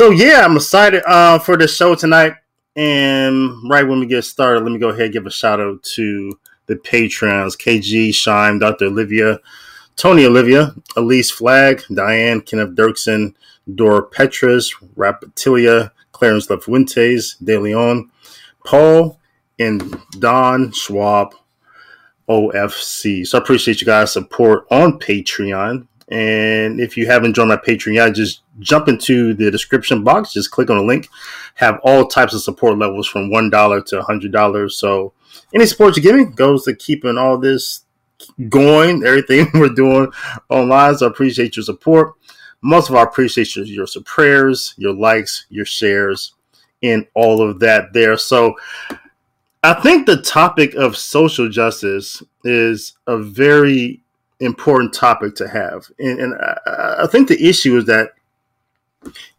So 0.00 0.12
yeah, 0.12 0.46
I'm 0.46 0.56
excited 0.56 1.02
uh, 1.06 1.38
for 1.38 1.58
the 1.58 1.68
show 1.68 1.94
tonight. 1.94 2.32
And 2.74 3.68
right 3.68 3.86
when 3.86 4.00
we 4.00 4.06
get 4.06 4.24
started, 4.24 4.62
let 4.62 4.72
me 4.72 4.78
go 4.78 4.88
ahead 4.88 5.02
and 5.02 5.12
give 5.12 5.26
a 5.26 5.30
shout 5.30 5.60
out 5.60 5.82
to 5.96 6.40
the 6.64 6.76
patrons: 6.76 7.54
KG, 7.54 8.14
Shine, 8.14 8.58
Dr. 8.58 8.86
Olivia, 8.86 9.40
Tony 9.96 10.24
Olivia, 10.24 10.74
Elise 10.96 11.30
Flag, 11.30 11.82
Diane, 11.92 12.40
Kenneth 12.40 12.70
Dirksen, 12.70 13.34
Dora 13.74 14.00
Petras, 14.02 14.72
Rapatilia, 14.96 15.90
Clarence 16.12 16.46
Lafuentes, 16.46 17.36
De 17.44 17.58
Leon, 17.58 18.10
Paul, 18.64 19.20
and 19.58 20.00
Don 20.12 20.72
Schwab, 20.72 21.34
OFC. 22.26 23.26
So 23.26 23.36
I 23.36 23.42
appreciate 23.42 23.82
you 23.82 23.86
guys' 23.86 24.14
support 24.14 24.64
on 24.70 24.98
Patreon. 24.98 25.86
And 26.10 26.80
if 26.80 26.96
you 26.96 27.06
haven't 27.06 27.34
joined 27.34 27.50
my 27.50 27.56
Patreon 27.56 28.14
just 28.14 28.42
jump 28.58 28.88
into 28.88 29.32
the 29.34 29.50
description 29.50 30.02
box. 30.02 30.32
Just 30.32 30.50
click 30.50 30.68
on 30.68 30.78
the 30.78 30.82
link. 30.82 31.08
Have 31.54 31.78
all 31.84 32.06
types 32.06 32.34
of 32.34 32.42
support 32.42 32.78
levels 32.78 33.06
from 33.06 33.30
one 33.30 33.48
dollar 33.48 33.80
to 33.82 34.00
a 34.00 34.02
hundred 34.02 34.32
dollars. 34.32 34.76
So 34.76 35.12
any 35.54 35.66
support 35.66 35.96
you 35.96 36.02
give 36.02 36.16
me 36.16 36.24
goes 36.24 36.64
to 36.64 36.74
keeping 36.74 37.16
all 37.16 37.38
this 37.38 37.84
going. 38.48 39.04
Everything 39.04 39.48
we're 39.54 39.68
doing 39.68 40.10
online. 40.48 40.96
So 40.96 41.06
I 41.06 41.10
appreciate 41.10 41.56
your 41.56 41.64
support. 41.64 42.14
Most 42.62 42.88
of 42.88 42.94
all, 42.94 43.00
our 43.00 43.08
appreciation 43.08 43.64
your 43.66 43.86
prayers, 44.04 44.74
your 44.76 44.92
likes, 44.92 45.46
your 45.48 45.64
shares, 45.64 46.34
and 46.82 47.06
all 47.14 47.40
of 47.40 47.60
that 47.60 47.92
there. 47.92 48.16
So 48.18 48.54
I 49.62 49.74
think 49.74 50.06
the 50.06 50.20
topic 50.20 50.74
of 50.74 50.96
social 50.96 51.48
justice 51.48 52.22
is 52.44 52.94
a 53.06 53.18
very 53.18 54.02
important 54.40 54.92
topic 54.94 55.34
to 55.36 55.48
have. 55.48 55.90
And, 55.98 56.18
and 56.18 56.34
I, 56.34 57.04
I, 57.04 57.06
think 57.06 57.28
the 57.28 57.48
issue 57.48 57.76
is 57.76 57.84
that 57.86 58.12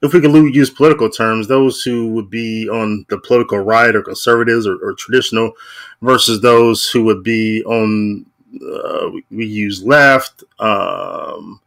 if 0.02 0.14
we 0.14 0.22
can 0.22 0.34
use 0.54 0.70
political 0.70 1.10
terms, 1.10 1.48
those 1.48 1.82
who 1.82 2.14
would 2.14 2.30
be 2.30 2.70
on 2.70 3.06
the 3.10 3.18
political 3.18 3.60
right 3.60 3.96
or 3.96 4.02
conservatives 4.02 4.68
or, 4.68 4.78
or 4.78 4.94
traditional 4.94 5.54
versus 6.02 6.42
those 6.42 6.90
who 6.90 7.04
would 7.04 7.24
be 7.24 7.64
on, 7.64 8.26
uh, 8.56 9.10
we, 9.12 9.26
we, 9.32 9.46
use 9.46 9.84
left, 9.84 10.44
um, 10.60 11.60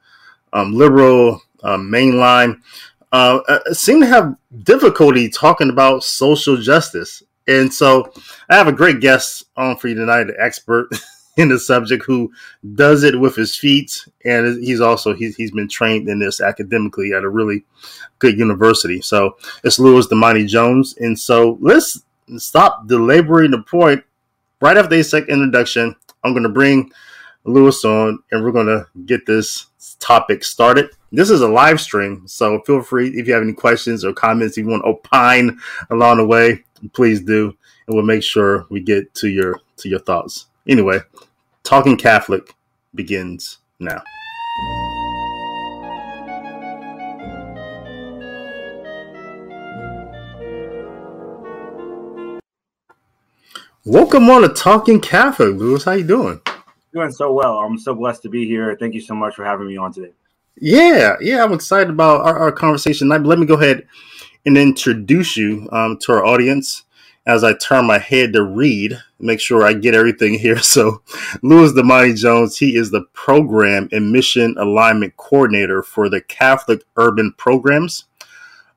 um, 0.52 0.72
liberal, 0.74 1.42
um, 1.62 1.90
mainline, 1.90 2.60
uh, 3.12 3.40
uh, 3.48 3.72
seem 3.72 4.00
to 4.00 4.06
have 4.06 4.36
difficulty 4.62 5.28
talking 5.28 5.70
about 5.70 6.02
social 6.02 6.56
justice. 6.56 7.22
And 7.46 7.72
so 7.72 8.12
I 8.48 8.56
have 8.56 8.68
a 8.68 8.72
great 8.72 9.00
guest 9.00 9.44
on 9.56 9.76
for 9.76 9.88
you 9.88 9.94
tonight, 9.94 10.28
an 10.28 10.36
expert 10.38 10.88
in 11.36 11.48
the 11.48 11.58
subject 11.58 12.04
who 12.04 12.32
does 12.74 13.02
it 13.02 13.18
with 13.18 13.34
his 13.34 13.56
feet, 13.56 14.06
and 14.24 14.62
he's 14.62 14.80
also 14.80 15.14
he's, 15.14 15.36
he's 15.36 15.50
been 15.50 15.68
trained 15.68 16.08
in 16.08 16.18
this 16.18 16.40
academically 16.40 17.12
at 17.12 17.24
a 17.24 17.28
really 17.28 17.64
good 18.18 18.38
university. 18.38 19.00
So 19.00 19.36
it's 19.64 19.78
Louis 19.78 20.06
Damani 20.06 20.46
Jones, 20.46 20.96
and 20.98 21.18
so 21.18 21.58
let's 21.60 22.02
stop 22.36 22.86
belaboring 22.86 23.50
the 23.50 23.62
point. 23.62 24.02
Right 24.60 24.76
after 24.76 24.96
this 24.96 25.10
second 25.10 25.30
introduction, 25.30 25.94
I'm 26.22 26.32
going 26.32 26.44
to 26.44 26.48
bring 26.48 26.90
Louis 27.44 27.84
on, 27.84 28.20
and 28.30 28.42
we're 28.42 28.52
going 28.52 28.66
to 28.66 28.86
get 29.04 29.26
this 29.26 29.66
topic 29.98 30.44
started. 30.44 30.90
This 31.12 31.30
is 31.30 31.42
a 31.42 31.48
live 31.48 31.80
stream, 31.80 32.26
so 32.26 32.60
feel 32.62 32.82
free 32.82 33.08
if 33.08 33.26
you 33.26 33.34
have 33.34 33.42
any 33.42 33.52
questions 33.52 34.04
or 34.04 34.12
comments, 34.12 34.56
if 34.56 34.64
you 34.64 34.70
want 34.70 34.84
to 34.84 34.88
opine 34.88 35.58
along 35.90 36.18
the 36.18 36.26
way, 36.26 36.64
please 36.92 37.20
do, 37.20 37.54
and 37.86 37.94
we'll 37.94 38.04
make 38.04 38.22
sure 38.22 38.66
we 38.70 38.80
get 38.80 39.12
to 39.14 39.28
your 39.28 39.60
to 39.76 39.88
your 39.88 40.00
thoughts. 40.00 40.46
Anyway, 40.66 40.98
Talking 41.62 41.98
Catholic 41.98 42.54
begins 42.94 43.58
now. 43.78 44.02
Welcome 53.84 54.30
on 54.30 54.40
to 54.40 54.48
Talking 54.48 55.02
Catholic, 55.02 55.54
Louis. 55.56 55.84
How 55.84 55.92
you 55.92 56.04
doing? 56.04 56.40
Doing 56.94 57.10
so 57.10 57.30
well. 57.30 57.58
I'm 57.58 57.78
so 57.78 57.94
blessed 57.94 58.22
to 58.22 58.30
be 58.30 58.46
here. 58.46 58.74
Thank 58.80 58.94
you 58.94 59.02
so 59.02 59.14
much 59.14 59.34
for 59.34 59.44
having 59.44 59.66
me 59.66 59.76
on 59.76 59.92
today. 59.92 60.12
Yeah, 60.58 61.16
yeah, 61.20 61.44
I'm 61.44 61.52
excited 61.52 61.90
about 61.90 62.22
our, 62.22 62.38
our 62.38 62.52
conversation. 62.52 63.08
Let 63.08 63.38
me 63.38 63.44
go 63.44 63.54
ahead 63.54 63.86
and 64.46 64.56
introduce 64.56 65.36
you 65.36 65.68
um, 65.72 65.98
to 65.98 66.12
our 66.12 66.24
audience 66.24 66.84
as 67.26 67.42
I 67.42 67.54
turn 67.54 67.86
my 67.86 67.98
head 67.98 68.32
to 68.34 68.42
read, 68.42 68.98
make 69.18 69.40
sure 69.40 69.64
I 69.64 69.72
get 69.72 69.94
everything 69.94 70.38
here. 70.38 70.58
So, 70.62 71.02
Louis 71.42 71.72
Damani 71.72 72.16
Jones, 72.16 72.58
he 72.58 72.76
is 72.76 72.90
the 72.90 73.06
program 73.12 73.88
and 73.92 74.12
mission 74.12 74.56
alignment 74.58 75.16
coordinator 75.16 75.82
for 75.82 76.08
the 76.08 76.20
Catholic 76.20 76.82
Urban 76.96 77.32
Programs, 77.36 78.04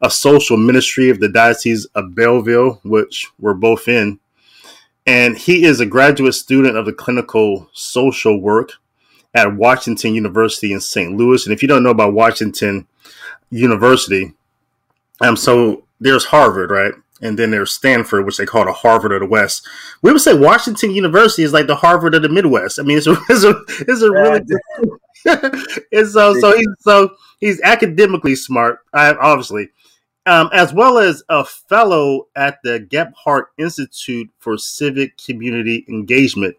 a 0.02 0.10
social 0.10 0.58
ministry 0.58 1.10
of 1.10 1.20
the 1.20 1.30
Diocese 1.30 1.86
of 1.96 2.14
Belleville, 2.14 2.80
which 2.84 3.28
we're 3.40 3.54
both 3.54 3.88
in. 3.88 4.20
And 5.06 5.38
he 5.38 5.64
is 5.64 5.80
a 5.80 5.86
graduate 5.86 6.36
student 6.36 6.78
of 6.78 6.86
the 6.86 6.94
clinical 6.94 7.70
social 7.74 8.40
work 8.40 8.74
at 9.34 9.56
Washington 9.56 10.14
University 10.14 10.74
in 10.74 10.82
St. 10.82 11.16
Louis. 11.16 11.46
And 11.46 11.54
if 11.54 11.62
you 11.62 11.68
don't 11.68 11.84
know 11.84 11.92
about 11.92 12.14
Washington 12.14 12.88
University, 13.50 14.34
um, 15.22 15.36
so 15.36 15.86
there's 16.00 16.26
Harvard, 16.26 16.72
right? 16.72 16.94
And 17.22 17.38
then 17.38 17.52
there's 17.52 17.72
Stanford, 17.72 18.26
which 18.26 18.38
they 18.38 18.46
call 18.46 18.66
the 18.66 18.74
Harvard 18.74 19.12
of 19.12 19.22
the 19.22 19.26
West. 19.26 19.68
We 20.02 20.12
would 20.12 20.22
say 20.22 20.38
Washington 20.38 20.92
University 20.92 21.44
is 21.44 21.54
like 21.54 21.68
the 21.68 21.76
Harvard 21.76 22.14
of 22.14 22.22
the 22.22 22.30
Midwest. 22.30 22.80
I 22.80 22.84
mean, 22.84 22.98
it's 22.98 23.08
a 23.08 23.18
it's 23.30 23.44
a, 23.44 23.62
it's 23.68 24.02
a 24.02 24.12
really 24.12 24.42
and 25.92 26.08
so 26.08 26.40
so 26.40 26.56
he's 26.56 26.68
so 26.80 27.16
he's 27.40 27.62
academically 27.62 28.36
smart, 28.36 28.80
obviously, 28.94 29.70
um, 30.26 30.50
as 30.54 30.74
well 30.74 30.98
as 30.98 31.24
a 31.30 31.44
fellow 31.44 32.28
at 32.36 32.60
the 32.64 32.80
Gephardt 32.80 33.46
Institute 33.58 34.30
for 34.38 34.58
Civic 34.58 35.18
Community 35.18 35.86
Engagement, 35.90 36.56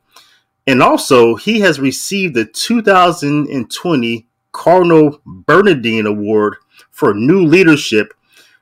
and 0.67 0.83
also 0.83 1.37
he 1.37 1.61
has 1.61 1.81
received 1.81 2.35
the 2.35 2.45
2020 2.45 4.27
Cardinal 4.53 5.21
Bernardin 5.25 6.07
Award 6.07 6.57
for 6.91 7.15
New 7.15 7.45
Leadership 7.45 8.13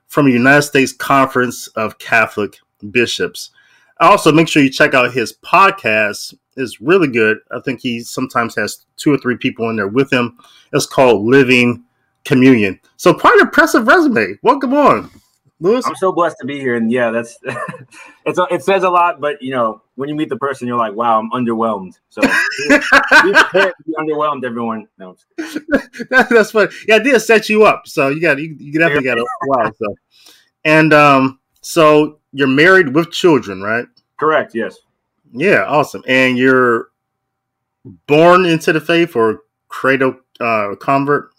from 0.07 0.25
the 0.25 0.31
United 0.31 0.63
States 0.63 0.91
Conference 0.91 1.67
of 1.69 1.97
Catholic 1.99 2.57
Bishops. 2.91 3.51
Also, 3.99 4.31
make 4.31 4.47
sure 4.47 4.61
you 4.61 4.69
check 4.69 4.93
out 4.93 5.13
his 5.13 5.33
podcast. 5.43 6.33
It's 6.55 6.81
really 6.81 7.07
good. 7.07 7.39
I 7.51 7.59
think 7.61 7.81
he 7.81 7.99
sometimes 8.01 8.55
has 8.55 8.85
two 8.95 9.13
or 9.13 9.17
three 9.17 9.37
people 9.37 9.69
in 9.69 9.75
there 9.75 9.87
with 9.87 10.11
him. 10.11 10.37
It's 10.73 10.85
called 10.85 11.25
Living 11.25 11.83
Communion. 12.25 12.79
So, 12.97 13.13
quite 13.13 13.35
an 13.35 13.47
impressive 13.47 13.87
resume. 13.87 14.37
Welcome 14.43 14.73
on. 14.73 15.09
Louis? 15.59 15.85
I'm 15.87 15.95
so 15.95 16.11
blessed 16.11 16.37
to 16.41 16.45
be 16.45 16.59
here, 16.59 16.75
and 16.75 16.91
yeah, 16.91 17.09
that's 17.09 17.37
it's 18.25 18.39
it 18.51 18.63
says 18.63 18.83
a 18.83 18.89
lot, 18.89 19.19
but 19.19 19.41
you 19.41 19.51
know, 19.51 19.81
when 19.95 20.07
you 20.07 20.15
meet 20.15 20.29
the 20.29 20.37
person, 20.37 20.67
you're 20.67 20.77
like, 20.77 20.93
wow, 20.93 21.19
I'm 21.19 21.31
underwhelmed. 21.31 21.97
So 22.09 22.21
be 22.69 23.93
underwhelmed, 23.97 24.45
everyone. 24.45 24.87
No, 24.99 25.17
that, 25.37 26.27
that's 26.29 26.51
funny. 26.51 26.71
Yeah, 26.87 26.99
did 26.99 27.19
set 27.21 27.49
you 27.49 27.63
up, 27.63 27.87
so 27.87 28.09
you 28.09 28.21
got 28.21 28.37
you, 28.37 28.55
you 28.59 28.79
definitely 28.79 29.05
got 29.05 29.17
a 29.17 29.25
wow. 29.47 29.71
So, 29.77 29.95
and 30.63 30.93
um, 30.93 31.39
so 31.61 32.19
you're 32.33 32.47
married 32.47 32.93
with 32.93 33.11
children, 33.11 33.61
right? 33.61 33.87
Correct. 34.17 34.53
Yes. 34.53 34.77
Yeah, 35.33 35.65
awesome. 35.65 36.03
And 36.07 36.37
you're 36.37 36.89
born 38.05 38.45
into 38.45 38.73
the 38.73 38.81
faith 38.81 39.15
or 39.15 39.41
cradle 39.67 40.15
uh, 40.39 40.75
convert? 40.79 41.31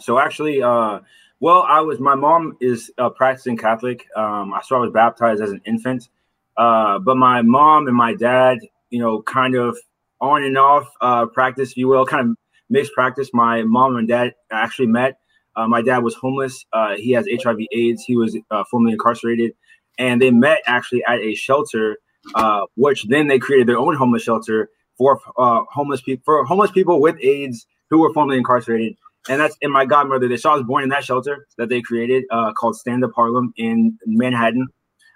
So 0.00 0.18
actually, 0.18 0.62
uh, 0.62 1.00
well, 1.42 1.66
I 1.68 1.80
was. 1.80 1.98
My 1.98 2.14
mom 2.14 2.56
is 2.60 2.92
a 2.98 3.10
practicing 3.10 3.56
Catholic. 3.56 4.06
Um, 4.14 4.54
saw 4.62 4.76
I 4.76 4.78
was 4.78 4.92
baptized 4.92 5.42
as 5.42 5.50
an 5.50 5.60
infant. 5.66 6.08
Uh, 6.56 7.00
but 7.00 7.16
my 7.16 7.42
mom 7.42 7.88
and 7.88 7.96
my 7.96 8.14
dad, 8.14 8.60
you 8.90 9.00
know, 9.00 9.22
kind 9.22 9.56
of 9.56 9.76
on 10.20 10.44
and 10.44 10.56
off 10.56 10.86
uh, 11.00 11.26
practice, 11.26 11.72
if 11.72 11.76
you 11.76 11.88
will, 11.88 12.06
kind 12.06 12.30
of 12.30 12.36
mixed 12.70 12.92
practice. 12.92 13.30
My 13.34 13.64
mom 13.64 13.96
and 13.96 14.06
dad 14.06 14.34
actually 14.52 14.86
met. 14.86 15.18
Uh, 15.56 15.66
my 15.66 15.82
dad 15.82 16.04
was 16.04 16.14
homeless. 16.14 16.64
Uh, 16.72 16.94
he 16.94 17.10
has 17.10 17.26
HIV/AIDS. 17.26 18.04
He 18.04 18.16
was 18.16 18.38
uh, 18.52 18.62
formerly 18.70 18.92
incarcerated, 18.92 19.50
and 19.98 20.22
they 20.22 20.30
met 20.30 20.60
actually 20.66 21.02
at 21.08 21.18
a 21.18 21.34
shelter, 21.34 21.96
uh, 22.36 22.66
which 22.76 23.08
then 23.08 23.26
they 23.26 23.40
created 23.40 23.66
their 23.66 23.78
own 23.78 23.96
homeless 23.96 24.22
shelter 24.22 24.70
for 24.96 25.20
homeless 25.36 26.02
people 26.02 26.22
for 26.24 26.44
homeless 26.44 26.70
people 26.70 27.00
with 27.00 27.16
AIDS 27.20 27.66
who 27.90 27.98
were 27.98 28.12
formerly 28.14 28.38
incarcerated 28.38 28.94
and 29.28 29.40
that's 29.40 29.56
in 29.60 29.70
my 29.70 29.84
godmother. 29.84 30.36
So 30.36 30.50
I 30.50 30.54
was 30.54 30.64
born 30.64 30.82
in 30.82 30.88
that 30.90 31.04
shelter 31.04 31.46
that 31.58 31.68
they 31.68 31.80
created 31.80 32.24
uh, 32.30 32.52
called 32.52 32.76
Stand 32.76 33.04
Up 33.04 33.12
Harlem 33.14 33.52
in 33.56 33.98
Manhattan. 34.06 34.68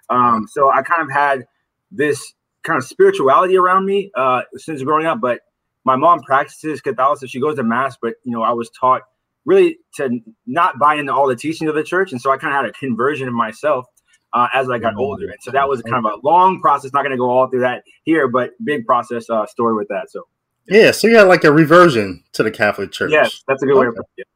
Um, 0.09 0.47
so 0.49 0.71
I 0.71 0.83
kind 0.83 1.03
of 1.03 1.11
had 1.11 1.47
this 1.91 2.35
kind 2.63 2.79
of 2.79 2.85
spirituality 2.85 3.57
around 3.57 3.87
me 3.87 4.11
uh, 4.17 4.43
since 4.55 4.83
growing 4.83 5.07
up. 5.07 5.21
But 5.21 5.41
my 5.85 5.97
mom 5.97 6.21
practices 6.21 6.81
Catholicism; 6.81 7.29
she 7.29 7.41
goes 7.41 7.57
to 7.57 7.65
mass. 7.65 7.97
But 8.01 8.15
you 8.25 8.33
know, 8.33 8.43
I 8.43 8.53
was 8.53 8.71
taught 8.79 9.03
really 9.45 9.79
to 9.97 10.21
not 10.47 10.79
buy 10.79 10.97
into 10.97 11.13
all 11.13 11.27
the 11.27 11.37
teachings 11.37 11.69
of 11.69 11.75
the 11.75 11.85
church, 11.85 12.13
and 12.13 12.21
so 12.21 12.31
I 12.31 12.37
kind 12.37 12.55
of 12.55 12.61
had 12.63 12.71
a 12.71 12.73
conversion 12.73 13.27
of 13.29 13.35
myself 13.35 13.87
uh, 14.33 14.49
as 14.53 14.69
I 14.69 14.79
got 14.79 14.91
mm-hmm. 14.91 15.01
older. 15.01 15.27
And 15.27 15.39
so 15.41 15.51
that 15.53 15.69
was 15.69 15.83
kind 15.83 16.05
of 16.05 16.13
a 16.13 16.27
long 16.27 16.61
process. 16.61 16.93
Not 16.93 17.03
going 17.03 17.13
to 17.13 17.17
go 17.17 17.31
all 17.31 17.49
through 17.49 17.61
that 17.61 17.83
here, 18.05 18.29
but 18.29 18.51
big 18.63 18.85
process 18.87 19.29
uh, 19.31 19.47
story 19.47 19.75
with 19.75 19.89
that. 19.89 20.07
So 20.11 20.25
yeah, 20.69 20.91
so 20.91 21.07
you 21.07 21.17
had 21.17 21.29
like 21.29 21.45
a 21.45 21.53
reversion 21.53 22.25
to 22.33 22.43
the 22.43 22.51
Catholic 22.51 22.93
Church. 22.93 23.13
Yes, 23.13 23.43
that's 23.47 23.63
a 23.63 23.67
good 23.67 23.79
way 23.79 23.87
to 23.87 23.93
put 23.93 24.07
it. 24.17 24.27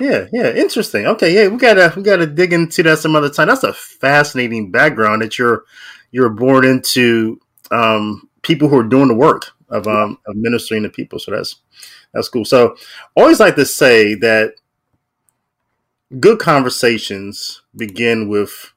Yeah, 0.00 0.26
yeah, 0.32 0.54
interesting. 0.54 1.06
Okay, 1.06 1.34
yeah, 1.34 1.48
we 1.48 1.56
gotta 1.56 1.92
we 1.96 2.02
gotta 2.02 2.26
dig 2.26 2.52
into 2.52 2.82
that 2.84 2.98
some 2.98 3.16
other 3.16 3.30
time. 3.30 3.48
That's 3.48 3.64
a 3.64 3.72
fascinating 3.72 4.70
background 4.70 5.22
that 5.22 5.38
you're 5.38 5.64
you're 6.12 6.30
born 6.30 6.64
into 6.64 7.40
um, 7.70 8.28
people 8.42 8.68
who 8.68 8.78
are 8.78 8.84
doing 8.84 9.08
the 9.08 9.14
work 9.14 9.52
of 9.68 9.86
um, 9.86 10.18
of 10.26 10.36
ministering 10.36 10.84
to 10.84 10.88
people. 10.88 11.18
So 11.18 11.32
that's 11.32 11.56
that's 12.12 12.28
cool. 12.28 12.44
So 12.44 12.76
always 13.16 13.40
like 13.40 13.56
to 13.56 13.66
say 13.66 14.14
that 14.16 14.54
good 16.20 16.38
conversations 16.38 17.62
begin 17.76 18.28
with 18.28 18.72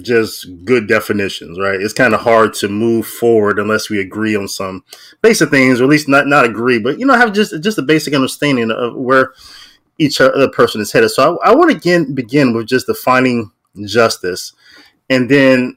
just 0.00 0.64
good 0.64 0.88
definitions, 0.88 1.58
right? 1.58 1.80
It's 1.80 1.92
kind 1.92 2.14
of 2.14 2.20
hard 2.20 2.54
to 2.54 2.68
move 2.68 3.06
forward 3.06 3.58
unless 3.58 3.88
we 3.88 4.00
agree 4.00 4.34
on 4.34 4.48
some 4.48 4.84
basic 5.22 5.50
things, 5.50 5.80
or 5.80 5.84
at 5.84 5.90
least 5.90 6.08
not 6.08 6.26
not 6.26 6.44
agree, 6.44 6.78
but 6.78 6.98
you 6.98 7.06
know, 7.06 7.14
have 7.14 7.32
just 7.32 7.62
just 7.62 7.78
a 7.78 7.82
basic 7.82 8.14
understanding 8.14 8.70
of 8.70 8.96
where 8.96 9.34
each 9.98 10.20
other 10.20 10.48
person 10.48 10.80
is 10.80 10.90
headed. 10.92 11.10
So 11.10 11.38
I, 11.38 11.50
I 11.50 11.54
want 11.54 11.70
to 11.70 11.76
again 11.76 12.14
begin 12.14 12.54
with 12.54 12.66
just 12.66 12.86
defining 12.86 13.52
justice, 13.84 14.52
and 15.08 15.30
then 15.30 15.76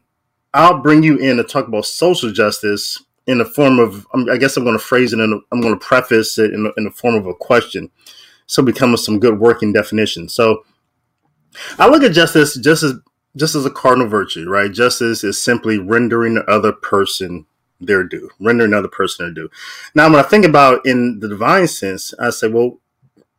I'll 0.54 0.82
bring 0.82 1.04
you 1.04 1.18
in 1.18 1.38
to 1.38 1.44
talk 1.44 1.68
about 1.68 1.86
social 1.86 2.32
justice 2.32 3.04
in 3.28 3.38
the 3.38 3.46
form 3.46 3.78
of. 3.78 4.08
I 4.32 4.38
guess 4.38 4.58
I'm 4.58 4.64
going 4.64 4.78
to 4.78 4.84
phrase 4.84 5.14
it, 5.14 5.20
and 5.20 5.42
I'm 5.52 5.62
going 5.62 5.78
to 5.78 5.86
preface 5.86 6.40
it 6.40 6.54
in, 6.54 6.72
in 6.76 6.86
the 6.86 6.92
form 6.92 7.14
of 7.14 7.28
a 7.28 7.36
question, 7.36 7.92
so 8.48 8.64
become 8.64 8.98
some 8.98 9.20
good 9.20 9.40
working 9.40 9.74
definition. 9.74 10.28
So 10.28 10.64
I 11.78 11.88
look 11.88 12.02
at 12.02 12.14
justice 12.14 12.56
just 12.56 12.82
as 12.82 12.96
just 13.38 13.56
as 13.56 13.66
a 13.66 13.72
cardinal 13.72 14.08
virtue, 14.08 14.50
right? 14.50 14.72
Justice 14.72 15.24
is 15.24 15.42
simply 15.42 15.78
rendering 15.78 16.36
the 16.36 16.50
other 16.50 16.74
person 16.74 17.46
their 17.80 18.04
due, 18.04 18.30
rendering 18.40 18.72
another 18.72 18.88
person 18.88 19.26
their 19.26 19.34
due. 19.34 19.50
Now, 19.96 20.10
when 20.10 20.20
I 20.20 20.24
think 20.24 20.46
about 20.46 20.86
in 20.86 21.20
the 21.20 21.30
divine 21.30 21.68
sense, 21.68 22.14
I 22.20 22.32
say, 22.32 22.48
well, 22.48 22.80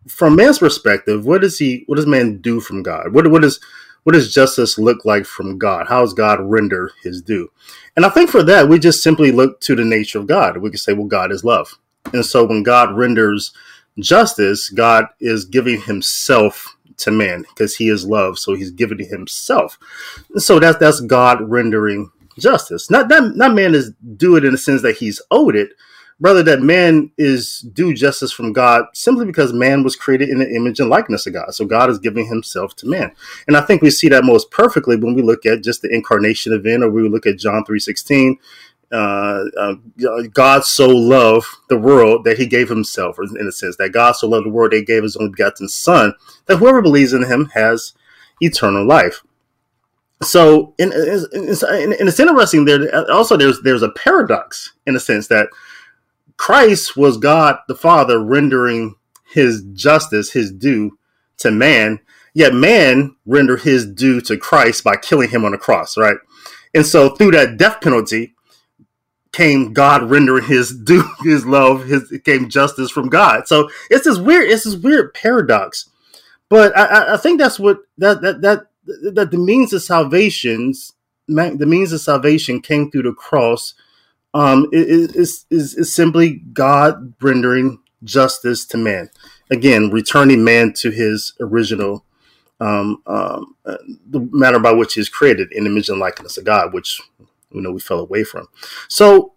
from 0.06 0.36
man's 0.36 0.60
perspective, 0.60 1.26
what 1.26 1.42
does 1.42 1.58
he, 1.58 1.84
what 1.86 1.96
does 1.96 2.06
man 2.06 2.38
do 2.38 2.60
from 2.60 2.82
God? 2.82 3.12
What, 3.12 3.30
what 3.30 3.44
is, 3.44 3.60
what 4.04 4.12
does 4.12 4.32
justice 4.32 4.78
look 4.78 5.04
like 5.04 5.26
from 5.26 5.58
God? 5.58 5.88
How 5.88 6.00
does 6.00 6.14
God 6.14 6.40
render 6.40 6.92
his 7.02 7.20
due? 7.20 7.50
And 7.96 8.06
I 8.06 8.08
think 8.08 8.30
for 8.30 8.42
that, 8.44 8.68
we 8.68 8.78
just 8.78 9.02
simply 9.02 9.32
look 9.32 9.60
to 9.62 9.74
the 9.74 9.84
nature 9.84 10.18
of 10.18 10.26
God. 10.26 10.58
We 10.58 10.70
can 10.70 10.78
say, 10.78 10.94
well, 10.94 11.06
God 11.06 11.32
is 11.32 11.44
love. 11.44 11.78
And 12.14 12.24
so 12.24 12.46
when 12.46 12.62
God 12.62 12.96
renders 12.96 13.52
justice, 13.98 14.70
God 14.70 15.06
is 15.20 15.44
giving 15.44 15.82
himself 15.82 16.76
to 16.98 17.10
man 17.10 17.42
because 17.42 17.76
he 17.76 17.88
is 17.88 18.06
love. 18.06 18.38
So 18.38 18.54
he's 18.54 18.70
giving 18.70 18.98
himself. 18.98 19.78
So 20.36 20.58
that's, 20.58 20.78
that's 20.78 21.00
God 21.00 21.40
rendering 21.40 22.10
justice. 22.38 22.90
Not 22.90 23.08
that, 23.08 23.36
not 23.36 23.54
man 23.54 23.74
is 23.74 23.92
do 24.16 24.36
it 24.36 24.44
in 24.44 24.52
the 24.52 24.58
sense 24.58 24.82
that 24.82 24.96
he's 24.98 25.20
owed 25.30 25.56
it, 25.56 25.72
rather 26.20 26.42
that 26.42 26.60
man 26.60 27.10
is 27.16 27.60
due 27.60 27.94
justice 27.94 28.32
from 28.32 28.52
God 28.52 28.86
simply 28.92 29.24
because 29.24 29.52
man 29.52 29.84
was 29.84 29.96
created 29.96 30.28
in 30.28 30.38
the 30.38 30.50
image 30.50 30.80
and 30.80 30.90
likeness 30.90 31.26
of 31.26 31.32
God. 31.32 31.54
So 31.54 31.64
God 31.64 31.90
is 31.90 31.98
giving 31.98 32.26
himself 32.26 32.74
to 32.76 32.88
man. 32.88 33.12
And 33.46 33.56
I 33.56 33.60
think 33.60 33.82
we 33.82 33.90
see 33.90 34.08
that 34.08 34.24
most 34.24 34.50
perfectly 34.50 34.96
when 34.96 35.14
we 35.14 35.22
look 35.22 35.46
at 35.46 35.62
just 35.62 35.82
the 35.82 35.94
incarnation 35.94 36.52
event 36.52 36.82
or 36.82 36.90
we 36.90 37.08
look 37.08 37.26
at 37.26 37.38
John 37.38 37.64
3.16. 37.64 38.36
Uh, 38.90 39.44
uh, 39.58 39.74
God 40.32 40.64
so 40.64 40.88
loved 40.88 41.46
the 41.68 41.76
world 41.76 42.24
that 42.24 42.38
he 42.38 42.46
gave 42.46 42.68
himself, 42.68 43.18
in 43.18 43.46
a 43.46 43.52
sense, 43.52 43.76
that 43.76 43.92
God 43.92 44.12
so 44.12 44.28
loved 44.28 44.46
the 44.46 44.50
world 44.50 44.72
that 44.72 44.78
he 44.78 44.84
gave 44.84 45.02
his 45.02 45.16
only 45.16 45.30
begotten 45.30 45.68
son, 45.68 46.14
that 46.46 46.56
whoever 46.56 46.80
believes 46.80 47.12
in 47.12 47.24
him 47.24 47.50
has 47.54 47.92
eternal 48.40 48.86
life. 48.86 49.22
So, 50.22 50.74
in, 50.78 50.92
in, 50.92 51.28
it's 51.32 52.20
interesting 52.20 52.64
there. 52.64 53.10
Also, 53.10 53.36
there's 53.36 53.60
there's 53.62 53.82
a 53.82 53.90
paradox 53.90 54.72
in 54.86 54.96
a 54.96 55.00
sense 55.00 55.28
that 55.28 55.48
Christ 56.36 56.96
was 56.96 57.18
God 57.18 57.58
the 57.68 57.74
Father 57.74 58.18
rendering 58.24 58.96
his 59.30 59.62
justice, 59.74 60.32
his 60.32 60.50
due 60.50 60.98
to 61.38 61.50
man, 61.50 62.00
yet 62.34 62.54
man 62.54 63.14
rendered 63.26 63.60
his 63.60 63.86
due 63.86 64.20
to 64.22 64.36
Christ 64.36 64.82
by 64.82 64.96
killing 64.96 65.28
him 65.28 65.44
on 65.44 65.52
the 65.52 65.58
cross, 65.58 65.96
right? 65.96 66.16
And 66.74 66.86
so 66.86 67.10
through 67.10 67.32
that 67.32 67.56
death 67.56 67.80
penalty 67.80 68.34
came 69.32 69.72
God 69.72 70.10
rendering 70.10 70.44
his 70.44 70.76
due, 70.84 71.08
his 71.22 71.46
love, 71.46 71.84
his 71.84 72.12
came 72.24 72.48
justice 72.48 72.90
from 72.90 73.08
God. 73.08 73.48
So 73.48 73.70
it's 73.90 74.04
this 74.04 74.18
weird, 74.18 74.50
it's 74.50 74.64
this 74.64 74.76
weird 74.76 75.14
paradox. 75.14 75.88
But 76.48 76.76
I, 76.76 77.14
I 77.14 77.16
think 77.18 77.38
that's 77.38 77.58
what 77.58 77.80
that 77.98 78.22
that 78.22 78.40
that 78.40 78.66
that 79.12 79.30
the 79.30 79.36
means 79.36 79.72
of 79.72 79.82
salvations, 79.82 80.92
the 81.26 81.66
means 81.66 81.92
of 81.92 82.00
salvation 82.00 82.60
came 82.60 82.90
through 82.90 83.02
the 83.02 83.12
cross 83.12 83.74
um, 84.34 84.68
is, 84.72 85.44
is, 85.50 85.74
is 85.74 85.94
simply 85.94 86.42
God 86.52 87.14
rendering 87.20 87.80
justice 88.04 88.64
to 88.66 88.76
man. 88.76 89.10
Again, 89.50 89.90
returning 89.90 90.44
man 90.44 90.72
to 90.74 90.90
his 90.90 91.34
original 91.40 92.04
um, 92.60 93.02
um, 93.06 93.54
uh, 93.64 93.76
the 94.08 94.28
matter 94.32 94.58
by 94.58 94.72
which 94.72 94.94
he 94.94 95.00
is 95.00 95.08
created 95.08 95.52
in 95.52 95.66
image 95.66 95.88
and 95.88 96.00
likeness 96.00 96.36
of 96.38 96.44
God, 96.44 96.72
which 96.72 97.00
you 97.50 97.60
know 97.60 97.72
we 97.72 97.80
fell 97.80 98.00
away 98.00 98.24
from. 98.24 98.46
So, 98.88 99.34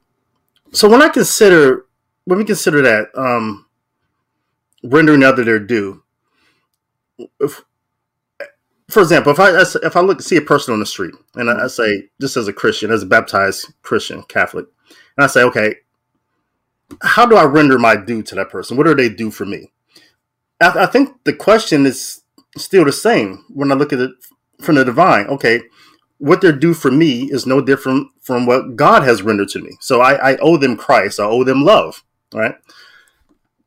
so 0.71 0.89
when 0.89 1.01
I 1.01 1.09
consider 1.09 1.85
when 2.25 2.37
we 2.37 2.45
consider 2.45 2.81
that 2.81 3.07
um, 3.15 3.65
rendering 4.83 5.23
other 5.23 5.43
their 5.43 5.59
due, 5.59 6.03
if, 7.39 7.63
for 8.89 9.01
example, 9.01 9.31
if 9.31 9.39
I 9.39 9.61
if 9.85 9.95
I 9.95 10.01
look 10.01 10.21
see 10.21 10.37
a 10.37 10.41
person 10.41 10.73
on 10.73 10.79
the 10.79 10.85
street 10.85 11.13
and 11.35 11.49
I, 11.49 11.67
say 11.67 12.09
just 12.19 12.37
as 12.37 12.47
a 12.47 12.53
Christian, 12.53 12.91
as 12.91 13.03
a 13.03 13.07
baptized 13.07 13.73
Christian 13.81 14.23
Catholic, 14.23 14.65
and 15.17 15.23
I 15.23 15.27
say, 15.27 15.43
okay, 15.43 15.75
how 17.01 17.25
do 17.25 17.35
I 17.35 17.45
render 17.45 17.79
my 17.79 17.95
due 17.95 18.21
to 18.23 18.35
that 18.35 18.49
person? 18.49 18.77
What 18.77 18.85
do 18.85 18.95
they 18.95 19.09
do 19.09 19.31
for 19.31 19.45
me? 19.45 19.71
I, 20.61 20.83
I 20.83 20.85
think 20.85 21.23
the 21.23 21.33
question 21.33 21.85
is 21.85 22.21
still 22.57 22.85
the 22.85 22.91
same 22.91 23.45
when 23.49 23.71
I 23.71 23.75
look 23.75 23.93
at 23.93 23.99
it 23.99 24.11
from 24.61 24.75
the 24.75 24.85
divine. 24.85 25.27
Okay, 25.27 25.61
what 26.21 26.39
they're 26.39 26.51
due 26.51 26.75
for 26.75 26.91
me 26.91 27.23
is 27.31 27.47
no 27.47 27.61
different 27.61 28.07
from 28.21 28.45
what 28.45 28.75
God 28.75 29.01
has 29.01 29.23
rendered 29.23 29.49
to 29.49 29.59
me. 29.59 29.71
So 29.79 30.01
I, 30.01 30.33
I 30.33 30.37
owe 30.37 30.55
them 30.55 30.77
Christ. 30.77 31.19
I 31.19 31.23
owe 31.23 31.43
them 31.43 31.65
love. 31.65 32.03
Right. 32.31 32.53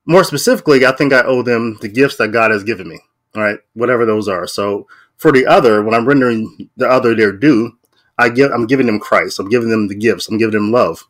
More 0.06 0.22
specifically, 0.22 0.86
I 0.86 0.92
think 0.92 1.12
I 1.12 1.22
owe 1.22 1.42
them 1.42 1.78
the 1.80 1.88
gifts 1.88 2.16
that 2.18 2.28
God 2.28 2.52
has 2.52 2.62
given 2.62 2.88
me. 2.88 3.00
Right, 3.34 3.58
whatever 3.72 4.06
those 4.06 4.28
are. 4.28 4.46
So 4.46 4.86
for 5.16 5.32
the 5.32 5.44
other, 5.46 5.82
when 5.82 5.94
I'm 5.94 6.06
rendering 6.06 6.70
the 6.76 6.88
other 6.88 7.16
their 7.16 7.32
due, 7.32 7.76
I 8.16 8.28
give 8.28 8.52
I'm 8.52 8.68
giving 8.68 8.86
them 8.86 9.00
Christ. 9.00 9.40
I'm 9.40 9.48
giving 9.48 9.70
them 9.70 9.88
the 9.88 9.96
gifts. 9.96 10.28
I'm 10.28 10.38
giving 10.38 10.54
them 10.54 10.70
love. 10.70 11.08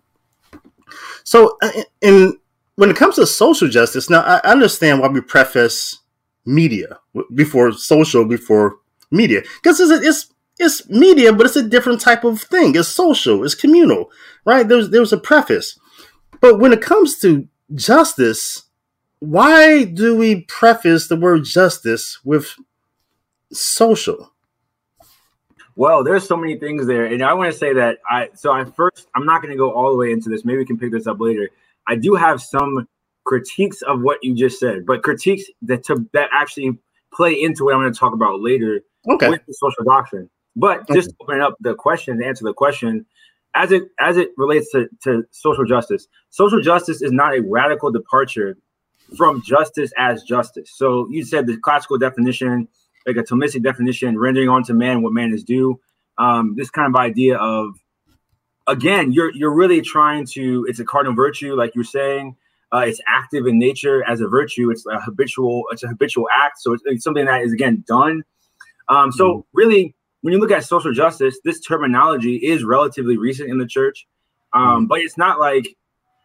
So, 1.25 1.59
uh, 1.61 1.83
in 2.01 2.39
when 2.77 2.89
it 2.89 2.97
comes 2.97 3.17
to 3.17 3.27
social 3.27 3.69
justice, 3.69 4.09
now 4.09 4.23
I 4.23 4.41
understand 4.51 5.01
why 5.01 5.09
we 5.09 5.21
preface 5.21 5.99
media 6.47 6.99
before 7.35 7.73
social 7.73 8.25
before 8.25 8.77
media 9.11 9.43
because 9.63 9.79
it's, 9.81 10.07
it's 10.07 10.34
it's 10.59 10.89
media, 10.89 11.33
but 11.33 11.47
it's 11.47 11.57
a 11.57 11.69
different 11.69 12.01
type 12.01 12.25
of 12.25 12.41
thing. 12.41 12.75
It's 12.77 12.89
social, 12.89 13.45
it's 13.45 13.55
communal, 13.55 14.11
right? 14.45 14.67
There's 14.67 14.91
there's 14.91 15.13
a 15.13 15.19
preface, 15.19 15.79
but 16.41 16.59
when 16.59 16.73
it 16.73 16.81
comes 16.81 17.19
to 17.21 17.49
justice, 17.75 18.65
why 19.19 19.85
do 19.85 20.17
we 20.17 20.43
preface 20.43 21.09
the 21.09 21.17
word 21.17 21.45
justice 21.45 22.21
with 22.25 22.55
social? 23.53 24.33
Well, 25.77 26.05
there's 26.05 26.27
so 26.27 26.37
many 26.37 26.57
things 26.57 26.87
there, 26.87 27.07
and 27.07 27.23
I 27.23 27.33
want 27.33 27.53
to 27.53 27.59
say 27.59 27.73
that 27.75 27.99
I. 28.09 28.29
So 28.35 28.53
I 28.53 28.65
first, 28.65 29.09
I'm 29.17 29.27
not 29.27 29.43
going 29.43 29.51
to 29.51 29.59
go 29.59 29.73
all 29.73 29.91
the 29.91 29.97
way 29.97 30.13
into 30.13 30.29
this. 30.29 30.45
Maybe 30.45 30.59
we 30.59 30.65
can 30.65 30.79
pick 30.79 30.93
this 30.93 31.07
up 31.07 31.21
later. 31.21 31.51
I 31.87 31.97
do 31.97 32.15
have 32.15 32.41
some 32.41 32.87
critiques 33.25 33.83
of 33.83 34.03
what 34.03 34.19
you 34.23 34.35
just 34.35 34.61
said, 34.61 34.87
but 34.87 35.03
critiques 35.03 35.45
that 35.63 35.83
to 35.85 36.07
that 36.13 36.29
actually 36.33 36.79
play 37.13 37.33
into 37.33 37.65
what 37.65 37.75
I'm 37.75 37.81
going 37.81 37.93
to 37.93 37.99
talk 37.99 38.13
about 38.13 38.41
later 38.41 38.83
okay. 39.11 39.29
with 39.29 39.45
the 39.47 39.55
social 39.55 39.85
doctrine. 39.85 40.31
But 40.57 40.81
okay. 40.83 40.95
just 40.95 41.13
opening 41.21 41.43
up 41.43 41.57
the 41.61 41.75
question 41.75 42.19
to 42.19 42.27
answer 42.27 42.45
the 42.45 42.55
question, 42.55 43.07
as 43.55 43.73
it 43.73 43.85
as 44.01 44.17
it 44.17 44.31
relates 44.37 44.71
to, 44.73 44.89
to 45.05 45.25
social 45.31 45.65
justice, 45.65 46.07
social 46.31 46.61
justice 46.61 47.03
is 47.03 47.13
not 47.13 47.37
a 47.37 47.43
radical 47.43 47.91
departure 47.91 48.57
from 49.17 49.43
justice 49.43 49.93
as 49.99 50.23
justice. 50.23 50.71
So 50.75 51.09
you 51.11 51.25
said 51.25 51.47
the 51.47 51.57
classical 51.57 51.99
definition 51.99 52.69
like 53.07 53.17
a 53.17 53.23
Thomistic 53.23 53.63
definition, 53.63 54.19
rendering 54.19 54.49
onto 54.49 54.73
man 54.73 55.03
what 55.03 55.13
man 55.13 55.33
is 55.33 55.45
due. 55.45 55.81
Um, 56.19 56.55
this 56.57 56.71
kind 56.71 56.95
of 56.95 56.99
idea 56.99 57.37
of 57.37 57.75
again, 58.67 59.13
you're 59.13 59.33
you're 59.35 59.55
really 59.55 59.81
trying 59.81 60.27
to. 60.33 60.65
It's 60.69 60.79
a 60.79 60.85
cardinal 60.85 61.15
virtue, 61.15 61.55
like 61.55 61.75
you're 61.75 61.85
saying. 61.85 62.37
Uh, 62.73 62.85
it's 62.87 63.01
active 63.07 63.47
in 63.47 63.59
nature 63.59 64.03
as 64.09 64.21
a 64.21 64.27
virtue. 64.27 64.71
It's 64.71 64.85
a 64.87 65.01
habitual. 65.01 65.65
It's 65.71 65.83
a 65.85 65.89
habitual 65.89 66.29
act. 66.33 66.61
So 66.61 66.73
it's, 66.73 66.83
it's 66.87 67.05
something 67.05 67.25
that 67.27 67.43
is 67.43 67.53
again 67.53 67.85
done. 67.87 68.25
Um, 68.89 69.13
so 69.13 69.29
mm-hmm. 69.29 69.41
really, 69.53 69.95
when 70.25 70.33
you 70.33 70.41
look 70.41 70.51
at 70.51 70.65
social 70.65 70.91
justice, 70.91 71.39
this 71.45 71.61
terminology 71.61 72.37
is 72.37 72.65
relatively 72.65 73.19
recent 73.19 73.51
in 73.51 73.59
the 73.59 73.67
church, 73.67 74.07
um, 74.55 74.63
mm-hmm. 74.63 74.85
but 74.87 75.01
it's 75.01 75.19
not 75.19 75.39
like 75.39 75.77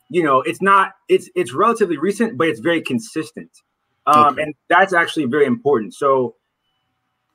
you 0.10 0.24
know, 0.24 0.40
it's 0.42 0.62
not. 0.62 0.94
It's 1.10 1.30
it's 1.36 1.54
relatively 1.54 1.98
recent, 1.98 2.38
but 2.38 2.48
it's 2.48 2.62
very 2.62 2.82
consistent, 2.82 3.52
um, 4.08 4.34
okay. 4.34 4.44
and 4.44 4.56
that's 4.70 4.94
actually 4.94 5.26
very 5.26 5.46
important. 5.46 5.94
So 5.96 6.36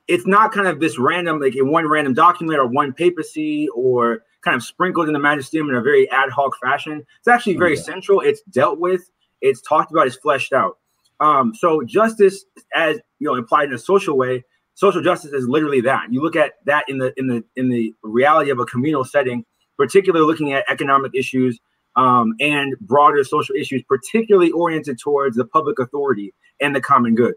it's 0.07 0.25
not 0.25 0.51
kind 0.51 0.67
of 0.67 0.79
this 0.79 0.97
random, 0.97 1.39
like 1.39 1.55
in 1.55 1.69
one 1.69 1.87
random 1.87 2.15
document 2.15 2.57
or 2.57 2.65
one 2.65 2.93
papacy 2.93 3.69
or 3.75 4.23
kind 4.41 4.55
of 4.55 4.63
sprinkled 4.63 5.05
in 5.05 5.13
the 5.13 5.19
magisterium 5.19 5.69
in 5.69 5.75
a 5.75 5.83
very 5.83 6.09
ad 6.09 6.31
hoc 6.31 6.53
fashion. 6.63 7.05
It's 7.19 7.27
actually 7.27 7.57
very 7.57 7.75
yeah. 7.75 7.83
central. 7.83 8.21
It's 8.21 8.41
dealt 8.49 8.79
with, 8.79 9.11
it's 9.41 9.61
talked 9.61 9.91
about, 9.91 10.07
it's 10.07 10.15
fleshed 10.15 10.51
out. 10.51 10.79
Um, 11.19 11.53
so 11.53 11.83
justice, 11.83 12.43
as 12.73 12.97
you 13.19 13.27
know, 13.27 13.35
implied 13.35 13.69
in 13.69 13.75
a 13.75 13.79
social 13.79 14.17
way, 14.17 14.43
social 14.75 15.01
justice 15.01 15.31
is 15.31 15.47
literally 15.47 15.81
that. 15.81 16.11
You 16.11 16.21
look 16.21 16.35
at 16.35 16.53
that 16.65 16.85
in 16.87 16.99
the 16.99 17.13
in 17.17 17.27
the 17.27 17.43
in 17.55 17.69
the 17.69 17.93
reality 18.03 18.51
of 18.51 18.59
a 18.59 18.65
communal 18.65 19.03
setting, 19.03 19.43
particularly 19.77 20.25
looking 20.25 20.53
at 20.53 20.63
economic 20.69 21.13
issues 21.15 21.59
um, 21.95 22.35
and 22.39 22.77
broader 22.79 23.23
social 23.23 23.55
issues, 23.55 23.81
particularly 23.83 24.51
oriented 24.51 24.99
towards 24.99 25.37
the 25.37 25.45
public 25.45 25.79
authority 25.79 26.33
and 26.61 26.75
the 26.75 26.81
common 26.81 27.15
good. 27.15 27.35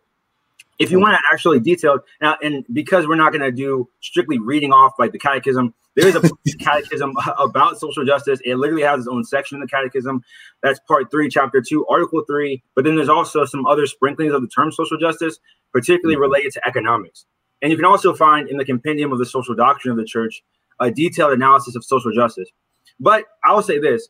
If 0.78 0.92
you 0.92 1.00
want 1.00 1.18
to 1.18 1.23
actually 1.33 1.59
detail 1.59 1.99
now, 2.21 2.37
and 2.40 2.64
because 2.73 3.09
we're 3.09 3.16
not 3.16 3.33
going 3.33 3.42
to 3.42 3.50
do 3.50 3.88
strictly 4.00 4.38
reading 4.38 4.73
off 4.73 4.92
like 4.97 5.11
the 5.11 5.18
catechism, 5.18 5.75
there 5.97 6.07
is 6.07 6.14
a 6.14 6.21
catechism 6.61 7.14
about 7.38 7.80
social 7.80 8.04
justice. 8.04 8.40
It 8.45 8.57
literally 8.57 8.85
has 8.85 9.00
its 9.00 9.09
own 9.09 9.25
section 9.25 9.57
in 9.57 9.61
the 9.61 9.66
catechism. 9.66 10.23
That's 10.62 10.78
part 10.87 11.11
three, 11.11 11.28
chapter 11.28 11.61
two, 11.61 11.85
article 11.88 12.23
three. 12.25 12.62
But 12.76 12.85
then 12.85 12.95
there's 12.95 13.09
also 13.09 13.45
some 13.45 13.66
other 13.66 13.87
sprinklings 13.87 14.33
of 14.33 14.42
the 14.42 14.49
term 14.49 14.71
social 14.71 14.99
justice, 14.99 15.40
particularly 15.73 16.15
mm-hmm. 16.15 16.23
related 16.23 16.53
to 16.53 16.67
economics. 16.67 17.27
And 17.63 17.71
you 17.71 17.77
can 17.77 17.85
also 17.85 18.15
find 18.15 18.49
in 18.49 18.57
the 18.57 18.65
compendium 18.65 19.13
of 19.13 19.19
the 19.19 19.27
social 19.27 19.55
doctrine 19.55 19.93
of 19.93 19.99
the 19.99 20.05
church 20.05 20.43
a 20.81 20.91
detailed 20.91 21.33
analysis 21.33 21.75
of 21.75 21.85
social 21.85 22.13
justice. 22.13 22.49
But 23.01 23.25
I 23.45 23.53
will 23.53 23.63
say 23.63 23.79
this 23.79 24.09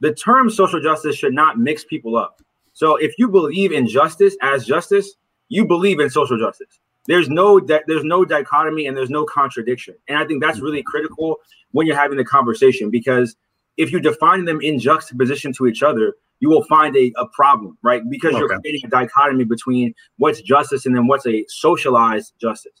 the 0.00 0.14
term 0.14 0.50
social 0.50 0.80
justice 0.80 1.16
should 1.16 1.34
not 1.34 1.58
mix 1.58 1.84
people 1.84 2.16
up. 2.16 2.42
So 2.72 2.96
if 2.96 3.14
you 3.18 3.28
believe 3.28 3.72
in 3.72 3.86
justice 3.86 4.36
as 4.42 4.66
justice, 4.66 5.14
you 5.48 5.66
believe 5.66 6.00
in 6.00 6.10
social 6.10 6.38
justice. 6.38 6.80
There's 7.06 7.28
no 7.28 7.60
di- 7.60 7.82
there's 7.86 8.04
no 8.04 8.24
dichotomy 8.24 8.86
and 8.86 8.96
there's 8.96 9.10
no 9.10 9.24
contradiction. 9.24 9.94
And 10.08 10.18
I 10.18 10.26
think 10.26 10.42
that's 10.42 10.60
really 10.60 10.82
critical 10.82 11.38
when 11.72 11.86
you're 11.86 11.96
having 11.96 12.18
the 12.18 12.24
conversation 12.24 12.90
because 12.90 13.36
if 13.76 13.92
you 13.92 14.00
define 14.00 14.44
them 14.44 14.60
in 14.60 14.78
juxtaposition 14.78 15.52
to 15.54 15.66
each 15.66 15.82
other, 15.82 16.14
you 16.40 16.48
will 16.48 16.64
find 16.64 16.96
a, 16.96 17.12
a 17.16 17.26
problem, 17.28 17.78
right? 17.82 18.02
Because 18.08 18.34
okay. 18.34 18.38
you're 18.38 18.60
creating 18.60 18.82
a 18.84 18.88
dichotomy 18.88 19.44
between 19.44 19.94
what's 20.18 20.40
justice 20.40 20.86
and 20.86 20.94
then 20.96 21.06
what's 21.06 21.26
a 21.26 21.44
socialized 21.48 22.34
justice. 22.40 22.72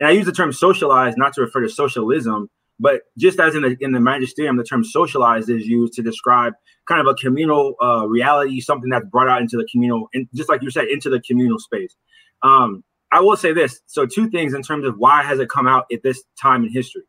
And 0.00 0.08
I 0.08 0.12
use 0.12 0.26
the 0.26 0.32
term 0.32 0.52
socialized 0.52 1.18
not 1.18 1.32
to 1.34 1.42
refer 1.42 1.60
to 1.60 1.68
socialism, 1.68 2.50
but 2.80 3.02
just 3.16 3.38
as 3.38 3.54
in 3.54 3.62
the 3.62 3.76
in 3.80 3.92
the 3.92 4.00
magisterium, 4.00 4.56
the 4.56 4.64
term 4.64 4.84
socialized 4.84 5.48
is 5.48 5.66
used 5.66 5.92
to 5.94 6.02
describe 6.02 6.54
kind 6.86 7.00
of 7.00 7.06
a 7.06 7.14
communal 7.14 7.74
uh, 7.80 8.06
reality, 8.06 8.60
something 8.60 8.90
that's 8.90 9.06
brought 9.06 9.28
out 9.28 9.40
into 9.40 9.56
the 9.56 9.66
communal, 9.70 10.08
and 10.12 10.28
just 10.34 10.48
like 10.48 10.62
you 10.62 10.70
said, 10.70 10.86
into 10.86 11.08
the 11.08 11.20
communal 11.20 11.58
space. 11.58 11.94
Um, 12.42 12.82
I 13.12 13.20
will 13.20 13.36
say 13.36 13.52
this: 13.52 13.80
so 13.86 14.06
two 14.06 14.28
things 14.28 14.54
in 14.54 14.62
terms 14.62 14.84
of 14.84 14.96
why 14.98 15.22
has 15.22 15.38
it 15.38 15.48
come 15.48 15.68
out 15.68 15.86
at 15.92 16.02
this 16.02 16.24
time 16.40 16.64
in 16.64 16.72
history. 16.72 17.02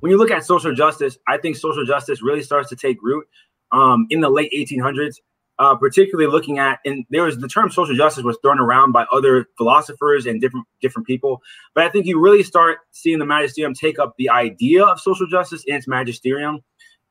When 0.00 0.10
you 0.10 0.18
look 0.18 0.30
at 0.30 0.44
social 0.44 0.74
justice, 0.74 1.16
I 1.26 1.38
think 1.38 1.56
social 1.56 1.86
justice 1.86 2.20
really 2.20 2.42
starts 2.42 2.68
to 2.70 2.76
take 2.76 2.98
root 3.00 3.26
um, 3.74 4.06
in 4.08 4.22
the 4.22 4.30
late 4.30 4.50
1800s 4.56 5.16
uh, 5.58 5.74
particularly 5.76 6.30
looking 6.30 6.58
at 6.58 6.80
and 6.84 7.04
there 7.10 7.22
was 7.22 7.38
the 7.38 7.48
term 7.48 7.70
social 7.70 7.94
justice 7.94 8.24
was 8.24 8.36
thrown 8.42 8.58
around 8.58 8.92
by 8.92 9.06
other 9.12 9.46
philosophers 9.56 10.26
and 10.26 10.40
different 10.40 10.66
different 10.80 11.06
people. 11.06 11.40
But 11.74 11.84
i 11.84 11.88
think 11.88 12.06
you 12.06 12.20
really 12.20 12.42
start 12.42 12.78
seeing 12.90 13.18
the 13.18 13.26
magisterium 13.26 13.74
take 13.74 13.98
up 13.98 14.14
the 14.18 14.28
idea 14.30 14.84
of 14.84 15.00
social 15.00 15.26
justice 15.26 15.62
in 15.66 15.76
its 15.76 15.86
magisterium 15.86 16.60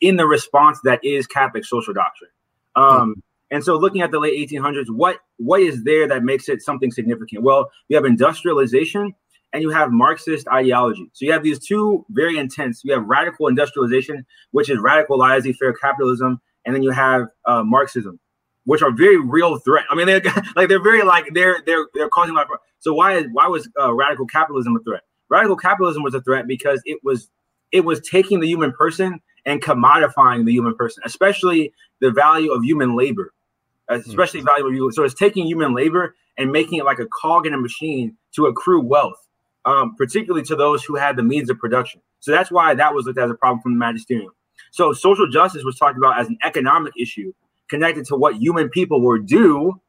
in 0.02 0.18
the 0.18 0.28
response 0.28 0.80
that 0.84 1.00
is 1.04 1.28
catholic 1.28 1.66
social 1.66 1.94
doctrine. 1.94 2.32
Um, 2.76 3.22
and 3.52 3.64
so 3.64 3.78
looking 3.78 4.02
at 4.02 4.12
the 4.12 4.20
late 4.20 4.50
1800s 4.50 4.90
what 4.90 5.20
what 5.38 5.62
is 5.62 5.84
there 5.84 6.08
that 6.08 6.24
makes 6.24 6.50
it 6.50 6.62
something 6.62 6.92
significant? 6.92 7.44
Well 7.44 7.72
you 7.88 7.96
have 7.96 8.06
industrialization 8.06 9.14
and 9.54 9.62
you 9.62 9.70
have 9.70 9.92
marxist 9.92 10.48
ideology. 10.48 11.08
So 11.14 11.26
you 11.26 11.32
have 11.32 11.44
these 11.44 11.66
two 11.66 12.06
very 12.10 12.38
intense 12.38 12.82
you 12.84 12.94
have 12.94 13.06
radical 13.06 13.48
industrialization 13.48 14.26
which 14.52 14.70
is 14.70 14.80
radical 14.80 15.18
laissez-faire 15.18 15.74
capitalism 15.74 16.42
and 16.66 16.76
then 16.76 16.84
you 16.84 16.92
have 16.92 17.28
uh, 17.46 17.64
marxism 17.64 18.20
which 18.66 18.82
are 18.82 18.92
very 18.92 19.20
real 19.20 19.58
threat. 19.58 19.86
I 19.90 19.96
mean, 19.96 20.08
they're 20.08 20.22
like 20.56 20.70
they're 20.70 20.82
very 20.82 21.04
like 21.04 21.26
they're 21.34 21.62
they're 21.66 21.88
they're 21.94 22.10
causing 22.10 22.36
like 22.36 22.48
so 22.80 22.94
why 22.94 23.18
is 23.18 23.26
why 23.32 23.48
was 23.48 23.70
uh, 23.80 23.94
radical 23.94 24.26
capitalism 24.26 24.76
a 24.76 24.80
threat? 24.84 25.02
Radical 25.30 25.56
capitalism 25.56 26.04
was 26.04 26.14
a 26.14 26.22
threat 26.22 26.48
because 26.48 26.82
it 26.86 27.00
was 27.04 27.30
it 27.72 27.82
was 27.82 28.00
taking 28.02 28.40
the 28.40 28.48
human 28.48 28.72
person 28.72 29.20
and 29.46 29.62
commodifying 29.62 30.46
the 30.46 30.54
human 30.54 30.76
person, 30.76 31.04
especially 31.06 31.74
the 32.00 32.12
value 32.12 32.52
of 32.52 32.64
human 32.64 32.96
labor, 32.96 33.34
hmm. 33.90 33.96
especially 33.96 34.40
mm-hmm. 34.40 34.48
value 34.48 34.68
of 34.68 34.74
you. 34.74 34.92
So 34.92 35.04
it's 35.04 35.14
taking 35.14 35.46
human 35.46 35.74
labor 35.74 36.16
and 36.38 36.52
making 36.52 36.80
it 36.80 36.86
like 36.86 37.00
a 37.00 37.08
cog 37.22 37.46
in 37.46 37.54
a 37.54 37.58
machine 37.58 38.18
to 38.36 38.46
accrue 38.46 38.82
wealth, 38.82 39.28
um, 39.66 39.96
particularly 39.96 40.46
to 40.46 40.56
those 40.56 40.84
who 40.84 40.96
had 40.96 41.16
the 41.16 41.24
means 41.24 41.50
of 41.50 41.60
production. 41.60 42.02
So 42.20 42.32
that's 42.32 42.50
why 42.50 42.74
that 42.74 42.94
was 42.94 43.06
looked 43.06 43.20
at 43.20 43.26
as 43.26 43.32
a 43.32 43.36
problem 43.36 43.62
from 43.62 43.74
the 43.74 43.80
magisterium. 43.80 44.32
So 44.74 44.92
social 44.92 45.28
justice 45.28 45.64
was 45.64 45.78
talked 45.78 46.00
about 46.00 46.20
as 46.20 46.28
an 46.28 46.38
economic 46.44 46.94
issue 47.00 47.32
connected 47.70 48.06
to 48.08 48.16
what 48.16 48.38
human 48.38 48.70
people 48.70 49.02
were 49.02 49.20
due 49.20 49.80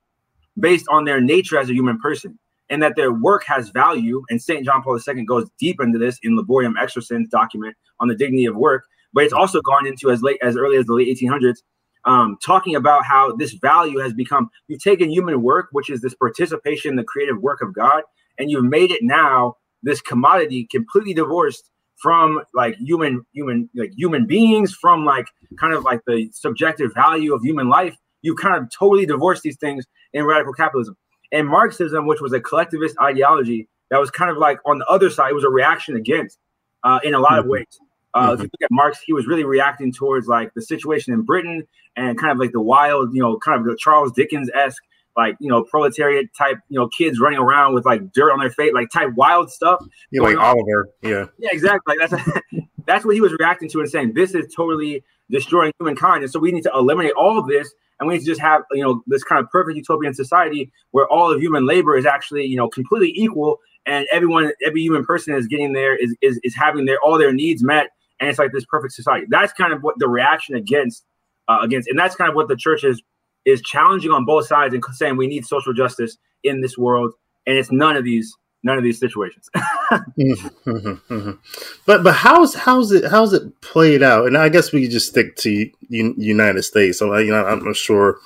based 0.61 0.85
on 0.91 1.07
their 1.07 1.23
nature 1.23 1.59
as 1.59 1.71
a 1.71 1.73
human 1.73 1.99
person 1.99 2.39
and 2.69 2.83
that 2.83 2.95
their 2.95 3.11
work 3.11 3.45
has 3.47 3.71
value. 3.71 4.23
And 4.29 4.41
St. 4.41 4.63
John 4.63 4.83
Paul 4.83 5.01
II 5.01 5.25
goes 5.25 5.49
deep 5.59 5.81
into 5.81 5.99
this 5.99 6.19
in 6.23 6.37
Laborem 6.37 6.75
Exercens 6.75 7.31
document 7.31 7.75
on 7.99 8.09
the 8.09 8.15
dignity 8.15 8.45
of 8.45 8.57
work. 8.57 8.85
But 9.15 9.25
it's 9.25 9.33
also 9.33 9.63
gone 9.63 9.87
into 9.87 10.11
as 10.11 10.23
late 10.23 10.39
as 10.43 10.55
early 10.55 10.77
as 10.77 10.85
the 10.85 10.93
late 10.93 11.09
1800s, 11.19 11.63
um, 12.05 12.37
talking 12.45 12.77
about 12.77 13.07
how 13.07 13.35
this 13.37 13.55
value 13.55 14.01
has 14.01 14.13
become 14.13 14.51
you've 14.69 14.83
taken 14.83 15.09
human 15.09 15.41
work, 15.41 15.69
which 15.73 15.89
is 15.89 16.03
this 16.03 16.15
participation 16.15 16.91
in 16.91 16.97
the 16.97 17.05
creative 17.05 17.41
work 17.41 17.63
of 17.63 17.73
God, 17.73 18.03
and 18.39 18.51
you've 18.51 18.67
made 18.67 18.91
it 18.91 19.03
now 19.03 19.55
this 19.83 20.03
commodity 20.03 20.69
completely 20.71 21.15
divorced 21.15 21.71
from 22.05 22.43
like 22.53 22.77
human 22.77 23.25
human 23.33 23.67
like 23.75 23.91
human 23.97 24.27
beings 24.27 24.75
from 24.75 25.07
like 25.07 25.25
kind 25.59 25.73
of 25.73 25.85
like 25.85 26.03
the 26.07 26.29
subjective 26.33 26.93
value 26.93 27.33
of 27.33 27.43
human 27.43 27.71
life 27.71 27.97
you 28.21 28.35
kind 28.35 28.57
of 28.57 28.71
totally 28.71 29.07
divorce 29.07 29.41
these 29.41 29.57
things 29.57 29.87
in 30.13 30.23
radical 30.27 30.53
capitalism 30.53 30.95
and 31.33 31.49
marxism 31.49 32.07
which 32.07 32.21
was 32.21 32.35
a 32.35 32.41
collectivist 32.41 32.95
ideology 33.01 33.67
that 33.89 33.99
was 33.99 34.11
kind 34.11 34.31
of 34.31 34.37
like 34.37 34.59
on 34.67 34.79
the 34.79 34.87
other 34.87 35.09
side 35.09 35.31
it 35.31 35.35
was 35.35 35.45
a 35.45 35.49
reaction 35.49 35.97
against 35.97 36.39
uh, 36.83 37.01
in 37.05 37.15
a 37.15 37.19
lot 37.19 37.39
of 37.39 37.45
mm-hmm. 37.45 37.53
ways 37.53 37.81
uh, 38.13 38.21
mm-hmm. 38.21 38.35
if 38.35 38.41
you 38.41 38.45
look 38.45 38.63
at 38.63 38.71
Marx, 38.71 39.01
he 39.05 39.13
was 39.13 39.27
really 39.27 39.43
reacting 39.43 39.93
towards 39.93 40.29
like 40.29 40.55
the 40.55 40.63
situation 40.63 41.13
in 41.13 41.23
Britain 41.23 41.67
and 41.97 42.17
kind 42.17 42.31
of 42.31 42.39
like 42.39 42.53
the 42.53 42.61
wild, 42.61 43.13
you 43.13 43.21
know, 43.21 43.37
kind 43.39 43.59
of 43.59 43.67
the 43.67 43.77
Charles 43.77 44.13
Dickens 44.13 44.49
esque 44.55 44.81
like 45.17 45.37
you 45.41 45.49
know 45.49 45.63
proletariat 45.65 46.27
type 46.37 46.59
you 46.69 46.79
know 46.79 46.89
kids 46.89 47.21
running 47.21 47.39
around 47.39 47.75
with 47.75 47.85
like 47.85 48.13
dirt 48.13 48.33
on 48.33 48.39
their 48.39 48.51
face 48.51 48.73
like 48.75 48.89
type 48.91 49.11
wild 49.17 49.51
stuff 49.51 49.81
yeah 50.11 50.23
like 50.23 50.37
on. 50.37 50.45
oliver 50.45 50.89
yeah. 51.03 51.27
Yeah 51.39 51.51
exactly. 51.53 51.97
Like 51.97 52.11
that's 52.11 52.23
that's 52.87 53.05
what 53.05 53.15
he 53.15 53.21
was 53.21 53.33
reacting 53.39 53.69
to 53.71 53.81
and 53.81 53.89
saying 53.89 54.15
this 54.15 54.35
is 54.35 54.53
totally 54.55 55.05
destroying 55.31 55.73
humankind. 55.79 56.23
And 56.23 56.31
so 56.31 56.39
we 56.39 56.53
need 56.53 56.63
to 56.65 56.73
eliminate 56.75 57.13
all 57.13 57.39
of 57.39 57.47
this 57.47 57.73
and 57.99 58.09
we 58.09 58.15
need 58.15 58.21
to 58.21 58.27
just 58.27 58.41
have 58.41 58.63
you 58.73 58.83
know 58.83 59.03
this 59.07 59.25
kind 59.25 59.43
of 59.43 59.51
perfect 59.51 59.77
utopian 59.77 60.15
society 60.15 60.71
where 60.91 61.07
all 61.09 61.33
of 61.33 61.41
human 61.41 61.67
labor 61.67 61.97
is 61.97 62.07
actually 62.07 62.45
you 62.45 62.57
know 62.57 62.69
completely 62.69 63.13
equal 63.15 63.59
and 63.87 64.07
everyone 64.13 64.53
every 64.65 64.83
human 64.83 65.05
person 65.05 65.35
is 65.35 65.47
getting 65.47 65.73
there 65.73 65.97
is 65.97 66.15
is, 66.21 66.41
is 66.43 66.55
having 66.55 66.85
their 66.87 66.99
all 67.05 67.19
their 67.19 67.33
needs 67.33 67.63
met 67.63 67.89
and 68.21 68.31
it's 68.31 68.39
like 68.39 68.53
this 68.53 68.65
perfect 68.65 68.95
society. 68.95 69.27
That's 69.29 69.53
kind 69.53 69.73
of 69.73 69.83
what 69.83 69.97
the 69.99 70.09
reaction 70.09 70.55
against 70.55 71.05
uh, 71.49 71.59
against 71.63 71.89
and 71.89 71.99
that's 71.99 72.17
kind 72.17 72.29
of 72.29 72.35
what 72.35 72.49
the 72.49 72.57
church 72.57 72.85
is 72.85 73.03
is 73.45 73.61
challenging 73.63 74.11
on 74.11 74.25
both 74.25 74.47
sides 74.47 74.75
and 74.75 74.85
saying 74.93 75.17
we 75.17 75.27
need 75.27 75.45
social 75.47 75.73
justice 75.73 76.17
in 76.43 76.61
this 76.61 76.79
world, 76.79 77.13
and 77.47 77.57
it's 77.57 77.71
none 77.71 77.97
of 77.97 78.05
these 78.05 78.37
none 78.63 78.79
of 78.79 78.85
these 78.85 78.99
situations. 78.99 79.49
But 81.87 82.03
but 82.03 82.15
how's 82.15 82.55
how's 82.55 82.93
it 82.93 83.11
how's 83.11 83.33
it 83.33 83.61
played 83.61 84.03
out? 84.03 84.27
And 84.27 84.39
I 84.39 84.49
guess 84.49 84.73
we 84.73 84.83
could 84.83 84.91
just 84.91 85.09
stick 85.09 85.37
to 85.37 85.51
U- 85.89 86.15
United 86.17 86.63
States. 86.63 86.99
So 86.99 87.17
you 87.19 87.31
know, 87.31 87.45
I'm 87.45 87.65
not 87.65 87.77
sure 87.77 88.19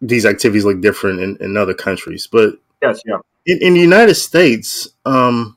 these 0.00 0.26
activities 0.26 0.64
look 0.64 0.80
different 0.80 1.20
in, 1.20 1.36
in 1.40 1.56
other 1.56 1.74
countries, 1.74 2.26
but 2.26 2.54
yes, 2.82 3.00
yeah. 3.06 3.18
In, 3.46 3.58
in 3.62 3.74
the 3.74 3.80
United 3.80 4.16
States, 4.16 4.88
um, 5.04 5.56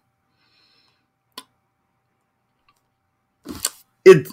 it 4.06 4.28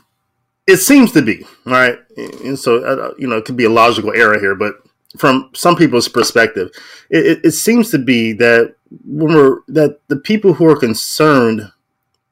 it 0.70 0.78
seems 0.78 1.12
to 1.12 1.22
be 1.22 1.46
right, 1.64 1.98
and 2.16 2.58
so 2.58 2.84
uh, 2.84 3.14
you 3.18 3.26
know 3.26 3.36
it 3.36 3.44
could 3.44 3.56
be 3.56 3.64
a 3.64 3.70
logical 3.70 4.12
error 4.14 4.38
here, 4.38 4.54
but 4.54 4.74
from 5.18 5.50
some 5.54 5.76
people's 5.76 6.08
perspective, 6.08 6.70
it, 7.10 7.26
it, 7.26 7.40
it 7.44 7.50
seems 7.52 7.90
to 7.90 7.98
be 7.98 8.32
that 8.34 8.74
when 9.04 9.34
we're 9.34 9.60
that 9.68 10.00
the 10.08 10.16
people 10.16 10.54
who 10.54 10.66
are 10.66 10.76
concerned, 10.76 11.72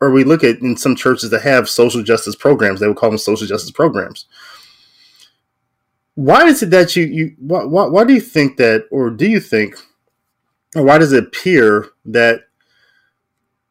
or 0.00 0.10
we 0.10 0.24
look 0.24 0.44
at 0.44 0.60
in 0.60 0.76
some 0.76 0.94
churches 0.94 1.30
that 1.30 1.42
have 1.42 1.68
social 1.68 2.02
justice 2.02 2.36
programs, 2.36 2.80
they 2.80 2.86
would 2.86 2.96
call 2.96 3.10
them 3.10 3.18
social 3.18 3.46
justice 3.46 3.70
programs. 3.70 4.26
Why 6.14 6.46
is 6.46 6.62
it 6.62 6.70
that 6.70 6.96
you 6.96 7.04
you 7.04 7.34
why, 7.38 7.64
why, 7.64 7.86
why 7.86 8.04
do 8.04 8.14
you 8.14 8.20
think 8.20 8.56
that, 8.56 8.86
or 8.90 9.10
do 9.10 9.28
you 9.28 9.40
think, 9.40 9.76
or 10.74 10.82
why 10.84 10.98
does 10.98 11.12
it 11.12 11.24
appear 11.24 11.88
that 12.04 12.42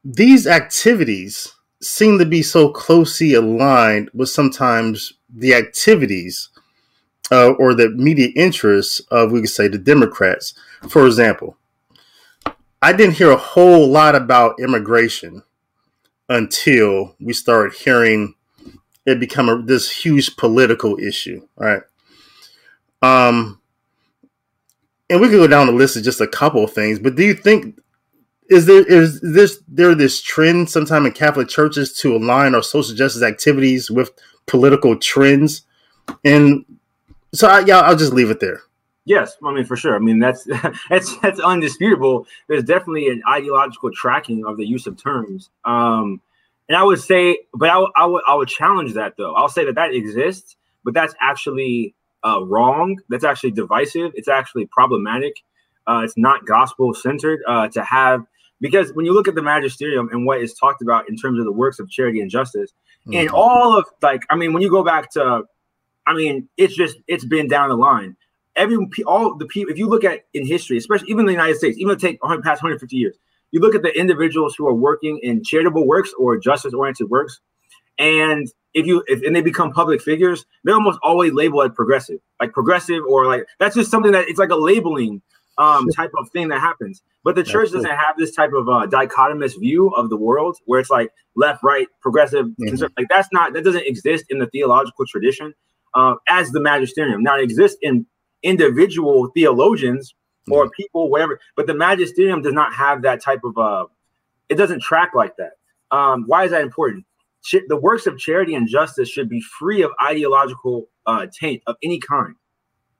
these 0.04 0.48
activities 0.48 1.54
seem 1.82 2.18
to 2.20 2.26
be 2.26 2.42
so 2.42 2.70
closely 2.70 3.34
aligned 3.34 4.10
with 4.14 4.30
sometimes 4.30 5.14
the 5.30 5.54
activities 5.54 6.50
uh, 7.32 7.52
or 7.52 7.74
the 7.74 7.90
media 7.90 8.30
interests 8.36 9.00
of, 9.12 9.32
we 9.32 9.42
could 9.42 9.50
say, 9.50 9.68
the 9.68 9.78
Democrats. 9.78 10.54
For 10.88 11.06
example, 11.06 11.58
I 12.82 12.94
didn't 12.94 13.16
hear 13.16 13.32
a 13.32 13.38
whole 13.38 13.88
lot 13.88 14.16
about 14.16 14.60
immigration 14.60 15.44
until 16.30 17.16
we 17.20 17.34
started 17.34 17.74
hearing 17.74 18.36
it 19.06 19.20
become 19.20 19.50
a, 19.50 19.62
this 19.62 19.90
huge 19.90 20.36
political 20.36 20.98
issue, 21.00 21.48
right? 21.56 21.82
Um, 23.02 23.62
and 25.10 25.22
we 25.22 25.30
could 25.30 25.38
go 25.38 25.48
down 25.48 25.68
the 25.68 25.74
list 25.74 25.96
of 25.96 26.04
just 26.04 26.20
a 26.20 26.28
couple 26.28 26.64
of 26.64 26.74
things, 26.74 27.00
but 27.00 27.16
do 27.16 27.24
you 27.24 27.34
think 27.34 27.80
is 28.50 28.66
there 28.66 28.86
is 28.86 29.20
this 29.22 29.62
there 29.68 29.96
this 29.96 30.22
trend 30.22 30.70
sometime 30.70 31.06
in 31.06 31.12
Catholic 31.12 31.48
churches 31.48 31.94
to 32.00 32.16
align 32.16 32.56
our 32.56 32.64
social 32.64 32.96
justice 32.96 33.24
activities 33.24 33.92
with 33.92 34.12
political 34.46 34.98
trends? 34.98 35.64
And 36.24 36.66
so, 37.34 37.48
I, 37.48 37.60
yeah, 37.60 37.80
I'll 37.80 37.96
just 37.96 38.14
leave 38.14 38.30
it 38.30 38.40
there. 38.40 38.62
Yes, 39.06 39.38
I 39.44 39.54
mean 39.54 39.66
for 39.66 39.76
sure. 39.76 39.96
I 39.96 40.00
mean 40.00 40.20
that's 40.20 40.46
that's 40.90 41.18
that's 41.20 41.40
undisputable. 41.40 42.28
There's 42.48 42.64
definitely 42.64 43.10
an 43.10 43.22
ideological 43.28 43.92
tracking 43.92 44.46
of 44.46 44.58
the 44.58 44.66
use 44.66 44.88
of 44.88 45.02
terms. 45.02 45.50
Um, 45.66 46.22
and 46.70 46.76
I 46.76 46.84
would 46.84 47.00
say, 47.00 47.40
but 47.54 47.70
I, 47.70 47.86
I 47.96 48.06
would 48.06 48.24
I 48.28 48.36
would 48.36 48.50
challenge 48.50 48.94
that 48.94 49.16
though. 49.18 49.34
I'll 49.34 49.50
say 49.50 49.66
that 49.66 49.76
that 49.76 49.94
exists, 49.94 50.58
but 50.84 50.94
that's 50.94 51.14
actually 51.22 51.96
uh, 52.26 52.44
wrong. 52.44 53.00
That's 53.10 53.24
actually 53.24 53.52
divisive. 53.52 54.12
It's 54.16 54.28
actually 54.28 54.66
problematic. 54.66 55.36
Uh, 55.88 56.02
it's 56.04 56.18
not 56.18 56.46
gospel 56.46 56.94
centered 56.94 57.40
uh, 57.48 57.70
to 57.70 57.84
have 57.84 58.26
because 58.60 58.92
when 58.94 59.06
you 59.06 59.14
look 59.14 59.28
at 59.28 59.36
the 59.36 59.42
magisterium 59.42 60.10
and 60.12 60.26
what 60.26 60.42
is 60.42 60.54
talked 60.54 60.82
about 60.82 61.08
in 61.10 61.16
terms 61.16 61.40
of 61.40 61.46
the 61.46 61.52
works 61.52 61.80
of 61.80 61.90
charity 61.90 62.22
and 62.22 62.32
justice, 62.32 62.72
mm-hmm. 63.08 63.16
and 63.16 63.30
all 63.30 63.78
of 63.78 63.86
like, 64.02 64.24
I 64.30 64.36
mean, 64.36 64.54
when 64.54 64.62
you 64.62 64.70
go 64.70 64.84
back 64.84 65.12
to, 65.12 65.44
I 66.06 66.14
mean, 66.14 66.50
it's 66.58 66.76
just 66.76 66.98
it's 67.08 67.26
been 67.26 67.48
down 67.48 67.70
the 67.70 67.76
line 67.76 68.16
every 68.58 68.78
all 69.06 69.36
the 69.36 69.46
people 69.46 69.72
if 69.72 69.78
you 69.78 69.88
look 69.88 70.04
at 70.04 70.26
in 70.34 70.46
history 70.46 70.78
especially 70.78 71.10
even 71.10 71.22
in 71.22 71.26
the 71.28 71.32
united 71.32 71.56
states 71.56 71.78
even 71.78 71.98
take 71.98 72.20
past 72.22 72.62
150 72.62 72.96
years 72.96 73.16
you 73.52 73.62
look 73.62 73.76
at 73.76 73.84
the 73.84 73.98
individuals 73.98 74.56
who 74.58 74.68
are 74.68 74.74
working 74.74 75.20
in 75.24 75.44
charitable 75.44 75.88
works 75.88 76.12
or 76.18 76.38
justice 76.38 76.74
oriented 76.74 77.10
works 77.10 77.40
and 78.00 78.48
if 78.74 78.86
you 78.86 79.04
if 79.08 79.24
and 79.24 79.36
they 79.36 79.42
become 79.42 79.72
public 79.72 80.02
figures 80.02 80.46
they're 80.64 80.76
almost 80.76 81.00
always 81.04 81.32
labeled 81.32 81.70
as 81.70 81.76
progressive 81.76 82.20
like 82.42 82.52
progressive 82.52 83.04
or 83.08 83.28
like 83.28 83.46
that's 83.60 83.76
just 83.76 83.92
something 83.92 84.12
that 84.12 84.28
it's 84.28 84.40
like 84.40 84.50
a 84.50 84.56
labeling 84.56 85.22
um 85.58 85.88
type 85.90 86.12
of 86.18 86.30
thing 86.30 86.48
that 86.50 86.60
happens 86.60 87.02
but 87.24 87.36
the 87.36 87.44
church 87.44 87.72
doesn't 87.72 87.90
have 87.90 88.16
this 88.18 88.34
type 88.36 88.52
of 88.54 88.70
uh, 88.70 88.86
dichotomous 88.88 89.60
view 89.60 89.90
of 89.90 90.10
the 90.10 90.18
world 90.18 90.58
where 90.66 90.80
it's 90.80 90.90
like 90.90 91.10
left 91.36 91.64
right 91.64 91.88
progressive 92.02 92.46
mm-hmm. 92.46 92.86
like 92.98 93.08
that's 93.10 93.30
not 93.32 93.54
that 93.54 93.64
doesn't 93.64 93.88
exist 93.88 94.26
in 94.30 94.40
the 94.40 94.48
theological 94.48 95.06
tradition 95.06 95.54
uh, 95.96 96.16
as 96.30 96.52
the 96.52 96.60
magisterium 96.60 97.24
now 97.24 97.38
it 97.38 97.44
exists 97.44 97.78
in 97.82 98.06
individual 98.44 99.30
theologians 99.34 100.14
or 100.50 100.66
mm-hmm. 100.66 100.72
people, 100.78 101.10
whatever. 101.10 101.40
But 101.56 101.68
the 101.68 101.74
magisterium 101.74 102.42
does 102.42 102.54
not 102.54 102.74
have 102.74 103.02
that 103.04 103.22
type 103.22 103.42
of 103.44 103.58
uh 103.58 103.86
it 104.50 104.56
doesn't 104.56 104.82
track 104.82 105.12
like 105.14 105.36
that. 105.38 105.54
Um, 105.92 106.24
why 106.26 106.46
is 106.46 106.52
that 106.52 106.62
important? 106.62 107.06
Ch- 107.44 107.68
the 107.68 107.76
works 107.76 108.08
of 108.08 108.18
charity 108.18 108.56
and 108.56 108.68
justice 108.68 109.10
should 109.10 109.28
be 109.28 109.42
free 109.42 109.82
of 109.82 109.92
ideological 110.02 110.88
uh, 111.06 111.28
taint 111.38 111.64
of 111.68 111.76
any 111.84 112.00
kind. 112.00 112.36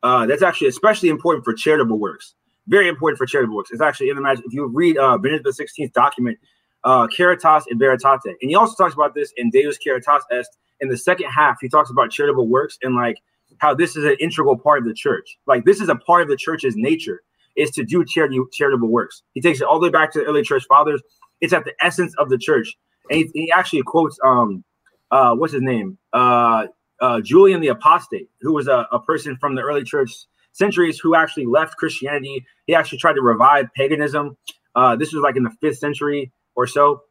Uh, 0.04 0.26
that's 0.26 0.42
actually 0.42 0.68
especially 0.68 1.08
important 1.08 1.46
for 1.46 1.54
charitable 1.54 2.00
works. 2.00 2.36
Very 2.68 2.88
important 2.88 3.18
for 3.18 3.26
charitable 3.26 3.56
works. 3.56 3.72
It's 3.72 3.82
actually 3.82 4.10
in 4.10 4.16
the 4.16 4.22
magic. 4.22 4.46
If 4.46 4.54
you 4.54 4.68
read 4.68 4.98
uh, 4.98 5.18
Benedict 5.18 5.46
the 5.46 5.54
Sixteenth 5.54 5.94
document, 5.94 6.38
uh, 6.84 7.08
Caritas 7.08 7.66
in 7.70 7.80
Veritate, 7.80 8.20
and 8.26 8.50
he 8.50 8.56
also 8.56 8.76
talks 8.76 8.94
about 8.94 9.16
this 9.16 9.34
in 9.38 9.50
Deus 9.50 9.78
Caritas 9.78 10.24
Est. 10.32 10.58
In 10.80 10.90
the 10.90 10.98
second 10.98 11.30
half, 11.32 11.58
he 11.60 11.70
talks 11.70 11.90
about 11.90 12.12
charitable 12.12 12.48
works 12.48 12.78
and 12.84 12.96
like 12.96 13.18
how 13.60 13.74
this 13.74 13.96
is 13.96 14.06
an 14.06 14.16
integral 14.20 14.58
part 14.58 14.80
of 14.80 14.86
the 14.86 14.94
church. 14.94 15.38
Like 15.48 15.66
this 15.66 15.82
is 15.82 15.90
a 15.90 15.96
part 15.96 16.22
of 16.22 16.28
the 16.28 16.38
church's 16.38 16.76
nature 16.76 17.22
is 17.56 17.72
to 17.72 17.84
do 17.84 18.06
charity, 18.06 18.40
charitable 18.54 18.90
works. 18.90 19.24
He 19.34 19.42
takes 19.42 19.60
it 19.60 19.66
all 19.66 19.80
the 19.80 19.88
way 19.88 19.92
back 19.92 20.12
to 20.14 20.20
the 20.20 20.26
early 20.26 20.44
church 20.44 20.64
fathers. 20.70 21.02
It's 21.42 21.54
at 21.54 21.66
the 21.66 21.74
essence 21.82 22.14
of 22.20 22.30
the 22.30 22.38
church. 22.38 22.78
And 23.10 23.20
he, 23.20 23.30
he 23.34 23.52
actually 23.52 23.82
quotes 23.84 24.20
um 24.24 24.64
uh 25.10 25.34
what's 25.36 25.54
his 25.54 25.64
name? 25.64 25.98
Uh 26.14 26.68
uh 27.00 27.22
Julian 27.22 27.62
the 27.62 27.70
Apostate, 27.70 28.30
who 28.42 28.54
was 28.54 28.68
a, 28.68 28.88
a 28.92 29.00
person 29.00 29.38
from 29.38 29.56
the 29.56 29.62
early 29.62 29.84
church 29.84 30.12
centuries 30.58 31.00
who 31.00 31.16
actually 31.16 31.46
left 31.46 31.78
Christianity. 31.78 32.46
He 32.66 32.76
actually 32.76 32.98
tried 32.98 33.14
to 33.14 33.22
revive 33.22 33.68
paganism. 33.76 34.38
Uh, 34.76 34.96
this 34.96 35.14
was 35.14 35.22
like 35.22 35.36
in 35.36 35.44
the 35.44 35.52
fifth 35.62 35.78
century 35.78 36.32
or 36.56 36.68
so, 36.68 37.04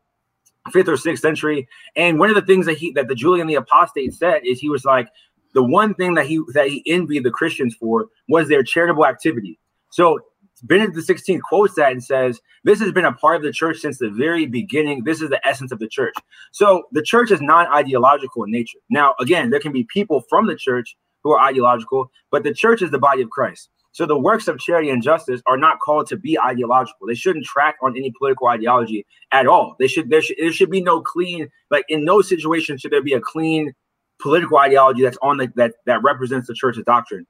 fifth 0.72 0.88
or 0.88 0.96
sixth 0.96 1.22
century. 1.22 1.68
And 1.94 2.18
one 2.18 2.28
of 2.28 2.34
the 2.34 2.42
things 2.42 2.66
that 2.66 2.76
he 2.76 2.92
that 2.92 3.08
the 3.08 3.14
Julian 3.14 3.46
the 3.46 3.54
Apostate 3.54 4.14
said 4.14 4.42
is 4.44 4.60
he 4.60 4.68
was 4.68 4.84
like, 4.84 5.08
the 5.54 5.62
one 5.62 5.94
thing 5.94 6.14
that 6.14 6.26
he 6.26 6.40
that 6.54 6.68
he 6.68 6.82
envied 6.86 7.24
the 7.24 7.30
Christians 7.30 7.74
for 7.74 8.08
was 8.28 8.48
their 8.48 8.62
charitable 8.62 9.06
activity. 9.06 9.58
So 9.90 10.20
Benedict 10.62 10.94
the 10.94 11.14
16th 11.14 11.40
quotes 11.42 11.74
that 11.74 11.92
and 11.92 12.02
says, 12.02 12.40
This 12.64 12.80
has 12.80 12.92
been 12.92 13.04
a 13.04 13.12
part 13.12 13.36
of 13.36 13.42
the 13.42 13.52
church 13.52 13.78
since 13.78 13.98
the 13.98 14.10
very 14.10 14.46
beginning. 14.46 15.04
This 15.04 15.20
is 15.20 15.30
the 15.30 15.46
essence 15.46 15.70
of 15.70 15.78
the 15.78 15.88
church. 15.88 16.14
So 16.52 16.84
the 16.92 17.02
church 17.02 17.30
is 17.30 17.40
non 17.40 17.66
ideological 17.66 18.44
in 18.44 18.50
nature. 18.50 18.78
Now, 18.88 19.14
again, 19.20 19.50
there 19.50 19.60
can 19.60 19.72
be 19.72 19.84
people 19.84 20.22
from 20.28 20.46
the 20.46 20.56
church 20.56 20.96
who 21.26 21.32
are 21.32 21.40
ideological, 21.40 22.08
but 22.30 22.44
the 22.44 22.54
church 22.54 22.82
is 22.82 22.92
the 22.92 22.98
body 23.00 23.20
of 23.20 23.30
Christ. 23.30 23.68
So 23.90 24.06
the 24.06 24.18
works 24.18 24.46
of 24.46 24.60
charity 24.60 24.90
and 24.90 25.02
justice 25.02 25.40
are 25.46 25.56
not 25.56 25.80
called 25.80 26.06
to 26.08 26.16
be 26.16 26.38
ideological. 26.38 27.08
They 27.08 27.14
shouldn't 27.14 27.46
track 27.46 27.76
on 27.82 27.96
any 27.96 28.12
political 28.16 28.46
ideology 28.46 29.04
at 29.32 29.46
all. 29.46 29.74
They 29.80 29.88
should 29.88 30.10
there 30.10 30.22
should 30.22 30.36
there 30.38 30.52
should 30.52 30.70
be 30.70 30.82
no 30.82 31.00
clean 31.00 31.48
like 31.70 31.84
in 31.88 32.04
no 32.04 32.22
situation 32.22 32.78
should 32.78 32.92
there 32.92 33.02
be 33.02 33.14
a 33.14 33.20
clean 33.20 33.72
political 34.20 34.58
ideology 34.58 35.02
that's 35.02 35.18
on 35.22 35.38
the 35.38 35.50
that 35.56 35.72
that 35.86 36.02
represents 36.02 36.46
the 36.46 36.54
church's 36.54 36.84
doctrine 36.84 37.26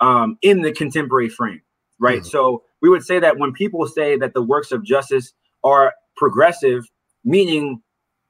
um, 0.00 0.38
in 0.42 0.62
the 0.62 0.72
contemporary 0.72 1.28
frame, 1.28 1.60
right? 2.00 2.20
Mm-hmm. 2.20 2.28
So 2.28 2.64
we 2.82 2.88
would 2.88 3.04
say 3.04 3.20
that 3.20 3.38
when 3.38 3.52
people 3.52 3.86
say 3.86 4.16
that 4.16 4.34
the 4.34 4.42
works 4.42 4.72
of 4.72 4.82
justice 4.82 5.32
are 5.62 5.92
progressive, 6.16 6.84
meaning 7.24 7.82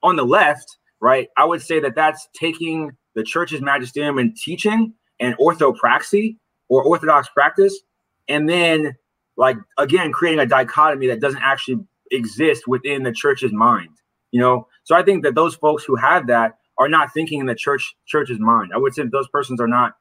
on 0.03 0.17
the 0.17 0.25
left, 0.25 0.77
right? 1.01 1.29
I 1.37 1.45
would 1.45 1.63
say 1.63 1.81
that 1.81 1.95
that's 1.95 2.29
taking 2.39 2.93
the 3.15 3.23
church's 3.23 3.61
magisterium 3.61 4.19
and 4.19 4.37
teaching 4.37 4.93
and 5.21 5.37
orthopraxy 5.39 6.37
or 6.69 6.83
orthodox 6.83 7.29
practice, 7.29 7.81
and 8.29 8.49
then 8.49 8.97
like 9.37 9.57
again 9.79 10.13
creating 10.13 10.41
a 10.41 10.47
dichotomy 10.47 11.07
that 11.09 11.21
doesn't 11.21 11.43
actually 11.43 11.85
exist 12.11 12.67
within 12.67 13.03
the 13.03 13.13
church's 13.13 13.53
mind. 13.53 13.91
You 14.33 14.41
know, 14.41 14.69
so 14.85 14.95
I 14.95 15.03
think 15.03 15.23
that 15.25 15.35
those 15.35 15.55
folks 15.55 15.85
who 15.85 15.97
have 15.97 16.27
that 16.27 16.59
are 16.79 16.89
not 16.89 17.13
thinking 17.13 17.41
in 17.41 17.47
the 17.47 17.55
church 17.55 17.95
church's 18.07 18.39
mind. 18.39 18.73
I 18.75 18.79
would 18.79 18.95
say 18.95 19.05
those 19.05 19.29
persons 19.29 19.61
are 19.61 19.69
not 19.69 19.95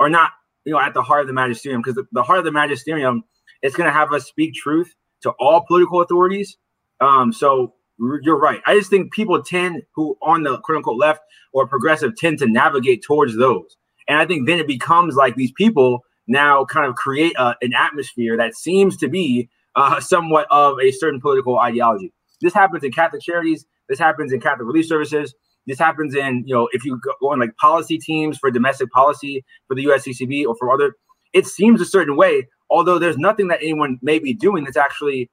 are 0.00 0.08
not 0.08 0.30
you 0.64 0.72
know 0.72 0.80
at 0.80 0.94
the 0.94 1.02
heart 1.02 1.22
of 1.22 1.26
the 1.26 1.32
magisterium 1.32 1.80
because 1.80 1.94
the, 1.94 2.06
the, 2.12 2.22
heart 2.22 2.38
of 2.38 2.44
the 2.44 2.52
magisterium 2.52 3.24
is 3.62 3.74
going 3.74 3.86
to 3.86 3.92
have 3.92 4.12
us 4.12 4.26
speak 4.26 4.54
truth 4.54 4.94
to 5.22 5.30
all 5.38 5.64
political 5.66 6.00
authorities. 6.00 6.56
Um, 7.00 7.32
so 7.32 7.74
you're 7.98 8.38
right. 8.38 8.60
I 8.66 8.74
just 8.74 8.90
think 8.90 9.12
people 9.12 9.42
tend 9.42 9.82
who 9.94 10.18
on 10.20 10.42
the 10.42 10.58
quote 10.58 10.76
unquote 10.76 10.98
left 10.98 11.20
or 11.52 11.66
progressive 11.66 12.16
tend 12.16 12.38
to 12.40 12.46
navigate 12.46 13.02
towards 13.02 13.36
those, 13.36 13.76
and 14.08 14.18
I 14.18 14.26
think 14.26 14.46
then 14.46 14.58
it 14.58 14.66
becomes 14.66 15.14
like 15.14 15.36
these 15.36 15.52
people 15.52 16.04
now 16.28 16.64
kind 16.64 16.86
of 16.86 16.94
create 16.94 17.34
a, 17.38 17.54
an 17.62 17.72
atmosphere 17.74 18.36
that 18.36 18.54
seems 18.54 18.96
to 18.98 19.08
be 19.08 19.48
uh, 19.74 20.00
somewhat 20.00 20.46
of 20.50 20.78
a 20.80 20.90
certain 20.90 21.20
political 21.20 21.58
ideology. 21.58 22.12
This 22.40 22.54
happens 22.54 22.84
in 22.84 22.92
Catholic 22.92 23.22
charities. 23.22 23.64
This 23.88 23.98
happens 23.98 24.32
in 24.32 24.40
Catholic 24.40 24.66
relief 24.66 24.86
services. 24.86 25.34
This 25.66 25.78
happens 25.78 26.14
in, 26.14 26.44
you 26.46 26.54
know, 26.54 26.68
if 26.72 26.84
you 26.84 27.00
go 27.20 27.32
on 27.32 27.40
like 27.40 27.56
policy 27.56 27.98
teams 27.98 28.38
for 28.38 28.50
domestic 28.50 28.90
policy 28.90 29.44
for 29.66 29.74
the 29.74 29.84
USCCB 29.86 30.46
or 30.46 30.54
for 30.56 30.70
other, 30.70 30.94
it 31.32 31.46
seems 31.46 31.80
a 31.80 31.84
certain 31.84 32.16
way, 32.16 32.46
although 32.70 32.98
there's 32.98 33.18
nothing 33.18 33.48
that 33.48 33.58
anyone 33.60 33.98
may 34.00 34.18
be 34.18 34.32
doing 34.32 34.64
that's 34.64 34.76
actually 34.76 35.28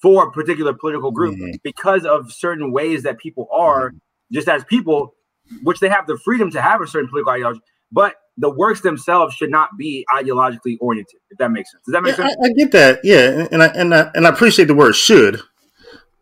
for 0.00 0.28
a 0.28 0.32
particular 0.32 0.72
political 0.72 1.10
group 1.10 1.34
mm-hmm. 1.34 1.56
because 1.62 2.04
of 2.04 2.32
certain 2.32 2.72
ways 2.72 3.02
that 3.02 3.18
people 3.18 3.46
are 3.52 3.90
mm-hmm. 3.90 3.98
just 4.32 4.48
as 4.48 4.64
people, 4.64 5.14
which 5.62 5.80
they 5.80 5.88
have 5.88 6.06
the 6.06 6.18
freedom 6.24 6.50
to 6.50 6.62
have 6.62 6.80
a 6.80 6.86
certain 6.86 7.08
political 7.08 7.32
ideology, 7.32 7.60
but 7.92 8.14
the 8.36 8.50
works 8.50 8.80
themselves 8.80 9.34
should 9.34 9.50
not 9.50 9.70
be 9.76 10.06
ideologically 10.14 10.76
oriented. 10.80 11.20
If 11.30 11.38
that 11.38 11.50
makes 11.50 11.72
sense. 11.72 11.82
Does 11.84 11.92
that 11.92 12.02
make 12.02 12.16
yeah, 12.16 12.28
sense? 12.28 12.36
I, 12.42 12.46
I, 12.46 12.52
get 12.52 12.72
that. 12.72 13.00
Yeah, 13.02 13.48
and 13.50 13.62
I 13.62 13.66
and 13.66 13.94
I 13.94 14.10
and 14.14 14.26
I 14.26 14.30
appreciate 14.30 14.66
the 14.66 14.74
word 14.74 14.94
should. 14.94 15.40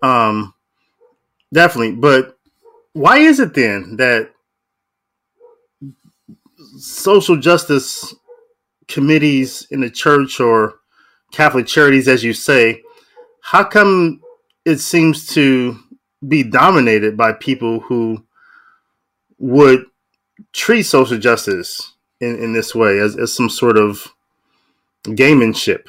Um, 0.03 0.55
definitely, 1.53 1.93
but 1.93 2.37
why 2.93 3.19
is 3.19 3.41
it 3.41 3.55
then 3.55 3.97
that 3.97 4.31
social 6.79 7.37
justice 7.37 8.15
committees 8.89 9.67
in 9.71 9.81
the 9.81 9.91
church 9.91 10.41
or 10.41 10.77
Catholic 11.33 11.67
charities, 11.67 12.09
as 12.09 12.23
you 12.23 12.33
say, 12.33 12.83
how 13.43 13.65
come 13.65 14.21
it 14.65 14.79
seems 14.79 15.27
to 15.35 15.79
be 16.27 16.43
dominated 16.43 17.17
by 17.17 17.33
people 17.33 17.81
who 17.81 18.25
would 19.39 19.85
treat 20.53 20.83
social 20.83 21.19
justice 21.19 21.95
in, 22.21 22.43
in 22.43 22.53
this 22.53 22.75
way 22.75 22.99
as, 22.99 23.17
as 23.17 23.33
some 23.33 23.49
sort 23.49 23.77
of 23.77 24.07
gamemanship? 25.05 25.89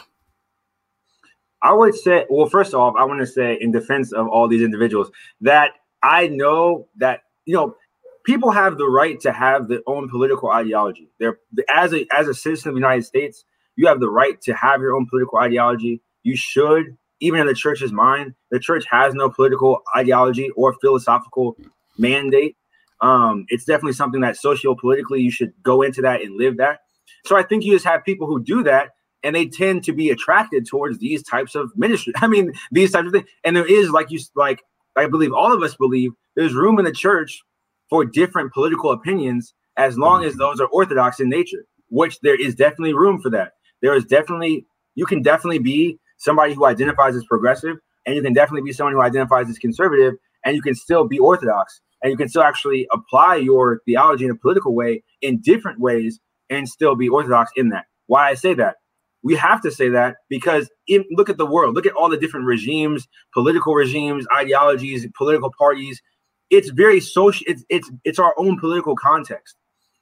I 1.61 1.73
would 1.73 1.95
say, 1.95 2.25
well, 2.29 2.47
first 2.47 2.73
off, 2.73 2.95
I 2.97 3.03
want 3.05 3.19
to 3.19 3.27
say 3.27 3.57
in 3.59 3.71
defense 3.71 4.13
of 4.13 4.27
all 4.27 4.47
these 4.47 4.61
individuals 4.61 5.11
that 5.41 5.71
I 6.03 6.27
know 6.27 6.87
that 6.97 7.21
you 7.45 7.55
know 7.55 7.75
people 8.23 8.51
have 8.51 8.77
the 8.77 8.87
right 8.87 9.19
to 9.21 9.31
have 9.31 9.67
their 9.67 9.81
own 9.87 10.09
political 10.09 10.51
ideology. 10.51 11.09
They're 11.19 11.39
as 11.73 11.93
a 11.93 12.05
as 12.15 12.27
a 12.27 12.33
citizen 12.33 12.69
of 12.69 12.75
the 12.75 12.79
United 12.79 13.05
States, 13.05 13.43
you 13.77 13.87
have 13.87 13.99
the 13.99 14.09
right 14.09 14.39
to 14.41 14.53
have 14.53 14.81
your 14.81 14.95
own 14.95 15.07
political 15.07 15.37
ideology. 15.39 16.01
You 16.23 16.35
should, 16.35 16.97
even 17.21 17.39
in 17.39 17.47
the 17.47 17.53
church's 17.53 17.93
mind, 17.93 18.33
the 18.51 18.59
church 18.59 18.85
has 18.89 19.13
no 19.13 19.29
political 19.29 19.81
ideology 19.95 20.49
or 20.51 20.73
philosophical 20.81 21.55
mandate. 21.97 22.57
Um, 23.01 23.45
it's 23.49 23.65
definitely 23.65 23.93
something 23.93 24.21
that 24.21 24.37
socio-politically 24.37 25.21
you 25.21 25.31
should 25.31 25.53
go 25.61 25.81
into 25.81 26.01
that 26.01 26.21
and 26.21 26.35
live 26.35 26.57
that. 26.57 26.79
So 27.25 27.37
I 27.37 27.43
think 27.43 27.63
you 27.63 27.73
just 27.73 27.85
have 27.85 28.03
people 28.03 28.27
who 28.27 28.41
do 28.41 28.63
that, 28.63 28.91
and 29.23 29.35
they 29.35 29.45
tend 29.47 29.83
to 29.83 29.93
be 29.93 30.09
attracted 30.09 30.65
towards 30.67 30.99
these 30.99 31.23
types 31.23 31.55
of 31.55 31.71
ministry. 31.75 32.13
I 32.17 32.27
mean, 32.27 32.53
these 32.71 32.91
types 32.91 33.07
of 33.07 33.13
things. 33.13 33.29
And 33.43 33.55
there 33.55 33.65
is, 33.65 33.89
like 33.89 34.11
you 34.11 34.19
like, 34.35 34.63
I 34.95 35.07
believe 35.07 35.33
all 35.33 35.53
of 35.53 35.61
us 35.61 35.75
believe 35.75 36.11
there's 36.35 36.53
room 36.53 36.79
in 36.79 36.85
the 36.85 36.91
church 36.91 37.41
for 37.89 38.03
different 38.05 38.53
political 38.53 38.91
opinions 38.91 39.53
as 39.77 39.97
long 39.97 40.23
as 40.23 40.35
those 40.35 40.59
are 40.59 40.67
orthodox 40.67 41.19
in 41.19 41.29
nature, 41.29 41.65
which 41.89 42.19
there 42.21 42.39
is 42.39 42.55
definitely 42.55 42.93
room 42.93 43.21
for 43.21 43.29
that. 43.29 43.53
There 43.81 43.93
is 43.93 44.05
definitely, 44.05 44.65
you 44.95 45.05
can 45.05 45.21
definitely 45.21 45.59
be 45.59 45.99
somebody 46.17 46.53
who 46.53 46.65
identifies 46.65 47.15
as 47.15 47.23
progressive, 47.25 47.77
and 48.05 48.15
you 48.15 48.21
can 48.21 48.33
definitely 48.33 48.63
be 48.63 48.73
someone 48.73 48.93
who 48.93 49.01
identifies 49.01 49.49
as 49.49 49.59
conservative, 49.59 50.15
and 50.43 50.55
you 50.55 50.61
can 50.61 50.73
still 50.73 51.07
be 51.07 51.19
orthodox, 51.19 51.79
and 52.07 52.13
you 52.13 52.17
can 52.17 52.29
still 52.29 52.43
actually 52.43 52.87
apply 52.93 53.35
your 53.35 53.81
theology 53.85 54.23
in 54.23 54.31
a 54.31 54.35
political 54.35 54.73
way 54.73 55.03
in 55.21 55.41
different 55.41 55.77
ways 55.77 56.21
and 56.49 56.69
still 56.69 56.95
be 56.95 57.09
orthodox 57.09 57.51
in 57.57 57.67
that. 57.67 57.83
Why 58.05 58.29
I 58.29 58.33
say 58.33 58.53
that? 58.53 58.77
We 59.23 59.35
have 59.35 59.61
to 59.63 59.71
say 59.71 59.89
that 59.89 60.15
because 60.29 60.69
in, 60.87 61.03
look 61.11 61.29
at 61.29 61.35
the 61.35 61.45
world, 61.45 61.75
look 61.75 61.85
at 61.85 61.91
all 61.91 62.07
the 62.07 62.15
different 62.15 62.45
regimes, 62.45 63.09
political 63.33 63.75
regimes, 63.75 64.25
ideologies, 64.33 65.05
political 65.17 65.51
parties. 65.57 66.01
It's 66.49 66.69
very 66.69 67.01
social. 67.01 67.43
It's 67.45 67.65
it's 67.67 67.91
it's 68.05 68.19
our 68.19 68.33
own 68.37 68.57
political 68.57 68.95
context. 68.95 69.57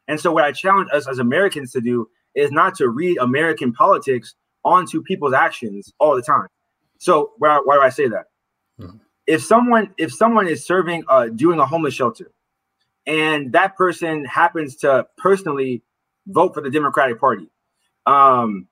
And 0.07 0.19
so, 0.19 0.31
what 0.31 0.43
I 0.43 0.51
challenge 0.51 0.89
us 0.93 1.07
as 1.07 1.17
Americans 1.17 1.71
to 1.71 1.81
do 1.81 2.07
is 2.35 2.51
not 2.51 2.75
to 2.75 2.89
read 2.89 3.17
American 3.17 3.73
politics 3.73 4.35
onto 4.63 5.01
people's 5.01 5.33
actions 5.33 5.91
all 5.99 6.15
the 6.15 6.21
time. 6.21 6.49
So, 6.99 7.31
why, 7.39 7.61
why 7.63 7.77
do 7.77 7.81
I 7.81 7.89
say 7.89 8.07
that? 8.09 8.25
Mm-hmm. 8.79 8.97
If 9.27 9.43
someone 9.43 9.93
if 9.97 10.13
someone 10.13 10.47
is 10.47 10.65
serving 10.65 11.03
uh, 11.09 11.27
doing 11.27 11.59
a 11.59 11.65
homeless 11.65 11.93
shelter, 11.93 12.31
and 13.07 13.51
that 13.53 13.75
person 13.75 14.25
happens 14.25 14.75
to 14.77 15.07
personally 15.17 15.83
vote 16.27 16.53
for 16.53 16.61
the 16.61 16.69
Democratic 16.69 17.19
Party, 17.19 17.49
um, 18.05 18.67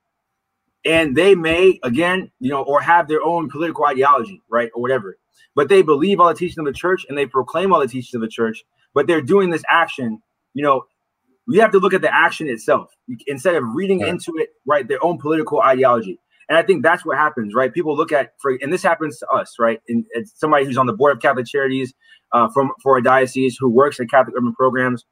and 0.84 1.16
they 1.16 1.34
may 1.34 1.78
again, 1.82 2.30
you 2.40 2.50
know, 2.50 2.62
or 2.62 2.80
have 2.80 3.08
their 3.08 3.22
own 3.22 3.48
political 3.48 3.84
ideology, 3.84 4.40
right, 4.48 4.70
or 4.74 4.82
whatever, 4.82 5.18
but 5.54 5.68
they 5.68 5.82
believe 5.82 6.20
all 6.20 6.28
the 6.28 6.34
teachings 6.34 6.58
of 6.58 6.64
the 6.64 6.72
church 6.72 7.06
and 7.08 7.16
they 7.16 7.26
proclaim 7.26 7.72
all 7.72 7.80
the 7.80 7.88
teachings 7.88 8.14
of 8.14 8.20
the 8.20 8.28
church, 8.28 8.64
but 8.94 9.06
they're 9.06 9.22
doing 9.22 9.50
this 9.50 9.64
action, 9.68 10.22
you 10.52 10.62
know, 10.62 10.84
we 11.46 11.58
have 11.58 11.72
to 11.72 11.78
look 11.78 11.94
at 11.94 12.00
the 12.00 12.14
action 12.14 12.48
itself 12.48 12.90
instead 13.26 13.54
of 13.54 13.64
reading 13.74 14.00
yeah. 14.00 14.06
into 14.06 14.32
it, 14.36 14.50
right, 14.66 14.88
their 14.88 15.02
own 15.04 15.18
political 15.18 15.60
ideology. 15.60 16.18
And 16.48 16.58
I 16.58 16.62
think 16.62 16.82
that's 16.82 17.04
what 17.04 17.16
happens, 17.16 17.54
right? 17.54 17.72
People 17.72 17.96
look 17.96 18.12
at 18.12 18.32
for, 18.40 18.58
and 18.60 18.72
this 18.72 18.82
happens 18.82 19.18
to 19.18 19.26
us, 19.28 19.54
right? 19.58 19.80
And 19.88 20.04
somebody 20.34 20.64
who's 20.64 20.76
on 20.76 20.86
the 20.86 20.92
board 20.92 21.16
of 21.16 21.22
Catholic 21.22 21.46
Charities 21.46 21.94
uh, 22.32 22.48
from 22.48 22.72
for 22.82 22.96
a 22.96 23.02
diocese 23.02 23.56
who 23.58 23.68
works 23.70 23.98
in 23.98 24.08
Catholic 24.08 24.34
urban 24.36 24.52
programs. 24.54 25.04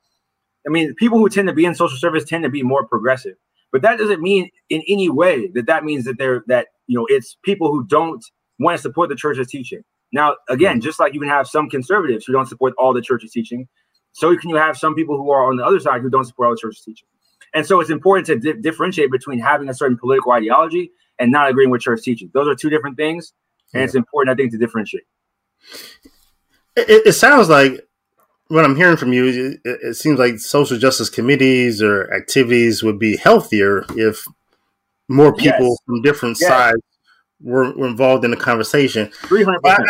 I 0.66 0.71
mean, 0.71 0.95
people 0.95 1.18
who 1.18 1.29
tend 1.29 1.49
to 1.49 1.55
be 1.55 1.64
in 1.64 1.75
social 1.75 1.99
service 1.99 2.25
tend 2.25 2.45
to 2.45 2.51
be 2.51 2.62
more 2.62 2.87
progressive, 2.87 3.35
but 3.73 3.83
that 3.83 3.99
doesn't 3.99 4.21
mean 4.21 4.51
in 4.68 4.83
any 4.88 5.09
way 5.09 5.49
that 5.55 5.66
that 5.66 5.85
means 5.85 6.05
that 6.05 6.18
they're 6.18 6.45
that 6.49 6.68
you 6.87 6.99
know 6.99 7.07
it's 7.09 7.37
people 7.45 7.68
who 7.68 7.85
don't 7.87 8.25
want 8.61 8.77
to 8.77 8.83
support 8.83 9.09
the 9.09 9.16
church's 9.16 9.49
teaching. 9.49 9.83
Now, 10.12 10.37
again, 10.49 10.81
just 10.83 11.01
like 11.01 11.14
you 11.14 11.21
can 11.21 11.29
have 11.31 11.49
some 11.49 11.71
conservatives 11.71 12.27
who 12.27 12.35
don't 12.35 12.47
support 12.47 12.75
all 12.77 12.92
the 12.92 13.01
church's 13.01 13.33
teaching, 13.33 13.66
so 14.12 14.37
can 14.37 14.51
you 14.51 14.57
have 14.57 14.77
some 14.77 14.95
people 14.95 15.16
who 15.16 15.31
are 15.31 15.49
on 15.49 15.57
the 15.57 15.64
other 15.64 15.81
side 15.81 16.03
who 16.03 16.11
don't 16.11 16.27
support 16.27 16.49
all 16.49 16.55
the 16.55 16.61
church's 16.61 16.83
teaching. 16.83 17.09
And 17.55 17.66
so 17.66 17.81
it's 17.81 17.90
important 17.90 18.27
to 18.27 18.38
di- 18.38 18.61
differentiate 18.61 19.11
between 19.11 19.38
having 19.38 19.68
a 19.68 19.75
certain 19.75 19.99
political 19.99 20.33
ideology 20.33 20.90
and 21.23 21.31
not 21.31 21.49
agreeing 21.49 21.71
with 21.71 21.81
church 21.81 22.03
teaching. 22.03 22.31
Those 22.35 22.49
are 22.49 22.57
two 22.57 22.69
different 22.69 22.97
things, 22.97 23.33
and 23.73 23.81
yeah. 23.81 23.85
it's 23.85 23.95
important, 23.95 24.35
I 24.35 24.37
think, 24.37 24.51
to 24.53 24.59
differentiate. 24.59 25.05
It, 26.77 27.07
it, 27.07 27.13
sounds 27.13 27.49
like 27.49 27.81
what 28.49 28.65
I'm 28.65 28.75
hearing 28.75 28.97
from 28.97 29.13
you. 29.13 29.59
It, 29.65 29.79
it, 29.83 29.95
seems 29.95 30.19
like 30.19 30.41
social 30.41 30.79
justice 30.79 31.09
committees 31.09 31.81
or 31.81 32.13
activities 32.13 32.83
would 32.83 32.99
be 32.99 33.17
healthier 33.17 33.85
if 33.91 34.27
more 35.09 35.33
people 35.33 35.69
yes. 35.69 35.79
from 35.87 36.03
different 36.03 36.39
yes. 36.41 36.51
sides 36.51 36.83
were, 37.41 37.73
were, 37.77 37.87
involved 37.87 38.25
in 38.25 38.33
the 38.33 38.37
conversation. 38.37 39.09
Three 39.13 39.45
hundred 39.45 39.61
but, 39.63 39.81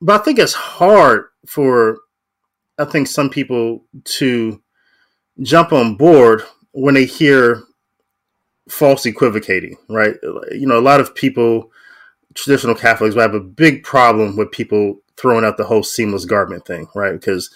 but 0.00 0.20
I 0.20 0.24
think 0.24 0.38
it's 0.38 0.54
hard 0.54 1.24
for 1.46 1.98
I 2.78 2.84
think 2.84 3.08
some 3.08 3.30
people 3.30 3.84
to 4.04 4.62
jump 5.42 5.72
on 5.72 5.96
board 5.96 6.42
when 6.70 6.94
they 6.94 7.06
hear 7.06 7.64
false 8.68 9.06
equivocating, 9.06 9.76
right? 9.88 10.14
You 10.52 10.66
know, 10.66 10.78
a 10.78 10.80
lot 10.80 11.00
of 11.00 11.14
people, 11.14 11.70
traditional 12.34 12.74
Catholics, 12.74 13.14
have 13.14 13.34
a 13.34 13.40
big 13.40 13.82
problem 13.82 14.36
with 14.36 14.52
people 14.52 15.00
throwing 15.16 15.44
out 15.44 15.56
the 15.56 15.64
whole 15.64 15.82
seamless 15.82 16.24
garment 16.24 16.64
thing, 16.64 16.88
right? 16.94 17.12
Because 17.12 17.50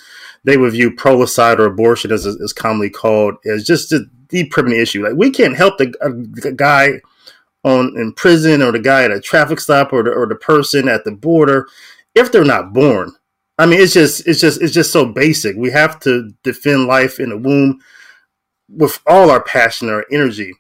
they 0.45 0.57
would 0.57 0.73
view 0.73 0.91
prolicide 0.91 1.61
or 1.61 1.67
abortion, 1.67 2.11
as 2.11 2.27
is 2.27 2.53
commonly 2.53 2.91
called, 2.91 3.37
as 3.47 3.65
just 3.65 3.93
a 3.93 4.05
deep 4.29 4.53
issue. 4.59 5.05
Like 5.05 5.15
we 5.17 5.31
can't 5.31 5.57
help 5.57 5.79
the, 5.79 5.95
uh, 6.01 6.11
the, 6.43 6.53
guy 6.53 7.01
on 7.65 7.95
in 7.97 8.13
prison 8.15 8.63
or 8.63 8.73
the 8.73 8.81
guy 8.81 9.05
at 9.05 9.13
a 9.13 9.21
traffic 9.21 9.61
stop 9.61 9.93
or 9.93 10.03
the, 10.03 10.11
or 10.11 10.27
the 10.27 10.35
person 10.35 10.89
at 10.89 11.05
the 11.05 11.13
border 11.13 11.69
if 12.15 12.33
they're 12.33 12.45
not 12.45 12.73
born. 12.73 13.13
I 13.59 13.67
mean, 13.67 13.81
it's 13.81 13.93
just 13.93 14.27
it's 14.27 14.41
just 14.41 14.61
it's 14.61 14.73
just 14.73 14.93
so 14.93 15.07
basic. 15.07 15.57
We 15.57 15.71
have 15.71 16.01
to 16.01 16.33
defend 16.43 16.87
life 16.87 17.21
in 17.21 17.29
the 17.29 17.39
womb 17.39 17.81
with 18.69 18.99
all 19.07 19.31
our 19.31 19.43
passion, 19.43 19.89
our 19.89 20.05
energy. 20.11 20.53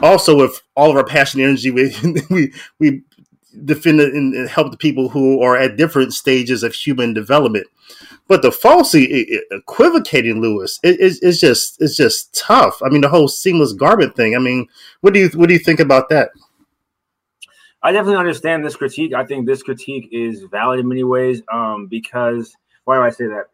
Also, 0.00 0.36
with 0.36 0.62
all 0.76 0.90
of 0.90 0.96
our 0.96 1.04
passion, 1.04 1.40
and 1.40 1.48
energy, 1.48 1.70
we 1.70 1.94
we 2.30 2.52
we 2.78 3.02
defend 3.64 4.00
and 4.00 4.48
help 4.48 4.70
the 4.70 4.76
people 4.76 5.08
who 5.08 5.40
are 5.40 5.56
at 5.56 5.76
different 5.76 6.12
stages 6.12 6.62
of 6.62 6.74
human 6.74 7.14
development. 7.14 7.66
But 8.28 8.42
the 8.42 8.50
falsely 8.50 9.40
equivocating 9.50 10.40
Louis 10.40 10.78
is 10.82 11.20
it, 11.22 11.38
just 11.38 11.80
it's 11.80 11.96
just 11.96 12.34
tough. 12.34 12.82
I 12.84 12.88
mean, 12.88 13.00
the 13.00 13.08
whole 13.08 13.28
seamless 13.28 13.72
garment 13.72 14.16
thing. 14.16 14.34
I 14.34 14.38
mean, 14.38 14.66
what 15.00 15.14
do 15.14 15.20
you 15.20 15.28
what 15.30 15.48
do 15.48 15.54
you 15.54 15.60
think 15.60 15.80
about 15.80 16.08
that? 16.10 16.30
I 17.82 17.92
definitely 17.92 18.16
understand 18.16 18.64
this 18.64 18.74
critique. 18.74 19.14
I 19.14 19.24
think 19.24 19.46
this 19.46 19.62
critique 19.62 20.08
is 20.10 20.42
valid 20.50 20.80
in 20.80 20.88
many 20.88 21.04
ways 21.04 21.42
um, 21.52 21.86
because 21.86 22.52
why 22.84 22.96
do 22.96 23.02
I 23.02 23.10
say 23.10 23.26
that? 23.26 23.44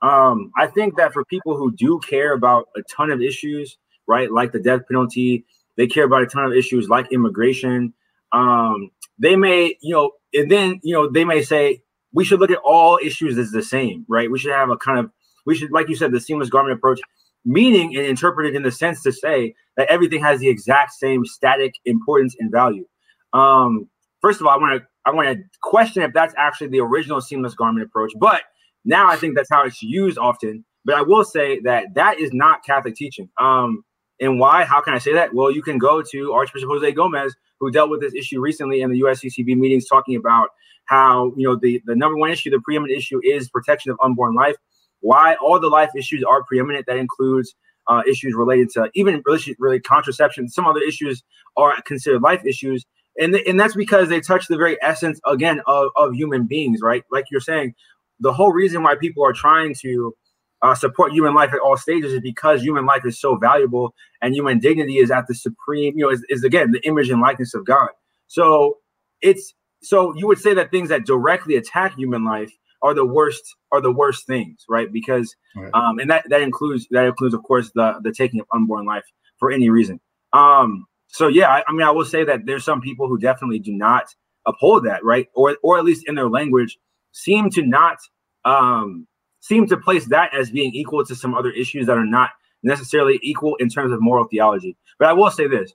Um, 0.00 0.52
I 0.56 0.68
think 0.68 0.96
that 0.96 1.12
for 1.12 1.24
people 1.24 1.56
who 1.56 1.72
do 1.72 1.98
care 2.00 2.32
about 2.32 2.68
a 2.76 2.82
ton 2.82 3.10
of 3.10 3.20
issues, 3.20 3.76
right, 4.06 4.30
like 4.30 4.52
the 4.52 4.60
death 4.60 4.82
penalty, 4.88 5.44
they 5.78 5.86
care 5.86 6.04
about 6.04 6.22
a 6.22 6.26
ton 6.26 6.44
of 6.44 6.52
issues 6.52 6.88
like 6.88 7.10
immigration. 7.12 7.94
Um, 8.32 8.90
they 9.18 9.36
may, 9.36 9.76
you 9.80 9.94
know, 9.94 10.10
and 10.34 10.50
then 10.50 10.80
you 10.82 10.92
know 10.92 11.10
they 11.10 11.24
may 11.24 11.42
say 11.42 11.82
we 12.12 12.24
should 12.24 12.40
look 12.40 12.50
at 12.50 12.58
all 12.58 12.98
issues 13.02 13.38
as 13.38 13.52
the 13.52 13.62
same, 13.62 14.04
right? 14.08 14.30
We 14.30 14.38
should 14.38 14.52
have 14.52 14.68
a 14.68 14.76
kind 14.76 14.98
of 14.98 15.10
we 15.46 15.54
should, 15.54 15.72
like 15.72 15.88
you 15.88 15.96
said, 15.96 16.12
the 16.12 16.20
seamless 16.20 16.50
garment 16.50 16.76
approach, 16.76 17.00
meaning 17.44 17.96
and 17.96 18.04
interpreted 18.04 18.54
in 18.54 18.62
the 18.62 18.70
sense 18.70 19.02
to 19.04 19.12
say 19.12 19.54
that 19.78 19.88
everything 19.88 20.20
has 20.20 20.40
the 20.40 20.48
exact 20.48 20.92
same 20.92 21.24
static 21.24 21.74
importance 21.86 22.36
and 22.38 22.52
value. 22.52 22.84
Um, 23.32 23.88
first 24.20 24.40
of 24.40 24.46
all, 24.46 24.52
I 24.52 24.56
want 24.58 24.82
to 24.82 24.86
I 25.06 25.14
want 25.14 25.28
to 25.28 25.42
question 25.62 26.02
if 26.02 26.12
that's 26.12 26.34
actually 26.36 26.68
the 26.68 26.80
original 26.80 27.20
seamless 27.20 27.54
garment 27.54 27.86
approach, 27.86 28.12
but 28.20 28.42
now 28.84 29.08
I 29.08 29.16
think 29.16 29.36
that's 29.36 29.50
how 29.50 29.64
it's 29.64 29.82
used 29.82 30.18
often. 30.18 30.64
But 30.84 30.96
I 30.96 31.02
will 31.02 31.24
say 31.24 31.60
that 31.60 31.94
that 31.94 32.18
is 32.18 32.30
not 32.32 32.64
Catholic 32.64 32.94
teaching. 32.94 33.28
Um, 33.40 33.84
and 34.20 34.40
why? 34.40 34.64
How 34.64 34.80
can 34.80 34.94
I 34.94 34.98
say 34.98 35.12
that? 35.14 35.34
Well, 35.34 35.50
you 35.50 35.62
can 35.62 35.78
go 35.78 36.02
to 36.02 36.32
Archbishop 36.32 36.68
Jose 36.68 36.92
Gomez, 36.92 37.34
who 37.60 37.70
dealt 37.70 37.90
with 37.90 38.00
this 38.00 38.14
issue 38.14 38.40
recently 38.40 38.80
in 38.80 38.90
the 38.90 39.00
USCCB 39.00 39.56
meetings, 39.56 39.86
talking 39.86 40.16
about 40.16 40.48
how 40.86 41.32
you 41.36 41.46
know 41.46 41.56
the 41.56 41.80
the 41.86 41.94
number 41.94 42.16
one 42.16 42.30
issue, 42.30 42.50
the 42.50 42.60
preeminent 42.60 42.98
issue, 42.98 43.20
is 43.22 43.48
protection 43.48 43.90
of 43.90 43.98
unborn 44.02 44.34
life. 44.34 44.56
Why 45.00 45.34
all 45.36 45.60
the 45.60 45.68
life 45.68 45.90
issues 45.96 46.24
are 46.24 46.42
preeminent? 46.42 46.86
That 46.86 46.96
includes 46.96 47.54
uh, 47.88 48.02
issues 48.06 48.34
related 48.34 48.70
to 48.70 48.90
even 48.94 49.22
really, 49.24 49.56
really 49.58 49.80
contraception. 49.80 50.48
Some 50.48 50.66
other 50.66 50.80
issues 50.80 51.22
are 51.56 51.80
considered 51.82 52.22
life 52.22 52.44
issues, 52.44 52.84
and 53.18 53.34
th- 53.34 53.46
and 53.46 53.58
that's 53.58 53.74
because 53.74 54.08
they 54.08 54.20
touch 54.20 54.48
the 54.48 54.56
very 54.56 54.76
essence 54.82 55.20
again 55.26 55.60
of, 55.66 55.90
of 55.96 56.14
human 56.14 56.46
beings, 56.46 56.80
right? 56.82 57.04
Like 57.10 57.26
you're 57.30 57.40
saying, 57.40 57.74
the 58.20 58.32
whole 58.32 58.52
reason 58.52 58.82
why 58.82 58.96
people 58.96 59.24
are 59.24 59.32
trying 59.32 59.74
to 59.82 60.14
uh, 60.62 60.74
support 60.74 61.12
human 61.12 61.34
life 61.34 61.52
at 61.52 61.60
all 61.60 61.76
stages 61.76 62.12
is 62.12 62.20
because 62.20 62.62
human 62.62 62.86
life 62.86 63.04
is 63.04 63.20
so 63.20 63.36
valuable 63.36 63.94
and 64.20 64.34
human 64.34 64.58
dignity 64.58 64.98
is 64.98 65.10
at 65.10 65.26
the 65.28 65.34
supreme, 65.34 65.96
you 65.96 66.04
know, 66.04 66.10
is, 66.10 66.24
is 66.28 66.44
again 66.44 66.72
the 66.72 66.80
image 66.86 67.10
and 67.10 67.20
likeness 67.20 67.54
of 67.54 67.64
God. 67.64 67.90
So 68.26 68.78
it's 69.20 69.54
so 69.82 70.14
you 70.16 70.26
would 70.26 70.38
say 70.38 70.54
that 70.54 70.70
things 70.70 70.88
that 70.88 71.06
directly 71.06 71.56
attack 71.56 71.94
human 71.94 72.24
life 72.24 72.50
are 72.82 72.94
the 72.94 73.04
worst 73.04 73.42
are 73.72 73.80
the 73.80 73.92
worst 73.92 74.26
things, 74.26 74.64
right? 74.68 74.92
Because 74.92 75.34
right. 75.56 75.70
um 75.74 75.98
and 75.98 76.10
that 76.10 76.24
that 76.28 76.42
includes 76.42 76.86
that 76.90 77.06
includes 77.06 77.34
of 77.34 77.42
course 77.42 77.70
the 77.74 78.00
the 78.02 78.12
taking 78.12 78.40
of 78.40 78.46
unborn 78.52 78.84
life 78.86 79.04
for 79.38 79.50
any 79.52 79.70
reason. 79.70 80.00
Um 80.32 80.86
so 81.08 81.26
yeah, 81.26 81.48
I, 81.48 81.64
I, 81.66 81.72
mean, 81.72 81.82
I 81.82 81.90
will 81.90 82.04
say 82.04 82.22
that 82.24 82.44
there's 82.44 82.64
some 82.64 82.82
people 82.82 83.08
who 83.08 83.18
definitely 83.18 83.58
do 83.58 83.72
not 83.72 84.14
uphold 84.46 84.84
that, 84.84 85.02
right? 85.04 85.28
Or 85.34 85.56
or 85.62 85.78
at 85.78 85.84
least 85.84 86.06
in 86.06 86.14
their 86.14 86.28
language, 86.28 86.78
seem 87.12 87.50
to 87.50 87.62
not 87.62 87.98
um, 88.44 89.06
seem 89.40 89.66
to 89.68 89.76
place 89.76 90.06
that 90.06 90.34
as 90.34 90.50
being 90.50 90.74
equal 90.74 91.04
to 91.04 91.14
some 91.14 91.34
other 91.34 91.50
issues 91.50 91.86
that 91.86 91.98
are 91.98 92.06
not 92.06 92.30
necessarily 92.62 93.18
equal 93.22 93.56
in 93.56 93.68
terms 93.68 93.92
of 93.92 94.00
moral 94.02 94.26
theology. 94.26 94.76
But 94.98 95.08
I 95.08 95.12
will 95.12 95.30
say 95.30 95.46
this: 95.46 95.72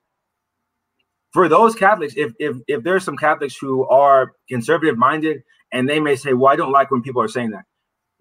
for 1.33 1.49
those 1.49 1.75
Catholics, 1.75 2.13
if 2.15 2.33
if 2.39 2.57
if 2.67 2.83
there's 2.83 3.03
some 3.03 3.17
Catholics 3.17 3.57
who 3.59 3.87
are 3.87 4.33
conservative 4.49 4.97
minded 4.97 5.43
and 5.71 5.89
they 5.89 5.99
may 5.99 6.15
say, 6.15 6.33
"Well, 6.33 6.51
I 6.51 6.55
don't 6.55 6.71
like 6.71 6.91
when 6.91 7.01
people 7.01 7.21
are 7.21 7.27
saying 7.27 7.51
that," 7.51 7.65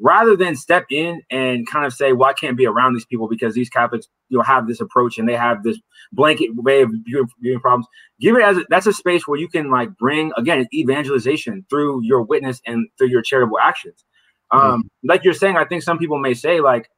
rather 0.00 0.36
than 0.36 0.56
step 0.56 0.86
in 0.90 1.22
and 1.30 1.66
kind 1.68 1.84
of 1.84 1.92
say, 1.92 2.12
"Well, 2.12 2.30
I 2.30 2.32
can't 2.32 2.56
be 2.56 2.66
around 2.66 2.94
these 2.94 3.04
people 3.04 3.28
because 3.28 3.54
these 3.54 3.68
Catholics, 3.68 4.08
you 4.30 4.38
know, 4.38 4.44
have 4.44 4.66
this 4.66 4.80
approach 4.80 5.18
and 5.18 5.28
they 5.28 5.36
have 5.36 5.62
this 5.62 5.78
blanket 6.12 6.50
way 6.54 6.82
of 6.82 6.90
viewing, 7.04 7.28
viewing 7.40 7.60
problems." 7.60 7.86
Give 8.20 8.36
it 8.36 8.42
as 8.42 8.58
a, 8.58 8.64
that's 8.70 8.86
a 8.86 8.92
space 8.92 9.28
where 9.28 9.38
you 9.38 9.48
can 9.48 9.70
like 9.70 9.96
bring 9.98 10.32
again 10.36 10.66
evangelization 10.72 11.66
through 11.68 12.02
your 12.04 12.22
witness 12.22 12.62
and 12.66 12.88
through 12.96 13.08
your 13.08 13.22
charitable 13.22 13.58
actions. 13.58 14.04
Um, 14.52 14.60
mm-hmm. 14.60 15.08
Like 15.08 15.24
you're 15.24 15.34
saying, 15.34 15.56
I 15.56 15.64
think 15.64 15.82
some 15.82 15.98
people 15.98 16.18
may 16.18 16.34
say 16.34 16.60
like, 16.60 16.88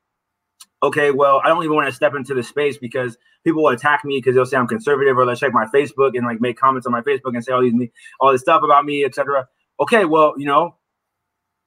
"Okay, 0.83 1.11
well, 1.11 1.41
I 1.45 1.49
don't 1.49 1.63
even 1.65 1.77
want 1.77 1.89
to 1.89 1.95
step 1.95 2.15
into 2.15 2.35
the 2.35 2.43
space 2.43 2.77
because 2.77 3.17
people 3.45 3.63
will 3.63 3.71
attack 3.71 4.05
me 4.05 4.19
because 4.19 4.35
they'll 4.35 4.47
say 4.47 4.57
I'm 4.57 4.69
conservative 4.69 5.17
or 5.17 5.25
they'll 5.25 5.37
check 5.37 5.53
my 5.53 5.67
Facebook 5.67 6.17
and 6.17 6.27
like 6.27 6.41
make 6.41 6.59
comments 6.59 6.87
on 6.87 6.93
my 6.93 7.03
Facebook 7.03 7.35
and 7.35 7.45
say 7.45 7.53
all 7.53 7.63
these 7.63 7.75
all 8.21 8.33
this 8.33 8.43
stuff 8.43 8.63
about 8.63 8.85
me, 8.85 9.05
etc." 9.05 9.47
Okay, 9.81 10.05
well, 10.05 10.35
you 10.37 10.47
know, 10.47 10.77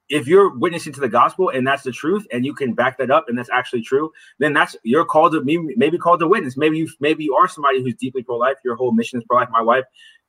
if 0.09 0.27
you're 0.27 0.55
witnessing 0.57 0.93
to 0.93 0.99
the 0.99 1.09
gospel 1.09 1.49
and 1.49 1.67
that's 1.67 1.83
the 1.83 1.91
truth 1.91 2.25
and 2.31 2.45
you 2.45 2.53
can 2.53 2.73
back 2.73 2.97
that 2.97 3.11
up 3.11 3.25
and 3.27 3.37
that's 3.37 3.49
actually 3.49 3.81
true 3.81 4.11
then 4.39 4.53
that's 4.53 4.75
you're 4.83 5.05
called 5.05 5.33
to 5.33 5.43
maybe, 5.43 5.73
maybe 5.75 5.97
called 5.97 6.19
to 6.19 6.27
witness 6.27 6.55
maybe 6.57 6.77
you 6.77 6.87
maybe 6.99 7.23
you 7.23 7.35
are 7.35 7.47
somebody 7.47 7.81
who's 7.81 7.95
deeply 7.95 8.23
pro-life 8.23 8.55
your 8.63 8.75
whole 8.75 8.91
mission 8.91 9.19
is 9.19 9.25
pro-life 9.27 9.49
my 9.51 9.61
wife 9.61 9.83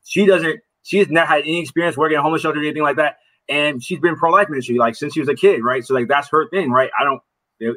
she 0.05 0.27
doesn't 0.27 0.61
she 0.83 0.99
has 0.99 1.09
not 1.11 1.29
had 1.29 1.41
any 1.43 1.61
experience 1.61 1.97
working 1.97 2.17
at 2.17 2.23
homeless 2.23 2.43
shelter 2.43 2.59
or 2.59 2.63
anything 2.63 2.83
like 2.83 2.97
that 2.97 3.19
and 3.49 3.83
she's 3.83 4.01
been 4.01 4.17
pro-life 4.17 4.49
ministry 4.49 4.77
like 4.77 4.95
since 4.95 5.15
she 5.15 5.21
was 5.21 5.29
a 5.29 5.35
kid 5.35 5.63
right 5.63 5.85
so 5.85 5.95
like 5.95 6.09
that's 6.09 6.29
her 6.29 6.49
thing 6.51 6.71
right 6.71 6.91
i 7.01 7.05
don't 7.05 7.21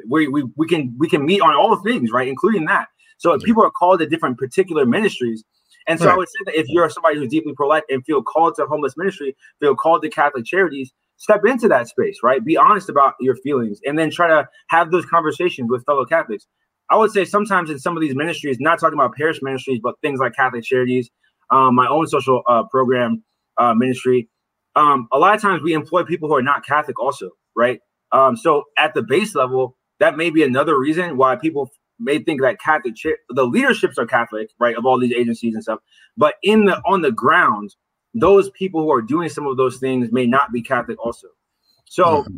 we, 0.08 0.28
we, 0.28 0.44
we 0.56 0.66
can 0.66 0.94
we 0.98 1.08
can 1.08 1.24
meet 1.24 1.40
on 1.40 1.54
all 1.54 1.76
things 1.76 2.10
right 2.12 2.28
including 2.28 2.64
that 2.66 2.88
so 3.18 3.32
if 3.32 3.42
people 3.42 3.64
are 3.64 3.70
called 3.70 4.00
to 4.00 4.06
different 4.06 4.38
particular 4.38 4.86
ministries 4.86 5.44
and 5.86 5.98
so 5.98 6.06
right. 6.06 6.12
I 6.12 6.16
would 6.16 6.28
say 6.28 6.44
that 6.46 6.58
if 6.58 6.68
you're 6.68 6.88
somebody 6.90 7.18
who's 7.18 7.28
deeply 7.28 7.54
pro-life 7.54 7.82
and 7.88 8.04
feel 8.04 8.22
called 8.22 8.54
to 8.56 8.66
homeless 8.66 8.96
ministry, 8.96 9.36
feel 9.60 9.74
called 9.74 10.02
to 10.02 10.08
Catholic 10.08 10.44
charities, 10.44 10.92
step 11.16 11.44
into 11.44 11.68
that 11.68 11.88
space, 11.88 12.18
right? 12.22 12.44
Be 12.44 12.56
honest 12.56 12.88
about 12.88 13.14
your 13.20 13.36
feelings 13.36 13.80
and 13.84 13.98
then 13.98 14.10
try 14.10 14.28
to 14.28 14.48
have 14.68 14.90
those 14.90 15.06
conversations 15.06 15.70
with 15.70 15.84
fellow 15.84 16.04
Catholics. 16.04 16.46
I 16.90 16.96
would 16.96 17.10
say 17.10 17.24
sometimes 17.24 17.70
in 17.70 17.78
some 17.78 17.96
of 17.96 18.00
these 18.00 18.14
ministries, 18.14 18.58
not 18.60 18.78
talking 18.78 18.98
about 18.98 19.14
parish 19.14 19.40
ministries, 19.40 19.80
but 19.82 19.94
things 20.02 20.20
like 20.20 20.34
Catholic 20.34 20.64
Charities, 20.64 21.10
um, 21.50 21.74
my 21.74 21.86
own 21.86 22.06
social 22.06 22.42
uh, 22.48 22.64
program 22.64 23.22
uh, 23.58 23.74
ministry, 23.74 24.28
um, 24.76 25.08
a 25.12 25.18
lot 25.18 25.34
of 25.34 25.40
times 25.40 25.62
we 25.62 25.74
employ 25.74 26.04
people 26.04 26.28
who 26.28 26.36
are 26.36 26.42
not 26.42 26.64
Catholic 26.64 26.98
also, 26.98 27.30
right? 27.56 27.80
Um, 28.12 28.36
so 28.36 28.64
at 28.78 28.94
the 28.94 29.02
base 29.02 29.34
level, 29.34 29.76
that 30.00 30.16
may 30.16 30.30
be 30.30 30.42
another 30.42 30.78
reason 30.78 31.16
why 31.16 31.36
people 31.36 31.70
may 31.98 32.18
think 32.18 32.40
that 32.42 32.60
Catholic 32.60 32.94
the 33.30 33.44
leaderships 33.44 33.98
are 33.98 34.06
Catholic, 34.06 34.50
right, 34.58 34.76
of 34.76 34.84
all 34.84 34.98
these 34.98 35.12
agencies 35.12 35.54
and 35.54 35.62
stuff. 35.62 35.80
But 36.16 36.34
in 36.42 36.64
the 36.64 36.80
on 36.86 37.02
the 37.02 37.12
ground, 37.12 37.74
those 38.14 38.50
people 38.50 38.82
who 38.82 38.92
are 38.92 39.02
doing 39.02 39.28
some 39.28 39.46
of 39.46 39.56
those 39.56 39.78
things 39.78 40.10
may 40.12 40.26
not 40.26 40.52
be 40.52 40.62
Catholic 40.62 40.98
also. 41.04 41.28
So 41.84 42.04
mm-hmm. 42.04 42.36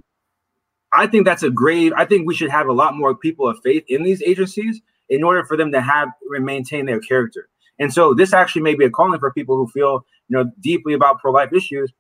I 0.93 1.07
think 1.07 1.25
that's 1.25 1.43
a 1.43 1.51
grave. 1.51 1.93
I 1.97 2.05
think 2.05 2.27
we 2.27 2.35
should 2.35 2.51
have 2.51 2.69
a 2.69 2.73
lot 2.73 2.97
more 2.97 3.17
people 3.17 3.49
of 3.49 3.59
faith 3.65 3.85
in 3.89 4.03
these 4.05 4.23
agencies 4.23 4.81
in 5.09 5.25
order 5.25 5.45
for 5.45 5.57
them 5.57 5.73
to 5.73 5.81
have 5.81 6.09
and 6.35 6.45
maintain 6.45 6.87
their 6.87 7.01
character. 7.01 7.49
And 7.79 7.93
so 7.93 8.15
this 8.15 8.33
actually 8.33 8.63
may 8.63 8.75
be 8.75 8.85
a 8.85 8.91
calling 8.91 9.19
for 9.19 9.33
people 9.33 9.57
who 9.57 9.67
feel, 9.69 10.05
you 10.29 10.37
know, 10.37 10.51
deeply 10.61 10.95
about 10.95 11.19
pro-life 11.19 11.53
issues. 11.53 11.93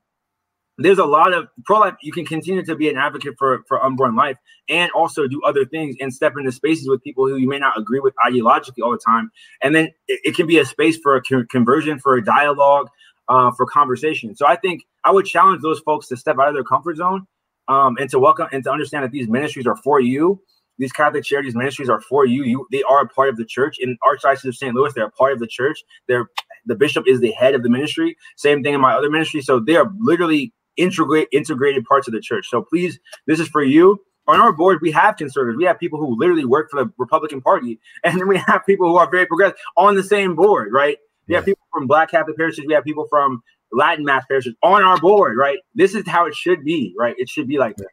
There's 0.76 0.98
a 0.98 1.04
lot 1.04 1.32
of 1.32 1.46
pro-life. 1.64 1.94
You 2.02 2.12
can 2.12 2.26
continue 2.26 2.64
to 2.64 2.74
be 2.74 2.88
an 2.88 2.96
advocate 2.96 3.34
for 3.38 3.62
for 3.68 3.82
unborn 3.84 4.16
life 4.16 4.36
and 4.68 4.90
also 4.90 5.28
do 5.28 5.40
other 5.44 5.64
things 5.64 5.96
and 6.00 6.12
step 6.12 6.34
into 6.36 6.50
spaces 6.50 6.88
with 6.88 7.02
people 7.02 7.28
who 7.28 7.36
you 7.36 7.48
may 7.48 7.58
not 7.60 7.78
agree 7.78 8.00
with 8.00 8.14
ideologically 8.26 8.82
all 8.82 8.90
the 8.90 8.98
time. 8.98 9.30
And 9.62 9.74
then 9.74 9.86
it, 10.08 10.20
it 10.24 10.36
can 10.36 10.46
be 10.48 10.58
a 10.58 10.64
space 10.64 10.96
for 10.98 11.16
a 11.16 11.22
conversion, 11.46 12.00
for 12.00 12.16
a 12.16 12.24
dialogue, 12.24 12.88
uh, 13.28 13.52
for 13.52 13.66
conversation. 13.66 14.34
So 14.34 14.46
I 14.46 14.56
think 14.56 14.82
I 15.04 15.12
would 15.12 15.26
challenge 15.26 15.62
those 15.62 15.80
folks 15.80 16.08
to 16.08 16.16
step 16.16 16.38
out 16.40 16.48
of 16.48 16.54
their 16.54 16.64
comfort 16.64 16.96
zone 16.96 17.26
um, 17.68 17.96
and 18.00 18.10
to 18.10 18.18
welcome 18.18 18.48
and 18.52 18.64
to 18.64 18.72
understand 18.72 19.04
that 19.04 19.12
these 19.12 19.28
ministries 19.28 19.66
are 19.66 19.76
for 19.76 20.00
you. 20.00 20.40
These 20.78 20.92
Catholic 20.92 21.24
Charities 21.24 21.54
ministries 21.54 21.88
are 21.88 22.00
for 22.00 22.26
you. 22.26 22.42
You 22.42 22.66
they 22.72 22.82
are 22.82 23.00
a 23.00 23.08
part 23.08 23.28
of 23.28 23.36
the 23.36 23.44
church 23.44 23.76
in 23.78 23.96
Archdiocese 24.04 24.46
of 24.46 24.56
St. 24.56 24.74
Louis. 24.74 24.92
They're 24.94 25.06
a 25.06 25.10
part 25.12 25.32
of 25.32 25.38
the 25.38 25.46
church. 25.46 25.84
They're 26.08 26.28
the 26.66 26.74
bishop 26.74 27.04
is 27.06 27.20
the 27.20 27.32
head 27.32 27.54
of 27.54 27.62
the 27.62 27.70
ministry. 27.70 28.16
Same 28.36 28.62
thing 28.62 28.74
in 28.74 28.80
my 28.80 28.94
other 28.94 29.10
ministry. 29.10 29.42
So 29.42 29.60
they 29.60 29.76
are 29.76 29.92
literally 30.00 30.52
integrate 30.76 31.28
integrated 31.32 31.84
parts 31.84 32.08
of 32.08 32.14
the 32.14 32.20
church. 32.20 32.48
So 32.48 32.62
please, 32.62 32.98
this 33.26 33.40
is 33.40 33.48
for 33.48 33.62
you. 33.62 34.00
On 34.26 34.40
our 34.40 34.52
board, 34.52 34.78
we 34.80 34.90
have 34.92 35.16
conservatives. 35.16 35.58
We 35.58 35.64
have 35.64 35.78
people 35.78 35.98
who 35.98 36.18
literally 36.18 36.46
work 36.46 36.70
for 36.70 36.82
the 36.82 36.90
Republican 36.96 37.42
Party, 37.42 37.78
and 38.04 38.18
then 38.18 38.28
we 38.28 38.38
have 38.38 38.64
people 38.66 38.88
who 38.88 38.96
are 38.96 39.10
very 39.10 39.26
progressive 39.26 39.58
on 39.76 39.94
the 39.94 40.02
same 40.02 40.34
board, 40.34 40.72
right? 40.72 40.98
We 41.26 41.34
have 41.34 41.44
people 41.44 41.64
from 41.72 41.86
Black 41.86 42.10
Catholic 42.10 42.36
parishes. 42.36 42.66
We 42.66 42.74
have 42.74 42.84
people 42.84 43.06
from 43.08 43.42
Latin 43.72 44.04
Mass 44.04 44.24
parishes 44.26 44.54
on 44.62 44.82
our 44.82 44.98
board, 45.00 45.36
right? 45.38 45.58
This 45.74 45.94
is 45.94 46.06
how 46.06 46.26
it 46.26 46.34
should 46.34 46.64
be, 46.64 46.94
right? 46.98 47.14
It 47.18 47.28
should 47.28 47.48
be 47.48 47.58
like 47.58 47.76
that. 47.76 47.88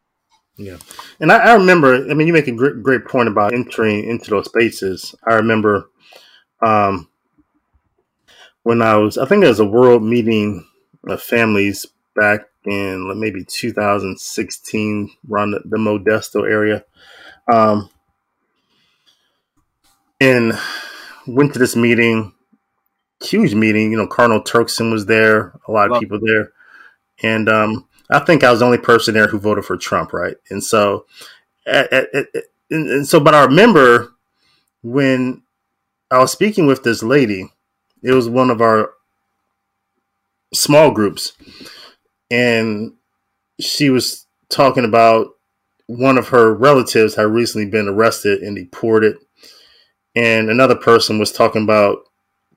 Yeah, 0.57 0.77
and 1.19 1.31
I, 1.31 1.37
I 1.37 1.53
remember. 1.55 1.95
I 2.09 2.13
mean, 2.13 2.27
you 2.27 2.33
make 2.33 2.47
a 2.47 2.51
great, 2.51 2.83
great 2.83 3.05
point 3.05 3.29
about 3.29 3.53
entering 3.53 4.03
into 4.03 4.29
those 4.29 4.45
spaces. 4.45 5.15
I 5.25 5.35
remember 5.35 5.89
um, 6.61 7.09
when 8.63 8.81
I 8.81 8.95
was, 8.97 9.17
I 9.17 9.25
think 9.25 9.43
it 9.43 9.47
was 9.47 9.59
a 9.59 9.65
world 9.65 10.03
meeting 10.03 10.67
of 11.07 11.21
families 11.21 11.85
back 12.15 12.41
in 12.65 13.19
maybe 13.19 13.43
2016, 13.43 15.11
around 15.29 15.51
the, 15.51 15.61
the 15.65 15.77
Modesto 15.77 16.49
area, 16.49 16.83
um, 17.51 17.89
and 20.19 20.53
went 21.27 21.53
to 21.53 21.59
this 21.59 21.75
meeting 21.75 22.33
huge 23.23 23.53
meeting. 23.53 23.91
You 23.91 23.97
know, 23.97 24.07
Cardinal 24.07 24.43
Turkson 24.43 24.91
was 24.91 25.05
there, 25.05 25.53
a 25.67 25.71
lot 25.71 25.91
of 25.91 25.99
people 25.99 26.19
there, 26.21 26.51
and 27.21 27.47
um, 27.49 27.87
I 28.09 28.19
think 28.19 28.43
I 28.43 28.51
was 28.51 28.59
the 28.59 28.65
only 28.65 28.77
person 28.77 29.13
there 29.13 29.27
who 29.27 29.39
voted 29.39 29.65
for 29.65 29.77
Trump, 29.77 30.13
right? 30.13 30.37
And 30.49 30.63
so, 30.63 31.05
at, 31.65 31.91
at, 31.93 32.15
at, 32.15 32.27
and, 32.69 32.89
and 32.89 33.07
so, 33.07 33.19
but 33.19 33.35
I 33.35 33.43
remember 33.43 34.13
when 34.81 35.43
I 36.11 36.19
was 36.19 36.31
speaking 36.31 36.67
with 36.67 36.83
this 36.83 37.01
lady. 37.01 37.49
It 38.03 38.11
was 38.11 38.27
one 38.27 38.49
of 38.49 38.61
our 38.61 38.91
small 40.53 40.91
groups, 40.91 41.33
and 42.31 42.93
she 43.59 43.89
was 43.89 44.25
talking 44.49 44.85
about 44.85 45.27
one 45.85 46.17
of 46.17 46.29
her 46.29 46.53
relatives 46.53 47.15
had 47.15 47.27
recently 47.27 47.69
been 47.69 47.87
arrested 47.87 48.41
and 48.41 48.55
deported, 48.55 49.17
and 50.15 50.49
another 50.49 50.75
person 50.75 51.19
was 51.19 51.31
talking 51.31 51.63
about 51.63 51.99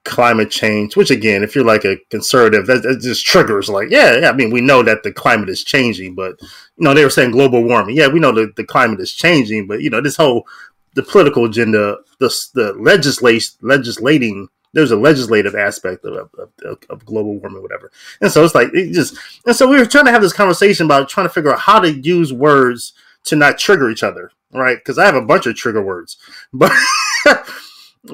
climate 0.05 0.51
change, 0.51 0.97
which 0.97 1.11
again, 1.11 1.43
if 1.43 1.55
you're 1.55 1.65
like 1.65 1.85
a 1.85 1.97
conservative, 2.11 2.67
that, 2.67 2.83
that, 2.83 3.01
just 3.01 3.25
triggers 3.25 3.69
like, 3.69 3.91
yeah, 3.91 4.21
yeah, 4.21 4.31
I 4.31 4.33
mean, 4.33 4.51
we 4.51 4.61
know 4.61 4.83
that 4.83 5.03
the 5.03 5.13
climate 5.13 5.49
is 5.49 5.65
changing, 5.65 6.15
but 6.15 6.41
you 6.41 6.85
know, 6.85 6.95
they 6.95 7.05
were 7.05 7.11
saying 7.11 7.31
global 7.33 7.63
warming. 7.65 7.97
Yeah, 7.97 8.09
we 8.09 8.21
know 8.21 8.33
that 8.33 8.57
the 8.57 8.65
climate 8.65 9.01
is 9.01 9.13
changing, 9.13 9.67
but 9.67 9.81
you 9.81 9.91
know, 9.91 10.01
this 10.01 10.17
whole 10.17 10.47
the 10.95 11.03
political 11.03 11.45
agenda, 11.45 11.97
the 12.21 12.33
the 12.55 12.73
legislate 12.75 13.51
legislating. 13.63 14.49
There's 14.75 14.91
a 14.91 14.97
legislative 14.97 15.55
aspect 15.55 16.05
of, 16.05 16.29
of, 16.39 16.79
of, 16.91 17.07
global 17.07 17.39
warming, 17.39 17.63
whatever. 17.63 17.91
And 18.21 18.31
so 18.31 18.45
it's 18.45 18.55
like 18.55 18.69
it 18.75 18.93
just, 18.93 19.17
and 19.47 19.55
so 19.55 19.69
we 19.69 19.79
were 19.79 19.87
trying 19.87 20.07
to 20.07 20.11
have 20.11 20.23
this 20.23 20.33
conversation 20.33 20.87
about 20.87 21.09
trying 21.09 21.27
to 21.27 21.33
figure 21.33 21.53
out 21.53 21.61
how 21.61 21.79
to 21.79 21.93
use 21.93 22.33
words 22.33 22.93
to 23.25 23.37
not 23.37 23.59
trigger 23.59 23.89
each 23.89 24.03
other, 24.03 24.31
right? 24.53 24.77
Because 24.77 24.99
I 24.99 25.07
have 25.07 25.15
a 25.15 25.23
bunch 25.23 25.47
of 25.47 25.55
trigger 25.55 25.83
words, 25.83 26.17
but 26.53 26.73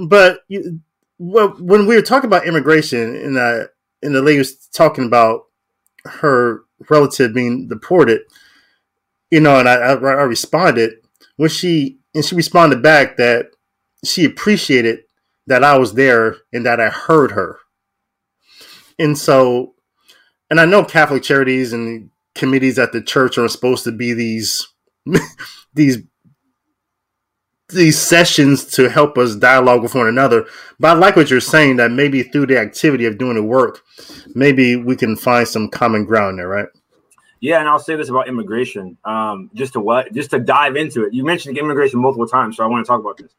but 0.07 0.44
you, 0.49 0.81
well, 1.18 1.49
when 1.59 1.87
we 1.87 1.96
were 1.96 2.03
talking 2.03 2.29
about 2.29 2.46
immigration, 2.46 3.14
and 3.16 3.37
uh, 3.37 3.64
and 4.03 4.14
the 4.14 4.23
lady 4.23 4.38
was 4.38 4.55
talking 4.68 5.05
about 5.05 5.46
her 6.05 6.62
relative 6.88 7.35
being 7.35 7.68
deported, 7.68 8.23
you 9.31 9.40
know, 9.40 9.59
and 9.59 9.68
I, 9.68 9.75
I, 9.75 9.92
I 9.92 10.23
responded 10.23 10.94
when 11.37 11.51
she 11.51 11.99
and 12.14 12.25
she 12.25 12.35
responded 12.35 12.83
back 12.83 13.16
that 13.16 13.51
she 14.05 14.25
appreciated 14.25 15.05
that 15.50 15.64
I 15.64 15.76
was 15.76 15.94
there 15.94 16.36
and 16.52 16.64
that 16.64 16.80
I 16.80 16.90
heard 16.90 17.32
her. 17.32 17.58
And 19.00 19.18
so, 19.18 19.74
and 20.48 20.60
I 20.60 20.64
know 20.64 20.84
Catholic 20.84 21.24
charities 21.24 21.72
and 21.72 22.10
committees 22.36 22.78
at 22.78 22.92
the 22.92 23.02
church 23.02 23.36
are 23.36 23.48
supposed 23.48 23.82
to 23.84 23.92
be 23.92 24.12
these 24.12 24.68
these 25.74 25.98
these 27.70 27.98
sessions 27.98 28.64
to 28.64 28.88
help 28.88 29.18
us 29.18 29.34
dialogue 29.34 29.82
with 29.82 29.96
one 29.96 30.06
another. 30.06 30.46
But 30.78 30.96
I 30.96 31.00
like 31.00 31.16
what 31.16 31.30
you're 31.30 31.40
saying 31.40 31.76
that 31.76 31.90
maybe 31.90 32.22
through 32.22 32.46
the 32.46 32.58
activity 32.58 33.04
of 33.06 33.18
doing 33.18 33.34
the 33.34 33.42
work, 33.42 33.80
maybe 34.36 34.76
we 34.76 34.94
can 34.94 35.16
find 35.16 35.48
some 35.48 35.68
common 35.68 36.04
ground 36.04 36.38
there, 36.38 36.48
right? 36.48 36.68
Yeah, 37.40 37.58
and 37.58 37.68
I'll 37.68 37.80
say 37.80 37.96
this 37.96 38.08
about 38.08 38.28
immigration, 38.28 38.98
um, 39.04 39.50
just 39.54 39.72
to 39.72 39.80
what, 39.80 40.12
just 40.12 40.30
to 40.30 40.38
dive 40.38 40.76
into 40.76 41.04
it. 41.04 41.12
You 41.12 41.24
mentioned 41.24 41.58
immigration 41.58 41.98
multiple 41.98 42.28
times, 42.28 42.56
so 42.56 42.62
I 42.62 42.68
want 42.68 42.86
to 42.86 42.88
talk 42.88 43.00
about 43.00 43.16
this. 43.16 43.34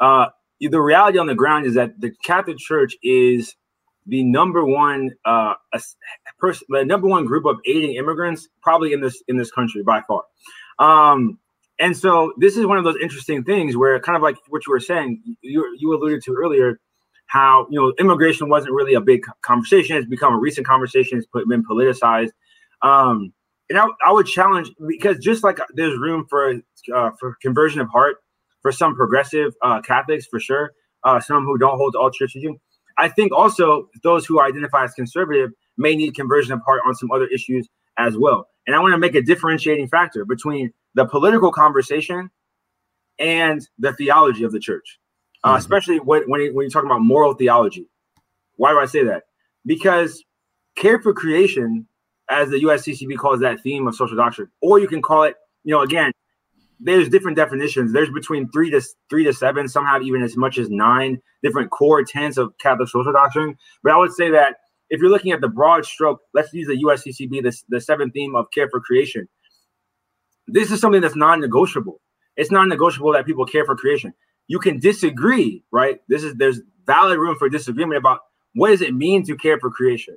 Uh, 0.00 0.26
the 0.60 0.80
reality 0.80 1.18
on 1.18 1.26
the 1.26 1.34
ground 1.34 1.66
is 1.66 1.74
that 1.74 2.00
the 2.00 2.10
Catholic 2.24 2.58
Church 2.58 2.94
is 3.02 3.54
the 4.06 4.24
number 4.24 4.64
one 4.64 5.10
uh, 5.24 5.54
person, 6.38 6.66
the 6.68 6.84
number 6.84 7.06
one 7.06 7.24
group 7.24 7.46
of 7.46 7.58
aiding 7.66 7.94
immigrants, 7.94 8.48
probably 8.62 8.92
in 8.92 9.00
this 9.00 9.22
in 9.28 9.36
this 9.36 9.50
country 9.50 9.82
by 9.82 10.02
far. 10.06 10.24
Um, 10.78 11.38
and 11.78 11.96
so 11.96 12.32
this 12.36 12.56
is 12.56 12.66
one 12.66 12.76
of 12.76 12.84
those 12.84 12.96
interesting 13.00 13.42
things 13.42 13.76
where 13.76 13.98
kind 14.00 14.16
of 14.16 14.22
like 14.22 14.36
what 14.48 14.66
you 14.66 14.72
were 14.72 14.80
saying, 14.80 15.22
you, 15.40 15.76
you 15.78 15.94
alluded 15.94 16.22
to 16.24 16.34
earlier, 16.34 16.78
how, 17.26 17.66
you 17.70 17.80
know, 17.80 17.94
immigration 17.98 18.50
wasn't 18.50 18.74
really 18.74 18.94
a 18.94 19.00
big 19.00 19.22
conversation. 19.42 19.96
It's 19.96 20.06
become 20.06 20.34
a 20.34 20.38
recent 20.38 20.66
conversation. 20.66 21.16
It's 21.16 21.26
been 21.48 21.64
politicized. 21.64 22.32
Um, 22.82 23.32
and 23.70 23.78
I, 23.78 23.86
I 24.04 24.12
would 24.12 24.26
challenge 24.26 24.70
because 24.88 25.18
just 25.18 25.42
like 25.42 25.58
there's 25.74 25.96
room 25.98 26.26
for 26.28 26.60
uh, 26.94 27.10
for 27.18 27.36
conversion 27.40 27.80
of 27.80 27.88
heart 27.88 28.16
for 28.62 28.72
some 28.72 28.94
progressive 28.94 29.54
uh, 29.62 29.80
Catholics 29.80 30.26
for 30.26 30.40
sure, 30.40 30.72
uh, 31.04 31.20
some 31.20 31.44
who 31.44 31.58
don't 31.58 31.76
hold 31.76 31.94
to 31.94 31.98
all 31.98 32.10
church 32.10 32.32
teaching. 32.32 32.58
I 32.98 33.08
think 33.08 33.32
also 33.32 33.88
those 34.02 34.26
who 34.26 34.40
identify 34.40 34.84
as 34.84 34.92
conservative 34.92 35.50
may 35.78 35.96
need 35.96 36.14
conversion 36.14 36.52
of 36.52 36.60
heart 36.62 36.82
on 36.86 36.94
some 36.94 37.10
other 37.10 37.26
issues 37.28 37.68
as 37.98 38.16
well. 38.16 38.48
And 38.66 38.76
I 38.76 38.80
want 38.80 38.92
to 38.92 38.98
make 38.98 39.14
a 39.14 39.22
differentiating 39.22 39.88
factor 39.88 40.24
between 40.24 40.72
the 40.94 41.06
political 41.06 41.50
conversation 41.50 42.30
and 43.18 43.66
the 43.78 43.92
theology 43.94 44.44
of 44.44 44.52
the 44.52 44.60
church, 44.60 44.98
uh, 45.44 45.48
mm-hmm. 45.48 45.58
especially 45.58 45.98
when, 45.98 46.22
when, 46.28 46.54
when 46.54 46.64
you're 46.64 46.70
talking 46.70 46.90
about 46.90 47.00
moral 47.00 47.34
theology. 47.34 47.86
Why 48.56 48.72
do 48.72 48.78
I 48.78 48.86
say 48.86 49.04
that? 49.04 49.24
Because 49.64 50.22
care 50.76 51.00
for 51.00 51.12
creation, 51.12 51.86
as 52.30 52.50
the 52.50 52.62
USCCB 52.62 53.16
calls 53.18 53.40
that 53.40 53.60
theme 53.60 53.86
of 53.88 53.94
social 53.94 54.16
doctrine, 54.16 54.48
or 54.60 54.78
you 54.78 54.88
can 54.88 55.02
call 55.02 55.24
it, 55.24 55.36
you 55.64 55.72
know, 55.72 55.82
again, 55.82 56.12
there's 56.82 57.08
different 57.08 57.36
definitions. 57.36 57.92
There's 57.92 58.10
between 58.10 58.50
three 58.50 58.70
to 58.70 58.82
three 59.08 59.24
to 59.24 59.32
seven. 59.32 59.68
Some 59.68 59.84
have 59.86 60.02
even 60.02 60.22
as 60.22 60.36
much 60.36 60.58
as 60.58 60.70
nine 60.70 61.20
different 61.42 61.70
core 61.70 62.02
tenets 62.04 62.36
of 62.36 62.52
Catholic 62.60 62.88
social 62.88 63.12
doctrine. 63.12 63.56
But 63.82 63.92
I 63.92 63.98
would 63.98 64.12
say 64.12 64.30
that 64.30 64.56
if 64.88 65.00
you're 65.00 65.10
looking 65.10 65.32
at 65.32 65.40
the 65.40 65.48
broad 65.48 65.84
stroke, 65.84 66.20
let's 66.34 66.52
use 66.52 66.66
the 66.66 66.82
USCCB, 66.82 67.42
the, 67.42 67.56
the 67.68 67.80
seventh 67.80 68.12
theme 68.12 68.34
of 68.34 68.46
care 68.52 68.68
for 68.68 68.80
creation. 68.80 69.28
This 70.48 70.72
is 70.72 70.80
something 70.80 71.00
that's 71.00 71.14
non-negotiable. 71.14 72.00
It's 72.36 72.50
non-negotiable 72.50 73.12
that 73.12 73.24
people 73.24 73.46
care 73.46 73.64
for 73.64 73.76
creation. 73.76 74.12
You 74.48 74.58
can 74.58 74.80
disagree, 74.80 75.62
right? 75.70 76.00
This 76.08 76.24
is 76.24 76.34
there's 76.34 76.60
valid 76.86 77.18
room 77.18 77.36
for 77.38 77.48
disagreement 77.48 77.98
about 77.98 78.20
what 78.54 78.70
does 78.70 78.80
it 78.80 78.94
mean 78.94 79.24
to 79.26 79.36
care 79.36 79.60
for 79.60 79.70
creation. 79.70 80.16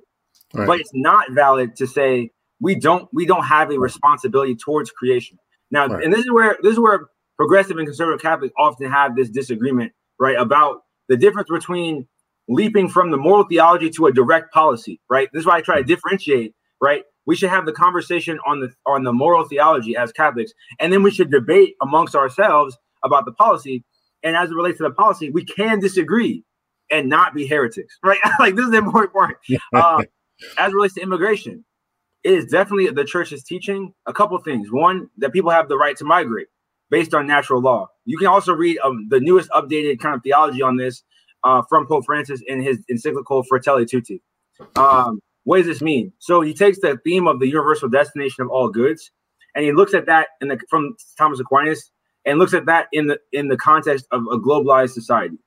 Right. 0.53 0.65
But 0.65 0.79
it's 0.79 0.91
not 0.93 1.31
valid 1.31 1.75
to 1.75 1.87
say 1.87 2.31
we 2.59 2.75
don't 2.75 3.07
we 3.13 3.25
don't 3.25 3.43
have 3.43 3.69
a 3.71 3.77
responsibility 3.77 4.55
towards 4.55 4.89
creation. 4.91 5.37
Now, 5.73 5.87
right. 5.87 6.03
and 6.03 6.13
this 6.13 6.21
is 6.21 6.31
where 6.31 6.55
this 6.61 6.73
is 6.73 6.79
where 6.79 7.07
progressive 7.35 7.77
and 7.77 7.87
conservative 7.87 8.21
Catholics 8.21 8.53
often 8.57 8.89
have 8.91 9.15
this 9.15 9.29
disagreement, 9.29 9.91
right? 10.19 10.37
About 10.37 10.83
the 11.09 11.17
difference 11.17 11.49
between 11.49 12.07
leaping 12.47 12.87
from 12.87 13.09
the 13.09 13.17
moral 13.17 13.43
theology 13.45 13.89
to 13.89 14.05
a 14.05 14.13
direct 14.13 14.53
policy, 14.53 15.01
right? 15.09 15.27
This 15.33 15.41
is 15.41 15.45
why 15.47 15.57
I 15.57 15.61
try 15.61 15.77
to 15.77 15.83
differentiate, 15.83 16.53
right? 16.79 17.03
We 17.25 17.35
should 17.35 17.49
have 17.49 17.65
the 17.65 17.71
conversation 17.71 18.39
on 18.45 18.59
the 18.59 18.71
on 18.85 19.03
the 19.03 19.11
moral 19.11 19.45
theology 19.45 19.97
as 19.97 20.11
Catholics, 20.11 20.53
and 20.79 20.93
then 20.93 21.01
we 21.01 21.09
should 21.09 21.31
debate 21.31 21.73
amongst 21.81 22.15
ourselves 22.15 22.77
about 23.03 23.25
the 23.25 23.33
policy. 23.33 23.83
And 24.21 24.37
as 24.37 24.51
it 24.51 24.55
relates 24.55 24.77
to 24.77 24.83
the 24.83 24.91
policy, 24.91 25.31
we 25.31 25.43
can 25.43 25.79
disagree 25.79 26.45
and 26.91 27.09
not 27.09 27.33
be 27.33 27.47
heretics, 27.47 27.97
right? 28.03 28.19
like 28.39 28.55
this 28.55 28.65
is 28.65 28.71
the 28.71 28.77
important 28.77 29.11
part. 29.13 29.37
Um, 29.73 30.03
as 30.59 30.71
it 30.71 30.75
relates 30.75 30.93
to 30.95 31.01
immigration, 31.01 31.65
it 32.23 32.33
is 32.33 32.45
definitely 32.45 32.89
the 32.89 33.05
church 33.05 33.31
is 33.31 33.43
teaching 33.43 33.93
a 34.05 34.13
couple 34.13 34.37
things. 34.39 34.71
One, 34.71 35.09
that 35.17 35.33
people 35.33 35.51
have 35.51 35.67
the 35.67 35.77
right 35.77 35.95
to 35.97 36.05
migrate 36.05 36.47
based 36.89 37.13
on 37.13 37.27
natural 37.27 37.61
law. 37.61 37.89
You 38.05 38.17
can 38.17 38.27
also 38.27 38.53
read 38.53 38.77
um, 38.83 39.07
the 39.09 39.19
newest 39.19 39.49
updated 39.51 39.99
kind 39.99 40.15
of 40.15 40.23
theology 40.23 40.61
on 40.61 40.77
this 40.77 41.03
uh, 41.43 41.61
from 41.67 41.87
Pope 41.87 42.05
Francis 42.05 42.41
in 42.47 42.61
his 42.61 42.79
encyclical 42.89 43.43
Fratelli 43.43 43.85
Tutti. 43.85 44.21
Um, 44.75 45.19
what 45.43 45.57
does 45.57 45.65
this 45.65 45.81
mean? 45.81 46.13
So 46.19 46.41
he 46.41 46.53
takes 46.53 46.79
the 46.79 46.97
theme 47.03 47.27
of 47.27 47.39
the 47.39 47.47
universal 47.47 47.89
destination 47.89 48.43
of 48.43 48.49
all 48.49 48.69
goods, 48.69 49.11
and 49.55 49.65
he 49.65 49.71
looks 49.71 49.93
at 49.93 50.05
that 50.05 50.27
in 50.41 50.47
the 50.47 50.59
from 50.69 50.95
Thomas 51.17 51.39
Aquinas 51.39 51.91
and 52.25 52.39
looks 52.39 52.53
at 52.53 52.65
that 52.67 52.87
in 52.93 53.07
the 53.07 53.19
in 53.31 53.49
the 53.49 53.57
context 53.57 54.05
of 54.11 54.21
a 54.31 54.37
globalized 54.37 54.91
society. 54.91 55.37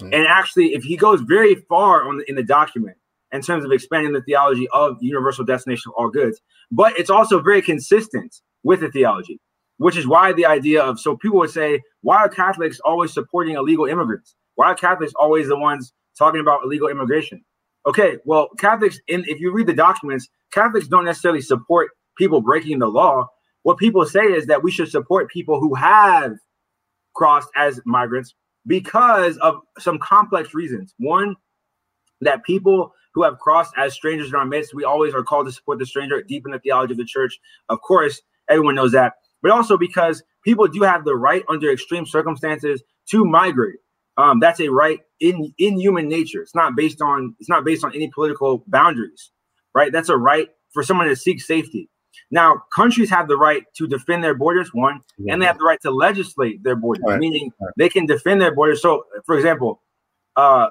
Mm-hmm. 0.00 0.12
And 0.12 0.26
actually, 0.26 0.74
if 0.74 0.82
he 0.82 0.96
goes 0.96 1.20
very 1.20 1.54
far 1.54 2.08
on 2.08 2.18
the, 2.18 2.28
in 2.28 2.34
the 2.34 2.42
document, 2.42 2.96
in 3.32 3.42
terms 3.42 3.64
of 3.64 3.72
expanding 3.72 4.12
the 4.12 4.22
theology 4.22 4.68
of 4.72 4.96
universal 5.00 5.44
destination 5.44 5.90
of 5.90 5.94
all 5.96 6.10
goods. 6.10 6.40
But 6.70 6.98
it's 6.98 7.10
also 7.10 7.40
very 7.40 7.62
consistent 7.62 8.40
with 8.62 8.80
the 8.80 8.90
theology, 8.90 9.40
which 9.78 9.96
is 9.96 10.06
why 10.06 10.32
the 10.32 10.46
idea 10.46 10.82
of 10.82 11.00
so 11.00 11.16
people 11.16 11.38
would 11.38 11.50
say, 11.50 11.82
why 12.02 12.16
are 12.16 12.28
Catholics 12.28 12.80
always 12.84 13.12
supporting 13.12 13.56
illegal 13.56 13.86
immigrants? 13.86 14.34
Why 14.54 14.66
are 14.66 14.74
Catholics 14.74 15.12
always 15.18 15.48
the 15.48 15.58
ones 15.58 15.92
talking 16.18 16.40
about 16.40 16.64
illegal 16.64 16.88
immigration? 16.88 17.44
Okay, 17.86 18.16
well, 18.24 18.48
Catholics, 18.58 18.98
in 19.06 19.24
if 19.28 19.38
you 19.38 19.52
read 19.52 19.66
the 19.68 19.74
documents, 19.74 20.28
Catholics 20.52 20.88
don't 20.88 21.04
necessarily 21.04 21.40
support 21.40 21.90
people 22.18 22.40
breaking 22.40 22.78
the 22.78 22.88
law. 22.88 23.28
What 23.62 23.78
people 23.78 24.04
say 24.06 24.24
is 24.24 24.46
that 24.46 24.62
we 24.62 24.70
should 24.70 24.88
support 24.88 25.30
people 25.30 25.60
who 25.60 25.74
have 25.74 26.32
crossed 27.14 27.48
as 27.56 27.80
migrants 27.84 28.34
because 28.66 29.36
of 29.38 29.60
some 29.78 29.98
complex 29.98 30.54
reasons. 30.54 30.94
One, 30.98 31.36
that 32.20 32.44
people 32.44 32.92
who 33.16 33.24
have 33.24 33.38
crossed 33.38 33.72
as 33.78 33.94
strangers 33.94 34.28
in 34.28 34.34
our 34.34 34.44
midst. 34.44 34.74
We 34.74 34.84
always 34.84 35.14
are 35.14 35.24
called 35.24 35.46
to 35.46 35.52
support 35.52 35.78
the 35.78 35.86
stranger 35.86 36.22
deep 36.22 36.44
in 36.44 36.52
the 36.52 36.58
theology 36.58 36.92
of 36.92 36.98
the 36.98 37.04
church. 37.04 37.40
Of 37.70 37.80
course, 37.80 38.20
everyone 38.48 38.74
knows 38.74 38.92
that, 38.92 39.14
but 39.42 39.50
also 39.50 39.78
because 39.78 40.22
people 40.44 40.68
do 40.68 40.82
have 40.82 41.04
the 41.06 41.16
right 41.16 41.42
under 41.48 41.72
extreme 41.72 42.04
circumstances 42.04 42.82
to 43.10 43.24
migrate. 43.24 43.76
Um, 44.18 44.38
that's 44.38 44.60
a 44.60 44.68
right 44.68 45.00
in 45.18 45.52
in 45.58 45.80
human 45.80 46.08
nature. 46.08 46.42
It's 46.42 46.54
not 46.54 46.76
based 46.76 47.00
on 47.00 47.34
it's 47.40 47.48
not 47.48 47.64
based 47.64 47.84
on 47.84 47.94
any 47.94 48.10
political 48.14 48.62
boundaries, 48.66 49.30
right? 49.74 49.90
That's 49.90 50.10
a 50.10 50.16
right 50.16 50.48
for 50.72 50.82
someone 50.82 51.08
to 51.08 51.16
seek 51.16 51.40
safety. 51.40 51.88
Now, 52.30 52.62
countries 52.74 53.08
have 53.10 53.28
the 53.28 53.36
right 53.36 53.64
to 53.76 53.86
defend 53.86 54.24
their 54.24 54.34
borders, 54.34 54.70
one, 54.72 55.00
yeah. 55.18 55.32
and 55.32 55.40
they 55.40 55.46
have 55.46 55.58
the 55.58 55.64
right 55.64 55.80
to 55.82 55.90
legislate 55.90 56.62
their 56.62 56.76
borders, 56.76 57.04
right. 57.06 57.18
meaning 57.18 57.50
right. 57.60 57.72
they 57.78 57.88
can 57.88 58.04
defend 58.06 58.40
their 58.40 58.54
borders. 58.54 58.82
So, 58.82 59.04
for 59.24 59.36
example, 59.36 59.82
uh, 60.34 60.68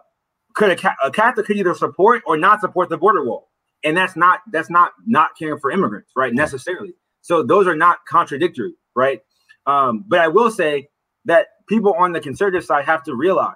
could 0.55 0.71
a, 0.71 0.95
a 1.05 1.11
Catholic 1.11 1.45
could 1.45 1.57
either 1.57 1.75
support 1.75 2.23
or 2.25 2.37
not 2.37 2.61
support 2.61 2.89
the 2.89 2.97
border 2.97 3.23
wall, 3.23 3.51
and 3.83 3.95
that's 3.95 4.15
not 4.15 4.39
that's 4.51 4.69
not 4.69 4.93
not 5.05 5.31
caring 5.37 5.59
for 5.59 5.71
immigrants, 5.71 6.11
right? 6.15 6.33
Necessarily. 6.33 6.93
So 7.21 7.43
those 7.43 7.67
are 7.67 7.75
not 7.75 7.99
contradictory, 8.07 8.73
right? 8.95 9.21
Um, 9.65 10.05
but 10.07 10.19
I 10.19 10.27
will 10.27 10.51
say 10.51 10.89
that 11.25 11.47
people 11.67 11.93
on 11.93 12.11
the 12.11 12.19
conservative 12.19 12.63
side 12.63 12.85
have 12.85 13.03
to 13.03 13.15
realize 13.15 13.55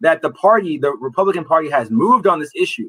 that 0.00 0.22
the 0.22 0.30
party, 0.30 0.76
the 0.78 0.92
Republican 0.92 1.44
Party, 1.44 1.70
has 1.70 1.90
moved 1.90 2.26
on 2.26 2.40
this 2.40 2.50
issue, 2.54 2.88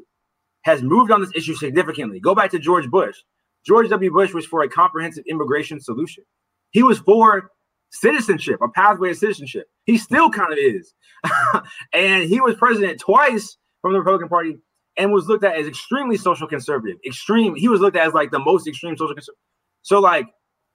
has 0.62 0.82
moved 0.82 1.10
on 1.10 1.20
this 1.20 1.32
issue 1.34 1.54
significantly. 1.54 2.20
Go 2.20 2.34
back 2.34 2.50
to 2.50 2.58
George 2.58 2.90
Bush. 2.90 3.16
George 3.64 3.88
W. 3.88 4.10
Bush 4.10 4.34
was 4.34 4.46
for 4.46 4.62
a 4.62 4.68
comprehensive 4.68 5.24
immigration 5.28 5.80
solution. 5.80 6.24
He 6.70 6.82
was 6.82 6.98
for 6.98 7.50
citizenship, 7.90 8.60
a 8.62 8.68
pathway 8.68 9.10
to 9.10 9.14
citizenship. 9.14 9.66
He 9.84 9.98
still 9.98 10.30
kind 10.30 10.52
of 10.52 10.58
is. 10.58 10.94
and 11.92 12.24
he 12.28 12.40
was 12.40 12.54
president 12.56 13.00
twice 13.00 13.56
from 13.82 13.92
the 13.92 13.98
Republican 13.98 14.28
Party 14.28 14.58
and 14.96 15.12
was 15.12 15.28
looked 15.28 15.44
at 15.44 15.56
as 15.56 15.66
extremely 15.66 16.16
social 16.16 16.46
conservative. 16.46 16.98
Extreme. 17.06 17.54
He 17.54 17.68
was 17.68 17.80
looked 17.80 17.96
at 17.96 18.06
as 18.06 18.14
like 18.14 18.30
the 18.30 18.38
most 18.38 18.66
extreme 18.66 18.96
social 18.96 19.14
conservative. 19.14 19.40
So, 19.82 20.00
like, 20.00 20.26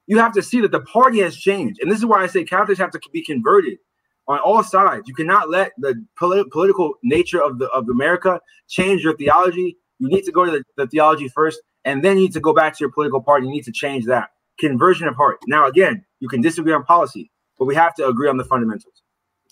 you 0.06 0.18
have 0.18 0.32
to 0.32 0.42
see 0.42 0.60
that 0.60 0.72
the 0.72 0.80
party 0.80 1.20
has 1.20 1.36
changed. 1.36 1.80
And 1.80 1.90
this 1.90 1.98
is 1.98 2.06
why 2.06 2.22
I 2.22 2.26
say 2.26 2.44
Catholics 2.44 2.80
have 2.80 2.90
to 2.92 3.00
be 3.12 3.22
converted 3.22 3.78
on 4.26 4.38
all 4.38 4.62
sides. 4.62 5.06
You 5.06 5.14
cannot 5.14 5.50
let 5.50 5.72
the 5.78 6.02
polit- 6.18 6.50
political 6.50 6.94
nature 7.02 7.42
of 7.42 7.58
the 7.58 7.68
of 7.70 7.88
America 7.88 8.40
change 8.68 9.02
your 9.02 9.16
theology. 9.16 9.76
You 9.98 10.08
need 10.08 10.24
to 10.24 10.32
go 10.32 10.44
to 10.44 10.50
the, 10.50 10.64
the 10.76 10.86
theology 10.86 11.28
first, 11.28 11.60
and 11.84 12.02
then 12.02 12.16
you 12.16 12.24
need 12.24 12.32
to 12.32 12.40
go 12.40 12.52
back 12.52 12.72
to 12.74 12.78
your 12.80 12.90
political 12.90 13.22
party. 13.22 13.46
You 13.46 13.52
need 13.52 13.64
to 13.64 13.72
change 13.72 14.06
that 14.06 14.30
conversion 14.58 15.08
of 15.08 15.16
heart. 15.16 15.38
Now, 15.46 15.66
again, 15.66 16.04
you 16.24 16.28
can 16.28 16.40
disagree 16.40 16.72
on 16.72 16.82
policy, 16.84 17.30
but 17.58 17.66
we 17.66 17.74
have 17.74 17.94
to 17.96 18.08
agree 18.08 18.30
on 18.30 18.38
the 18.38 18.44
fundamentals. 18.44 19.02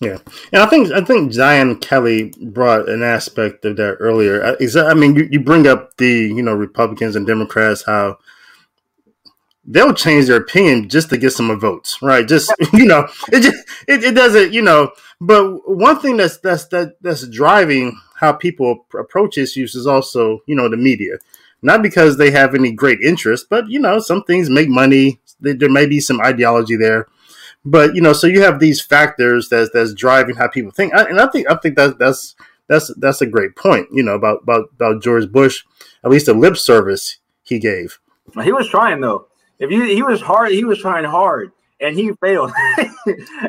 Yeah, 0.01 0.17
and 0.53 0.63
I 0.63 0.67
think 0.67 0.91
I 0.91 1.03
think 1.03 1.35
Zion 1.35 1.77
Kelly 1.77 2.33
brought 2.41 2.89
an 2.89 3.03
aspect 3.03 3.67
of 3.67 3.77
that 3.77 3.99
earlier. 4.01 4.43
Uh, 4.43 4.57
I 4.89 4.95
mean, 4.95 5.15
you, 5.15 5.29
you 5.31 5.39
bring 5.39 5.67
up 5.67 5.95
the 5.99 6.09
you 6.09 6.43
know 6.43 6.55
Republicans 6.55 7.15
and 7.15 7.27
Democrats 7.27 7.85
how 7.85 8.17
they'll 9.67 9.93
change 9.93 10.27
their 10.27 10.39
opinion 10.39 10.89
just 10.89 11.11
to 11.11 11.19
get 11.19 11.35
some 11.35 11.61
votes, 11.61 11.99
right? 12.01 12.27
Just 12.27 12.51
you 12.73 12.87
know, 12.87 13.07
it 13.31 13.43
just 13.43 13.59
it, 13.87 14.03
it 14.03 14.15
doesn't 14.15 14.55
you 14.55 14.63
know. 14.63 14.93
But 15.21 15.61
one 15.69 16.01
thing 16.01 16.17
that's 16.17 16.39
that's 16.39 16.67
that 16.69 16.95
that's 17.03 17.29
driving 17.29 18.01
how 18.17 18.33
people 18.33 18.87
approach 18.99 19.37
issues 19.37 19.75
is 19.75 19.87
also 19.87 20.41
you 20.47 20.57
know 20.57 20.71
the 20.71 20.79
media 20.79 21.19
not 21.63 21.83
because 21.83 22.17
they 22.17 22.31
have 22.33 22.55
any 22.55 22.73
great 22.73 23.01
interest, 23.01 23.47
but 23.49 23.69
you 23.69 23.79
know, 23.79 23.99
some 24.01 24.25
things 24.25 24.51
make 24.51 24.69
money. 24.69 25.21
There 25.43 25.71
may 25.71 25.87
be 25.87 26.01
some 26.01 26.21
ideology 26.21 26.77
there, 26.77 27.07
but 27.65 27.95
you 27.95 28.01
know, 28.01 28.13
so 28.13 28.27
you 28.27 28.43
have 28.43 28.61
these 28.61 28.81
factors 28.81 29.49
that's 29.49 29.71
that's 29.73 29.95
driving 29.95 30.37
how 30.37 30.49
people 30.49 30.73
think, 30.73 30.93
and 30.95 31.21
I 31.21 31.27
think 31.27 31.51
I 31.51 31.57
think 31.57 31.77
that 31.77 31.99
that's 31.99 32.35
that's 32.69 32.93
that's 32.97 33.21
a 33.21 33.27
great 33.27 33.57
point. 33.57 33.89
You 33.93 34.03
know 34.03 34.15
about 34.15 34.43
about 34.43 34.71
about 34.75 35.03
George 35.03 35.31
Bush, 35.31 35.65
at 36.05 36.11
least 36.11 36.27
the 36.27 36.35
lip 36.35 36.57
service 36.57 37.19
he 37.43 37.59
gave. 37.59 37.99
He 38.43 38.53
was 38.53 38.69
trying 38.69 39.01
though. 39.01 39.29
If 39.59 39.71
you 39.71 39.85
he 39.85 40.03
was 40.03 40.21
hard, 40.21 40.53
he 40.53 40.65
was 40.65 40.81
trying 40.81 41.05
hard, 41.05 41.53
and 41.81 41.95
he 41.97 42.13
failed. 42.21 42.51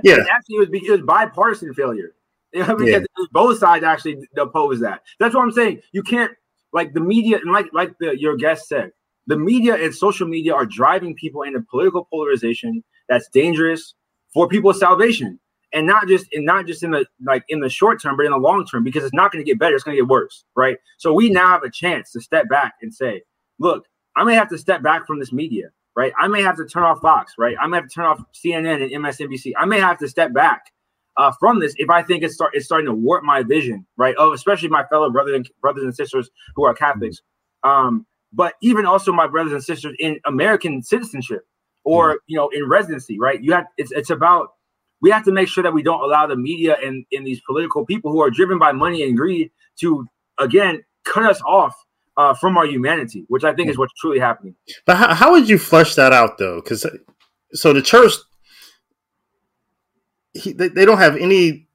yeah, 0.04 0.16
and 0.16 0.28
actually, 0.30 0.58
it 0.58 0.60
was 0.60 0.70
it 0.74 0.92
was 0.92 1.02
bipartisan 1.02 1.74
failure. 1.74 2.14
because 2.52 2.82
yeah. 2.88 3.00
both 3.32 3.58
sides 3.58 3.84
actually 3.84 4.28
oppose 4.38 4.80
that. 4.82 5.02
That's 5.20 5.34
what 5.34 5.42
I'm 5.42 5.52
saying. 5.52 5.82
You 5.92 6.04
can't 6.04 6.32
like 6.72 6.94
the 6.94 7.00
media 7.00 7.40
and 7.40 7.52
like 7.52 7.68
like 7.74 7.98
the, 8.00 8.20
your 8.20 8.38
guest 8.38 8.68
said, 8.68 8.92
the 9.28 9.38
media 9.38 9.76
and 9.76 9.94
social 9.94 10.28
media 10.28 10.54
are 10.54 10.66
driving 10.66 11.16
people 11.16 11.44
into 11.44 11.62
political 11.62 12.06
polarization 12.06 12.84
that's 13.10 13.28
dangerous 13.30 13.96
for 14.34 14.48
people's 14.48 14.80
salvation 14.80 15.40
and 15.74 15.88
not 15.88 16.08
just 16.08 16.28
and 16.34 16.46
not 16.46 16.66
just 16.66 16.84
in 16.84 16.92
the 16.92 17.06
like 17.26 17.44
in 17.50 17.60
the 17.60 17.70
short 17.70 18.02
term 18.02 18.18
but 18.18 18.26
in 18.26 18.32
the 18.32 18.38
long 18.38 18.66
term 18.66 18.84
because 18.84 19.04
it's 19.04 19.14
not 19.14 19.32
going 19.32 19.44
to 19.44 19.50
get 19.50 19.60
better 19.60 19.76
it's 19.76 19.84
going 19.84 19.96
to 19.96 20.02
get 20.02 20.10
worse 20.10 20.46
right 20.56 20.78
so 20.98 21.14
we 21.14 21.30
now 21.30 21.48
have 21.48 21.64
a 21.64 21.72
chance 21.72 22.12
to 22.12 22.22
step 22.22 22.48
back 22.50 22.74
and 22.82 22.94
say 22.94 23.22
look 23.60 23.86
i 24.16 24.24
may 24.24 24.36
have 24.36 24.50
to 24.50 24.58
step 24.58 24.82
back 24.82 25.06
from 25.08 25.20
this 25.20 25.32
media 25.32 25.70
right? 25.96 26.14
I 26.20 26.28
may 26.28 26.42
have 26.42 26.58
to 26.58 26.66
turn 26.66 26.84
off 26.84 27.02
Fox, 27.02 27.34
right? 27.38 27.56
I 27.60 27.68
may 27.68 27.78
have 27.78 27.88
to 27.88 27.94
turn 27.94 28.06
off 28.06 28.24
CNN 28.34 28.82
and 28.82 29.04
MSNBC. 29.04 29.54
I 29.58 29.66
may 29.66 29.80
have 29.80 29.98
to 30.00 30.08
step 30.08 30.34
back 30.34 30.72
uh, 31.18 31.32
from 31.40 31.60
this 31.60 31.74
if 31.78 31.90
I 31.90 32.02
think 32.02 32.24
it's 32.24 32.36
start 32.36 32.52
it's 32.56 32.66
starting 32.66 32.88
to 32.88 32.94
warp 32.94 33.24
my 33.24 33.44
vision, 33.44 33.86
right? 33.98 34.16
Of 34.16 34.34
especially 34.34 34.70
my 34.70 34.84
fellow 34.86 35.10
brothers 35.10 35.36
and 35.36 35.50
brothers 35.62 35.84
and 35.84 35.96
sisters 35.96 36.30
who 36.56 36.64
are 36.64 36.74
Catholics, 36.74 37.22
um, 37.64 38.06
but 38.34 38.56
even 38.62 38.86
also 38.86 39.12
my 39.12 39.28
brothers 39.28 39.54
and 39.54 39.64
sisters 39.64 39.94
in 40.00 40.20
American 40.26 40.82
citizenship 40.82 41.46
or 41.84 42.12
mm-hmm. 42.12 42.18
you 42.28 42.38
know 42.38 42.50
in 42.54 42.68
residency, 42.68 43.20
right? 43.20 43.42
You 43.42 43.54
have 43.54 43.66
it's 43.78 43.92
it's 43.92 44.10
about 44.10 44.50
we 45.02 45.12
have 45.12 45.26
to 45.26 45.32
make 45.32 45.48
sure 45.48 45.64
that 45.64 45.74
we 45.74 45.84
don't 45.84 46.02
allow 46.02 46.28
the 46.28 46.38
media 46.38 46.78
and, 46.82 47.06
and 47.12 47.28
these 47.28 47.42
political 47.46 47.86
people 47.86 48.12
who 48.12 48.22
are 48.22 48.30
driven 48.30 48.58
by 48.58 48.72
money 48.72 49.04
and 49.04 49.18
greed 49.18 49.52
to 49.82 50.08
again 50.40 50.84
cut 51.04 51.26
us 51.26 51.42
off 51.46 51.76
uh, 52.18 52.34
from 52.34 52.58
our 52.58 52.66
humanity, 52.66 53.26
which 53.28 53.44
I 53.44 53.54
think 53.54 53.70
is 53.70 53.78
what's 53.78 53.94
truly 54.00 54.20
happening. 54.20 54.56
But 54.86 54.98
how, 54.98 55.14
how 55.14 55.32
would 55.32 55.50
you 55.50 55.58
flesh 55.58 55.96
that 55.96 56.14
out, 56.14 56.38
though? 56.38 56.62
Because 56.62 56.86
so 57.54 57.74
the 57.74 57.82
church, 57.82 58.14
he, 60.34 60.54
they, 60.54 60.70
they 60.70 60.86
don't 60.86 60.98
have 61.00 61.16
any. 61.18 61.68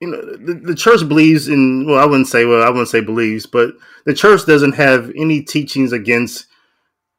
You 0.00 0.08
know, 0.08 0.20
the, 0.20 0.54
the 0.54 0.74
church 0.74 1.06
believes 1.08 1.48
in. 1.48 1.86
Well, 1.86 1.98
I 1.98 2.04
wouldn't 2.04 2.28
say. 2.28 2.44
Well, 2.44 2.62
I 2.62 2.68
wouldn't 2.68 2.88
say 2.88 3.00
believes, 3.00 3.46
but 3.46 3.74
the 4.04 4.14
church 4.14 4.46
doesn't 4.46 4.74
have 4.74 5.10
any 5.16 5.42
teachings 5.42 5.92
against. 5.92 6.46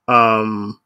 Um, 0.08 0.80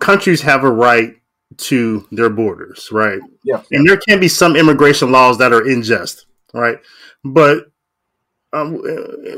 countries 0.00 0.42
have 0.42 0.64
a 0.64 0.70
right 0.70 1.16
to 1.56 2.06
their 2.10 2.30
borders, 2.30 2.88
right? 2.92 3.20
Yeah. 3.44 3.62
And 3.70 3.86
there 3.86 3.96
can 3.96 4.20
be 4.20 4.28
some 4.28 4.56
immigration 4.56 5.12
laws 5.12 5.38
that 5.38 5.52
are 5.52 5.66
unjust, 5.66 6.26
right? 6.52 6.78
But 7.24 7.66
um, 8.52 8.82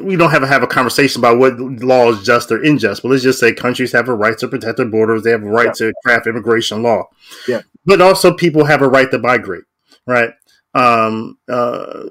we 0.02 0.16
don't 0.16 0.30
have 0.30 0.42
to 0.42 0.46
have 0.46 0.62
a 0.62 0.66
conversation 0.66 1.20
about 1.20 1.38
what 1.38 1.58
law 1.58 2.10
is 2.10 2.24
just 2.24 2.50
or 2.50 2.62
unjust, 2.62 3.02
but 3.02 3.10
let's 3.10 3.22
just 3.22 3.38
say 3.38 3.52
countries 3.52 3.92
have 3.92 4.08
a 4.08 4.14
right 4.14 4.36
to 4.38 4.48
protect 4.48 4.78
their 4.78 4.86
borders. 4.86 5.22
They 5.22 5.30
have 5.30 5.44
a 5.44 5.48
right 5.48 5.66
yeah. 5.66 5.72
to 5.88 5.92
craft 6.04 6.26
immigration 6.26 6.82
law. 6.82 7.04
Yeah. 7.46 7.62
But 7.84 8.00
also, 8.00 8.34
people 8.34 8.64
have 8.64 8.82
a 8.82 8.88
right 8.88 9.10
to 9.10 9.18
migrate, 9.18 9.64
right? 10.06 10.30
Um, 10.74 11.38
uh, 11.48 12.04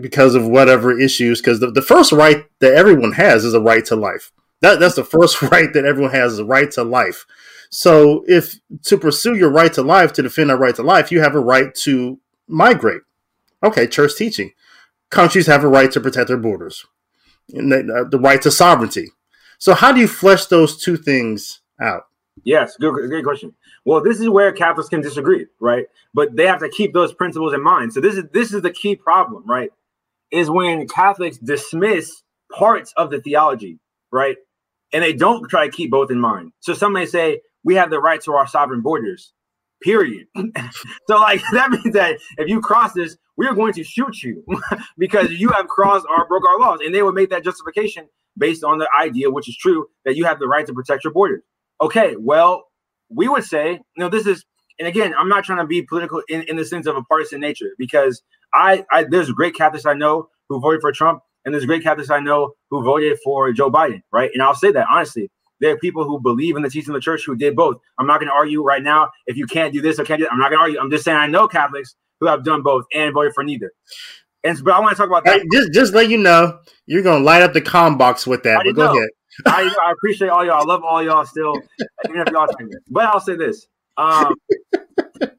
because 0.00 0.34
of 0.34 0.46
whatever 0.46 0.98
issues. 0.98 1.40
Because 1.40 1.60
the, 1.60 1.70
the 1.70 1.82
first 1.82 2.12
right 2.12 2.46
that 2.60 2.74
everyone 2.74 3.12
has 3.12 3.44
is 3.44 3.54
a 3.54 3.60
right 3.60 3.84
to 3.86 3.96
life. 3.96 4.32
That, 4.60 4.80
that's 4.80 4.96
the 4.96 5.04
first 5.04 5.42
right 5.50 5.72
that 5.72 5.84
everyone 5.84 6.12
has 6.12 6.34
is 6.34 6.38
a 6.38 6.44
right 6.44 6.70
to 6.72 6.84
life. 6.84 7.26
So, 7.70 8.24
if 8.26 8.58
to 8.84 8.96
pursue 8.96 9.34
your 9.34 9.50
right 9.50 9.72
to 9.74 9.82
life, 9.82 10.14
to 10.14 10.22
defend 10.22 10.50
our 10.50 10.56
right 10.56 10.74
to 10.76 10.82
life, 10.82 11.12
you 11.12 11.20
have 11.20 11.34
a 11.34 11.40
right 11.40 11.74
to 11.82 12.18
migrate. 12.46 13.02
Okay, 13.62 13.86
church 13.86 14.16
teaching 14.16 14.52
countries 15.10 15.46
have 15.46 15.64
a 15.64 15.68
right 15.68 15.90
to 15.92 16.00
protect 16.00 16.28
their 16.28 16.36
borders, 16.36 16.86
and 17.52 17.72
the, 17.72 17.78
uh, 17.94 18.08
the 18.08 18.18
right 18.18 18.40
to 18.42 18.50
sovereignty. 18.50 19.10
So, 19.58 19.74
how 19.74 19.92
do 19.92 20.00
you 20.00 20.08
flesh 20.08 20.46
those 20.46 20.80
two 20.80 20.96
things 20.96 21.60
out? 21.80 22.04
Yes, 22.44 22.76
good, 22.78 22.92
great 23.08 23.24
question. 23.24 23.54
Well, 23.88 24.02
this 24.02 24.20
is 24.20 24.28
where 24.28 24.52
Catholics 24.52 24.90
can 24.90 25.00
disagree, 25.00 25.46
right? 25.62 25.86
But 26.12 26.36
they 26.36 26.46
have 26.46 26.60
to 26.60 26.68
keep 26.68 26.92
those 26.92 27.14
principles 27.14 27.54
in 27.54 27.62
mind. 27.62 27.94
So 27.94 28.02
this 28.02 28.18
is 28.18 28.24
this 28.34 28.52
is 28.52 28.60
the 28.60 28.70
key 28.70 28.96
problem, 28.96 29.44
right? 29.46 29.70
Is 30.30 30.50
when 30.50 30.86
Catholics 30.86 31.38
dismiss 31.38 32.22
parts 32.52 32.92
of 32.98 33.10
the 33.10 33.22
theology, 33.22 33.78
right? 34.12 34.36
And 34.92 35.02
they 35.02 35.14
don't 35.14 35.48
try 35.48 35.64
to 35.64 35.72
keep 35.72 35.90
both 35.90 36.10
in 36.10 36.20
mind. 36.20 36.52
So 36.60 36.74
some 36.74 36.92
may 36.92 37.06
say 37.06 37.40
we 37.64 37.76
have 37.76 37.88
the 37.88 37.98
right 37.98 38.20
to 38.24 38.32
our 38.34 38.46
sovereign 38.46 38.82
borders, 38.82 39.32
period. 39.82 40.26
so 41.06 41.16
like 41.16 41.40
that 41.54 41.70
means 41.70 41.94
that 41.94 42.18
if 42.36 42.46
you 42.46 42.60
cross 42.60 42.92
this, 42.92 43.16
we 43.38 43.46
are 43.46 43.54
going 43.54 43.72
to 43.72 43.84
shoot 43.84 44.22
you 44.22 44.44
because 44.98 45.30
you 45.30 45.48
have 45.48 45.66
crossed 45.66 46.04
or 46.10 46.28
broke 46.28 46.46
our 46.46 46.60
laws. 46.60 46.80
And 46.84 46.94
they 46.94 47.02
would 47.02 47.14
make 47.14 47.30
that 47.30 47.42
justification 47.42 48.06
based 48.36 48.64
on 48.64 48.76
the 48.76 48.88
idea, 49.00 49.30
which 49.30 49.48
is 49.48 49.56
true, 49.56 49.86
that 50.04 50.14
you 50.14 50.26
have 50.26 50.40
the 50.40 50.46
right 50.46 50.66
to 50.66 50.74
protect 50.74 51.04
your 51.04 51.14
borders. 51.14 51.42
Okay, 51.80 52.16
well, 52.18 52.67
we 53.08 53.28
would 53.28 53.44
say, 53.44 53.72
you 53.72 53.80
know, 53.96 54.08
this 54.08 54.26
is, 54.26 54.44
and 54.78 54.86
again, 54.86 55.14
I'm 55.18 55.28
not 55.28 55.44
trying 55.44 55.58
to 55.58 55.66
be 55.66 55.82
political 55.82 56.22
in, 56.28 56.42
in 56.42 56.56
the 56.56 56.64
sense 56.64 56.86
of 56.86 56.96
a 56.96 57.02
partisan 57.02 57.40
nature 57.40 57.70
because 57.78 58.22
I, 58.54 58.84
I 58.90 59.04
there's 59.04 59.30
great 59.32 59.54
Catholics 59.54 59.86
I 59.86 59.94
know 59.94 60.28
who 60.48 60.60
voted 60.60 60.80
for 60.80 60.92
Trump, 60.92 61.22
and 61.44 61.52
there's 61.52 61.66
great 61.66 61.82
Catholics 61.82 62.10
I 62.10 62.20
know 62.20 62.52
who 62.70 62.82
voted 62.82 63.18
for 63.24 63.52
Joe 63.52 63.70
Biden, 63.70 64.02
right? 64.12 64.30
And 64.32 64.42
I'll 64.42 64.54
say 64.54 64.72
that 64.72 64.86
honestly. 64.90 65.30
There 65.60 65.72
are 65.72 65.78
people 65.78 66.04
who 66.04 66.20
believe 66.20 66.54
in 66.54 66.62
the 66.62 66.70
teaching 66.70 66.90
of 66.90 66.94
the 66.94 67.00
church 67.00 67.24
who 67.26 67.34
did 67.34 67.56
both. 67.56 67.78
I'm 67.98 68.06
not 68.06 68.20
going 68.20 68.28
to 68.28 68.32
argue 68.32 68.62
right 68.62 68.80
now 68.80 69.10
if 69.26 69.36
you 69.36 69.44
can't 69.44 69.72
do 69.72 69.80
this 69.82 69.98
or 69.98 70.04
can't 70.04 70.20
do 70.20 70.24
that. 70.24 70.32
I'm 70.32 70.38
not 70.38 70.50
going 70.50 70.58
to 70.58 70.62
argue. 70.62 70.78
I'm 70.78 70.88
just 70.88 71.02
saying 71.02 71.16
I 71.16 71.26
know 71.26 71.48
Catholics 71.48 71.96
who 72.20 72.26
have 72.26 72.44
done 72.44 72.62
both 72.62 72.84
and 72.94 73.12
voted 73.12 73.34
for 73.34 73.42
neither. 73.42 73.72
And 74.44 74.62
but 74.62 74.74
I 74.74 74.80
want 74.80 74.92
to 74.92 74.96
talk 74.96 75.08
about 75.08 75.24
that. 75.24 75.40
Hey, 75.40 75.46
just 75.52 75.72
just 75.72 75.94
let 75.94 76.08
you 76.08 76.18
know, 76.18 76.58
you're 76.86 77.02
gonna 77.02 77.24
light 77.24 77.42
up 77.42 77.52
the 77.52 77.60
com 77.60 77.98
box 77.98 78.26
with 78.26 78.44
that. 78.44 78.62
But 78.64 78.72
go 78.74 78.84
know. 78.84 78.96
ahead. 78.96 79.08
I, 79.46 79.70
I, 79.86 79.92
appreciate 79.92 80.28
all 80.28 80.44
y'all. 80.44 80.62
I 80.62 80.64
love 80.64 80.82
all 80.84 81.02
y'all 81.02 81.24
still, 81.24 81.54
even 82.08 82.20
if 82.20 82.28
y'all 82.32 82.48
But 82.90 83.04
I'll 83.06 83.20
say 83.20 83.36
this. 83.36 83.66
Um, 83.96 84.34
uh, 85.22 85.30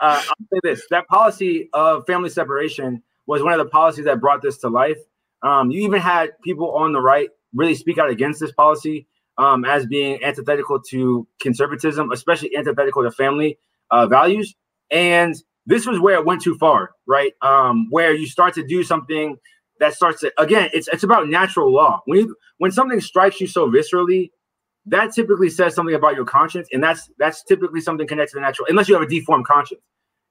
I'll 0.00 0.22
say 0.22 0.60
this: 0.62 0.82
that 0.90 1.06
policy 1.08 1.68
of 1.72 2.06
family 2.06 2.30
separation 2.30 3.02
was 3.26 3.42
one 3.42 3.52
of 3.52 3.58
the 3.58 3.70
policies 3.70 4.04
that 4.06 4.20
brought 4.20 4.42
this 4.42 4.58
to 4.58 4.68
life. 4.68 4.98
Um, 5.42 5.70
you 5.70 5.82
even 5.82 6.00
had 6.00 6.30
people 6.42 6.74
on 6.74 6.92
the 6.92 7.00
right 7.00 7.28
really 7.54 7.74
speak 7.74 7.98
out 7.98 8.10
against 8.10 8.40
this 8.40 8.52
policy 8.52 9.06
um, 9.36 9.64
as 9.64 9.86
being 9.86 10.22
antithetical 10.22 10.80
to 10.80 11.26
conservatism, 11.40 12.10
especially 12.12 12.56
antithetical 12.56 13.02
to 13.02 13.10
family 13.10 13.58
uh, 13.90 14.06
values. 14.06 14.54
And 14.90 15.34
this 15.66 15.86
was 15.86 16.00
where 16.00 16.16
it 16.16 16.24
went 16.24 16.42
too 16.42 16.56
far, 16.56 16.92
right? 17.06 17.32
Um, 17.42 17.88
where 17.90 18.12
you 18.14 18.26
start 18.26 18.54
to 18.54 18.66
do 18.66 18.82
something 18.82 19.36
that 19.80 19.94
starts 19.94 20.20
to 20.20 20.32
again, 20.38 20.70
it's 20.72 20.88
it's 20.88 21.02
about 21.02 21.28
natural 21.28 21.72
law. 21.72 22.00
When 22.06 22.18
you 22.18 22.36
when 22.58 22.72
something 22.72 23.00
strikes 23.00 23.40
you 23.40 23.46
so 23.46 23.70
viscerally, 23.70 24.30
that 24.86 25.12
typically 25.14 25.50
says 25.50 25.74
something 25.74 25.94
about 25.94 26.14
your 26.16 26.24
conscience, 26.24 26.68
and 26.72 26.82
that's 26.82 27.10
that's 27.18 27.42
typically 27.44 27.80
something 27.80 28.06
connected 28.06 28.34
to 28.36 28.40
natural, 28.40 28.66
unless 28.68 28.88
you 28.88 28.94
have 28.94 29.02
a 29.02 29.08
deformed 29.08 29.46
conscience. 29.46 29.80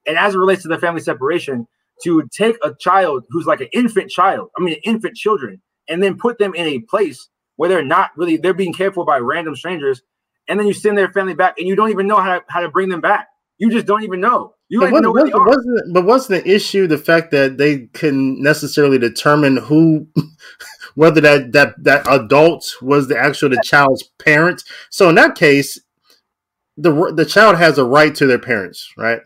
And 0.06 0.16
as 0.16 0.34
it 0.34 0.38
relates 0.38 0.62
to 0.62 0.68
the 0.68 0.78
family 0.78 1.00
separation, 1.00 1.66
to 2.02 2.28
take 2.32 2.56
a 2.62 2.74
child 2.78 3.24
who's 3.30 3.46
like 3.46 3.60
an 3.60 3.68
infant 3.72 4.10
child, 4.10 4.50
I 4.58 4.62
mean, 4.62 4.76
infant 4.84 5.16
children, 5.16 5.60
and 5.88 6.02
then 6.02 6.16
put 6.18 6.38
them 6.38 6.54
in 6.54 6.66
a 6.66 6.80
place 6.80 7.28
where 7.56 7.68
they're 7.68 7.84
not 7.84 8.10
really 8.16 8.36
they're 8.36 8.54
being 8.54 8.72
cared 8.74 8.94
for 8.94 9.04
by 9.04 9.18
random 9.18 9.56
strangers, 9.56 10.02
and 10.48 10.58
then 10.58 10.66
you 10.66 10.74
send 10.74 10.96
their 10.96 11.12
family 11.12 11.34
back, 11.34 11.58
and 11.58 11.66
you 11.66 11.76
don't 11.76 11.90
even 11.90 12.06
know 12.06 12.20
how 12.20 12.38
to, 12.38 12.44
how 12.48 12.60
to 12.60 12.68
bring 12.68 12.88
them 12.88 13.00
back. 13.00 13.28
You 13.58 13.70
just 13.70 13.86
don't 13.86 14.04
even 14.04 14.20
know. 14.20 14.54
You 14.68 14.80
but, 14.80 14.90
know 15.02 15.10
wasn't, 15.10 15.46
wasn't, 15.46 15.94
but 15.94 16.04
wasn't 16.04 16.44
the 16.44 16.50
issue 16.50 16.86
the 16.86 16.98
fact 16.98 17.30
that 17.30 17.56
they 17.58 17.86
couldn't 17.86 18.42
necessarily 18.42 18.98
determine 18.98 19.56
who, 19.56 20.06
whether 20.94 21.20
that 21.22 21.52
that 21.52 21.82
that 21.82 22.06
adult 22.06 22.76
was 22.82 23.08
the 23.08 23.18
actual 23.18 23.48
the 23.48 23.62
child's 23.64 24.04
parent? 24.18 24.62
So 24.90 25.08
in 25.08 25.14
that 25.16 25.34
case, 25.34 25.80
the 26.76 27.12
the 27.14 27.24
child 27.24 27.56
has 27.56 27.78
a 27.78 27.84
right 27.84 28.14
to 28.14 28.26
their 28.26 28.38
parents, 28.38 28.92
right? 28.96 29.20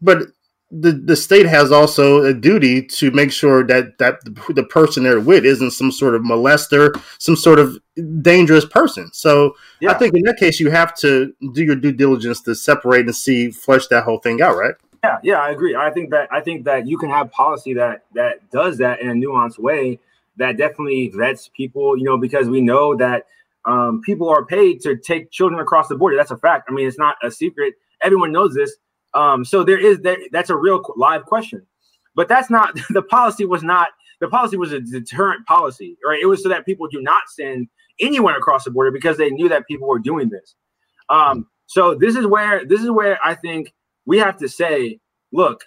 But 0.00 0.28
the, 0.70 0.92
the 0.92 1.16
state 1.16 1.46
has 1.46 1.70
also 1.70 2.24
a 2.24 2.34
duty 2.34 2.82
to 2.82 3.10
make 3.12 3.30
sure 3.30 3.64
that 3.64 3.98
that 3.98 4.24
the 4.24 4.64
person 4.64 5.04
they're 5.04 5.20
with 5.20 5.44
isn't 5.44 5.70
some 5.70 5.92
sort 5.92 6.14
of 6.14 6.22
molester, 6.22 7.00
some 7.18 7.36
sort 7.36 7.58
of 7.58 7.78
dangerous 8.22 8.64
person. 8.64 9.10
So 9.12 9.54
yeah. 9.80 9.90
I 9.90 9.94
think 9.94 10.14
in 10.14 10.22
that 10.22 10.36
case 10.36 10.58
you 10.58 10.70
have 10.70 10.94
to 10.96 11.32
do 11.52 11.64
your 11.64 11.76
due 11.76 11.92
diligence 11.92 12.40
to 12.42 12.54
separate 12.54 13.06
and 13.06 13.14
see 13.14 13.50
flesh 13.50 13.86
that 13.88 14.04
whole 14.04 14.18
thing 14.18 14.42
out, 14.42 14.56
right? 14.56 14.74
Yeah, 15.04 15.18
yeah, 15.22 15.40
I 15.40 15.50
agree. 15.50 15.76
I 15.76 15.90
think 15.90 16.10
that 16.10 16.28
I 16.32 16.40
think 16.40 16.64
that 16.64 16.86
you 16.86 16.96
can 16.96 17.10
have 17.10 17.30
policy 17.30 17.74
that 17.74 18.04
that 18.14 18.50
does 18.50 18.78
that 18.78 19.00
in 19.00 19.10
a 19.10 19.12
nuanced 19.12 19.58
way 19.58 20.00
that 20.36 20.56
definitely 20.56 21.12
vets 21.14 21.50
people, 21.54 21.96
you 21.96 22.04
know, 22.04 22.16
because 22.16 22.48
we 22.48 22.60
know 22.60 22.96
that 22.96 23.26
um, 23.66 24.00
people 24.02 24.28
are 24.28 24.44
paid 24.44 24.80
to 24.80 24.96
take 24.96 25.30
children 25.30 25.60
across 25.60 25.88
the 25.88 25.94
border. 25.94 26.16
That's 26.16 26.30
a 26.30 26.36
fact. 26.36 26.66
I 26.68 26.72
mean, 26.72 26.88
it's 26.88 26.98
not 26.98 27.16
a 27.22 27.30
secret. 27.30 27.74
Everyone 28.02 28.32
knows 28.32 28.54
this. 28.54 28.74
Um, 29.14 29.44
so 29.44 29.64
there 29.64 29.78
is 29.78 30.00
that. 30.00 30.18
That's 30.32 30.50
a 30.50 30.56
real 30.56 30.82
live 30.96 31.24
question. 31.24 31.66
But 32.14 32.28
that's 32.28 32.50
not 32.50 32.78
the 32.90 33.02
policy. 33.02 33.44
Was 33.44 33.62
not 33.62 33.88
the 34.20 34.28
policy 34.28 34.56
was 34.56 34.72
a 34.72 34.80
deterrent 34.80 35.46
policy, 35.46 35.96
right? 36.04 36.20
It 36.20 36.26
was 36.26 36.42
so 36.42 36.48
that 36.48 36.66
people 36.66 36.88
do 36.88 37.00
not 37.02 37.22
send 37.28 37.68
anyone 38.00 38.34
across 38.34 38.64
the 38.64 38.70
border 38.70 38.90
because 38.90 39.16
they 39.16 39.30
knew 39.30 39.48
that 39.48 39.66
people 39.66 39.88
were 39.88 39.98
doing 39.98 40.28
this. 40.28 40.54
Um, 41.10 41.46
so 41.66 41.94
this 41.94 42.16
is 42.16 42.26
where 42.26 42.64
this 42.64 42.80
is 42.80 42.90
where 42.90 43.18
I 43.24 43.34
think 43.34 43.72
we 44.06 44.18
have 44.18 44.36
to 44.38 44.48
say, 44.48 45.00
look, 45.32 45.64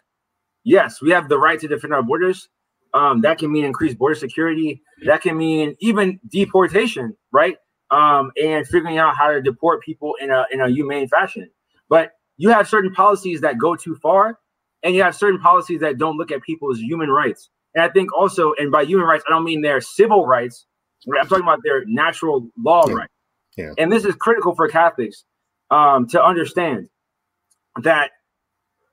yes, 0.64 1.02
we 1.02 1.12
have 1.12 1.30
the 1.30 1.38
right 1.38 1.60
to 1.60 1.68
defend 1.68 1.94
our 1.94 2.04
borders. 2.04 2.50
Um, 2.94 3.22
that 3.22 3.38
can 3.38 3.52
mean 3.52 3.66
increased 3.66 3.98
border 3.98 4.16
security. 4.16 4.82
That 5.06 5.22
can 5.22 5.38
mean 5.38 5.76
even 5.80 6.20
deportation, 6.30 7.16
right? 7.32 7.58
Um, 7.92 8.32
and 8.42 8.68
figuring 8.68 8.98
out 8.98 9.16
how 9.16 9.32
to 9.32 9.42
deport 9.42 9.84
people 9.84 10.16
in 10.20 10.32
a 10.32 10.46
in 10.52 10.62
a 10.62 10.70
humane 10.70 11.08
fashion. 11.08 11.50
But 11.90 12.14
you 12.38 12.50
have 12.50 12.68
certain 12.68 12.94
policies 12.94 13.42
that 13.42 13.58
go 13.58 13.76
too 13.76 13.96
far, 13.96 14.40
and 14.84 14.96
you 14.96 15.04
have 15.04 15.16
certain 15.16 15.40
policies 15.40 15.82
that 15.82 15.98
don't 15.98 16.18
look 16.18 16.32
at 16.32 16.42
people's 16.42 16.80
human 16.80 17.10
rights. 17.10 17.50
And 17.76 17.84
I 17.84 17.90
think 17.90 18.16
also, 18.16 18.54
and 18.58 18.72
by 18.72 18.86
human 18.86 19.06
rights, 19.06 19.24
I 19.28 19.32
don't 19.32 19.44
mean 19.44 19.62
their 19.62 19.82
civil 19.82 20.26
rights. 20.26 20.66
I'm 21.08 21.28
talking 21.28 21.44
about 21.44 21.60
their 21.64 21.84
natural 21.86 22.50
law 22.58 22.86
yeah. 22.88 22.94
rights. 22.94 23.14
Yeah. 23.56 23.72
And 23.78 23.92
this 23.92 24.06
is 24.06 24.16
critical 24.16 24.56
for 24.56 24.68
Catholics 24.68 25.26
um, 25.72 26.08
to 26.10 26.24
understand 26.24 26.90
that 27.84 28.12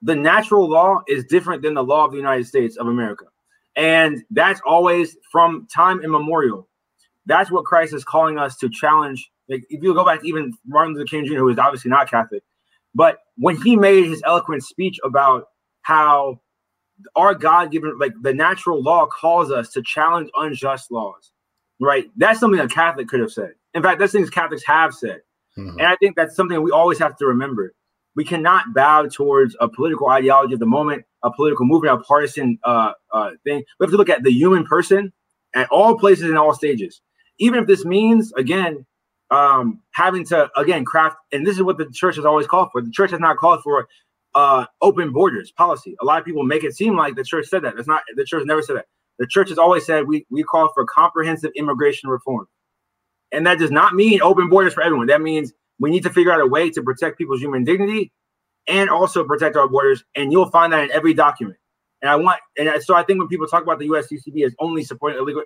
the 0.03 0.14
natural 0.14 0.68
law 0.68 1.01
is 1.09 1.24
different 1.24 1.62
than 1.62 1.74
the 1.74 1.82
law 1.82 2.05
of 2.05 2.11
the 2.12 2.18
United 2.18 2.47
States 2.47 2.76
of 2.76 2.86
America. 2.86 3.24
And 3.76 4.22
that's 4.30 4.61
always 4.66 5.16
from 5.32 5.66
time 5.74 6.01
immemorial. 6.03 6.68
That's 7.26 7.51
what 7.51 7.64
Christ 7.64 7.95
is 7.95 8.05
calling 8.05 8.38
us 8.38 8.57
to 8.59 8.68
challenge 8.68 9.30
Like 9.49 9.64
if 9.70 9.82
you 9.82 9.95
go 9.95 10.05
back 10.05 10.20
to 10.20 10.28
even 10.28 10.53
Martin 10.66 10.95
Luther 10.95 11.07
King 11.07 11.24
Jr., 11.24 11.36
who 11.36 11.45
was 11.45 11.59
obviously 11.59 11.90
not 11.90 12.11
Catholic, 12.11 12.42
but 12.95 13.18
when 13.36 13.61
he 13.61 13.76
made 13.76 14.07
his 14.07 14.22
eloquent 14.24 14.62
speech 14.62 14.99
about 15.05 15.49
how 15.82 16.40
our 17.16 17.34
God 17.34 17.70
given, 17.70 17.99
like 17.99 18.12
the 18.22 18.32
natural 18.32 18.82
law 18.82 19.07
calls 19.07 19.51
us 19.51 19.70
to 19.70 19.82
challenge 19.82 20.30
unjust 20.36 20.90
laws, 20.90 21.32
right? 21.80 22.07
That's 22.16 22.40
something 22.40 22.61
a 22.61 22.68
Catholic 22.68 23.09
could 23.09 23.20
have 23.20 23.32
said. 23.32 23.55
In 23.74 23.82
fact, 23.82 23.99
that's 23.99 24.12
things 24.12 24.30
Catholics 24.30 24.64
have 24.66 24.95
said. 24.95 25.20
Mm-hmm. 25.59 25.78
And 25.78 25.86
I 25.86 25.97
think 25.97 26.16
that's 26.16 26.36
something 26.36 26.61
we 26.62 26.70
always 26.70 26.99
have 26.99 27.16
to 27.18 27.26
remember. 27.26 27.74
We 28.16 28.24
cannot 28.24 28.72
bow 28.74 29.07
towards 29.07 29.57
a 29.61 29.68
political 29.68 30.09
ideology 30.09 30.55
of 30.55 30.61
the 30.61 30.66
moment, 30.66 31.05
a 31.24 31.32
political 31.32 31.66
movement, 31.66 32.01
a 32.01 32.05
partisan 32.05 32.59
uh, 32.62 32.92
uh, 33.12 33.30
thing. 33.42 33.64
We 33.78 33.84
have 33.84 33.90
to 33.90 33.97
look 33.97 34.09
at 34.09 34.22
the 34.22 34.30
human 34.30 34.64
person 34.64 35.12
at 35.55 35.68
all 35.70 35.99
places 35.99 36.24
and 36.24 36.38
all 36.38 36.55
stages. 36.55 37.01
Even 37.38 37.61
if 37.61 37.66
this 37.66 37.84
means, 37.84 38.32
again, 38.34 38.86
um, 39.35 39.80
having 39.91 40.24
to 40.26 40.49
again 40.57 40.85
craft, 40.85 41.16
and 41.32 41.47
this 41.47 41.57
is 41.57 41.62
what 41.62 41.78
the 41.78 41.87
church 41.93 42.16
has 42.16 42.24
always 42.24 42.47
called 42.47 42.68
for. 42.72 42.80
The 42.80 42.91
church 42.91 43.11
has 43.11 43.20
not 43.20 43.37
called 43.37 43.62
for 43.62 43.89
uh, 44.35 44.66
open 44.80 45.12
borders 45.12 45.51
policy. 45.51 45.97
A 46.01 46.05
lot 46.05 46.18
of 46.18 46.24
people 46.24 46.45
make 46.45 46.64
it 46.64 46.76
seem 46.76 46.97
like 46.97 47.16
the 47.16 47.24
church 47.24 47.47
said 47.47 47.62
that. 47.62 47.74
That's 47.76 47.89
not 47.89 48.03
the 48.14 48.24
church 48.24 48.45
never 48.47 48.62
said 48.62 48.76
that. 48.76 48.87
The 49.18 49.26
church 49.26 49.49
has 49.49 49.59
always 49.59 49.85
said 49.85 50.07
we 50.07 50.26
we 50.30 50.43
call 50.43 50.70
for 50.74 50.85
comprehensive 50.85 51.51
immigration 51.57 52.09
reform, 52.09 52.47
and 53.32 53.47
that 53.47 53.59
does 53.59 53.70
not 53.70 53.95
mean 53.95 54.22
open 54.22 54.49
borders 54.49 54.74
for 54.74 54.82
everyone. 54.82 55.07
That 55.09 55.22
means 55.22 55.53
we 55.78 55.91
need 55.91 56.05
to 56.05 56.11
figure 56.11 56.32
out 56.32 56.41
a 56.41 56.47
way 56.47 56.70
to 56.70 56.82
protect 56.82 57.18
people's 57.18 57.41
human 57.41 57.64
dignity 57.64 58.12
and 58.66 58.89
also 58.89 59.24
protect 59.24 59.57
our 59.57 59.68
borders. 59.68 60.05
And 60.14 60.32
you'll 60.32 60.51
find 60.51 60.72
that 60.72 60.85
in 60.85 60.93
every 60.93 61.14
document. 61.14 61.59
And 62.03 62.11
I 62.11 62.16
want, 62.16 62.41
and 62.59 62.70
so 62.82 62.95
I 62.95 63.03
think 63.03 63.18
when 63.18 63.28
people 63.28 63.47
talk 63.47 63.62
about 63.62 63.78
the 63.78 63.89
USCCB 63.89 64.45
as 64.45 64.55
only 64.59 64.85
supporting 64.85 65.18
illegal, 65.18 65.43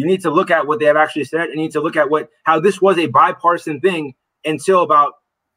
you 0.00 0.06
need 0.06 0.22
to 0.22 0.30
look 0.30 0.50
at 0.50 0.66
what 0.66 0.78
they 0.78 0.86
have 0.86 0.96
actually 0.96 1.24
said. 1.24 1.50
And 1.50 1.56
you 1.56 1.60
need 1.60 1.72
to 1.72 1.80
look 1.80 1.94
at 1.94 2.08
what 2.08 2.30
how 2.44 2.58
this 2.58 2.80
was 2.80 2.96
a 2.96 3.06
bipartisan 3.06 3.80
thing 3.80 4.14
until 4.46 4.82
about 4.82 5.12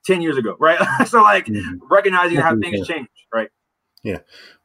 10 0.06 0.22
years 0.22 0.38
ago, 0.38 0.58
right? 0.60 0.78
so 1.08 1.22
like 1.22 1.46
mm-hmm. 1.46 1.78
recognizing 1.90 2.38
how 2.38 2.58
things 2.60 2.86
change, 2.86 3.08
right? 3.34 3.50
Yeah. 4.04 4.20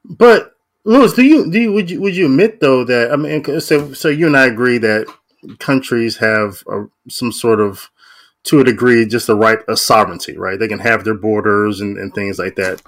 But 0.04 0.52
Louis, 0.84 1.12
do 1.12 1.22
you 1.22 1.48
do 1.48 1.60
you 1.60 1.72
would 1.72 1.90
you 1.92 2.00
would 2.00 2.16
you 2.16 2.26
admit 2.26 2.60
though 2.60 2.82
that 2.84 3.12
I 3.12 3.16
mean 3.16 3.60
so 3.60 3.92
so 3.92 4.08
you 4.08 4.26
and 4.26 4.36
I 4.36 4.46
agree 4.46 4.78
that 4.78 5.06
countries 5.60 6.16
have 6.16 6.64
a, 6.68 6.86
some 7.08 7.30
sort 7.30 7.60
of 7.60 7.88
to 8.44 8.58
a 8.58 8.64
degree 8.64 9.06
just 9.06 9.28
the 9.28 9.36
right 9.36 9.60
of 9.68 9.78
sovereignty, 9.78 10.36
right? 10.36 10.58
They 10.58 10.66
can 10.66 10.80
have 10.80 11.04
their 11.04 11.14
borders 11.14 11.80
and, 11.80 11.98
and 11.98 12.12
things 12.12 12.38
like 12.38 12.56
that. 12.56 12.82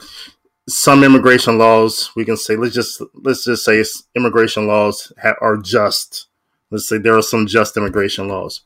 Some 0.69 1.05
immigration 1.05 1.57
laws 1.57 2.11
we 2.17 2.25
can 2.25 2.37
say 2.37 2.57
let's 2.57 2.75
just 2.75 3.01
let's 3.15 3.45
just 3.45 3.65
say 3.65 3.85
immigration 4.17 4.67
laws 4.67 5.13
ha- 5.23 5.37
are 5.41 5.57
just 5.57 6.27
Let's 6.71 6.89
say 6.89 6.99
there 6.99 7.17
are 7.17 7.23
some 7.23 7.47
just 7.47 7.77
immigration 7.77 8.29
laws. 8.29 8.63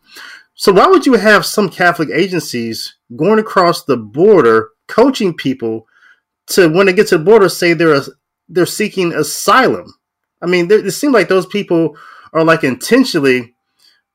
So 0.54 0.72
why 0.72 0.86
would 0.86 1.06
you 1.06 1.14
have 1.14 1.44
some 1.44 1.68
Catholic 1.68 2.10
agencies 2.12 2.96
going 3.16 3.38
across 3.38 3.84
the 3.84 3.96
border 3.96 4.70
coaching 4.86 5.34
people 5.34 5.86
to 6.48 6.68
when 6.68 6.86
they 6.86 6.92
get 6.92 7.08
to 7.08 7.18
the 7.18 7.24
border 7.24 7.48
say 7.48 7.72
they're 7.72 8.00
they're 8.48 8.66
seeking 8.66 9.12
asylum? 9.12 9.94
I 10.42 10.46
mean, 10.46 10.70
it 10.70 10.90
seems 10.92 11.14
like 11.14 11.28
those 11.28 11.46
people 11.46 11.96
are 12.32 12.44
like 12.44 12.62
intentionally 12.62 13.54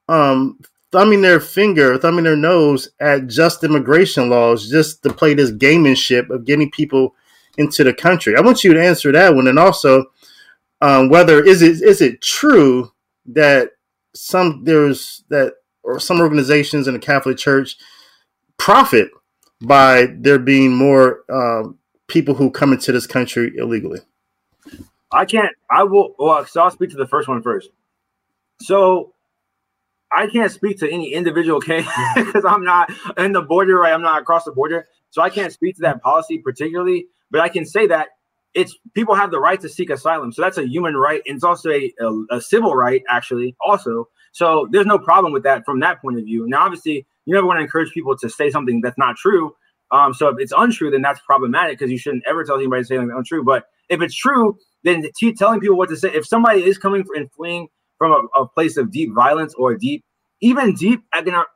um, 0.07 0.59
thumbing 0.91 1.21
their 1.21 1.39
finger, 1.39 1.97
thumbing 1.97 2.23
their 2.23 2.35
nose 2.35 2.89
at 2.99 3.27
just 3.27 3.63
immigration 3.63 4.29
laws 4.29 4.69
just 4.69 5.03
to 5.03 5.13
play 5.13 5.33
this 5.33 5.51
gamemanship 5.51 6.29
of 6.29 6.45
getting 6.45 6.69
people 6.71 7.15
into 7.57 7.83
the 7.83 7.93
country. 7.93 8.35
I 8.35 8.41
want 8.41 8.63
you 8.63 8.73
to 8.73 8.83
answer 8.83 9.11
that 9.11 9.35
one, 9.35 9.47
and 9.47 9.59
also 9.59 10.05
um, 10.81 11.09
whether 11.09 11.43
is 11.43 11.61
it 11.61 11.81
is 11.81 12.01
it 12.01 12.21
true 12.21 12.91
that 13.25 13.71
some 14.19 14.63
there's 14.65 15.23
that 15.29 15.53
or 15.83 15.99
some 15.99 16.19
organizations 16.19 16.87
in 16.87 16.93
the 16.93 16.99
Catholic 16.99 17.37
Church 17.37 17.77
profit 18.57 19.09
by 19.61 20.07
there 20.19 20.39
being 20.39 20.75
more 20.75 21.21
uh, 21.31 21.69
people 22.07 22.35
who 22.35 22.51
come 22.51 22.73
into 22.73 22.91
this 22.91 23.07
country 23.07 23.53
illegally. 23.57 23.99
I 25.11 25.25
can't. 25.25 25.55
I 25.71 25.83
will. 25.83 26.15
Well, 26.19 26.45
so 26.45 26.61
I'll 26.61 26.71
speak 26.71 26.89
to 26.91 26.97
the 26.97 27.07
first 27.07 27.27
one 27.27 27.41
first. 27.41 27.69
So 28.61 29.13
I 30.11 30.27
can't 30.27 30.51
speak 30.51 30.79
to 30.79 30.91
any 30.91 31.13
individual 31.13 31.61
case 31.61 31.87
because 32.15 32.43
I'm 32.45 32.63
not 32.63 32.91
in 33.17 33.31
the 33.31 33.41
border. 33.41 33.79
Right, 33.79 33.93
I'm 33.93 34.01
not 34.01 34.21
across 34.21 34.43
the 34.43 34.51
border, 34.51 34.87
so 35.11 35.21
I 35.21 35.29
can't 35.29 35.53
speak 35.53 35.77
to 35.77 35.81
that 35.83 36.01
policy 36.01 36.39
particularly. 36.39 37.07
But 37.31 37.41
I 37.41 37.49
can 37.49 37.65
say 37.65 37.87
that 37.87 38.09
it's 38.53 38.75
people 38.93 39.15
have 39.15 39.31
the 39.31 39.39
right 39.39 39.59
to 39.61 39.69
seek 39.69 39.89
asylum. 39.89 40.31
So 40.31 40.41
that's 40.41 40.57
a 40.57 40.67
human 40.67 40.95
right. 40.95 41.21
And 41.27 41.35
it's 41.35 41.43
also 41.43 41.69
a, 41.69 41.93
a, 41.99 42.37
a, 42.37 42.41
civil 42.41 42.75
right, 42.75 43.03
actually, 43.09 43.55
also. 43.65 44.07
So 44.31 44.67
there's 44.71 44.85
no 44.85 44.97
problem 44.97 45.33
with 45.33 45.43
that 45.43 45.65
from 45.65 45.79
that 45.81 46.01
point 46.01 46.17
of 46.17 46.25
view. 46.25 46.47
Now, 46.47 46.65
obviously, 46.65 47.05
you 47.25 47.33
never 47.33 47.45
want 47.45 47.59
to 47.59 47.63
encourage 47.63 47.91
people 47.91 48.17
to 48.17 48.29
say 48.29 48.49
something 48.49 48.81
that's 48.81 48.97
not 48.97 49.17
true. 49.17 49.55
Um, 49.91 50.13
so 50.13 50.27
if 50.29 50.35
it's 50.39 50.53
untrue, 50.55 50.91
then 50.91 51.01
that's 51.01 51.19
problematic 51.21 51.77
because 51.77 51.91
you 51.91 51.97
shouldn't 51.97 52.23
ever 52.27 52.43
tell 52.43 52.55
anybody 52.55 52.83
to 52.83 52.85
say 52.85 52.95
something 52.95 53.15
untrue. 53.15 53.43
But 53.43 53.65
if 53.89 54.01
it's 54.01 54.15
true, 54.15 54.57
then 54.83 55.03
t- 55.17 55.33
telling 55.33 55.59
people 55.59 55.77
what 55.77 55.89
to 55.89 55.97
say, 55.97 56.11
if 56.13 56.25
somebody 56.27 56.63
is 56.63 56.77
coming 56.77 57.05
and 57.15 57.31
fleeing 57.31 57.67
from 57.97 58.11
a, 58.11 58.41
a 58.41 58.47
place 58.47 58.77
of 58.77 58.91
deep 58.91 59.13
violence 59.13 59.53
or 59.55 59.75
deep, 59.75 60.03
even 60.41 60.73
deep 60.73 61.01
economic, 61.15 61.47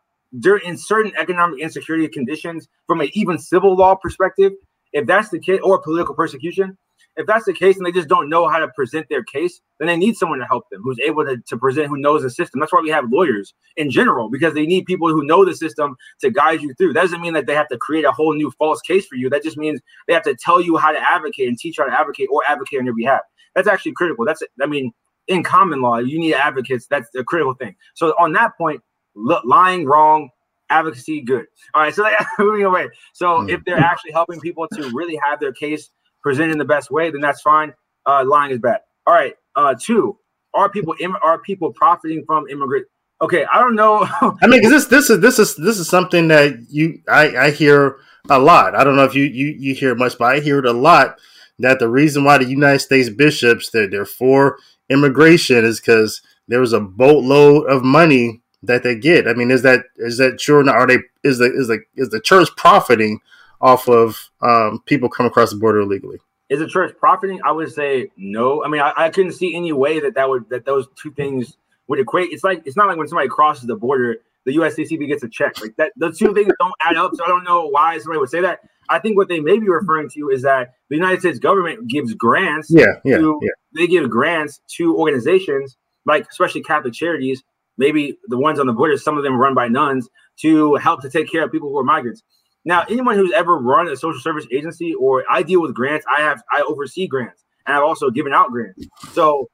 in 0.65 0.77
certain 0.77 1.11
economic 1.19 1.59
insecurity 1.59 2.07
conditions, 2.07 2.67
from 2.87 3.01
an 3.01 3.09
even 3.13 3.37
civil 3.37 3.75
law 3.75 3.95
perspective, 3.95 4.51
if 4.93 5.05
that's 5.05 5.29
the 5.29 5.39
case, 5.39 5.59
or 5.63 5.81
political 5.81 6.15
persecution, 6.15 6.77
if 7.15 7.27
that's 7.27 7.45
the 7.45 7.53
case 7.53 7.77
and 7.77 7.85
they 7.85 7.91
just 7.91 8.07
don't 8.07 8.29
know 8.29 8.47
how 8.47 8.59
to 8.59 8.67
present 8.69 9.07
their 9.09 9.23
case, 9.23 9.61
then 9.79 9.87
they 9.87 9.97
need 9.97 10.15
someone 10.15 10.39
to 10.39 10.45
help 10.45 10.69
them 10.71 10.81
who's 10.83 10.99
able 10.99 11.25
to, 11.25 11.37
to 11.37 11.57
present, 11.57 11.87
who 11.87 11.97
knows 11.97 12.23
the 12.23 12.29
system. 12.29 12.59
That's 12.59 12.73
why 12.73 12.81
we 12.81 12.89
have 12.89 13.11
lawyers 13.11 13.53
in 13.77 13.91
general, 13.91 14.29
because 14.29 14.53
they 14.53 14.65
need 14.65 14.85
people 14.85 15.09
who 15.09 15.23
know 15.23 15.45
the 15.45 15.55
system 15.55 15.95
to 16.21 16.31
guide 16.31 16.61
you 16.61 16.73
through. 16.75 16.93
That 16.93 17.01
doesn't 17.01 17.21
mean 17.21 17.33
that 17.33 17.45
they 17.45 17.53
have 17.53 17.67
to 17.69 17.77
create 17.77 18.05
a 18.05 18.11
whole 18.11 18.33
new 18.33 18.51
false 18.51 18.81
case 18.81 19.05
for 19.05 19.15
you. 19.15 19.29
That 19.29 19.43
just 19.43 19.57
means 19.57 19.79
they 20.07 20.13
have 20.13 20.23
to 20.23 20.35
tell 20.35 20.59
you 20.59 20.77
how 20.77 20.91
to 20.91 20.99
advocate 20.99 21.47
and 21.47 21.57
teach 21.57 21.77
you 21.77 21.83
how 21.83 21.89
to 21.89 21.99
advocate 21.99 22.29
or 22.31 22.41
advocate 22.47 22.79
on 22.79 22.85
your 22.85 22.95
behalf. 22.95 23.21
That's 23.55 23.67
actually 23.67 23.93
critical. 23.93 24.25
That's, 24.25 24.41
I 24.61 24.65
mean, 24.65 24.91
in 25.27 25.43
common 25.43 25.81
law, 25.81 25.97
you 25.99 26.19
need 26.19 26.33
advocates. 26.33 26.87
That's 26.87 27.07
a 27.15 27.23
critical 27.23 27.53
thing. 27.53 27.75
So 27.93 28.09
on 28.19 28.33
that 28.33 28.57
point, 28.57 28.81
lying, 29.15 29.85
wrong, 29.85 30.29
advocacy, 30.69 31.21
good. 31.21 31.45
All 31.73 31.83
right, 31.83 31.93
so 31.93 32.09
moving 32.39 32.65
away. 32.65 32.89
So 33.13 33.27
mm-hmm. 33.27 33.49
if 33.49 33.63
they're 33.65 33.77
actually 33.77 34.11
helping 34.11 34.39
people 34.39 34.67
to 34.73 34.89
really 34.93 35.19
have 35.23 35.39
their 35.39 35.53
case 35.53 35.89
presented 36.23 36.53
in 36.53 36.57
the 36.57 36.65
best 36.65 36.89
way, 36.89 37.11
then 37.11 37.21
that's 37.21 37.41
fine. 37.41 37.73
Uh, 38.05 38.23
lying 38.25 38.51
is 38.51 38.59
bad. 38.59 38.79
All 39.05 39.13
right. 39.13 39.35
Uh, 39.55 39.75
two, 39.79 40.17
are 40.53 40.69
people 40.69 40.95
Im- 40.99 41.17
are 41.21 41.39
people 41.39 41.71
profiting 41.71 42.25
from 42.25 42.47
immigrant? 42.49 42.87
Okay, 43.21 43.45
I 43.45 43.59
don't 43.59 43.75
know. 43.75 44.07
I 44.41 44.47
mean, 44.47 44.61
this 44.67 44.85
this 44.85 45.09
is 45.09 45.19
this 45.19 45.39
is 45.39 45.55
this 45.55 45.77
is 45.77 45.87
something 45.87 46.27
that 46.29 46.53
you 46.69 47.01
I, 47.07 47.37
I 47.37 47.51
hear 47.51 47.97
a 48.29 48.39
lot. 48.39 48.75
I 48.75 48.83
don't 48.83 48.95
know 48.95 49.03
if 49.03 49.15
you 49.15 49.23
you 49.23 49.47
you 49.57 49.75
hear 49.75 49.95
much, 49.95 50.17
but 50.17 50.25
I 50.25 50.39
hear 50.39 50.59
it 50.59 50.65
a 50.65 50.73
lot 50.73 51.17
that 51.59 51.79
the 51.79 51.89
reason 51.89 52.23
why 52.23 52.37
the 52.37 52.45
United 52.45 52.79
States 52.79 53.09
bishops 53.09 53.69
they're, 53.69 53.87
they're 53.87 54.05
for 54.05 54.57
immigration 54.89 55.63
is 55.63 55.79
because 55.79 56.21
there 56.47 56.59
was 56.59 56.73
a 56.73 56.79
boatload 56.79 57.69
of 57.69 57.83
money 57.83 58.41
that 58.63 58.83
they 58.83 58.95
get. 58.95 59.27
I 59.27 59.33
mean, 59.33 59.51
is 59.51 59.61
that 59.61 59.85
is 59.97 60.17
that 60.17 60.39
true? 60.39 60.59
Or 60.59 60.63
not? 60.63 60.75
are 60.75 60.87
they 60.87 60.99
is 61.23 61.37
the 61.37 61.53
is 61.53 61.67
the 61.67 61.79
is 61.95 62.09
the 62.09 62.19
church 62.19 62.49
profiting 62.57 63.19
off 63.63 63.87
of 63.87 64.29
um, 64.41 64.81
people 64.85 65.09
come 65.09 65.25
across 65.25 65.51
the 65.51 65.57
border 65.57 65.79
illegally? 65.79 66.19
Is 66.49 66.59
the 66.59 66.67
church 66.67 66.95
profiting? 66.99 67.39
I 67.43 67.51
would 67.51 67.71
say 67.71 68.11
no. 68.17 68.63
I 68.63 68.67
mean, 68.67 68.81
I, 68.81 68.93
I 68.95 69.09
couldn't 69.09 69.31
see 69.31 69.55
any 69.55 69.71
way 69.71 69.99
that 69.99 70.13
that 70.15 70.29
would 70.29 70.49
that 70.49 70.65
those 70.65 70.87
two 71.01 71.11
things 71.11 71.57
would 71.87 71.99
equate. 71.99 72.29
It's 72.31 72.43
like 72.43 72.61
it's 72.65 72.77
not 72.77 72.87
like 72.87 72.97
when 72.97 73.07
somebody 73.07 73.29
crosses 73.29 73.65
the 73.65 73.75
border, 73.75 74.17
the 74.45 74.55
USCCB 74.57 75.07
gets 75.07 75.23
a 75.23 75.29
check. 75.29 75.59
Like 75.59 75.75
that, 75.77 75.93
the 75.95 76.11
two 76.11 76.33
things 76.33 76.51
don't 76.59 76.73
add 76.81 76.97
up. 76.97 77.11
So 77.15 77.23
I 77.23 77.27
don't 77.27 77.43
know 77.43 77.67
why 77.67 77.97
somebody 77.97 78.19
would 78.19 78.29
say 78.29 78.41
that. 78.41 78.59
I 78.89 78.99
think 78.99 79.17
what 79.17 79.29
they 79.29 79.39
may 79.39 79.57
be 79.57 79.69
referring 79.69 80.09
to 80.09 80.29
is 80.29 80.41
that 80.43 80.73
the 80.89 80.97
United 80.97 81.21
States 81.21 81.39
government 81.39 81.87
gives 81.87 82.13
grants. 82.13 82.67
Yeah, 82.69 82.85
yeah, 83.05 83.17
to, 83.17 83.39
yeah. 83.41 83.49
They 83.73 83.87
give 83.87 84.09
grants 84.09 84.59
to 84.75 84.95
organizations 84.97 85.77
like 86.05 86.27
especially 86.29 86.61
Catholic 86.61 86.93
charities 86.93 87.41
maybe 87.77 88.17
the 88.27 88.37
ones 88.37 88.59
on 88.59 88.67
the 88.67 88.73
border, 88.73 88.97
some 88.97 89.17
of 89.17 89.23
them 89.23 89.37
run 89.37 89.53
by 89.53 89.67
nuns 89.67 90.09
to 90.41 90.75
help 90.75 91.01
to 91.01 91.09
take 91.09 91.31
care 91.31 91.43
of 91.43 91.51
people 91.51 91.69
who 91.69 91.77
are 91.77 91.83
migrants. 91.83 92.23
Now, 92.65 92.83
anyone 92.89 93.15
who's 93.15 93.33
ever 93.33 93.57
run 93.57 93.87
a 93.87 93.95
social 93.97 94.21
service 94.21 94.47
agency 94.51 94.93
or 94.93 95.23
I 95.29 95.43
deal 95.43 95.61
with 95.61 95.73
grants, 95.73 96.05
I 96.15 96.21
have 96.21 96.41
I 96.51 96.61
oversee 96.61 97.07
grants 97.07 97.43
and 97.65 97.75
I've 97.75 97.83
also 97.83 98.09
given 98.09 98.33
out 98.33 98.51
grants. 98.51 98.85
So 99.11 99.49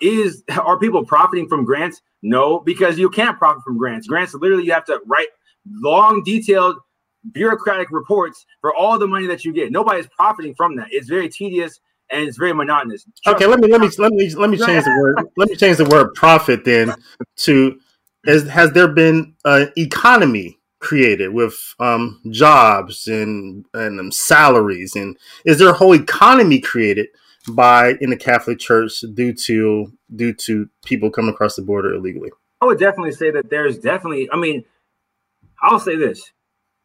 is 0.00 0.42
are 0.58 0.78
people 0.78 1.04
profiting 1.04 1.48
from 1.48 1.64
grants? 1.64 2.00
No, 2.22 2.60
because 2.60 2.98
you 2.98 3.08
can't 3.10 3.38
profit 3.38 3.62
from 3.64 3.78
grants. 3.78 4.06
Grants 4.06 4.34
literally 4.34 4.64
you 4.64 4.72
have 4.72 4.84
to 4.86 5.00
write 5.06 5.28
long, 5.66 6.22
detailed 6.22 6.76
bureaucratic 7.32 7.90
reports 7.90 8.46
for 8.60 8.74
all 8.74 8.98
the 8.98 9.06
money 9.06 9.26
that 9.26 9.44
you 9.44 9.52
get. 9.52 9.70
Nobody's 9.70 10.06
profiting 10.08 10.54
from 10.54 10.76
that. 10.76 10.88
It's 10.90 11.08
very 11.08 11.28
tedious 11.28 11.80
and 12.10 12.26
it's 12.26 12.36
very 12.36 12.52
monotonous. 12.52 13.06
okay, 13.26 13.46
let 13.46 13.60
me 13.60 13.68
let 13.68 13.80
me 13.80 13.90
let 13.98 14.12
me 14.12 14.30
let 14.34 14.50
me 14.50 14.58
change 14.58 14.84
the 14.84 14.98
word. 14.98 15.28
Let 15.36 15.48
me 15.48 15.56
change 15.56 15.76
the 15.76 15.84
word 15.84 16.14
profit 16.14 16.64
then 16.64 16.94
to 17.38 17.78
is 18.24 18.48
has 18.48 18.72
there 18.72 18.88
been 18.88 19.34
an 19.44 19.72
economy 19.76 20.59
created 20.80 21.32
with 21.32 21.74
um, 21.78 22.20
jobs 22.30 23.06
and 23.06 23.64
and 23.74 24.00
um, 24.00 24.10
salaries 24.10 24.96
and 24.96 25.16
is 25.44 25.58
there 25.58 25.68
a 25.68 25.74
whole 25.74 25.94
economy 25.94 26.58
created 26.58 27.06
by 27.48 27.94
in 28.00 28.10
the 28.10 28.16
Catholic 28.16 28.58
Church 28.58 29.00
due 29.14 29.32
to 29.32 29.92
due 30.16 30.32
to 30.34 30.68
people 30.84 31.10
coming 31.10 31.32
across 31.32 31.56
the 31.56 31.62
border 31.62 31.94
illegally? 31.94 32.30
I 32.60 32.66
would 32.66 32.78
definitely 32.78 33.12
say 33.12 33.30
that 33.30 33.50
there's 33.50 33.78
definitely. 33.78 34.28
I 34.30 34.36
mean, 34.36 34.64
I'll 35.62 35.80
say 35.80 35.96
this: 35.96 36.32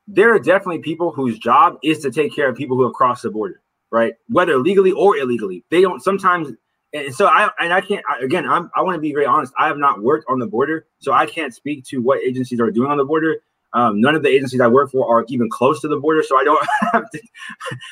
there 0.08 0.34
are 0.34 0.40
definitely 0.40 0.80
people 0.80 1.12
whose 1.12 1.38
job 1.40 1.78
is 1.84 2.00
to 2.00 2.12
take 2.12 2.36
care 2.36 2.50
of 2.50 2.56
people 2.56 2.78
who 2.78 2.84
have 2.84 2.94
crossed 2.94 3.24
the 3.24 3.32
border, 3.32 3.62
right? 3.92 4.14
Whether 4.30 4.58
legally 4.58 4.92
or 4.92 5.18
illegally. 5.18 5.64
They 5.70 5.82
don't 5.82 6.02
sometimes 6.02 6.54
and 6.94 7.14
so 7.14 7.28
I 7.28 7.50
and 7.60 7.74
I 7.74 7.82
can't 7.82 8.04
again. 8.22 8.48
I'm, 8.48 8.72
I 8.76 8.82
want 8.82 8.96
to 8.96 9.02
be 9.02 9.14
very 9.14 9.26
honest. 9.26 9.54
I 9.60 9.68
have 9.68 9.78
not 9.78 10.02
worked 10.02 10.26
on 10.30 10.40
the 10.40 10.48
border, 10.48 10.88
so 11.00 11.12
I 11.12 11.26
can't 11.26 11.54
speak 11.54 11.84
to 11.86 12.02
what 12.02 12.22
agencies 12.22 12.60
are 12.60 12.72
doing 12.72 12.90
on 12.90 12.98
the 12.98 13.06
border. 13.06 13.42
Um, 13.76 14.02
none 14.02 14.16
of 14.16 14.24
the 14.24 14.30
agencies 14.30 14.62
I 14.62 14.68
work 14.68 14.92
for 14.92 15.08
are 15.08 15.26
even 15.28 15.50
close 15.50 15.82
to 15.82 15.88
the 15.88 15.98
border, 15.98 16.24
so 16.24 16.38
I 16.38 16.44
don't 16.44 16.68
have 16.94 17.10
to. 17.12 17.22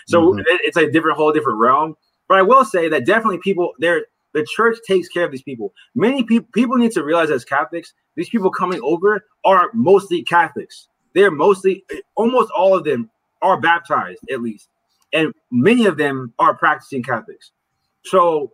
So 0.08 0.34
mm-hmm. 0.34 0.42
it's 0.48 0.78
a 0.78 0.90
different, 0.90 1.18
whole 1.18 1.32
different 1.32 1.60
realm. 1.60 1.96
But 2.28 2.40
I 2.40 2.42
will 2.42 2.66
say 2.66 2.88
that 2.90 3.06
definitely 3.06 3.40
people 3.40 3.74
there. 3.80 4.06
The 4.34 4.48
church 4.56 4.78
takes 4.88 5.10
care 5.10 5.26
of 5.26 5.32
these 5.32 5.44
people. 5.44 5.74
Many 5.94 6.24
people 6.24 6.48
people 6.54 6.78
need 6.78 6.92
to 6.94 7.04
realize 7.04 7.30
as 7.30 7.46
Catholics, 7.46 7.94
these 8.16 8.30
people 8.30 8.50
coming 8.50 8.82
over 8.82 9.26
are 9.46 9.70
mostly 9.74 10.24
Catholics. 10.24 10.88
They're 11.14 11.30
mostly, 11.30 11.86
almost 12.16 12.50
all 12.58 12.76
of 12.76 12.84
them 12.84 13.12
are 13.44 13.62
baptized 13.62 14.22
at 14.32 14.42
least, 14.42 14.70
and 15.14 15.32
many 15.52 15.86
of 15.86 15.98
them 15.98 16.34
are 16.40 16.56
practicing 16.56 17.04
Catholics. 17.04 17.52
So 18.06 18.52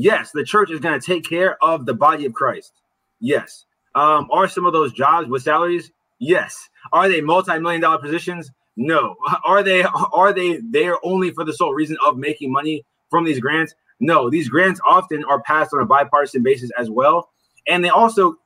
Yes, 0.00 0.30
the 0.30 0.44
church 0.44 0.70
is 0.70 0.78
going 0.78 0.98
to 0.98 1.04
take 1.04 1.28
care 1.28 1.62
of 1.62 1.84
the 1.84 1.92
body 1.92 2.24
of 2.24 2.32
Christ. 2.32 2.72
Yes. 3.18 3.64
Um, 3.96 4.28
are 4.30 4.46
some 4.46 4.64
of 4.64 4.72
those 4.72 4.92
jobs 4.92 5.28
with 5.28 5.42
salaries? 5.42 5.90
Yes. 6.18 6.68
Are 6.92 7.08
they 7.08 7.20
multi-million 7.20 7.80
dollar 7.80 7.98
positions? 7.98 8.50
No. 8.76 9.16
Are 9.44 9.62
they 9.62 9.82
are 9.82 10.32
they 10.32 10.60
there 10.70 10.96
only 11.04 11.30
for 11.30 11.44
the 11.44 11.52
sole 11.52 11.74
reason 11.74 11.96
of 12.04 12.16
making 12.16 12.52
money 12.52 12.84
from 13.10 13.24
these 13.24 13.40
grants? 13.40 13.74
No. 14.00 14.30
These 14.30 14.48
grants 14.48 14.80
often 14.88 15.24
are 15.24 15.42
passed 15.42 15.72
on 15.72 15.80
a 15.80 15.86
bipartisan 15.86 16.42
basis 16.42 16.70
as 16.78 16.90
well. 16.90 17.30
And 17.66 17.84
they 17.84 17.88
also, 17.88 18.36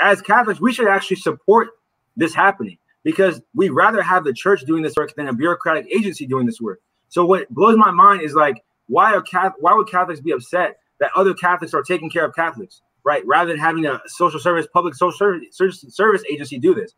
as 0.00 0.22
Catholics, 0.22 0.60
we 0.60 0.72
should 0.72 0.88
actually 0.88 1.16
support 1.16 1.68
this 2.16 2.34
happening 2.34 2.78
because 3.02 3.40
we'd 3.54 3.70
rather 3.70 4.02
have 4.02 4.24
the 4.24 4.32
church 4.32 4.62
doing 4.62 4.82
this 4.82 4.96
work 4.96 5.14
than 5.14 5.28
a 5.28 5.32
bureaucratic 5.32 5.86
agency 5.92 6.26
doing 6.26 6.46
this 6.46 6.60
work. 6.60 6.80
So 7.08 7.24
what 7.24 7.48
blows 7.50 7.76
my 7.76 7.90
mind 7.90 8.22
is 8.22 8.34
like 8.34 8.62
why 8.90 9.14
are 9.14 9.24
why 9.60 9.72
would 9.72 9.88
Catholics 9.88 10.20
be 10.20 10.32
upset 10.32 10.78
that 10.98 11.10
other 11.16 11.32
Catholics 11.32 11.72
are 11.74 11.82
taking 11.82 12.10
care 12.10 12.26
of 12.26 12.34
Catholics, 12.34 12.82
right? 13.04 13.26
Rather 13.26 13.50
than 13.50 13.58
having 13.58 13.86
a 13.86 14.00
social 14.06 14.40
service, 14.40 14.66
public 14.72 14.94
social 14.94 15.40
service, 15.50 15.84
service 15.88 16.22
agency 16.30 16.58
do 16.58 16.74
this. 16.74 16.94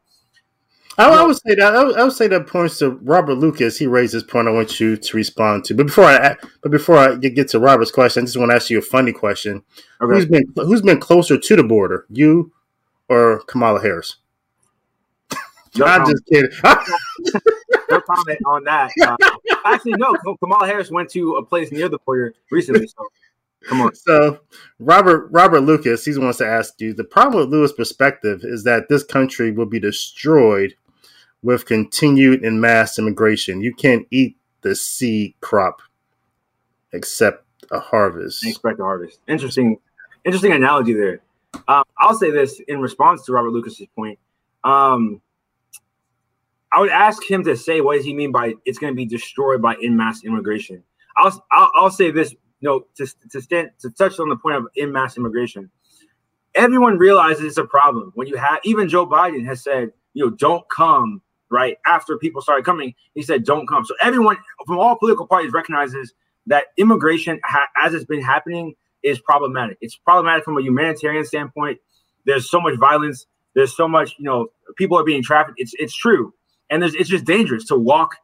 I, 0.99 1.09
I, 1.09 1.23
would 1.25 1.37
say 1.37 1.55
that 1.55 1.75
I 1.75 1.85
would, 1.85 1.97
I 1.97 2.05
would, 2.05 2.13
say 2.13 2.29
that 2.29 2.47
points 2.47 2.79
to 2.79 2.91
Robert 2.91 3.37
Lucas. 3.37 3.79
He 3.79 3.87
raised 3.87 4.13
this 4.13 4.23
point. 4.23 4.47
I 4.47 4.51
want 4.51 4.79
you 4.79 4.97
to 4.97 5.17
respond 5.17 5.65
to. 5.65 5.75
But 5.75 5.87
before 5.87 6.05
I 6.05 6.37
but 6.63 6.71
before 6.71 6.99
I 6.99 7.17
get 7.17 7.49
to 7.49 7.59
Robert's 7.59 7.91
question, 7.91 8.23
I 8.23 8.27
just 8.27 8.37
want 8.37 8.51
to 8.51 8.57
ask 8.57 8.69
you 8.69 8.79
a 8.79 8.83
funny 8.83 9.13
question. 9.13 9.63
Okay. 10.03 10.15
Who's 10.15 10.27
been 10.27 10.45
who's 10.57 10.83
been 10.83 11.01
closer 11.01 11.39
to 11.39 11.57
the 11.57 11.65
border, 11.65 12.07
you 12.11 12.53
or 13.09 13.41
Kamala 13.47 13.81
Harris? 13.81 14.17
No 15.75 15.87
I'm 15.87 16.05
just 16.05 16.27
kidding. 16.27 16.51
no 17.91 18.01
comment 18.03 18.39
on 18.45 18.65
that. 18.65 18.91
Uh, 19.01 19.17
actually, 19.65 19.93
no. 19.93 20.15
Kamala 20.39 20.67
Harris 20.67 20.91
went 20.91 21.09
to 21.13 21.37
a 21.37 21.43
place 21.43 21.73
near 21.73 21.89
the 21.89 21.99
border 22.05 22.35
recently. 22.51 22.87
So. 22.89 23.09
So, 23.95 24.41
Robert 24.79 25.29
Robert 25.31 25.61
Lucas, 25.61 26.05
he 26.05 26.17
wants 26.19 26.39
to 26.39 26.47
ask 26.47 26.81
you: 26.81 26.93
the 26.95 27.05
problem 27.05 27.41
with 27.41 27.53
Louis' 27.53 27.73
perspective 27.73 28.41
is 28.43 28.65
that 28.65 28.89
this 28.89 29.05
country 29.05 29.51
will 29.51 29.67
be 29.67 29.81
destroyed 29.81 30.75
with 31.43 31.67
continued 31.67 32.43
and 32.45 32.61
mass 32.61 32.99
immigration. 32.99 33.61
You 33.61 33.75
can't 33.75 34.07
eat 34.11 34.37
the 34.63 34.75
seed 34.75 35.35
crop 35.41 35.83
except 36.93 37.45
a 37.71 37.81
harvest. 37.81 38.47
Expect 38.47 38.81
a 38.81 38.85
harvest. 38.85 39.21
Interesting, 39.29 39.79
interesting 40.25 40.53
analogy 40.53 40.93
there. 40.93 41.21
Um, 41.69 41.85
I'll 41.99 42.15
say 42.15 42.31
this 42.31 42.61
in 42.69 42.81
response 42.81 43.25
to 43.27 43.33
Robert 43.33 43.51
Lucas's 43.51 43.87
point. 43.95 44.19
Um, 44.65 45.21
I 46.73 46.81
would 46.81 46.91
ask 46.91 47.23
him 47.29 47.45
to 47.45 47.57
say 47.57 47.81
what 47.81 47.97
does 47.97 48.05
he 48.05 48.15
mean 48.15 48.33
by 48.33 48.55
it's 48.65 48.79
going 48.79 48.93
to 48.93 48.97
be 48.97 49.05
destroyed 49.05 49.61
by 49.61 49.77
in 49.81 49.97
mass 49.97 50.25
immigration. 50.25 50.83
I'll, 51.17 51.45
I'll, 51.53 51.71
I'll 51.75 51.91
say 51.91 52.11
this, 52.11 52.35
know, 52.69 52.87
to 52.97 53.07
to 53.31 53.41
stand 53.41 53.71
to 53.81 53.91
touch 53.91 54.19
on 54.19 54.29
the 54.29 54.37
point 54.37 54.57
of 54.57 54.69
in 54.77 54.93
mass 54.93 55.17
immigration. 55.17 55.71
Everyone 56.55 56.99
realizes 56.99 57.45
it's 57.45 57.57
a 57.57 57.65
problem 57.65 58.13
when 58.15 58.27
you 58.27 58.37
have 58.37 58.61
even 58.65 58.89
Joe 58.89 59.07
Biden 59.07 59.45
has 59.47 59.63
said, 59.63 59.93
you 60.15 60.25
know, 60.25 60.31
don't 60.31 60.69
come 60.69 61.23
right 61.51 61.79
after 61.87 62.19
people 62.19 62.43
started 62.43 62.65
coming. 62.65 62.95
He 63.15 63.23
said, 63.23 63.45
don't 63.45 63.67
come. 63.67 63.85
So 63.85 63.95
everyone 64.03 64.37
from 64.67 64.79
all 64.79 64.97
political 64.97 65.27
parties 65.27 65.53
recognizes 65.53 66.13
that 66.47 66.67
immigration, 66.77 67.41
ha- 67.45 67.69
as 67.83 67.95
it's 67.95 68.05
been 68.05 68.23
happening, 68.23 68.75
is 69.03 69.19
problematic. 69.19 69.79
It's 69.81 69.97
problematic 69.97 70.45
from 70.45 70.59
a 70.59 70.63
humanitarian 70.63 71.25
standpoint. 71.25 71.79
There's 72.27 72.51
so 72.51 72.61
much 72.61 72.79
violence. 72.79 73.27
There's 73.55 73.77
so 73.77 73.89
much, 73.89 74.15
you 74.19 74.25
know, 74.25 74.49
people 74.77 74.99
are 74.99 75.05
being 75.05 75.23
trafficked. 75.23 75.59
It's 75.59 75.75
it's 75.79 75.95
true 75.95 76.35
and 76.73 76.83
it's 76.83 77.09
just 77.09 77.27
dangerous 77.27 77.67
to 77.67 77.77
walk, 77.77 78.17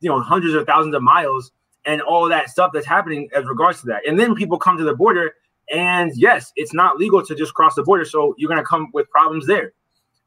you 0.00 0.10
know, 0.10 0.20
hundreds 0.20 0.54
or 0.54 0.64
thousands 0.64 0.94
of 0.94 1.02
miles 1.02 1.50
and 1.86 2.00
all 2.00 2.28
that 2.28 2.50
stuff 2.50 2.70
that's 2.72 2.86
happening 2.86 3.28
as 3.34 3.44
regards 3.44 3.80
to 3.80 3.86
that. 3.86 4.06
And 4.06 4.18
then 4.18 4.34
people 4.34 4.58
come 4.58 4.78
to 4.78 4.84
the 4.84 4.94
border, 4.94 5.34
and 5.72 6.12
yes, 6.14 6.52
it's 6.56 6.74
not 6.74 6.98
legal 6.98 7.24
to 7.24 7.34
just 7.34 7.54
cross 7.54 7.74
the 7.74 7.82
border, 7.82 8.04
so 8.04 8.34
you're 8.38 8.48
going 8.48 8.60
to 8.60 8.66
come 8.66 8.88
with 8.92 9.08
problems 9.10 9.46
there. 9.46 9.72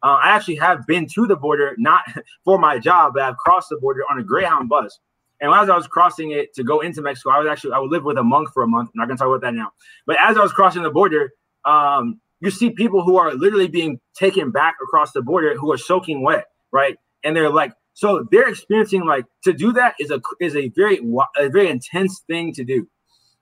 Uh, 0.03 0.19
I 0.21 0.29
actually 0.29 0.55
have 0.55 0.85
been 0.85 1.07
to 1.15 1.25
the 1.25 1.35
border, 1.35 1.75
not 1.77 2.03
for 2.45 2.57
my 2.59 2.79
job, 2.79 3.13
but 3.13 3.23
I've 3.23 3.37
crossed 3.37 3.69
the 3.69 3.77
border 3.77 4.01
on 4.09 4.19
a 4.19 4.23
Greyhound 4.23 4.69
bus. 4.69 4.99
And 5.39 5.53
as 5.53 5.69
I 5.69 5.75
was 5.75 5.87
crossing 5.87 6.31
it 6.31 6.53
to 6.55 6.63
go 6.63 6.79
into 6.79 7.01
Mexico, 7.01 7.29
I 7.29 7.39
was 7.39 7.47
actually 7.47 7.73
I 7.73 7.79
would 7.79 7.91
live 7.91 8.03
with 8.03 8.17
a 8.17 8.23
monk 8.23 8.49
for 8.53 8.63
a 8.63 8.67
month. 8.67 8.89
I'm 8.89 8.93
not 8.95 9.05
going 9.05 9.17
to 9.17 9.23
talk 9.23 9.29
about 9.29 9.41
that 9.41 9.53
now. 9.53 9.71
But 10.07 10.17
as 10.19 10.35
I 10.35 10.41
was 10.41 10.51
crossing 10.51 10.81
the 10.81 10.89
border, 10.89 11.31
um, 11.63 12.19
you 12.39 12.49
see 12.49 12.71
people 12.71 13.03
who 13.03 13.17
are 13.17 13.33
literally 13.35 13.67
being 13.67 13.99
taken 14.15 14.49
back 14.49 14.77
across 14.81 15.11
the 15.11 15.21
border 15.21 15.55
who 15.55 15.71
are 15.71 15.77
soaking 15.77 16.23
wet, 16.23 16.45
right? 16.71 16.97
and 17.23 17.35
they're 17.35 17.49
like 17.49 17.73
so 17.97 18.27
they're 18.31 18.47
experiencing 18.47 19.05
like 19.07 19.25
to 19.43 19.51
do 19.51 19.73
that 19.73 19.95
is 19.99 20.11
a 20.11 20.21
is 20.39 20.55
a 20.55 20.69
very 20.75 20.99
a 21.35 21.49
very 21.49 21.67
intense 21.67 22.19
thing 22.27 22.53
to 22.53 22.63
do. 22.63 22.87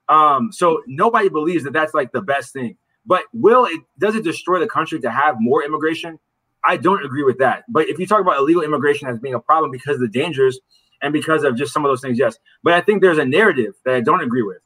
Um 0.07 0.49
so 0.53 0.81
nobody 0.87 1.27
believes 1.27 1.65
that 1.65 1.73
that's 1.73 1.93
like 1.93 2.13
the 2.13 2.21
best 2.21 2.53
thing. 2.53 2.77
But 3.05 3.23
will 3.33 3.65
it 3.65 3.81
does 3.99 4.15
it 4.15 4.23
destroy 4.23 4.59
the 4.59 4.67
country 4.67 5.01
to 5.01 5.11
have 5.11 5.35
more 5.39 5.61
immigration? 5.61 6.17
I 6.63 6.77
don't 6.77 7.03
agree 7.03 7.23
with 7.23 7.37
that. 7.39 7.65
But 7.67 7.89
if 7.89 7.99
you 7.99 8.07
talk 8.07 8.21
about 8.21 8.37
illegal 8.37 8.63
immigration 8.63 9.09
as 9.09 9.19
being 9.19 9.33
a 9.33 9.41
problem 9.41 9.71
because 9.71 9.95
of 9.95 9.99
the 9.99 10.07
dangers 10.07 10.57
and 11.01 11.11
because 11.11 11.43
of 11.43 11.57
just 11.57 11.73
some 11.73 11.83
of 11.83 11.89
those 11.89 11.99
things 11.99 12.17
yes. 12.17 12.37
But 12.63 12.75
i 12.75 12.79
think 12.79 13.01
there's 13.01 13.17
a 13.17 13.25
narrative 13.25 13.73
that 13.83 13.95
i 13.95 13.99
don't 13.99 14.21
agree 14.21 14.43
with 14.43 14.59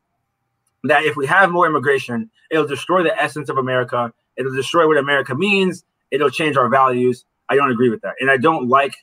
that 0.84 1.04
if 1.04 1.16
we 1.16 1.26
have 1.26 1.50
more 1.50 1.66
immigration 1.66 2.30
it'll 2.52 2.68
destroy 2.68 3.02
the 3.02 3.20
essence 3.20 3.50
of 3.50 3.58
america. 3.58 4.14
It'll 4.38 4.54
destroy 4.54 4.88
what 4.88 4.98
america 4.98 5.34
means. 5.34 5.84
It'll 6.12 6.30
change 6.30 6.58
our 6.58 6.70
values. 6.70 7.26
I 7.50 7.56
don't 7.56 7.72
agree 7.72 7.90
with 7.90 8.02
that, 8.02 8.14
and 8.20 8.30
I 8.30 8.38
don't 8.38 8.68
like 8.70 8.94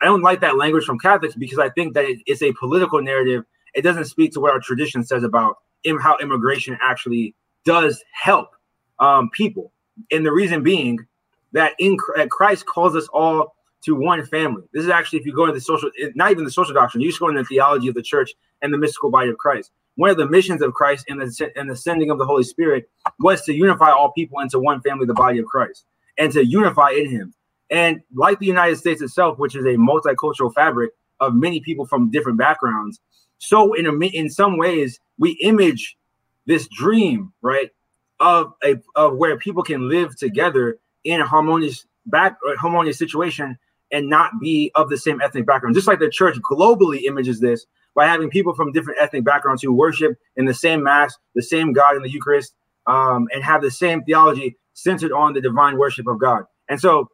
I 0.00 0.06
don't 0.06 0.22
like 0.22 0.40
that 0.40 0.56
language 0.56 0.84
from 0.84 0.98
Catholics 0.98 1.34
because 1.34 1.58
I 1.58 1.70
think 1.70 1.94
that 1.94 2.04
it's 2.26 2.42
a 2.42 2.52
political 2.52 3.00
narrative. 3.00 3.44
It 3.74 3.82
doesn't 3.82 4.06
speak 4.06 4.32
to 4.32 4.40
what 4.40 4.52
our 4.52 4.60
tradition 4.60 5.04
says 5.04 5.24
about 5.24 5.56
how 6.00 6.16
immigration 6.18 6.76
actually 6.82 7.34
does 7.64 8.02
help 8.12 8.50
um, 8.98 9.30
people, 9.30 9.72
and 10.10 10.24
the 10.24 10.32
reason 10.32 10.62
being 10.62 10.98
that 11.52 11.72
in 11.78 11.96
Christ 11.96 12.66
calls 12.66 12.96
us 12.96 13.08
all 13.08 13.54
to 13.82 13.94
one 13.94 14.24
family. 14.26 14.62
This 14.72 14.84
is 14.84 14.90
actually, 14.90 15.20
if 15.20 15.26
you 15.26 15.34
go 15.34 15.44
into 15.44 15.54
the 15.54 15.60
social, 15.60 15.90
not 16.14 16.30
even 16.30 16.44
the 16.44 16.50
social 16.50 16.74
doctrine, 16.74 17.02
you 17.02 17.08
just 17.08 17.20
go 17.20 17.28
into 17.28 17.42
the 17.42 17.46
theology 17.46 17.88
of 17.88 17.94
the 17.94 18.02
church 18.02 18.32
and 18.62 18.72
the 18.72 18.78
mystical 18.78 19.10
body 19.10 19.30
of 19.30 19.38
Christ. 19.38 19.70
One 19.94 20.10
of 20.10 20.16
the 20.16 20.28
missions 20.28 20.60
of 20.60 20.74
Christ 20.74 21.06
and 21.08 21.20
the, 21.20 21.50
and 21.56 21.70
the 21.70 21.76
sending 21.76 22.10
of 22.10 22.18
the 22.18 22.26
Holy 22.26 22.42
Spirit 22.42 22.90
was 23.20 23.42
to 23.42 23.54
unify 23.54 23.90
all 23.90 24.12
people 24.12 24.40
into 24.40 24.58
one 24.58 24.80
family, 24.82 25.06
the 25.06 25.14
body 25.14 25.38
of 25.38 25.46
Christ, 25.46 25.84
and 26.18 26.32
to 26.32 26.44
unify 26.44 26.90
in 26.90 27.08
Him. 27.08 27.32
And 27.70 28.00
like 28.14 28.38
the 28.38 28.46
United 28.46 28.76
States 28.76 29.02
itself, 29.02 29.38
which 29.38 29.56
is 29.56 29.64
a 29.64 29.76
multicultural 29.76 30.54
fabric 30.54 30.92
of 31.20 31.34
many 31.34 31.60
people 31.60 31.86
from 31.86 32.10
different 32.10 32.38
backgrounds, 32.38 33.00
so 33.38 33.74
in 33.74 33.86
a, 33.86 33.92
in 33.92 34.30
some 34.30 34.56
ways 34.56 35.00
we 35.18 35.32
image 35.42 35.96
this 36.46 36.68
dream, 36.68 37.32
right, 37.42 37.70
of 38.20 38.52
a 38.64 38.76
of 38.94 39.16
where 39.16 39.36
people 39.36 39.62
can 39.62 39.88
live 39.88 40.16
together 40.16 40.78
in 41.04 41.20
a 41.20 41.26
harmonious 41.26 41.86
back 42.06 42.36
harmonious 42.58 42.98
situation 42.98 43.58
and 43.92 44.08
not 44.08 44.32
be 44.40 44.70
of 44.74 44.88
the 44.88 44.96
same 44.96 45.20
ethnic 45.20 45.46
background. 45.46 45.74
Just 45.74 45.86
like 45.86 45.98
the 45.98 46.10
church 46.10 46.36
globally 46.38 47.02
images 47.02 47.40
this 47.40 47.66
by 47.94 48.06
having 48.06 48.30
people 48.30 48.54
from 48.54 48.72
different 48.72 49.00
ethnic 49.00 49.24
backgrounds 49.24 49.62
who 49.62 49.72
worship 49.72 50.16
in 50.36 50.44
the 50.44 50.54
same 50.54 50.82
mass, 50.82 51.16
the 51.34 51.42
same 51.42 51.72
God 51.72 51.96
in 51.96 52.02
the 52.02 52.10
Eucharist, 52.10 52.54
um, 52.86 53.28
and 53.32 53.42
have 53.44 53.62
the 53.62 53.70
same 53.70 54.02
theology 54.04 54.56
centered 54.74 55.12
on 55.12 55.32
the 55.32 55.40
divine 55.40 55.78
worship 55.78 56.06
of 56.06 56.18
God. 56.18 56.44
And 56.68 56.80
so 56.80 57.08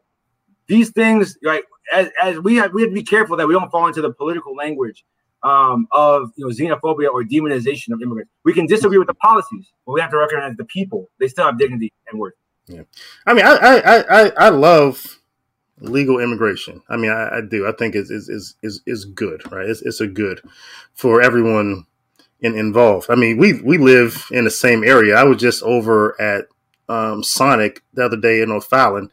these 0.67 0.91
things, 0.91 1.37
like 1.43 1.65
as, 1.93 2.09
as 2.21 2.39
we 2.39 2.55
have, 2.55 2.73
we 2.73 2.81
have 2.81 2.91
to 2.91 2.95
be 2.95 3.03
careful 3.03 3.37
that 3.37 3.47
we 3.47 3.53
don't 3.53 3.69
fall 3.71 3.87
into 3.87 4.01
the 4.01 4.13
political 4.13 4.55
language 4.55 5.03
um, 5.43 5.87
of 5.91 6.31
you 6.35 6.47
know 6.47 6.53
xenophobia 6.53 7.09
or 7.09 7.23
demonization 7.23 7.93
of 7.93 8.01
immigrants. 8.01 8.31
We 8.43 8.53
can 8.53 8.65
disagree 8.65 8.97
with 8.97 9.07
the 9.07 9.13
policies, 9.15 9.71
but 9.85 9.93
we 9.93 10.01
have 10.01 10.11
to 10.11 10.17
recognize 10.17 10.55
the 10.57 10.65
people. 10.65 11.09
They 11.19 11.27
still 11.27 11.45
have 11.45 11.57
dignity 11.57 11.91
and 12.09 12.19
worth. 12.19 12.33
Yeah, 12.67 12.83
I 13.25 13.33
mean, 13.33 13.45
I 13.45 13.55
I 13.55 14.23
I, 14.25 14.31
I 14.37 14.49
love 14.49 15.19
legal 15.79 16.19
immigration. 16.19 16.81
I 16.89 16.97
mean, 16.97 17.11
I, 17.11 17.37
I 17.37 17.41
do. 17.41 17.67
I 17.67 17.73
think 17.73 17.95
it's 17.95 18.09
is 18.09 18.55
is 18.63 18.81
is 18.85 19.05
good, 19.05 19.51
right? 19.51 19.67
It's 19.67 19.81
it's 19.81 20.01
a 20.01 20.07
good 20.07 20.41
for 20.93 21.21
everyone 21.21 21.85
in, 22.39 22.55
involved. 22.55 23.07
I 23.09 23.15
mean, 23.15 23.37
we 23.37 23.61
we 23.61 23.77
live 23.77 24.27
in 24.31 24.45
the 24.45 24.51
same 24.51 24.83
area. 24.83 25.15
I 25.15 25.23
was 25.23 25.37
just 25.37 25.61
over 25.63 26.19
at 26.21 26.45
um, 26.87 27.23
Sonic 27.23 27.83
the 27.93 28.05
other 28.05 28.17
day 28.17 28.41
in 28.41 28.51
O'Fallon 28.51 29.09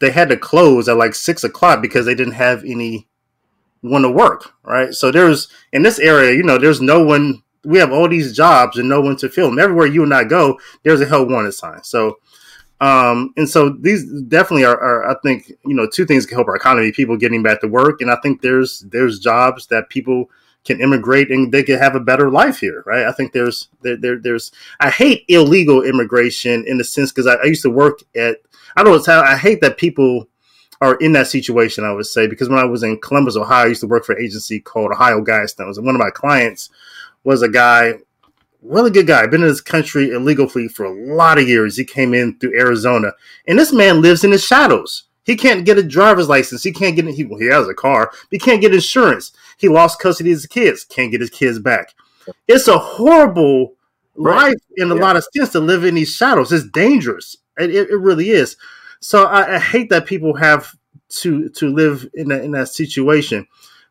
they 0.00 0.10
had 0.10 0.28
to 0.28 0.36
close 0.36 0.88
at 0.88 0.96
like 0.96 1.14
six 1.14 1.44
o'clock 1.44 1.82
because 1.82 2.06
they 2.06 2.14
didn't 2.14 2.34
have 2.34 2.64
any 2.64 3.08
one 3.80 4.02
to 4.02 4.10
work, 4.10 4.52
right? 4.62 4.92
So 4.92 5.10
there's 5.10 5.48
in 5.72 5.82
this 5.82 5.98
area, 5.98 6.34
you 6.34 6.42
know, 6.42 6.58
there's 6.58 6.80
no 6.80 7.02
one. 7.02 7.42
We 7.64 7.78
have 7.78 7.92
all 7.92 8.08
these 8.08 8.36
jobs 8.36 8.78
and 8.78 8.88
no 8.88 9.00
one 9.00 9.16
to 9.16 9.28
fill 9.28 9.50
them. 9.50 9.58
Everywhere 9.58 9.86
you 9.86 10.04
and 10.04 10.14
I 10.14 10.22
go, 10.22 10.58
there's 10.84 11.00
a 11.00 11.06
help 11.06 11.28
wanted 11.28 11.52
sign. 11.52 11.82
So, 11.82 12.18
um, 12.80 13.32
and 13.36 13.48
so 13.48 13.70
these 13.70 14.08
definitely 14.22 14.64
are, 14.64 14.78
are, 14.78 15.10
I 15.10 15.16
think, 15.24 15.48
you 15.64 15.74
know, 15.74 15.88
two 15.92 16.06
things 16.06 16.26
can 16.26 16.36
help 16.36 16.46
our 16.46 16.56
economy: 16.56 16.92
people 16.92 17.16
getting 17.16 17.42
back 17.42 17.60
to 17.62 17.68
work, 17.68 18.00
and 18.00 18.10
I 18.10 18.16
think 18.22 18.42
there's 18.42 18.80
there's 18.80 19.18
jobs 19.18 19.66
that 19.68 19.88
people 19.88 20.30
can 20.66 20.80
immigrate 20.80 21.30
and 21.30 21.52
they 21.52 21.62
can 21.62 21.78
have 21.78 21.94
a 21.94 22.00
better 22.00 22.28
life 22.28 22.58
here, 22.58 22.82
right? 22.86 23.06
I 23.06 23.12
think 23.12 23.32
there's 23.32 23.68
there, 23.82 23.96
there 23.96 24.18
there's 24.18 24.52
I 24.80 24.90
hate 24.90 25.24
illegal 25.28 25.82
immigration 25.82 26.64
in 26.66 26.76
the 26.76 26.84
sense 26.84 27.12
because 27.12 27.26
I, 27.26 27.34
I, 27.34 27.44
used 27.44 27.62
to 27.62 27.70
work 27.70 28.00
at 28.16 28.38
I 28.76 28.82
don't 28.82 29.06
know 29.06 29.22
I 29.22 29.36
hate 29.36 29.60
that 29.62 29.78
people 29.78 30.28
are 30.80 30.96
in 30.96 31.12
that 31.12 31.28
situation. 31.28 31.84
I 31.84 31.92
would 31.92 32.06
say 32.06 32.26
because 32.26 32.48
when 32.48 32.58
I 32.58 32.64
was 32.64 32.82
in 32.82 33.00
Columbus, 33.00 33.36
Ohio, 33.36 33.64
I 33.64 33.68
used 33.68 33.80
to 33.80 33.86
work 33.86 34.04
for 34.04 34.14
an 34.14 34.22
agency 34.22 34.60
called 34.60 34.92
Ohio 34.92 35.22
Guidestones, 35.22 35.76
and 35.76 35.86
one 35.86 35.94
of 35.94 36.00
my 36.00 36.10
clients 36.10 36.70
was 37.24 37.42
a 37.42 37.48
guy, 37.48 37.94
really 38.62 38.90
good 38.90 39.06
guy, 39.06 39.26
been 39.26 39.42
in 39.42 39.48
this 39.48 39.60
country 39.60 40.10
illegally 40.10 40.68
for 40.68 40.84
a 40.84 41.14
lot 41.14 41.38
of 41.38 41.48
years. 41.48 41.76
He 41.76 41.84
came 41.84 42.14
in 42.14 42.38
through 42.38 42.58
Arizona, 42.58 43.12
and 43.48 43.58
this 43.58 43.72
man 43.72 44.02
lives 44.02 44.24
in 44.24 44.30
the 44.30 44.38
shadows. 44.38 45.04
He 45.24 45.34
can't 45.34 45.64
get 45.64 45.78
a 45.78 45.82
driver's 45.82 46.28
license. 46.28 46.62
He 46.62 46.72
can't 46.72 46.94
get 46.94 47.06
he, 47.06 47.24
well, 47.24 47.40
he 47.40 47.46
has 47.46 47.68
a 47.68 47.74
car, 47.74 48.10
but 48.12 48.28
he 48.30 48.38
can't 48.38 48.60
get 48.60 48.72
insurance. 48.72 49.32
He 49.58 49.68
lost 49.68 49.98
custody 49.98 50.30
of 50.30 50.36
his 50.36 50.46
kids, 50.46 50.84
can't 50.84 51.10
get 51.10 51.20
his 51.20 51.30
kids 51.30 51.58
back. 51.58 51.94
It's 52.46 52.68
a 52.68 52.78
horrible 52.78 53.74
right. 54.14 54.48
life 54.48 54.62
in 54.76 54.92
a 54.92 54.94
yeah. 54.94 55.00
lot 55.00 55.16
of 55.16 55.26
sense 55.34 55.50
to 55.52 55.60
live 55.60 55.84
in 55.84 55.96
these 55.96 56.14
shadows. 56.14 56.52
It's 56.52 56.68
dangerous. 56.68 57.36
It, 57.58 57.74
it, 57.74 57.90
it 57.90 57.96
really 57.96 58.30
is. 58.30 58.56
So 59.00 59.24
I, 59.24 59.56
I, 59.56 59.58
hate 59.58 59.90
that 59.90 60.06
people 60.06 60.34
have 60.36 60.74
to 61.20 61.48
to 61.50 61.68
live 61.68 62.08
in 62.14 62.28
that 62.28 62.44
in 62.44 62.52
that 62.52 62.68
situation. 62.68 63.46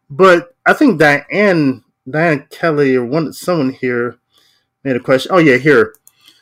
But 0.10 0.56
I 0.66 0.74
think 0.74 1.00
Diane 1.00 1.84
Diane 2.10 2.48
Kelly 2.50 2.96
or 2.96 3.06
one 3.06 3.32
someone 3.34 3.72
here 3.72 4.18
made 4.84 4.96
a 4.96 5.00
question. 5.00 5.32
Oh 5.34 5.38
yeah, 5.38 5.58
here 5.58 5.96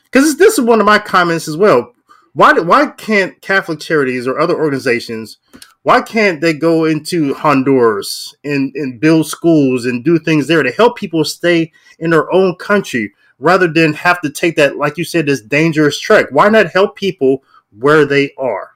because 0.04 0.36
this 0.36 0.58
is 0.58 0.64
one 0.64 0.80
of 0.80 0.86
my 0.86 0.98
comments 0.98 1.48
as 1.48 1.56
well. 1.56 1.92
Why 2.32 2.52
why 2.54 2.86
can't 2.86 3.40
Catholic 3.42 3.80
charities 3.80 4.26
or 4.26 4.40
other 4.40 4.56
organizations 4.56 5.38
why 5.84 6.00
can't 6.00 6.40
they 6.40 6.54
go 6.54 6.86
into 6.86 7.34
Honduras 7.34 8.34
and, 8.42 8.74
and 8.74 8.98
build 8.98 9.26
schools 9.26 9.84
and 9.84 10.02
do 10.02 10.18
things 10.18 10.46
there 10.46 10.62
to 10.62 10.72
help 10.72 10.96
people 10.96 11.24
stay 11.26 11.72
in 11.98 12.08
their 12.08 12.32
own 12.32 12.56
country 12.56 13.12
rather 13.44 13.68
than 13.68 13.92
have 13.92 14.22
to 14.22 14.30
take 14.30 14.56
that, 14.56 14.76
like 14.76 14.96
you 14.96 15.04
said, 15.04 15.26
this 15.26 15.42
dangerous 15.42 16.00
trek? 16.00 16.28
Why 16.30 16.48
not 16.48 16.68
help 16.68 16.96
people 16.96 17.44
where 17.78 18.06
they 18.06 18.32
are? 18.38 18.70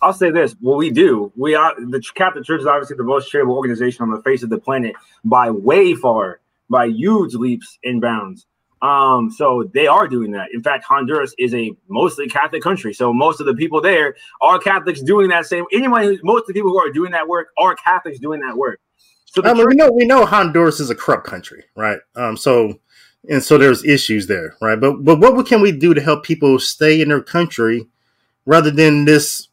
I'll 0.00 0.14
say 0.14 0.30
this: 0.30 0.56
what 0.60 0.78
we 0.78 0.90
do, 0.90 1.32
we 1.36 1.54
are 1.54 1.74
the 1.78 2.02
Catholic 2.14 2.44
Church 2.44 2.60
is 2.60 2.66
obviously 2.66 2.96
the 2.96 3.04
most 3.04 3.30
charitable 3.30 3.54
organization 3.54 4.02
on 4.02 4.10
the 4.10 4.22
face 4.22 4.42
of 4.42 4.48
the 4.50 4.58
planet 4.58 4.94
by 5.24 5.50
way 5.50 5.94
far, 5.94 6.40
by 6.70 6.86
huge 6.86 7.34
leaps 7.34 7.78
and 7.84 8.00
bounds. 8.00 8.46
Um, 8.82 9.30
so 9.30 9.68
they 9.74 9.86
are 9.86 10.06
doing 10.06 10.32
that. 10.32 10.48
In 10.52 10.62
fact, 10.62 10.84
Honduras 10.84 11.34
is 11.38 11.54
a 11.54 11.72
mostly 11.88 12.28
Catholic 12.28 12.62
country. 12.62 12.92
So 12.94 13.12
most 13.12 13.40
of 13.40 13.46
the 13.46 13.54
people 13.54 13.80
there 13.80 14.16
are 14.40 14.58
Catholics 14.58 15.02
doing 15.02 15.28
that 15.28 15.46
same. 15.46 15.64
Anyone 15.72 16.02
who 16.02 16.18
most 16.22 16.42
of 16.42 16.48
the 16.48 16.54
people 16.54 16.70
who 16.70 16.78
are 16.78 16.90
doing 16.90 17.12
that 17.12 17.28
work 17.28 17.48
are 17.58 17.74
Catholics 17.74 18.18
doing 18.18 18.40
that 18.40 18.56
work. 18.56 18.80
So 19.26 19.42
I 19.42 19.48
mean, 19.48 19.56
church- 19.56 19.66
we 19.68 19.74
know 19.74 19.90
we 19.90 20.06
know 20.06 20.24
Honduras 20.24 20.80
is 20.80 20.88
a 20.88 20.94
corrupt 20.94 21.26
country, 21.26 21.64
right? 21.74 21.98
Um, 22.14 22.36
so 22.36 22.80
and 23.28 23.42
so 23.42 23.58
there's 23.58 23.84
issues 23.84 24.26
there, 24.26 24.56
right? 24.60 24.78
But 24.78 25.04
but 25.04 25.20
what 25.20 25.46
can 25.46 25.60
we 25.60 25.72
do 25.72 25.94
to 25.94 26.00
help 26.00 26.24
people 26.24 26.58
stay 26.58 27.00
in 27.00 27.08
their 27.08 27.22
country 27.22 27.86
rather 28.44 28.70
than 28.70 29.04
this 29.04 29.48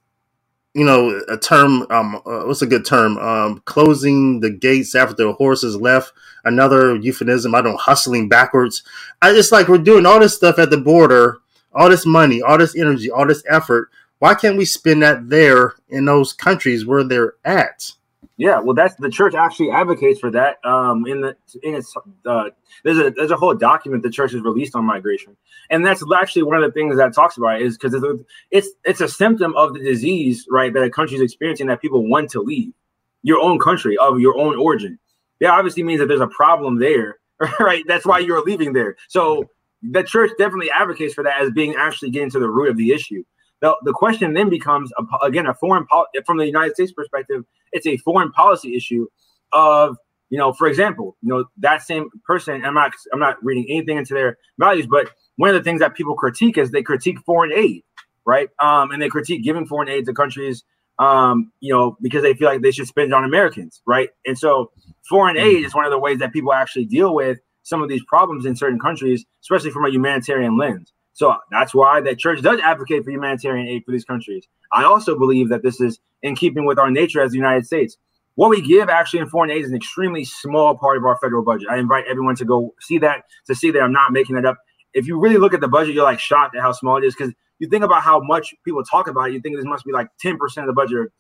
you 0.74 0.84
know, 0.84 1.22
a 1.30 1.38
term. 1.38 1.86
Um, 1.90 2.16
uh, 2.26 2.44
what's 2.44 2.62
a 2.62 2.68
good 2.68 2.86
term? 2.86 3.18
Um, 3.18 3.62
closing 3.66 4.40
the 4.40 4.50
gates 4.50 4.96
after 4.96 5.16
the 5.16 5.34
horses 5.34 5.76
left. 5.76 6.14
Another 6.46 6.96
euphemism. 6.96 7.56
I 7.56 7.62
don't 7.62 7.80
hustling 7.80 8.28
backwards. 8.28 8.84
I 9.22 9.34
just 9.34 9.52
like 9.52 9.68
we're 9.68 9.78
doing 9.78 10.06
all 10.06 10.20
this 10.20 10.36
stuff 10.36 10.60
at 10.60 10.70
the 10.70 10.78
border, 10.78 11.38
all 11.74 11.90
this 11.90 12.06
money, 12.06 12.42
all 12.42 12.58
this 12.58 12.76
energy, 12.76 13.10
all 13.12 13.28
this 13.28 13.44
effort. 13.48 13.90
Why 14.20 14.36
can't 14.36 14.58
we 14.58 14.66
spend 14.66 15.04
that 15.04 15.30
there 15.30 15.74
in 15.90 16.06
those 16.06 16.34
countries 16.34 16.86
where 16.86 17.04
they're 17.04 17.36
at? 17.46 17.92
Yeah, 18.38 18.60
well, 18.60 18.74
that's 18.74 18.96
the 18.96 19.12
church 19.12 19.36
actually 19.36 19.70
advocates 19.70 20.20
for 20.20 20.32
that. 20.32 20.58
Um, 20.66 21.06
in 21.06 21.22
the 21.22 21.38
in 21.62 21.76
its 21.76 21.94
uh, 22.26 22.50
there's 22.84 22.98
a 22.98 23.12
there's 23.12 23.30
a 23.30 23.36
whole 23.36 23.54
document 23.54 24.02
the 24.02 24.10
church 24.10 24.32
has 24.32 24.42
released 24.42 24.76
on 24.76 24.86
migration, 24.86 25.38
and 25.70 25.86
that's 25.86 26.04
actually 26.18 26.44
one 26.44 26.58
of 26.58 26.64
the 26.64 26.72
things 26.72 26.98
that 26.98 27.14
talks 27.14 27.38
about 27.38 27.62
it 27.62 27.68
is 27.68 27.78
because 27.78 27.94
it's, 27.94 28.24
it's 28.50 28.70
it's 28.86 29.02
a 29.02 29.08
symptom 29.08 29.56
of 29.56 29.74
the 29.76 29.80
disease, 29.80 30.48
right, 30.50 30.74
that 30.74 30.82
a 30.82 30.90
country 30.90 31.16
is 31.16 31.22
experiencing 31.22 31.68
that 31.68 31.80
people 31.80 32.08
want 32.08 32.32
to 32.32 32.42
leave 32.42 32.74
your 33.22 33.40
own 33.40 33.60
country 33.60 33.98
of 33.98 34.20
your 34.20 34.36
own 34.38 34.58
origin. 34.58 34.98
That 35.40 35.52
obviously 35.52 35.84
means 35.84 36.00
that 36.00 36.08
there's 36.08 36.20
a 36.20 36.28
problem 36.28 36.80
there, 36.80 37.20
right? 37.60 37.84
That's 37.88 38.06
why 38.06 38.18
you're 38.20 38.42
leaving 38.42 38.74
there. 38.74 38.96
So 39.10 39.48
the 39.84 40.04
church 40.04 40.32
definitely 40.40 40.72
advocates 40.72 41.14
for 41.14 41.24
that 41.24 41.40
as 41.40 41.52
being 41.52 41.76
actually 41.76 42.10
getting 42.10 42.32
to 42.32 42.40
the 42.40 42.50
root 42.50 42.70
of 42.70 42.78
the 42.78 42.92
issue. 42.92 43.24
The, 43.64 43.74
the 43.84 43.94
question 43.94 44.34
then 44.34 44.50
becomes 44.50 44.92
again 45.22 45.48
a 45.48 45.54
foreign 45.54 45.86
pol- 45.88 46.08
from 46.26 46.38
the 46.38 46.46
United 46.46 46.74
States 46.76 46.92
perspective, 46.92 47.46
it's 47.72 47.88
a 47.88 47.96
foreign 47.96 48.30
policy 48.34 48.76
issue 48.76 49.08
of 49.54 49.96
you 50.30 50.38
know, 50.38 50.52
for 50.52 50.68
example, 50.68 51.16
you 51.22 51.30
know 51.30 51.46
that 51.60 51.82
same 51.82 52.10
person. 52.28 52.66
I'm 52.66 52.74
not 52.74 52.92
I'm 53.14 53.22
not 53.22 53.38
reading 53.42 53.66
anything 53.70 53.98
into 53.98 54.14
their 54.14 54.38
values, 54.60 54.86
but 54.86 55.12
one 55.38 55.50
of 55.50 55.56
the 55.56 55.64
things 55.64 55.80
that 55.80 55.96
people 55.96 56.14
critique 56.16 56.58
is 56.58 56.72
they 56.72 56.84
critique 56.84 57.20
foreign 57.26 57.54
aid, 57.54 57.84
right? 58.26 58.50
Um, 58.60 58.92
and 58.92 59.02
they 59.02 59.08
critique 59.08 59.46
giving 59.46 59.66
foreign 59.66 59.88
aid 59.88 60.08
to 60.08 60.14
countries, 60.14 60.66
um, 61.00 61.50
you 61.62 61.74
know, 61.74 61.96
because 62.02 62.22
they 62.22 62.34
feel 62.34 62.50
like 62.50 62.62
they 62.62 62.72
should 62.72 62.88
spend 62.88 63.12
it 63.12 63.14
on 63.14 63.24
Americans, 63.24 63.82
right? 63.88 64.10
And 64.26 64.38
so 64.38 64.72
foreign 65.08 65.38
aid 65.38 65.66
is 65.66 65.74
one 65.74 65.86
of 65.86 65.92
the 65.92 66.00
ways 66.00 66.20
that 66.20 66.34
people 66.34 66.52
actually 66.52 66.86
deal 66.86 67.16
with 67.16 67.40
some 67.62 67.82
of 67.82 67.88
these 67.88 68.04
problems 68.10 68.46
in 68.46 68.58
certain 68.58 68.80
countries, 68.80 69.24
especially 69.42 69.72
from 69.72 69.86
a 69.86 69.90
humanitarian 69.90 70.58
lens. 70.58 70.92
So 71.14 71.36
that's 71.52 71.74
why 71.74 72.02
the 72.02 72.16
church 72.16 72.42
does 72.42 72.60
advocate 72.60 73.04
for 73.04 73.12
humanitarian 73.12 73.68
aid 73.68 73.86
for 73.86 73.92
these 73.92 74.04
countries. 74.04 74.48
I 74.72 74.84
also 74.84 75.18
believe 75.18 75.50
that 75.50 75.62
this 75.64 75.80
is 75.80 76.00
in 76.24 76.36
keeping 76.36 76.66
with 76.66 76.80
our 76.80 76.90
nature 76.90 77.22
as 77.22 77.32
the 77.32 77.38
United 77.38 77.66
States. 77.66 77.98
What 78.36 78.50
we 78.50 78.62
give 78.62 78.90
actually 78.90 79.20
in 79.20 79.30
foreign 79.30 79.52
aid 79.52 79.64
is 79.64 79.70
an 79.70 79.76
extremely 79.76 80.26
small 80.26 80.76
part 80.76 80.98
of 80.98 81.06
our 81.06 81.18
federal 81.18 81.44
budget. 81.44 81.70
I 81.70 81.78
invite 81.78 82.06
everyone 82.10 82.36
to 82.38 82.46
go 82.46 82.74
see 82.82 82.98
that 82.98 83.26
to 83.46 83.54
see 83.54 83.70
that 83.70 83.82
I'm 83.82 83.92
not 83.92 84.12
making 84.12 84.38
it 84.38 84.46
up. 84.46 84.58
If 84.94 85.08
you 85.08 85.20
really 85.20 85.38
look 85.38 85.54
at 85.54 85.62
the 85.62 85.68
budget, 85.68 85.94
you're 85.94 86.04
like 86.04 86.20
shocked 86.20 86.56
at 86.56 86.62
how 86.62 86.72
small 86.72 86.98
it 86.98 87.04
is 87.04 87.16
because 87.16 87.34
you 87.60 87.70
think 87.70 87.84
about 87.84 88.02
how 88.02 88.20
much 88.20 88.56
people 88.66 88.84
talk 88.84 89.08
about 89.08 89.30
it. 89.30 89.34
You 89.34 89.40
think 89.42 89.56
this 89.56 89.66
must 89.66 89.86
be 89.86 89.92
like 89.92 90.08
10% 90.24 90.34
of 90.58 90.66
the 90.66 90.74
budget. 90.74 91.12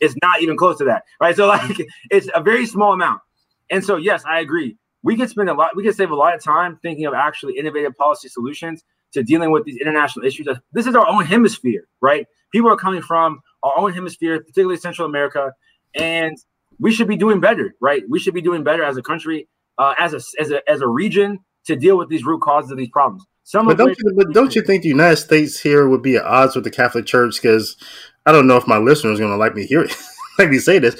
it's 0.00 0.14
not 0.22 0.42
even 0.42 0.56
close 0.56 0.78
to 0.78 0.84
that, 0.84 1.02
right? 1.20 1.34
So 1.34 1.48
like 1.48 1.76
it's 2.10 2.28
a 2.34 2.40
very 2.40 2.66
small 2.66 2.92
amount. 2.92 3.20
And 3.68 3.84
so 3.84 3.96
yes, 3.96 4.22
I 4.24 4.38
agree 4.38 4.76
we 5.02 5.16
could 5.16 5.28
spend 5.28 5.48
a 5.48 5.54
lot, 5.54 5.76
we 5.76 5.82
could 5.82 5.94
save 5.94 6.10
a 6.10 6.14
lot 6.14 6.34
of 6.34 6.42
time 6.42 6.78
thinking 6.82 7.06
of 7.06 7.14
actually 7.14 7.58
innovative 7.58 7.96
policy 7.96 8.28
solutions 8.28 8.84
to 9.12 9.22
dealing 9.22 9.50
with 9.50 9.64
these 9.64 9.76
international 9.78 10.24
issues. 10.24 10.46
This 10.72 10.86
is 10.86 10.94
our 10.94 11.06
own 11.06 11.24
hemisphere, 11.24 11.86
right? 12.00 12.26
People 12.52 12.70
are 12.70 12.76
coming 12.76 13.02
from 13.02 13.40
our 13.62 13.72
own 13.76 13.92
hemisphere, 13.92 14.40
particularly 14.40 14.76
Central 14.76 15.06
America, 15.06 15.52
and 15.94 16.36
we 16.78 16.92
should 16.92 17.08
be 17.08 17.16
doing 17.16 17.40
better, 17.40 17.74
right? 17.80 18.02
We 18.08 18.18
should 18.18 18.34
be 18.34 18.40
doing 18.40 18.64
better 18.64 18.82
as 18.82 18.96
a 18.96 19.02
country, 19.02 19.48
uh, 19.78 19.94
as 19.98 20.14
a 20.14 20.20
as 20.40 20.50
a 20.50 20.70
as 20.70 20.80
a 20.80 20.88
region 20.88 21.38
to 21.66 21.76
deal 21.76 21.96
with 21.96 22.08
these 22.08 22.24
root 22.24 22.40
causes 22.40 22.70
of 22.70 22.78
these 22.78 22.90
problems. 22.90 23.24
Some 23.44 23.66
but 23.66 23.76
don't 23.76 23.96
you, 23.98 24.12
but 24.16 24.32
don't 24.32 24.54
you 24.54 24.62
think 24.62 24.82
the 24.82 24.88
United 24.88 25.16
States 25.16 25.60
here 25.60 25.88
would 25.88 26.02
be 26.02 26.16
at 26.16 26.24
odds 26.24 26.54
with 26.54 26.64
the 26.64 26.70
Catholic 26.70 27.06
Church? 27.06 27.40
Because 27.40 27.76
I 28.24 28.32
don't 28.32 28.46
know 28.46 28.56
if 28.56 28.66
my 28.66 28.78
listeners 28.78 29.18
are 29.18 29.22
going 29.22 29.32
to 29.32 29.36
like 29.36 29.54
me 29.54 29.66
hear 29.66 29.86
like 30.38 30.50
me 30.50 30.58
say 30.58 30.78
this, 30.78 30.96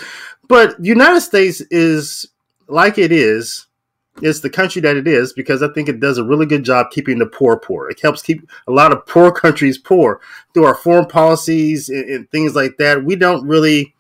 but 0.49 0.81
the 0.81 0.89
United 0.89 1.21
States 1.21 1.61
is 1.71 2.27
like 2.69 2.99
it 2.99 3.13
is 3.13 3.67
it's 4.21 4.41
the 4.41 4.51
country 4.51 4.83
that 4.83 4.97
it 4.97 5.09
is 5.09 5.33
because 5.33 5.63
I 5.63 5.69
think 5.69 5.89
it 5.89 6.01
does 6.01 6.19
a 6.19 6.25
really 6.25 6.47
good 6.47 6.65
job 6.65 6.91
keeping 6.91 7.19
the 7.19 7.27
poor 7.27 7.57
poor. 7.57 7.89
It 7.89 8.01
helps 8.01 8.23
keep 8.23 8.49
a 8.67 8.73
lot 8.73 8.93
of 8.93 9.07
poor 9.07 9.33
countries 9.33 9.79
poor 9.79 10.21
through 10.53 10.65
our 10.65 10.75
foreign 10.75 11.07
policies 11.07 11.89
and, 11.89 12.09
and 12.11 12.31
things 12.31 12.55
like 12.55 12.77
that. 12.77 13.05
We 13.05 13.17
don't 13.17 13.47
really, 13.47 13.95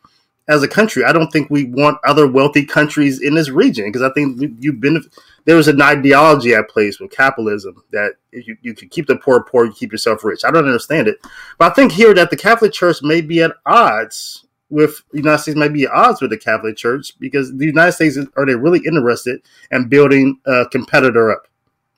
as 0.48 0.62
a 0.62 0.68
country, 0.68 1.04
I 1.04 1.12
don't 1.12 1.32
think 1.32 1.48
we 1.48 1.64
want 1.64 1.98
other 2.04 2.26
wealthy 2.26 2.66
countries 2.66 3.22
in 3.22 3.34
this 3.34 3.48
region 3.48 3.86
because 3.86 4.02
I 4.02 4.12
think 4.12 4.40
you've 4.58 4.80
been 4.80 5.02
there 5.44 5.56
was 5.56 5.66
an 5.66 5.82
ideology 5.82 6.54
at 6.54 6.68
place 6.68 7.00
with 7.00 7.10
capitalism 7.10 7.82
that 7.90 8.12
you, 8.30 8.56
you 8.60 8.74
can 8.74 8.88
keep 8.90 9.06
the 9.06 9.16
poor 9.16 9.42
poor, 9.42 9.64
you 9.64 9.72
keep 9.72 9.92
yourself 9.92 10.22
rich. 10.24 10.44
I 10.44 10.50
don't 10.50 10.66
understand 10.66 11.08
it, 11.08 11.18
but 11.58 11.72
I 11.72 11.74
think 11.74 11.92
here 11.92 12.14
that 12.14 12.30
the 12.30 12.36
Catholic 12.36 12.72
Church 12.72 13.02
may 13.02 13.22
be 13.22 13.42
at 13.42 13.56
odds 13.66 14.44
with 14.72 15.02
the 15.12 15.18
United 15.18 15.42
States 15.42 15.56
might 15.56 15.72
be 15.72 15.84
at 15.84 15.90
odds 15.90 16.22
with 16.22 16.30
the 16.30 16.38
Catholic 16.38 16.76
Church 16.76 17.12
because 17.18 17.54
the 17.56 17.66
United 17.66 17.92
States 17.92 18.18
are 18.36 18.46
they 18.46 18.54
really 18.54 18.80
interested 18.86 19.40
in 19.70 19.88
building 19.88 20.40
a 20.46 20.64
competitor 20.72 21.30
up 21.30 21.46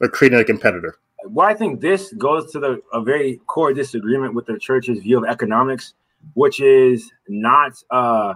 or 0.00 0.08
creating 0.08 0.40
a 0.40 0.44
competitor? 0.44 0.98
Well, 1.26 1.46
I 1.46 1.54
think 1.54 1.80
this 1.80 2.12
goes 2.14 2.50
to 2.52 2.58
the 2.58 2.82
a 2.92 3.00
very 3.00 3.40
core 3.46 3.72
disagreement 3.72 4.34
with 4.34 4.46
the 4.46 4.58
church's 4.58 4.98
view 4.98 5.16
of 5.16 5.24
economics, 5.24 5.94
which 6.34 6.60
is 6.60 7.10
not 7.28 7.80
uh, 7.90 8.34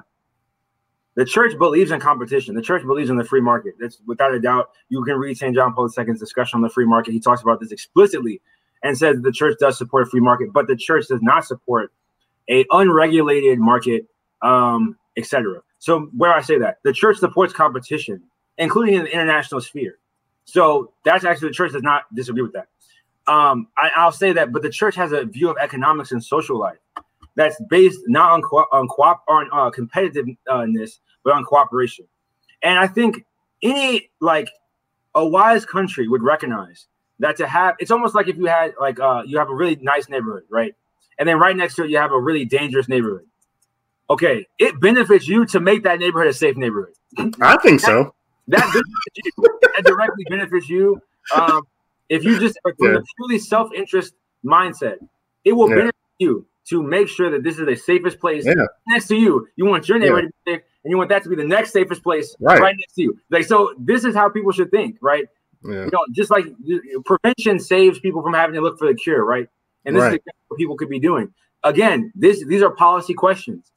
the 1.16 1.24
church 1.24 1.58
believes 1.58 1.90
in 1.90 1.98
competition. 1.98 2.54
The 2.54 2.62
church 2.62 2.84
believes 2.86 3.10
in 3.10 3.16
the 3.16 3.24
free 3.24 3.40
market. 3.40 3.74
That's 3.80 3.98
without 4.06 4.32
a 4.32 4.40
doubt. 4.40 4.70
You 4.88 5.02
can 5.02 5.16
read 5.16 5.36
St. 5.36 5.52
John 5.52 5.74
Paul 5.74 5.90
II's 5.98 6.20
discussion 6.20 6.58
on 6.58 6.62
the 6.62 6.70
free 6.70 6.86
market. 6.86 7.10
He 7.10 7.18
talks 7.18 7.42
about 7.42 7.58
this 7.58 7.72
explicitly 7.72 8.40
and 8.84 8.96
says 8.96 9.20
the 9.20 9.32
church 9.32 9.56
does 9.58 9.76
support 9.76 10.06
a 10.06 10.10
free 10.10 10.20
market, 10.20 10.52
but 10.52 10.68
the 10.68 10.76
church 10.76 11.08
does 11.08 11.20
not 11.20 11.44
support 11.44 11.92
a 12.48 12.64
unregulated 12.70 13.58
market, 13.58 14.06
um, 14.42 14.96
etc. 15.16 15.62
So 15.78 16.10
where 16.16 16.32
I 16.32 16.42
say 16.42 16.58
that 16.58 16.78
the 16.84 16.92
church 16.92 17.18
supports 17.18 17.52
competition, 17.52 18.22
including 18.56 18.94
in 18.94 19.04
the 19.04 19.12
international 19.12 19.60
sphere. 19.60 19.98
So 20.44 20.92
that's 21.04 21.24
actually 21.24 21.48
the 21.48 21.54
church 21.54 21.72
does 21.72 21.82
not 21.82 22.04
disagree 22.14 22.42
with 22.42 22.54
that. 22.54 22.68
Um, 23.26 23.68
I, 23.76 24.04
will 24.04 24.12
say 24.12 24.32
that, 24.32 24.52
but 24.52 24.62
the 24.62 24.70
church 24.70 24.94
has 24.94 25.12
a 25.12 25.24
view 25.24 25.50
of 25.50 25.56
economics 25.60 26.12
and 26.12 26.24
social 26.24 26.58
life 26.58 26.78
that's 27.36 27.60
based 27.68 28.00
not 28.06 28.32
on 28.32 28.42
co- 28.42 28.66
on, 28.72 28.88
co- 28.88 29.20
on 29.28 29.48
uh, 29.52 29.70
competitiveness, 29.70 30.98
but 31.22 31.34
on 31.34 31.44
cooperation. 31.44 32.06
And 32.62 32.78
I 32.78 32.86
think 32.86 33.24
any 33.62 34.10
like 34.20 34.48
a 35.14 35.26
wise 35.26 35.64
country 35.64 36.08
would 36.08 36.22
recognize 36.22 36.86
that 37.18 37.36
to 37.36 37.46
have 37.46 37.74
it's 37.78 37.90
almost 37.90 38.14
like 38.14 38.28
if 38.28 38.36
you 38.36 38.46
had 38.46 38.72
like 38.80 39.00
uh 39.00 39.22
you 39.26 39.38
have 39.38 39.50
a 39.50 39.54
really 39.54 39.76
nice 39.76 40.08
neighborhood, 40.08 40.44
right? 40.48 40.74
And 41.18 41.28
then 41.28 41.38
right 41.38 41.56
next 41.56 41.74
to 41.76 41.84
it 41.84 41.90
you 41.90 41.98
have 41.98 42.12
a 42.12 42.20
really 42.20 42.44
dangerous 42.44 42.88
neighborhood. 42.88 43.26
Okay, 44.10 44.46
it 44.58 44.80
benefits 44.80 45.28
you 45.28 45.44
to 45.46 45.60
make 45.60 45.82
that 45.82 45.98
neighborhood 45.98 46.28
a 46.28 46.32
safe 46.32 46.56
neighborhood. 46.56 46.94
I 47.40 47.56
think 47.58 47.80
that, 47.82 47.86
so. 47.86 48.14
That, 48.48 48.82
you, 49.14 49.32
that 49.60 49.84
directly 49.84 50.24
benefits 50.30 50.68
you. 50.68 51.00
Um, 51.34 51.62
if 52.08 52.24
you 52.24 52.40
just 52.40 52.58
from 52.62 52.74
yeah. 52.80 52.98
a 52.98 53.02
truly 53.16 53.38
self-interest 53.38 54.14
mindset, 54.44 54.96
it 55.44 55.52
will 55.52 55.68
yeah. 55.68 55.76
benefit 55.76 55.96
you 56.18 56.46
to 56.68 56.82
make 56.82 57.08
sure 57.08 57.30
that 57.30 57.42
this 57.42 57.58
is 57.58 57.66
the 57.66 57.76
safest 57.76 58.18
place 58.18 58.44
yeah. 58.46 58.54
next 58.88 59.08
to 59.08 59.16
you. 59.16 59.46
You 59.56 59.66
want 59.66 59.88
your 59.88 59.98
neighborhood 59.98 60.24
to 60.24 60.32
be 60.44 60.52
safe, 60.52 60.62
and 60.84 60.90
you 60.90 60.96
want 60.96 61.10
that 61.10 61.22
to 61.24 61.28
be 61.28 61.36
the 61.36 61.44
next 61.44 61.72
safest 61.72 62.02
place 62.02 62.34
right. 62.40 62.60
right 62.60 62.76
next 62.78 62.94
to 62.94 63.02
you. 63.02 63.18
Like 63.30 63.44
so, 63.44 63.74
this 63.78 64.04
is 64.04 64.14
how 64.14 64.30
people 64.30 64.52
should 64.52 64.70
think, 64.70 64.96
right? 65.02 65.26
Yeah. 65.64 65.84
You 65.84 65.90
know, 65.92 66.04
just 66.12 66.30
like 66.30 66.46
prevention 67.04 67.58
saves 67.58 67.98
people 67.98 68.22
from 68.22 68.32
having 68.32 68.54
to 68.54 68.60
look 68.60 68.78
for 68.78 68.88
the 68.88 68.94
cure, 68.94 69.24
right? 69.24 69.48
And 69.84 69.96
this 69.96 70.02
right. 70.02 70.14
is 70.14 70.20
what 70.48 70.58
people 70.58 70.76
could 70.76 70.88
be 70.88 70.98
doing. 70.98 71.32
Again, 71.64 72.12
this 72.14 72.44
these 72.46 72.62
are 72.62 72.70
policy 72.70 73.14
questions. 73.14 73.70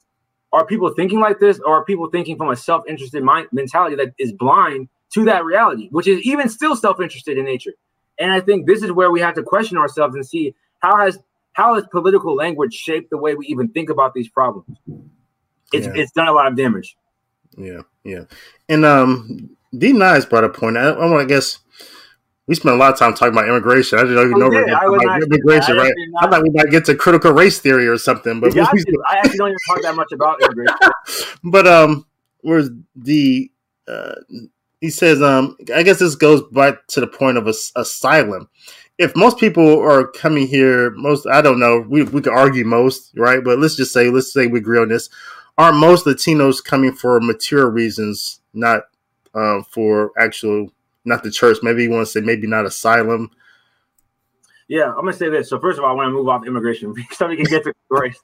Are 0.52 0.66
people 0.66 0.92
thinking 0.94 1.20
like 1.20 1.40
this, 1.40 1.58
or 1.60 1.78
are 1.78 1.84
people 1.84 2.08
thinking 2.10 2.36
from 2.36 2.50
a 2.50 2.56
self-interested 2.56 3.22
mind 3.22 3.48
mentality 3.52 3.96
that 3.96 4.12
is 4.18 4.32
blind 4.32 4.88
to 5.14 5.24
that 5.24 5.44
reality, 5.44 5.88
which 5.90 6.06
is 6.06 6.20
even 6.22 6.48
still 6.48 6.76
self-interested 6.76 7.38
in 7.38 7.44
nature? 7.44 7.72
And 8.18 8.30
I 8.30 8.40
think 8.40 8.66
this 8.66 8.82
is 8.82 8.92
where 8.92 9.10
we 9.10 9.20
have 9.20 9.34
to 9.36 9.42
question 9.42 9.78
ourselves 9.78 10.14
and 10.14 10.26
see 10.26 10.54
how 10.80 10.98
has 10.98 11.18
how 11.52 11.74
has 11.74 11.84
political 11.90 12.34
language 12.34 12.74
shaped 12.74 13.10
the 13.10 13.18
way 13.18 13.34
we 13.34 13.46
even 13.46 13.68
think 13.68 13.90
about 13.90 14.14
these 14.14 14.28
problems? 14.28 14.76
It's 15.72 15.86
yeah. 15.86 15.92
it's 15.96 16.12
done 16.12 16.28
a 16.28 16.32
lot 16.32 16.46
of 16.46 16.56
damage. 16.56 16.96
Yeah, 17.56 17.80
yeah. 18.04 18.24
And 18.68 18.84
um 18.84 19.56
D 19.76 19.92
Nice 19.92 20.24
brought 20.24 20.44
a 20.44 20.48
point. 20.50 20.76
I, 20.76 20.90
I 20.90 21.10
want 21.10 21.26
to 21.26 21.34
guess 21.34 21.58
we 22.46 22.54
spent 22.54 22.74
a 22.74 22.78
lot 22.78 22.92
of 22.92 22.98
time 22.98 23.14
talking 23.14 23.32
about 23.32 23.48
immigration. 23.48 23.98
I 23.98 24.02
didn't 24.02 24.18
even 24.18 24.38
know, 24.38 24.46
oh, 24.46 24.66
yeah, 24.66 24.78
about 24.78 25.22
immigration, 25.22 25.76
right? 25.76 25.92
I 26.20 26.28
thought 26.28 26.42
we 26.42 26.50
might 26.50 26.70
get 26.70 26.84
to 26.86 26.94
critical 26.94 27.32
race 27.32 27.60
theory 27.60 27.86
or 27.86 27.96
something, 27.98 28.40
but 28.40 28.54
yeah, 28.54 28.68
we, 28.72 28.82
I, 29.06 29.18
actually, 29.18 29.38
don't 29.38 29.48
even 29.48 29.58
talk 29.68 29.82
that 29.82 29.94
much 29.94 30.12
about 30.12 30.42
immigration. 30.42 30.76
but 31.44 31.66
um, 31.66 32.06
where's 32.40 32.68
the 32.96 33.50
uh, 33.86 34.14
he 34.80 34.90
says 34.90 35.22
um, 35.22 35.56
I 35.74 35.82
guess 35.82 36.00
this 36.00 36.16
goes 36.16 36.42
back 36.50 36.86
to 36.88 37.00
the 37.00 37.06
point 37.06 37.38
of 37.38 37.46
a, 37.46 37.54
asylum. 37.76 38.48
If 38.98 39.16
most 39.16 39.38
people 39.38 39.80
are 39.80 40.08
coming 40.08 40.46
here, 40.46 40.90
most 40.90 41.26
I 41.26 41.40
don't 41.40 41.60
know, 41.60 41.84
we 41.88 42.02
we 42.02 42.20
could 42.20 42.32
argue 42.32 42.64
most, 42.64 43.12
right? 43.16 43.42
But 43.42 43.60
let's 43.60 43.76
just 43.76 43.92
say 43.92 44.10
let's 44.10 44.32
say 44.32 44.48
we 44.48 44.58
agree 44.58 44.80
on 44.80 44.88
this. 44.88 45.08
Aren't 45.58 45.78
most 45.78 46.06
Latinos 46.06 46.64
coming 46.64 46.92
for 46.92 47.20
material 47.20 47.68
reasons, 47.68 48.40
not 48.52 48.82
uh, 49.34 49.62
for 49.70 50.10
actual 50.18 50.72
not 51.04 51.22
the 51.22 51.30
church. 51.30 51.58
Maybe 51.62 51.84
you 51.84 51.90
want 51.90 52.06
to 52.06 52.12
say 52.12 52.20
maybe 52.20 52.46
not 52.46 52.64
asylum. 52.64 53.30
Yeah, 54.68 54.88
I'm 54.88 55.00
gonna 55.00 55.12
say 55.12 55.28
this. 55.28 55.50
So 55.50 55.58
first 55.58 55.78
of 55.78 55.84
all, 55.84 55.90
I 55.90 55.94
want 55.94 56.08
to 56.08 56.12
move 56.12 56.28
off 56.28 56.46
immigration 56.46 56.94
so 57.12 57.28
we 57.28 57.36
can 57.36 57.44
get 57.46 57.64
to 57.64 57.74
grace. 57.90 58.18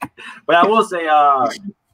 but 0.45 0.55
I 0.55 0.65
will 0.65 0.83
say, 0.83 1.07
uh, 1.07 1.49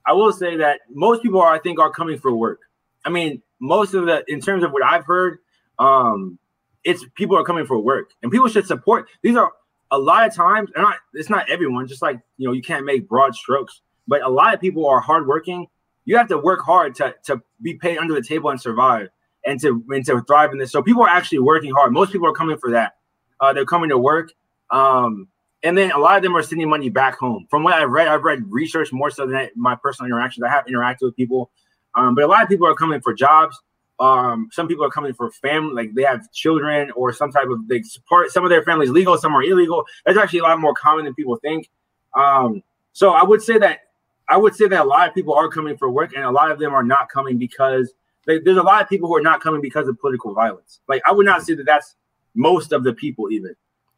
I 0.05 0.13
will 0.13 0.31
say 0.31 0.55
that 0.57 0.81
most 0.89 1.23
people 1.23 1.41
are, 1.41 1.53
I 1.53 1.59
think, 1.59 1.79
are 1.79 1.89
coming 1.91 2.17
for 2.17 2.33
work. 2.33 2.61
I 3.03 3.09
mean, 3.09 3.41
most 3.59 3.93
of 3.93 4.05
the, 4.05 4.23
in 4.27 4.39
terms 4.39 4.63
of 4.63 4.71
what 4.71 4.83
I've 4.83 5.05
heard, 5.05 5.39
um, 5.79 6.39
it's 6.83 7.03
people 7.15 7.37
are 7.37 7.43
coming 7.43 7.65
for 7.65 7.79
work, 7.79 8.11
and 8.21 8.31
people 8.31 8.47
should 8.47 8.67
support. 8.67 9.09
These 9.23 9.35
are 9.35 9.51
a 9.91 9.97
lot 9.97 10.27
of 10.27 10.33
times, 10.33 10.69
and 10.75 10.83
not, 10.83 10.97
it's 11.13 11.29
not 11.29 11.49
everyone. 11.49 11.87
Just 11.87 12.01
like 12.01 12.19
you 12.37 12.47
know, 12.47 12.53
you 12.53 12.61
can't 12.61 12.85
make 12.85 13.09
broad 13.09 13.35
strokes, 13.35 13.81
but 14.07 14.21
a 14.21 14.29
lot 14.29 14.53
of 14.53 14.61
people 14.61 14.87
are 14.87 14.99
hardworking. 14.99 15.67
You 16.05 16.17
have 16.17 16.27
to 16.27 16.37
work 16.37 16.61
hard 16.61 16.95
to 16.95 17.15
to 17.25 17.41
be 17.61 17.73
paid 17.73 17.97
under 17.97 18.13
the 18.13 18.21
table 18.21 18.51
and 18.51 18.61
survive 18.61 19.09
and 19.45 19.59
to 19.61 19.83
and 19.89 20.05
to 20.05 20.21
thrive 20.21 20.51
in 20.51 20.57
this. 20.57 20.71
So 20.71 20.81
people 20.81 21.03
are 21.03 21.09
actually 21.09 21.39
working 21.39 21.71
hard. 21.73 21.93
Most 21.93 22.11
people 22.11 22.27
are 22.27 22.33
coming 22.33 22.57
for 22.57 22.71
that. 22.71 22.93
Uh, 23.39 23.53
they're 23.53 23.65
coming 23.65 23.89
to 23.89 23.97
work. 23.97 24.31
Um, 24.71 25.27
and 25.63 25.77
then 25.77 25.91
a 25.91 25.97
lot 25.97 26.17
of 26.17 26.23
them 26.23 26.35
are 26.35 26.43
sending 26.43 26.69
money 26.69 26.89
back 26.89 27.17
home. 27.17 27.47
From 27.49 27.63
what 27.63 27.73
I've 27.73 27.89
read, 27.89 28.07
I've 28.07 28.23
read 28.23 28.43
research 28.47 28.91
more 28.91 29.09
so 29.09 29.25
than 29.25 29.49
my 29.55 29.75
personal 29.75 30.07
interactions. 30.07 30.43
I 30.43 30.49
have 30.49 30.65
interacted 30.65 31.01
with 31.01 31.15
people, 31.15 31.49
um, 31.95 32.13
but 32.13 32.23
a 32.23 32.27
lot 32.27 32.43
of 32.43 32.49
people 32.49 32.67
are 32.67 32.75
coming 32.75 33.01
for 33.01 33.13
jobs. 33.13 33.59
Um, 33.99 34.49
some 34.51 34.67
people 34.67 34.85
are 34.85 34.89
coming 34.89 35.13
for 35.13 35.31
family, 35.31 35.73
like 35.73 35.95
they 35.95 36.03
have 36.03 36.31
children 36.33 36.91
or 36.91 37.13
some 37.13 37.31
type 37.31 37.47
of 37.49 37.67
they 37.67 37.81
support. 37.81 38.31
Some 38.31 38.43
of 38.43 38.49
their 38.49 38.63
families 38.63 38.89
legal, 38.89 39.17
some 39.17 39.33
are 39.33 39.41
illegal. 39.43 39.85
That's 40.05 40.17
actually 40.17 40.39
a 40.39 40.43
lot 40.43 40.59
more 40.59 40.73
common 40.73 41.05
than 41.05 41.13
people 41.15 41.37
think. 41.37 41.69
Um, 42.13 42.61
so 42.91 43.11
I 43.11 43.23
would 43.23 43.41
say 43.41 43.57
that 43.57 43.79
I 44.27 44.37
would 44.37 44.55
say 44.55 44.67
that 44.67 44.81
a 44.81 44.87
lot 44.87 45.07
of 45.07 45.15
people 45.15 45.33
are 45.33 45.47
coming 45.49 45.77
for 45.77 45.89
work, 45.89 46.13
and 46.15 46.25
a 46.25 46.31
lot 46.31 46.51
of 46.51 46.59
them 46.59 46.73
are 46.73 46.83
not 46.83 47.09
coming 47.09 47.37
because 47.37 47.93
there's 48.25 48.57
a 48.57 48.63
lot 48.63 48.81
of 48.81 48.89
people 48.89 49.07
who 49.07 49.15
are 49.15 49.21
not 49.21 49.41
coming 49.41 49.61
because 49.61 49.87
of 49.87 49.99
political 49.99 50.33
violence. 50.33 50.79
Like 50.87 51.01
I 51.05 51.11
would 51.11 51.25
not 51.25 51.43
say 51.43 51.53
that 51.55 51.65
that's 51.65 51.95
most 52.33 52.71
of 52.71 52.83
the 52.83 52.93
people. 52.93 53.31
Even 53.31 53.55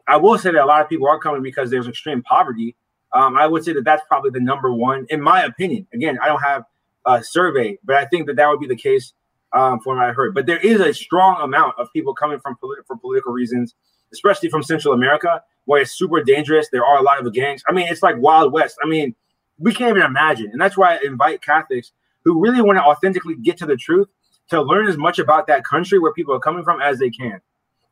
I 0.07 0.17
will 0.17 0.37
say 0.37 0.51
that 0.51 0.63
a 0.63 0.65
lot 0.65 0.81
of 0.81 0.89
people 0.89 1.07
are 1.07 1.19
coming 1.19 1.41
because 1.41 1.69
there's 1.69 1.87
extreme 1.87 2.21
poverty. 2.23 2.75
Um, 3.13 3.37
I 3.37 3.47
would 3.47 3.63
say 3.63 3.73
that 3.73 3.85
that's 3.85 4.03
probably 4.07 4.31
the 4.31 4.39
number 4.39 4.71
one, 4.71 5.05
in 5.09 5.21
my 5.21 5.43
opinion. 5.43 5.87
Again, 5.93 6.19
I 6.21 6.27
don't 6.27 6.41
have 6.41 6.65
a 7.05 7.23
survey, 7.23 7.77
but 7.83 7.95
I 7.95 8.05
think 8.05 8.27
that 8.27 8.35
that 8.35 8.49
would 8.49 8.59
be 8.59 8.67
the 8.67 8.75
case 8.75 9.13
um, 9.53 9.79
from 9.79 9.97
what 9.97 10.05
I 10.05 10.11
heard. 10.11 10.33
But 10.33 10.45
there 10.45 10.59
is 10.59 10.81
a 10.81 10.93
strong 10.93 11.41
amount 11.41 11.75
of 11.77 11.87
people 11.93 12.13
coming 12.13 12.39
from 12.39 12.57
politi- 12.61 12.85
for 12.85 12.97
political 12.97 13.31
reasons, 13.31 13.75
especially 14.11 14.49
from 14.49 14.61
Central 14.61 14.93
America, 14.93 15.41
where 15.65 15.81
it's 15.81 15.91
super 15.91 16.21
dangerous. 16.21 16.67
There 16.69 16.85
are 16.85 16.97
a 16.97 17.01
lot 17.01 17.25
of 17.25 17.33
gangs. 17.33 17.63
I 17.67 17.71
mean, 17.71 17.87
it's 17.87 18.03
like 18.03 18.17
Wild 18.17 18.51
West. 18.51 18.77
I 18.83 18.87
mean, 18.87 19.15
we 19.57 19.73
can't 19.73 19.89
even 19.89 20.03
imagine, 20.03 20.49
and 20.51 20.61
that's 20.61 20.77
why 20.77 20.95
I 20.95 20.99
invite 21.05 21.41
Catholics 21.41 21.93
who 22.23 22.39
really 22.41 22.61
want 22.61 22.77
to 22.77 22.83
authentically 22.83 23.35
get 23.35 23.57
to 23.57 23.65
the 23.65 23.77
truth 23.77 24.07
to 24.49 24.61
learn 24.61 24.87
as 24.87 24.97
much 24.97 25.19
about 25.19 25.47
that 25.47 25.63
country 25.63 25.99
where 25.99 26.13
people 26.13 26.33
are 26.33 26.39
coming 26.39 26.63
from 26.63 26.81
as 26.81 26.99
they 26.99 27.09
can. 27.09 27.41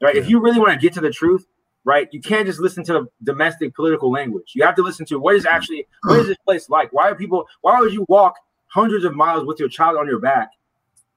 Right? 0.02 0.16
Yeah. 0.16 0.22
If 0.22 0.30
you 0.30 0.40
really 0.40 0.60
want 0.60 0.74
to 0.74 0.80
get 0.80 0.94
to 0.94 1.02
the 1.02 1.12
truth, 1.12 1.46
right, 1.84 2.08
you 2.12 2.22
can't 2.22 2.46
just 2.46 2.60
listen 2.60 2.84
to 2.86 2.94
the 2.94 3.08
domestic 3.24 3.76
political 3.76 4.12
language. 4.12 4.52
You 4.56 4.64
have 4.64 4.76
to 4.76 4.82
listen 4.82 5.06
to 5.08 5.20
what 5.20 5.36
is 5.36 5.46
actually 5.46 5.88
what 6.04 6.20
is 6.20 6.28
this 6.28 6.38
place 6.46 6.70
like? 6.70 6.92
Why 6.92 7.10
are 7.10 7.16
people? 7.16 7.46
Why 7.62 7.80
would 7.80 7.94
you 7.94 8.06
walk 8.08 8.36
hundreds 8.68 9.06
of 9.06 9.16
miles 9.16 9.46
with 9.46 9.60
your 9.60 9.70
child 9.70 9.98
on 9.98 10.08
your 10.08 10.20
back 10.20 10.50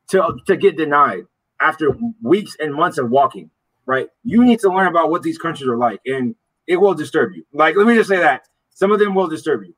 to 0.09 0.39
to 0.47 0.57
get 0.57 0.76
denied 0.76 1.26
after 1.61 1.97
weeks 2.22 2.57
and 2.61 2.74
months 2.74 2.99
of 2.99 3.11
walking? 3.11 3.51
Right? 3.86 4.09
You 4.22 4.45
need 4.45 4.61
to 4.61 4.68
learn 4.68 4.86
about 4.86 5.11
what 5.11 5.22
these 5.22 5.39
countries 5.39 5.68
are 5.68 5.76
like, 5.76 6.01
and 6.05 6.34
it 6.66 6.76
will 6.76 6.95
disturb 6.95 7.32
you. 7.32 7.45
Like, 7.53 7.74
let 7.74 7.86
me 7.86 7.95
just 7.95 8.09
say 8.09 8.18
that 8.18 8.43
some 8.74 8.93
of 8.93 8.99
them 8.99 9.14
will 9.14 9.26
disturb 9.26 9.64
you. 9.64 9.74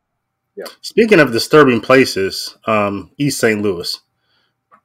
Yeah. 0.56 0.64
Speaking 0.82 1.20
of 1.20 1.32
disturbing 1.32 1.80
places, 1.80 2.58
um, 2.66 3.12
East 3.16 3.38
St. 3.38 3.62
Louis. 3.62 3.98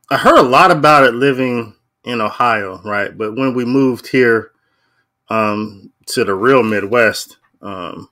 I 0.10 0.18
heard 0.18 0.38
a 0.38 0.44
lot 0.44 0.72
about 0.72 1.04
it 1.04 1.14
living 1.14 1.74
in 2.04 2.22
Ohio, 2.22 2.82
right? 2.84 3.16
But 3.18 3.36
when 3.36 3.54
we 3.54 3.66
moved 3.66 4.08
here 4.08 4.52
um, 5.30 5.92
to 6.08 6.24
the 6.24 6.36
real 6.36 6.62
Midwest, 6.62 7.38
um, 7.62 8.10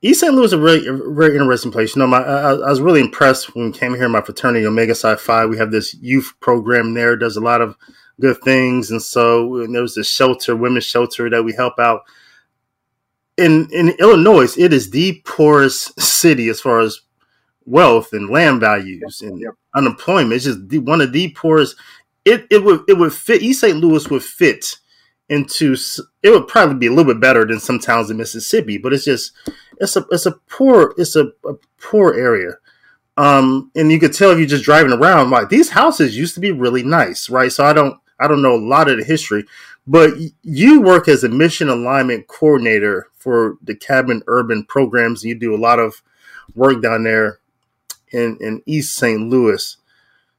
East 0.00 0.20
St. 0.20 0.32
Louis 0.32 0.46
is 0.46 0.52
a 0.52 0.58
really 0.58 0.86
very 1.12 1.36
interesting 1.36 1.72
place. 1.72 1.96
You 1.96 2.00
know, 2.00 2.06
my 2.06 2.22
I, 2.22 2.52
I, 2.52 2.70
was 2.70 2.80
really 2.80 3.00
impressed 3.00 3.56
when 3.56 3.66
we 3.66 3.72
came 3.72 3.94
here. 3.94 4.08
My 4.08 4.20
fraternity, 4.20 4.64
Omega 4.64 4.94
Psi 4.94 5.16
Phi, 5.16 5.46
we 5.46 5.58
have 5.58 5.72
this 5.72 5.92
youth 5.94 6.32
program 6.38 6.94
there. 6.94 7.16
Does 7.16 7.36
a 7.36 7.40
lot 7.40 7.60
of 7.60 7.76
good 8.20 8.40
things, 8.44 8.92
and 8.92 9.02
so 9.02 9.56
and 9.56 9.74
there 9.74 9.82
was 9.82 9.96
a 9.96 10.04
shelter, 10.04 10.54
women's 10.54 10.84
shelter 10.84 11.28
that 11.28 11.42
we 11.42 11.52
help 11.52 11.80
out. 11.80 12.02
In 13.36 13.68
in 13.72 13.88
Illinois, 13.98 14.56
it 14.56 14.72
is 14.72 14.90
the 14.90 15.20
poorest 15.24 16.00
city 16.00 16.48
as 16.48 16.60
far 16.60 16.78
as 16.78 17.00
wealth 17.68 18.12
and 18.12 18.30
land 18.30 18.60
values 18.60 19.20
and 19.20 19.40
yep. 19.40 19.54
unemployment. 19.74 20.32
It's 20.32 20.44
just 20.46 20.68
the, 20.68 20.78
one 20.78 21.00
of 21.00 21.12
the 21.12 21.30
poorest. 21.32 21.76
It 22.24 22.46
it 22.50 22.64
would 22.64 22.82
it 22.88 22.94
would 22.94 23.12
fit. 23.12 23.42
East 23.42 23.60
St. 23.60 23.78
Louis 23.78 24.08
would 24.10 24.22
fit 24.22 24.76
into. 25.28 25.76
It 26.22 26.30
would 26.30 26.48
probably 26.48 26.76
be 26.76 26.86
a 26.86 26.90
little 26.90 27.12
bit 27.12 27.20
better 27.20 27.44
than 27.44 27.60
some 27.60 27.78
towns 27.78 28.10
in 28.10 28.16
Mississippi, 28.16 28.78
but 28.78 28.92
it's 28.92 29.04
just 29.04 29.32
it's 29.78 29.96
a 29.96 30.04
it's 30.10 30.26
a 30.26 30.32
poor 30.50 30.94
it's 30.98 31.16
a, 31.16 31.26
a 31.46 31.54
poor 31.80 32.14
area. 32.14 32.54
Um, 33.16 33.72
and 33.74 33.90
you 33.90 33.98
could 33.98 34.12
tell 34.12 34.30
if 34.30 34.38
you're 34.38 34.46
just 34.46 34.64
driving 34.64 34.92
around, 34.92 35.30
like 35.30 35.48
these 35.48 35.70
houses 35.70 36.16
used 36.16 36.34
to 36.34 36.40
be 36.40 36.52
really 36.52 36.84
nice, 36.84 37.28
right? 37.28 37.50
So 37.50 37.64
I 37.64 37.72
don't 37.72 37.98
I 38.20 38.28
don't 38.28 38.42
know 38.42 38.54
a 38.54 38.56
lot 38.56 38.88
of 38.88 38.98
the 38.98 39.04
history, 39.04 39.44
but 39.86 40.14
you 40.42 40.80
work 40.80 41.08
as 41.08 41.24
a 41.24 41.28
mission 41.28 41.68
alignment 41.68 42.28
coordinator 42.28 43.08
for 43.16 43.56
the 43.62 43.74
Catholic 43.74 44.22
Urban 44.26 44.64
Programs. 44.64 45.24
You 45.24 45.34
do 45.34 45.54
a 45.54 45.58
lot 45.58 45.78
of 45.78 46.02
work 46.54 46.82
down 46.82 47.04
there 47.04 47.37
in, 48.12 48.38
in 48.40 48.62
East 48.66 48.96
St. 48.96 49.28
Louis. 49.28 49.76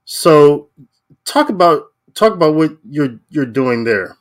So 0.06 0.70
talk 1.26 1.50
about 1.50 1.88
talk 2.14 2.34
about 2.34 2.56
what 2.56 2.78
you're 2.90 3.20
you're 3.30 3.46
doing 3.46 3.84
there. 3.84 4.18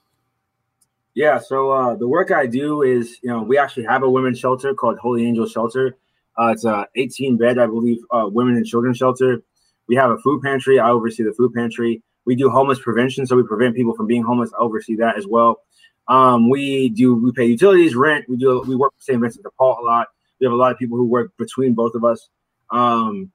Yeah, 1.15 1.39
so 1.39 1.73
uh, 1.73 1.97
the 1.97 2.07
work 2.07 2.31
I 2.31 2.47
do 2.47 2.83
is, 2.83 3.19
you 3.23 3.31
know, 3.31 3.43
we 3.43 3.59
actually 3.59 3.85
have 3.87 4.05
a 4.05 4.11
women's 4.11 4.39
shelter 4.39 4.73
called 4.73 4.99
Holy 4.99 5.27
Angel 5.27 5.49
Shelter. 5.49 5.97
Uh, 6.39 6.53
it's 6.53 6.65
a 6.65 6.87
18 6.95 7.37
bed, 7.37 7.59
I 7.59 7.67
believe, 7.67 7.99
uh, 8.13 8.29
women 8.31 8.55
and 8.55 8.65
children 8.65 8.95
shelter. 8.95 9.43
We 9.89 9.97
have 9.97 10.13
a 10.13 10.19
food 10.19 10.43
pantry. 10.43 10.79
I 10.79 10.91
oversee 10.91 11.25
the 11.25 11.33
food 11.33 11.55
pantry. 11.55 12.03
We 12.25 12.37
do 12.37 12.51
homeless 12.51 12.79
prevention, 12.79 13.27
so 13.27 13.35
we 13.35 13.43
prevent 13.43 13.75
people 13.75 13.97
from 13.97 14.07
being 14.07 14.23
homeless. 14.23 14.53
I 14.53 14.63
oversee 14.63 14.95
that 14.97 15.19
as 15.19 15.27
well. 15.27 15.63
Um, 16.07 16.49
we 16.51 16.89
do 16.91 17.17
we 17.17 17.33
pay 17.33 17.47
utilities, 17.47 17.97
rent. 17.97 18.27
We 18.29 18.37
do 18.37 18.63
we 18.69 18.77
work 18.77 18.93
with 18.95 19.03
St. 19.03 19.21
Vincent 19.21 19.43
de 19.43 19.51
Paul 19.59 19.79
a 19.83 19.85
lot. 19.85 20.09
We 20.39 20.45
have 20.45 20.53
a 20.53 20.57
lot 20.57 20.71
of 20.71 20.79
people 20.79 20.97
who 20.99 21.07
work 21.07 21.33
between 21.37 21.75
both 21.75 21.95
of 21.95 22.05
us. 22.05 22.29
Um, 22.71 23.33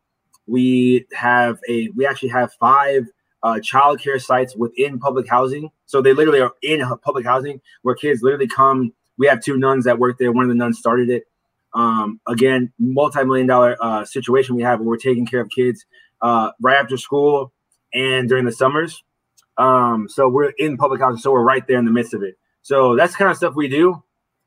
we 0.48 1.06
have 1.14 1.60
a 1.70 1.90
we 1.96 2.06
actually 2.06 2.30
have 2.30 2.54
five 2.54 3.06
uh, 3.44 3.60
child 3.60 4.00
care 4.00 4.20
sites 4.20 4.56
within 4.56 5.00
public 5.00 5.28
housing. 5.28 5.70
So 5.86 6.02
they 6.02 6.14
literally 6.14 6.42
are 6.42 6.54
in 6.62 6.82
public 7.02 7.26
housing 7.26 7.62
where 7.82 7.96
kids 7.96 8.22
literally 8.22 8.48
come. 8.48 8.94
We 9.18 9.28
have 9.28 9.42
two 9.42 9.58
nuns 9.58 9.86
that 9.86 10.00
work 10.00 10.18
there. 10.18 10.32
One 10.32 10.44
of 10.46 10.50
the 10.50 10.56
nuns 10.56 10.80
started 10.80 11.10
it. 11.10 11.26
Um, 11.74 12.20
again, 12.28 12.72
multi-million 12.80 13.48
dollar 13.48 13.76
uh, 13.82 14.06
situation 14.06 14.56
we 14.56 14.64
have 14.64 14.80
where 14.80 14.88
we're 14.88 14.98
taking 14.98 15.26
care 15.26 15.42
of 15.42 15.50
kids 15.50 15.86
uh, 16.22 16.52
right 16.62 16.78
after 16.78 16.98
school 16.98 17.52
and 17.94 18.30
during 18.30 18.46
the 18.46 18.52
summers. 18.52 19.04
Um, 19.58 20.08
so 20.10 20.30
we're 20.30 20.54
in 20.58 20.78
public 20.78 21.02
housing, 21.02 21.20
so 21.20 21.32
we're 21.32 21.44
right 21.44 21.66
there 21.68 21.78
in 21.78 21.86
the 21.86 21.92
midst 21.92 22.14
of 22.14 22.24
it. 22.24 22.38
So 22.62 22.96
that's 22.96 23.16
kind 23.16 23.30
of 23.30 23.38
stuff 23.38 23.56
we 23.56 23.68
do. 23.68 24.04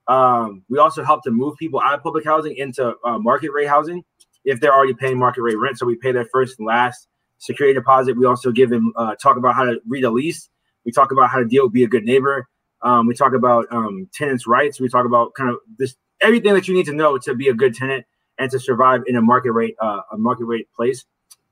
Um, 0.09 0.63
we 0.69 0.79
also 0.79 1.05
help 1.05 1.23
to 1.25 1.31
move 1.31 1.57
people 1.57 1.81
out 1.81 1.95
of 1.95 2.03
public 2.03 2.25
housing 2.25 2.57
into 2.57 2.95
uh, 3.05 3.19
market 3.19 3.51
rate 3.53 3.69
housing 3.69 4.05
if 4.47 4.61
they're 4.61 4.73
already 4.73 4.95
paying 4.95 5.19
market 5.19 5.43
rate 5.43 5.59
rent. 5.59 5.79
So 5.79 5.85
we 5.85 5.97
pay 5.97 6.13
their 6.13 6.27
first 6.33 6.59
and 6.59 6.67
last 6.67 7.09
security 7.37 7.75
deposit. 7.75 8.17
We 8.17 8.25
also 8.25 8.51
give 8.51 8.71
them 8.71 8.93
uh, 8.97 9.15
talk 9.17 9.37
about 9.37 9.55
how 9.55 9.65
to 9.65 9.79
read 9.87 10.05
a 10.05 10.11
lease. 10.11 10.49
We 10.87 10.93
talk 10.93 11.13
about 11.13 11.29
how 11.29 11.39
to 11.39 11.45
deal, 11.45 11.69
be 11.69 11.85
a 11.85 11.89
good 11.89 12.05
neighbor. 12.05 12.49
Um, 12.81 13.07
we 13.07 13.15
talk 13.15 13.35
about 13.35 13.67
um, 13.71 14.09
tenants' 14.15 14.47
rights. 14.47 14.81
We 14.81 14.89
talk 14.89 15.05
about 15.05 15.35
kind 15.35 15.51
of 15.51 15.57
this 15.79 15.97
everything 16.23 16.55
that 16.55 16.67
you 16.69 16.75
need 16.75 16.87
to 16.87 16.95
know 16.95 17.19
to 17.19 17.35
be 17.35 17.49
a 17.49 17.55
good 17.55 17.75
tenant 17.75 18.07
and 18.39 18.51
to 18.51 18.59
survive 18.59 19.03
in 19.07 19.17
a 19.17 19.23
market 19.23 19.53
rate 19.53 19.75
uh, 19.81 20.01
a 20.13 20.17
market 20.17 20.45
rate 20.45 20.69
place. 20.75 21.05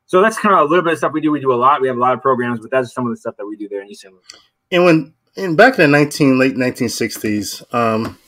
So 0.07 0.22
that's 0.22 0.38
kind 0.38 0.55
of 0.55 0.61
a 0.61 0.64
little 0.64 0.84
bit 0.84 0.92
of 0.92 0.99
stuff 0.99 1.12
we 1.12 1.20
do. 1.20 1.32
We 1.32 1.40
do 1.40 1.53
a 1.53 1.57
lot. 1.57 1.80
We 1.80 1.88
have 1.88 1.97
a 1.97 2.01
lot 2.01 2.14
of 2.14 2.22
programs, 2.22 2.61
but 2.61 2.70
that's 2.70 2.95
some 2.95 3.07
of 3.07 3.12
the 3.12 3.16
stuff 3.16 3.36
that 3.38 3.47
we 3.47 3.57
do 3.57 3.68
there 3.68 3.82
in 3.82 3.88
East. 3.88 4.07
And 4.70 4.84
when 4.84 5.14
in 5.34 5.57
back 5.57 5.78
in 5.78 5.90
the 5.90 5.99
nineteen 5.99 6.38
late 6.38 6.57
nineteen 6.57 6.90
sixties, 6.90 7.62
um, 7.72 8.18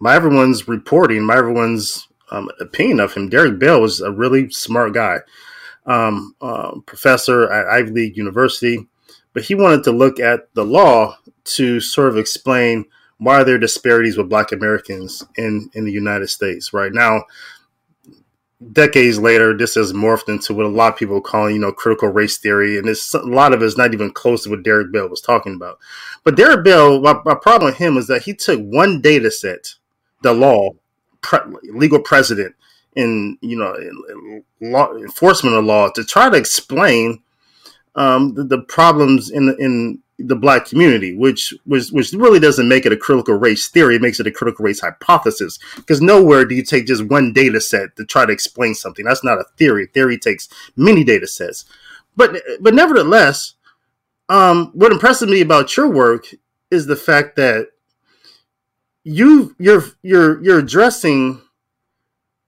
my 0.00 0.14
everyone's 0.14 0.66
reporting, 0.66 1.22
my 1.22 1.36
everyone's 1.36 2.08
um, 2.30 2.48
opinion 2.60 3.00
of 3.00 3.14
him, 3.14 3.28
Derek 3.28 3.58
Bell 3.58 3.80
was 3.80 4.00
a 4.00 4.10
really 4.10 4.50
smart 4.50 4.94
guy, 4.94 5.18
um, 5.86 6.34
uh, 6.40 6.78
professor 6.86 7.50
at 7.50 7.66
Ivy 7.66 7.90
League 7.90 8.16
University, 8.16 8.86
but 9.32 9.44
he 9.44 9.54
wanted 9.54 9.84
to 9.84 9.92
look 9.92 10.20
at 10.20 10.52
the 10.54 10.64
law 10.64 11.16
to 11.44 11.80
sort 11.80 12.08
of 12.08 12.16
explain 12.16 12.86
why 13.18 13.44
there 13.44 13.56
are 13.56 13.58
disparities 13.58 14.16
with 14.16 14.28
Black 14.28 14.52
Americans 14.52 15.24
in 15.36 15.70
in 15.74 15.84
the 15.84 15.92
United 15.92 16.28
States 16.28 16.72
right 16.72 16.92
now 16.92 17.22
decades 18.72 19.18
later, 19.18 19.56
this 19.56 19.74
has 19.74 19.92
morphed 19.92 20.28
into 20.28 20.54
what 20.54 20.66
a 20.66 20.68
lot 20.68 20.92
of 20.92 20.98
people 20.98 21.20
call, 21.20 21.50
you 21.50 21.58
know, 21.58 21.72
critical 21.72 22.08
race 22.08 22.38
theory, 22.38 22.78
and 22.78 22.88
it's 22.88 23.12
a 23.14 23.18
lot 23.20 23.52
of 23.52 23.62
it's 23.62 23.76
not 23.76 23.92
even 23.92 24.10
close 24.10 24.44
to 24.44 24.50
what 24.50 24.62
Derek 24.62 24.92
Bell 24.92 25.08
was 25.08 25.20
talking 25.20 25.54
about. 25.54 25.78
But 26.22 26.36
Derek 26.36 26.64
Bell, 26.64 27.00
my, 27.00 27.20
my 27.24 27.34
problem 27.34 27.70
with 27.70 27.78
him 27.78 27.96
is 27.96 28.06
that 28.06 28.22
he 28.22 28.34
took 28.34 28.60
one 28.60 29.00
data 29.00 29.30
set, 29.30 29.74
the 30.22 30.32
law, 30.32 30.70
pre, 31.24 31.40
legal 31.72 32.00
precedent, 32.00 32.54
in 32.94 33.38
you 33.40 33.58
know, 33.58 33.74
in, 33.74 34.44
in 34.60 34.72
law 34.72 34.94
enforcement 34.94 35.56
of 35.56 35.64
law, 35.64 35.90
to 35.90 36.04
try 36.04 36.28
to 36.28 36.36
explain 36.36 37.22
um, 37.96 38.34
the, 38.34 38.44
the, 38.44 38.60
problems 38.60 39.30
in 39.30 39.56
in 39.58 40.00
the 40.18 40.36
black 40.36 40.66
community, 40.66 41.16
which 41.16 41.54
which 41.64 41.88
which 41.90 42.12
really 42.12 42.38
doesn't 42.38 42.68
make 42.68 42.86
it 42.86 42.92
a 42.92 42.96
critical 42.96 43.34
race 43.34 43.68
theory. 43.68 43.96
It 43.96 44.02
makes 44.02 44.20
it 44.20 44.26
a 44.26 44.32
critical 44.32 44.64
race 44.64 44.80
hypothesis. 44.80 45.58
Because 45.76 46.00
nowhere 46.00 46.44
do 46.44 46.54
you 46.54 46.62
take 46.62 46.86
just 46.86 47.08
one 47.08 47.32
data 47.32 47.60
set 47.60 47.96
to 47.96 48.04
try 48.04 48.26
to 48.26 48.32
explain 48.32 48.74
something. 48.74 49.04
That's 49.04 49.24
not 49.24 49.40
a 49.40 49.46
theory. 49.56 49.86
Theory 49.86 50.18
takes 50.18 50.48
many 50.76 51.02
data 51.04 51.26
sets. 51.26 51.64
But 52.16 52.36
but 52.60 52.74
nevertheless, 52.74 53.54
um, 54.28 54.70
what 54.74 54.92
impresses 54.92 55.28
me 55.28 55.40
about 55.40 55.76
your 55.76 55.90
work 55.90 56.26
is 56.70 56.86
the 56.86 56.96
fact 56.96 57.36
that 57.36 57.68
you 59.04 59.54
you're 59.58 59.84
you're 60.02 60.42
you're 60.42 60.58
addressing 60.58 61.40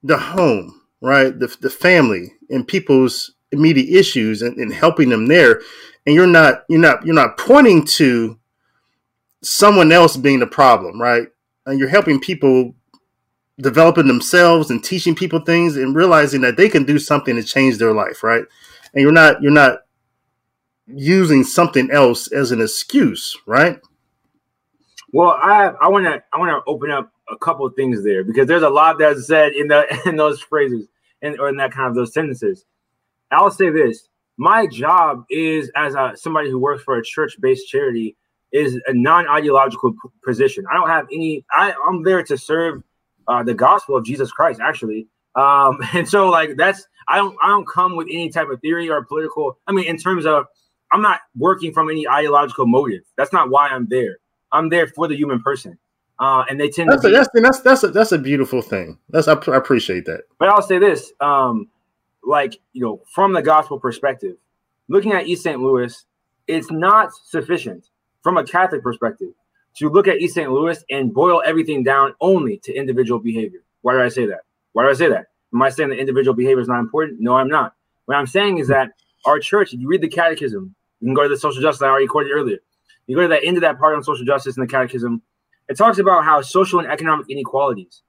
the 0.03 0.19
home, 0.19 0.81
right? 1.01 1.39
The 1.39 1.55
the 1.61 1.71
family 1.71 2.33
and 2.51 2.67
people's 2.67 3.33
immediate 3.53 3.89
issues 3.89 4.43
and, 4.43 4.57
and 4.59 4.73
helping 4.73 5.09
them 5.09 5.27
there 5.27 5.61
and 6.07 6.15
you're 6.15 6.27
not 6.27 6.65
you're 6.69 6.81
not 6.81 7.05
you're 7.05 7.15
not 7.15 7.37
pointing 7.37 7.85
to 7.85 8.39
someone 9.43 9.93
else 9.93 10.17
being 10.17 10.39
the 10.39 10.47
problem, 10.47 11.01
right? 11.01 11.29
And 11.67 11.79
you're 11.79 11.89
helping 11.89 12.21
people 12.21 12.75
developing 13.61 14.07
themselves 14.07 14.71
and 14.71 14.83
teaching 14.83 15.15
people 15.15 15.41
things 15.41 15.77
and 15.77 15.95
realizing 15.95 16.43
that 16.43 16.57
they 16.57 16.69
can 16.69 16.85
do 16.85 16.99
something 16.99 17.37
to 17.37 17.43
change 17.43 17.79
their 17.79 17.93
life, 17.93 18.23
right? 18.23 18.45
And 18.95 19.03
you're 19.03 19.13
not 19.13 19.43
you're 19.43 19.53
not 19.53 19.81
using 20.87 21.43
something 21.43 21.91
else 21.91 22.31
as 22.31 22.53
an 22.53 22.61
excuse, 22.61 23.37
right? 23.47 23.81
Well, 25.17 25.31
I 25.31 25.73
I 25.81 25.89
want 25.89 26.05
to 26.05 26.23
I 26.35 26.39
want 26.39 26.51
to 26.51 26.71
open 26.71 26.91
up 26.91 27.11
a 27.31 27.39
couple 27.39 27.65
of 27.65 27.75
things 27.75 28.05
there 28.05 28.23
because 28.23 28.47
there's 28.47 28.63
a 28.63 28.69
lot 28.69 28.99
that's 28.99 29.27
said 29.27 29.55
in 29.55 29.69
the 29.69 29.87
in 30.07 30.17
those 30.17 30.43
phrases 30.43 30.89
and 31.23 31.41
or 31.41 31.49
in 31.49 31.57
that 31.57 31.73
kind 31.73 31.89
of 31.89 31.95
those 31.95 32.13
sentences. 32.13 32.67
I'll 33.31 33.51
say 33.51 33.71
this: 33.71 34.09
my 34.37 34.67
job 34.67 35.25
is 35.31 35.73
as 35.75 35.95
a 35.95 36.13
somebody 36.17 36.51
who 36.51 36.59
works 36.59 36.83
for 36.83 36.99
a 36.99 37.03
church-based 37.03 37.67
charity 37.67 38.15
is 38.53 38.79
a 38.87 38.93
non-ideological 38.93 39.93
p- 39.93 39.99
position. 40.23 40.67
I 40.71 40.75
don't 40.75 40.91
have 40.91 41.07
any. 41.11 41.47
I, 41.51 41.73
I'm 41.89 42.03
there 42.03 42.23
to 42.23 42.37
serve 42.37 42.83
uh, 43.27 43.43
the 43.43 43.55
gospel 43.55 43.97
of 43.97 44.05
Jesus 44.05 44.31
Christ, 44.31 44.61
actually. 44.63 45.09
Um, 45.35 45.79
and 45.95 46.07
so, 46.07 46.29
like 46.29 46.59
that's 46.59 46.87
I 47.09 47.17
don't 47.17 47.39
I 47.43 47.49
don't 47.49 47.67
come 47.67 47.97
with 47.97 48.09
any 48.11 48.29
type 48.29 48.51
of 48.51 48.61
theory 48.61 48.91
or 48.91 49.03
political. 49.03 49.59
I 49.67 49.73
mean, 49.73 49.87
in 49.87 49.97
terms 49.97 50.27
of 50.27 50.45
I'm 50.93 51.01
not 51.01 51.21
working 51.35 51.73
from 51.73 51.89
any 51.89 52.07
ideological 52.07 52.67
motive. 52.67 53.01
That's 53.17 53.33
not 53.33 53.49
why 53.49 53.69
I'm 53.69 53.89
there. 53.89 54.19
I'm 54.53 54.69
there 54.69 54.87
for 54.87 55.09
the 55.09 55.17
human 55.17 55.41
person. 55.41 55.79
Uh, 56.19 56.45
and 56.49 56.59
they 56.59 56.71
tend 56.71 56.91
that's 56.91 57.03
to. 57.03 57.09
Be, 57.09 57.15
a, 57.15 57.19
that's 57.19 57.31
that's 57.35 57.61
that's 57.61 57.85
a, 57.85 57.89
that's 57.89 58.13
a 58.13 58.19
beautiful 58.19 58.63
thing. 58.63 58.99
That's 59.11 59.29
I, 59.29 59.35
I 59.35 59.57
appreciate 59.57 60.07
that. 60.07 60.23
But 60.39 60.49
I'll 60.49 60.63
say 60.63 60.79
this: 60.79 61.13
um, 61.21 61.69
like 62.27 62.59
you 62.73 62.83
know 62.83 63.01
from 63.07 63.33
the 63.33 63.41
gospel 63.41 63.79
perspective 63.79 64.37
looking 64.89 65.13
at 65.13 65.27
east 65.27 65.45
st 65.45 65.61
louis 65.61 66.05
it's 66.49 66.71
not 66.71 67.11
sufficient 67.15 67.89
from 68.23 68.37
a 68.37 68.45
catholic 68.45 68.83
perspective 68.83 69.31
to 69.75 69.89
look 69.89 70.09
at 70.09 70.19
east 70.19 70.35
st 70.35 70.51
louis 70.51 70.85
and 70.91 71.15
boil 71.15 71.41
everything 71.47 71.83
down 71.83 72.13
only 72.21 72.59
to 72.59 72.75
individual 72.75 73.21
behavior 73.21 73.61
why 73.83 73.93
do 73.93 74.01
i 74.01 74.09
say 74.09 74.27
that 74.27 74.41
why 74.73 74.83
do 74.83 74.91
i 74.91 74.93
say 74.93 75.09
that 75.09 75.27
am 75.55 75.63
i 75.63 75.71
saying 75.71 75.89
that 75.89 75.99
individual 75.99 76.35
behavior 76.35 76.61
is 76.61 76.69
not 76.69 76.81
important 76.81 77.21
no 77.21 77.37
i'm 77.37 77.49
not 77.49 77.75
what 78.07 78.17
i'm 78.17 78.27
saying 78.27 78.59
is 78.59 78.69
that 78.69 78.91
our 79.25 79.39
church 79.39 79.73
if 79.73 79.81
you 79.81 79.89
read 79.89 80.03
the 80.03 80.09
catechism 80.09 80.75
you 81.01 81.07
can 81.07 81.15
go 81.15 81.23
to 81.23 81.29
the 81.29 81.39
social 81.39 81.63
justice 81.63 81.83
i 81.83 81.87
already 81.87 82.09
quoted 82.09 82.33
earlier 82.33 82.59
you 83.07 83.17
go 83.17 83.23
to 83.23 83.29
that 83.29 83.45
of 83.45 83.61
that 83.61 83.79
part 83.79 83.95
on 83.95 84.03
social 84.03 84.25
justice 84.25 84.57
in 84.57 84.61
the 84.61 84.67
catechism 84.67 85.23
it 85.69 85.77
talks 85.77 85.99
about 85.99 86.25
how 86.25 86.41
social 86.43 86.79
and 86.79 86.89
economic 86.89 87.27
inequalities 87.29 88.03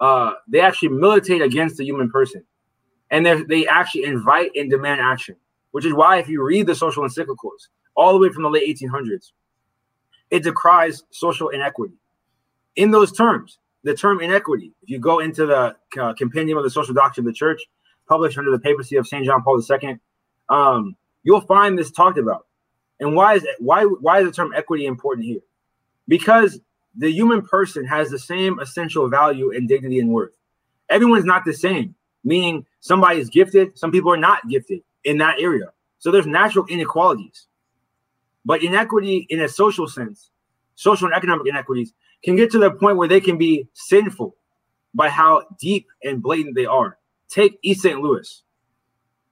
uh, 0.00 0.32
they 0.48 0.60
actually 0.60 0.88
militate 0.88 1.42
against 1.42 1.76
the 1.76 1.84
human 1.84 2.10
person 2.10 2.44
and 3.10 3.26
they 3.48 3.66
actually 3.66 4.04
invite 4.04 4.50
and 4.54 4.70
demand 4.70 5.00
action, 5.00 5.36
which 5.70 5.84
is 5.84 5.92
why 5.92 6.18
if 6.18 6.28
you 6.28 6.42
read 6.42 6.66
the 6.66 6.74
social 6.74 7.04
encyclicals 7.04 7.68
all 7.94 8.12
the 8.12 8.18
way 8.18 8.28
from 8.28 8.42
the 8.42 8.50
late 8.50 8.76
1800s, 8.76 9.32
it 10.30 10.42
decries 10.42 11.04
social 11.10 11.48
inequity. 11.50 11.94
In 12.74 12.90
those 12.90 13.12
terms, 13.12 13.58
the 13.84 13.94
term 13.94 14.20
inequity, 14.20 14.72
if 14.82 14.90
you 14.90 14.98
go 14.98 15.20
into 15.20 15.46
the 15.46 15.76
uh, 16.00 16.12
compendium 16.14 16.58
of 16.58 16.64
the 16.64 16.70
social 16.70 16.94
doctrine 16.94 17.26
of 17.26 17.32
the 17.32 17.36
church, 17.36 17.62
published 18.08 18.36
under 18.38 18.50
the 18.50 18.58
papacy 18.58 18.96
of 18.96 19.06
St. 19.06 19.24
John 19.24 19.42
Paul 19.42 19.62
II, 19.62 19.98
um, 20.48 20.96
you'll 21.22 21.40
find 21.42 21.78
this 21.78 21.90
talked 21.90 22.18
about. 22.18 22.45
And 23.00 23.14
why 23.14 23.34
is 23.34 23.46
why 23.58 23.84
why 23.84 24.20
is 24.20 24.26
the 24.26 24.32
term 24.32 24.52
equity 24.54 24.86
important 24.86 25.26
here? 25.26 25.40
Because 26.08 26.60
the 26.96 27.10
human 27.10 27.42
person 27.42 27.84
has 27.84 28.10
the 28.10 28.18
same 28.18 28.58
essential 28.58 29.08
value 29.08 29.52
and 29.52 29.68
dignity 29.68 29.98
and 29.98 30.10
worth. 30.10 30.32
Everyone's 30.88 31.24
not 31.24 31.44
the 31.44 31.52
same 31.52 31.94
meaning 32.26 32.66
somebody 32.80 33.20
is 33.20 33.30
gifted, 33.30 33.78
some 33.78 33.92
people 33.92 34.12
are 34.12 34.18
not 34.18 34.46
gifted 34.48 34.80
in 35.04 35.16
that 35.18 35.40
area. 35.40 35.72
So 35.98 36.10
there's 36.10 36.26
natural 36.26 36.66
inequalities. 36.66 37.46
But 38.44 38.62
inequity 38.62 39.26
in 39.30 39.40
a 39.40 39.48
social 39.48 39.88
sense, 39.88 40.30
social 40.74 41.06
and 41.06 41.14
economic 41.14 41.46
inequities, 41.46 41.94
can 42.22 42.36
get 42.36 42.50
to 42.50 42.58
the 42.58 42.72
point 42.72 42.96
where 42.96 43.08
they 43.08 43.20
can 43.20 43.38
be 43.38 43.66
sinful 43.72 44.36
by 44.92 45.08
how 45.08 45.46
deep 45.58 45.86
and 46.02 46.22
blatant 46.22 46.54
they 46.54 46.66
are. 46.66 46.98
Take 47.28 47.58
East 47.62 47.82
St. 47.82 48.00
Louis. 48.00 48.42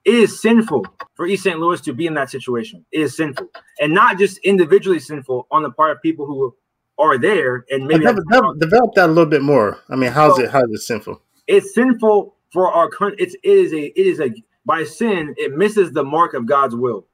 It 0.04 0.14
is 0.14 0.40
sinful 0.40 0.84
for 1.14 1.26
East 1.26 1.44
St. 1.44 1.58
Louis 1.58 1.80
to 1.82 1.92
be 1.92 2.06
in 2.06 2.14
that 2.14 2.30
situation. 2.30 2.84
It 2.92 3.00
is 3.00 3.16
sinful. 3.16 3.48
And 3.80 3.92
not 3.92 4.18
just 4.18 4.38
individually 4.38 4.98
sinful 4.98 5.46
on 5.50 5.62
the 5.62 5.70
part 5.70 5.92
of 5.92 6.02
people 6.02 6.26
who 6.26 6.54
are 6.98 7.18
there 7.18 7.64
and 7.70 7.86
maybe 7.86 8.04
develop, 8.04 8.58
develop 8.60 8.94
that 8.94 9.06
a 9.06 9.12
little 9.12 9.26
bit 9.26 9.42
more. 9.42 9.78
I 9.88 9.96
mean, 9.96 10.12
how's 10.12 10.36
so, 10.36 10.42
it 10.42 10.50
how's 10.50 10.70
it 10.70 10.78
sinful? 10.78 11.20
It's 11.46 11.74
sinful 11.74 12.34
for 12.52 12.70
our 12.70 12.88
country. 12.88 13.16
It's 13.18 13.34
it 13.34 13.50
is 13.50 13.72
a 13.72 13.86
it 13.98 14.06
is 14.06 14.20
a 14.20 14.30
by 14.66 14.84
sin 14.84 15.34
it 15.36 15.56
misses 15.56 15.92
the 15.92 16.04
mark 16.04 16.34
of 16.34 16.46
God's 16.46 16.74
will 16.76 17.06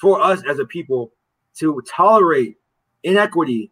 for 0.00 0.20
us 0.20 0.42
as 0.48 0.58
a 0.58 0.64
people 0.64 1.12
to 1.58 1.82
tolerate 1.86 2.56
inequity 3.02 3.70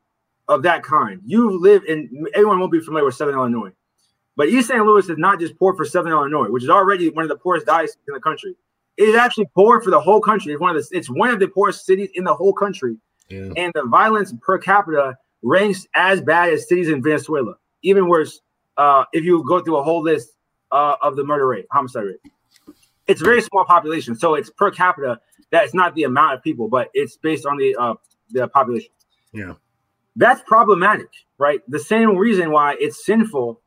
of 0.48 0.62
that 0.64 0.82
kind. 0.82 1.20
You 1.24 1.58
live 1.58 1.84
in 1.86 2.26
everyone 2.34 2.58
won't 2.58 2.72
be 2.72 2.80
familiar 2.80 3.06
with 3.06 3.14
Southern 3.14 3.36
Illinois. 3.36 3.72
But 4.36 4.48
East 4.48 4.68
St. 4.68 4.84
Louis 4.84 5.08
is 5.08 5.18
not 5.18 5.40
just 5.40 5.58
poor 5.58 5.74
for 5.74 5.84
Southern 5.84 6.12
Illinois, 6.12 6.48
which 6.48 6.62
is 6.62 6.70
already 6.70 7.10
one 7.10 7.24
of 7.24 7.28
the 7.28 7.36
poorest 7.36 7.66
dioceses 7.66 7.98
in 8.08 8.14
the 8.14 8.20
country. 8.20 8.54
It 8.96 9.08
is 9.08 9.16
actually 9.16 9.48
poor 9.54 9.80
for 9.80 9.90
the 9.90 10.00
whole 10.00 10.20
country. 10.20 10.52
It's 10.52 10.60
one 10.60 10.76
of 10.76 10.82
the 10.82 10.96
it's 10.96 11.08
one 11.08 11.30
of 11.30 11.40
the 11.40 11.48
poorest 11.48 11.86
cities 11.86 12.10
in 12.14 12.24
the 12.24 12.34
whole 12.34 12.52
country. 12.52 12.96
Yeah. 13.28 13.52
And 13.56 13.72
the 13.74 13.84
violence 13.84 14.34
per 14.42 14.58
capita 14.58 15.16
ranks 15.42 15.86
as 15.94 16.20
bad 16.20 16.52
as 16.52 16.68
cities 16.68 16.88
in 16.88 17.02
Venezuela. 17.02 17.54
Even 17.82 18.08
worse, 18.08 18.40
uh, 18.76 19.04
if 19.12 19.24
you 19.24 19.44
go 19.46 19.60
through 19.60 19.76
a 19.76 19.82
whole 19.82 20.02
list 20.02 20.30
uh, 20.72 20.96
of 21.02 21.16
the 21.16 21.24
murder 21.24 21.46
rate, 21.46 21.66
homicide 21.70 22.04
rate. 22.04 22.20
It's 23.06 23.20
a 23.20 23.24
very 23.24 23.42
small 23.42 23.64
population, 23.64 24.14
so 24.14 24.34
it's 24.34 24.50
per 24.50 24.70
capita. 24.70 25.20
That's 25.50 25.74
not 25.74 25.94
the 25.94 26.04
amount 26.04 26.34
of 26.34 26.42
people, 26.42 26.68
but 26.68 26.90
it's 26.94 27.16
based 27.16 27.44
on 27.44 27.56
the 27.56 27.74
uh, 27.76 27.94
the 28.30 28.46
population. 28.48 28.90
Yeah, 29.32 29.54
that's 30.16 30.42
problematic, 30.46 31.08
right? 31.38 31.60
The 31.68 31.80
same 31.80 32.16
reason 32.16 32.52
why 32.52 32.76
it's 32.78 33.04
sinful 33.04 33.60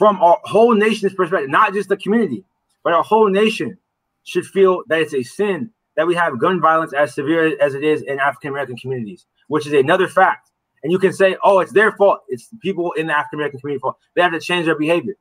from 0.00 0.16
a 0.22 0.34
whole 0.44 0.74
nation's 0.74 1.12
perspective, 1.12 1.50
not 1.50 1.74
just 1.74 1.90
the 1.90 1.96
community, 1.98 2.42
but 2.82 2.94
a 2.94 3.02
whole 3.02 3.28
nation 3.28 3.76
should 4.24 4.46
feel 4.46 4.82
that 4.88 5.02
it's 5.02 5.12
a 5.12 5.22
sin 5.22 5.70
that 5.94 6.06
we 6.06 6.14
have 6.14 6.38
gun 6.38 6.58
violence 6.58 6.94
as 6.94 7.14
severe 7.14 7.54
as 7.60 7.74
it 7.74 7.84
is 7.84 8.00
in 8.00 8.18
African 8.18 8.48
American 8.48 8.78
communities, 8.78 9.26
which 9.48 9.66
is 9.66 9.74
another 9.74 10.08
fact. 10.08 10.52
And 10.82 10.90
you 10.90 10.98
can 10.98 11.12
say, 11.12 11.36
oh, 11.44 11.58
it's 11.58 11.72
their 11.72 11.92
fault. 11.92 12.20
It's 12.28 12.48
people 12.62 12.92
in 12.92 13.08
the 13.08 13.12
African 13.12 13.40
American 13.40 13.60
community 13.60 13.82
fault. 13.82 13.98
They 14.16 14.22
have 14.22 14.32
to 14.32 14.40
change 14.40 14.64
their 14.64 14.78
behavior. 14.78 15.16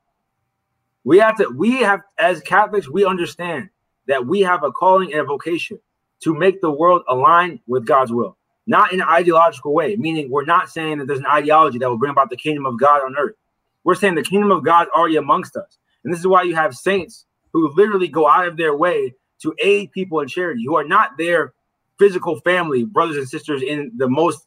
We 1.04 1.18
have 1.18 1.36
to, 1.40 1.50
we 1.50 1.82
have, 1.82 2.00
as 2.18 2.40
Catholics, 2.40 2.88
we 2.88 3.04
understand 3.04 3.70
that 4.08 4.26
we 4.26 4.40
have 4.40 4.64
a 4.64 4.72
calling 4.72 5.12
and 5.12 5.20
a 5.20 5.26
vocation 5.26 5.78
to 6.22 6.34
make 6.34 6.62
the 6.62 6.72
world 6.72 7.02
align 7.10 7.60
with 7.68 7.86
God's 7.86 8.14
will, 8.14 8.38
not 8.66 8.94
in 8.94 9.02
an 9.02 9.08
ideological 9.10 9.74
way, 9.74 9.98
meaning 9.98 10.32
we're 10.32 10.46
not 10.46 10.70
saying 10.70 11.00
that 11.00 11.08
there's 11.08 11.20
an 11.20 11.26
ideology 11.26 11.80
that 11.80 11.90
will 11.90 11.98
bring 11.98 12.12
about 12.12 12.30
the 12.30 12.38
kingdom 12.38 12.66
of 12.66 12.80
God 12.80 13.04
on 13.04 13.18
earth. 13.18 13.36
We're 13.84 13.96
saying 13.96 14.16
the 14.16 14.24
kingdom 14.24 14.52
of 14.52 14.64
God 14.64 14.88
already 14.96 15.16
amongst 15.16 15.56
us. 15.56 15.78
And 16.04 16.14
this 16.14 16.20
is 16.20 16.28
why 16.28 16.44
you 16.44 16.56
have 16.56 16.76
saints 16.76 17.26
who 17.54 17.74
literally 17.76 18.08
go 18.08 18.28
out 18.28 18.48
of 18.48 18.58
their 18.58 18.76
way 18.76 19.16
to 19.42 19.54
aid 19.64 19.92
people 19.92 20.20
in 20.20 20.28
charity 20.28 20.64
who 20.66 20.76
are 20.76 20.84
not 20.84 21.18
their 21.18 21.54
physical 21.98 22.40
family, 22.42 22.86
brothers 22.86 23.18
and 23.18 23.28
sisters 23.28 23.62
in 23.62 23.92
the 23.98 24.08
most 24.08 24.46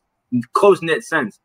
close 0.53 0.83
knit 0.83 1.05
sense, 1.05 1.39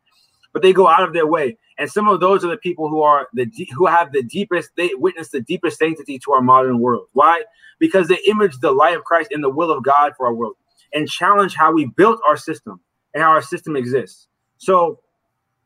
but 0.52 0.62
they 0.62 0.72
go 0.72 0.88
out 0.88 1.02
of 1.02 1.12
their 1.12 1.26
way. 1.26 1.56
And 1.78 1.90
some 1.90 2.08
of 2.08 2.20
those 2.20 2.44
are 2.44 2.48
the 2.48 2.56
people 2.56 2.88
who 2.88 3.02
are 3.02 3.28
the 3.34 3.46
who 3.76 3.86
have 3.86 4.12
the 4.12 4.22
deepest 4.22 4.70
they 4.76 4.90
witness 4.94 5.28
the 5.30 5.40
deepest 5.40 5.78
sanctity 5.78 6.18
to 6.20 6.32
our 6.32 6.42
modern 6.42 6.80
world. 6.80 7.06
Why? 7.12 7.44
Because 7.78 8.08
they 8.08 8.18
image 8.26 8.58
the 8.58 8.72
light 8.72 8.96
of 8.96 9.04
Christ 9.04 9.30
and 9.30 9.44
the 9.44 9.50
will 9.50 9.70
of 9.70 9.84
God 9.84 10.14
for 10.16 10.26
our 10.26 10.34
world 10.34 10.56
and 10.92 11.08
challenge 11.08 11.54
how 11.54 11.72
we 11.72 11.84
built 11.84 12.20
our 12.26 12.36
system 12.36 12.80
and 13.14 13.22
how 13.22 13.30
our 13.30 13.42
system 13.42 13.76
exists. 13.76 14.26
So, 14.56 15.00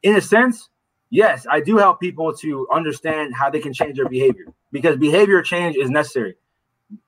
in 0.03 0.17
a 0.17 0.21
sense, 0.21 0.69
yes, 1.13 1.47
I 1.49 1.61
do 1.61 1.77
help 1.77 2.01
people 2.01 2.35
to 2.39 2.67
understand 2.73 3.35
how 3.35 3.51
they 3.51 3.61
can 3.61 3.73
change 3.73 3.97
their 3.97 4.09
behavior 4.09 4.47
because 4.73 4.97
behavior 4.97 5.43
change 5.43 5.77
is 5.77 5.91
necessary. 5.91 6.35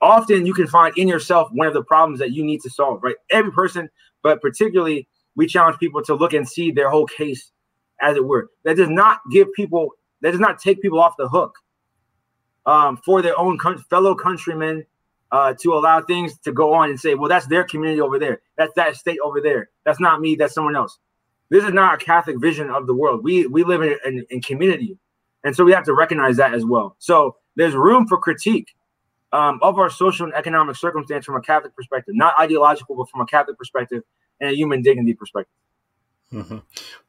Often 0.01 0.47
you 0.47 0.55
can 0.55 0.67
find 0.67 0.97
in 0.97 1.09
yourself 1.09 1.49
one 1.53 1.67
of 1.67 1.75
the 1.75 1.83
problems 1.83 2.21
that 2.21 2.33
you 2.33 2.45
need 2.45 2.61
to 2.61 2.71
solve, 2.71 3.03
right? 3.03 3.17
Every 3.31 3.51
person, 3.51 3.89
but 4.23 4.41
particularly 4.41 5.09
we 5.35 5.47
challenge 5.47 5.79
people 5.79 6.03
to 6.03 6.15
look 6.15 6.35
and 6.35 6.49
see 6.49 6.71
their 6.71 6.91
whole 6.91 7.07
case 7.07 7.51
as 8.01 8.17
it 8.17 8.25
were. 8.25 8.51
That 8.65 8.77
does 8.77 8.91
not 8.91 9.21
give 9.33 9.53
people, 9.55 9.91
that 10.21 10.31
does 10.31 10.41
not 10.41 10.59
take 10.59 10.83
people 10.83 11.01
off 11.01 11.17
the 11.17 11.29
hook 11.29 11.57
um, 12.67 12.99
for 12.99 13.23
their 13.23 13.39
own 13.39 13.59
con- 13.59 13.79
fellow 13.91 14.15
countrymen 14.15 14.85
uh, 15.33 15.55
to 15.61 15.73
allow 15.73 16.03
things 16.03 16.39
to 16.41 16.53
go 16.53 16.75
on 16.75 16.91
and 16.91 17.01
say, 17.01 17.15
well, 17.15 17.29
that's 17.29 17.47
their 17.47 17.65
community 17.65 18.01
over 18.01 18.19
there. 18.19 18.43
That's 18.57 18.75
that 18.75 18.97
state 18.97 19.19
over 19.25 19.41
there. 19.41 19.71
That's 19.85 19.99
not 19.99 20.21
me. 20.21 20.37
That's 20.37 20.55
someone 20.55 20.77
else. 20.77 20.99
This 21.51 21.65
is 21.65 21.73
not 21.73 21.95
a 21.95 22.05
Catholic 22.05 22.41
vision 22.41 22.71
of 22.71 22.87
the 22.87 22.95
world. 22.95 23.23
We 23.23 23.47
we 23.47 23.65
live 23.65 23.83
in, 23.83 23.97
in, 24.05 24.27
in 24.31 24.41
community, 24.41 24.99
and 25.45 25.55
so 25.55 25.65
we 25.65 25.73
have 25.73 25.85
to 25.85 25.95
recognize 25.95 26.37
that 26.39 26.55
as 26.55 26.65
well. 26.65 26.97
So 26.99 27.37
there's 27.57 27.75
room 27.75 28.07
for 28.07 28.19
critique 28.19 28.75
um, 29.33 29.59
of 29.63 29.79
our 29.79 29.91
social 29.91 30.27
and 30.27 30.35
economic 30.35 30.77
circumstance 30.77 31.25
from 31.27 31.37
a 31.37 31.41
Catholic 31.41 31.75
perspective, 31.75 32.15
not 32.17 32.35
ideological, 32.39 32.97
but 32.97 33.09
from 33.11 33.21
a 33.21 33.27
Catholic 33.27 33.59
perspective 33.59 34.03
and 34.41 34.51
a 34.51 34.55
human 34.55 34.81
dignity 34.81 35.15
perspective. 35.15 35.53
Mm-hmm. 36.33 36.59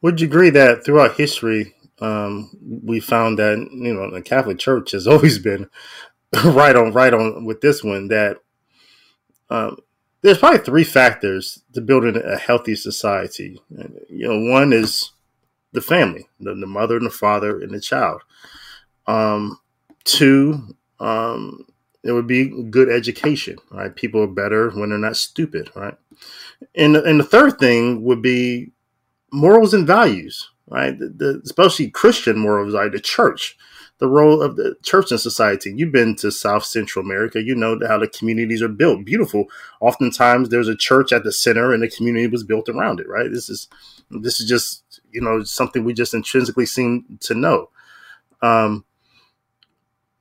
Would 0.01 0.21
you 0.21 0.27
agree 0.27 0.49
that 0.51 0.83
throughout 0.83 1.15
history, 1.15 1.73
um, 1.99 2.51
we 2.83 2.99
found 2.99 3.39
that 3.39 3.57
you 3.71 3.93
know 3.93 4.11
the 4.11 4.21
Catholic 4.21 4.59
Church 4.59 4.91
has 4.91 5.07
always 5.07 5.39
been 5.39 5.69
right 6.43 6.75
on, 6.75 6.91
right 6.91 7.13
on 7.13 7.45
with 7.45 7.61
this 7.61 7.83
one. 7.83 8.09
That 8.09 8.38
um, 9.49 9.77
there's 10.26 10.39
probably 10.39 10.59
three 10.59 10.84
factors 10.84 11.61
to 11.73 11.82
building 11.82 12.19
a 12.19 12.36
healthy 12.36 12.76
society. 12.76 13.61
You 14.09 14.28
know, 14.28 14.51
one 14.51 14.73
is 14.73 15.11
the 15.71 15.82
family, 15.82 16.28
the, 16.39 16.55
the 16.55 16.65
mother 16.65 16.97
and 16.97 17.05
the 17.05 17.11
father 17.11 17.61
and 17.61 17.71
the 17.71 17.80
child. 17.80 18.23
Um, 19.05 19.59
two, 20.03 20.76
um, 20.99 21.67
it 22.03 22.11
would 22.11 22.26
be 22.26 22.63
good 22.71 22.89
education, 22.89 23.57
right? 23.69 23.95
People 23.95 24.23
are 24.23 24.28
better 24.28 24.71
when 24.71 24.89
they're 24.89 24.97
not 24.97 25.15
stupid, 25.15 25.69
right? 25.76 25.97
And 26.73 26.95
and 26.95 27.19
the 27.19 27.23
third 27.23 27.59
thing 27.59 28.03
would 28.03 28.23
be 28.23 28.71
morals 29.32 29.76
and 29.76 29.86
values, 29.86 30.49
right? 30.67 30.97
The, 30.97 31.09
the, 31.09 31.41
especially 31.43 31.91
Christian 31.91 32.39
morals, 32.39 32.73
like 32.73 32.93
the 32.93 32.99
church, 32.99 33.57
the 34.00 34.08
role 34.08 34.41
of 34.41 34.56
the 34.56 34.76
church 34.84 35.12
in 35.12 35.18
society. 35.18 35.74
You've 35.76 35.91
been 35.91 36.16
to 36.18 36.32
South 36.32 36.66
Central 36.66 37.04
America, 37.04 37.41
you 37.41 37.56
know 37.56 37.80
how 37.88 37.98
the 37.98 38.08
communities 38.08 38.62
are 38.62 38.68
built. 38.68 39.06
Beautiful. 39.06 39.46
Oftentimes, 39.80 40.50
there's 40.50 40.68
a 40.68 40.76
church 40.76 41.14
at 41.14 41.24
the 41.24 41.32
center, 41.32 41.74
and 41.74 41.82
the 41.82 41.89
community 41.89 42.28
was 42.28 42.43
built 42.43 42.68
around 42.68 43.00
it. 43.00 43.08
Right. 43.08 43.32
This 43.32 43.50
is 43.50 43.68
this 44.10 44.39
is 44.39 44.48
just 44.48 45.02
you 45.12 45.22
know 45.22 45.43
something 45.43 45.84
we 45.84 45.93
just 45.93 46.14
intrinsically 46.14 46.66
seem 46.66 47.18
to 47.22 47.34
know. 47.34 47.70
Um, 48.41 48.86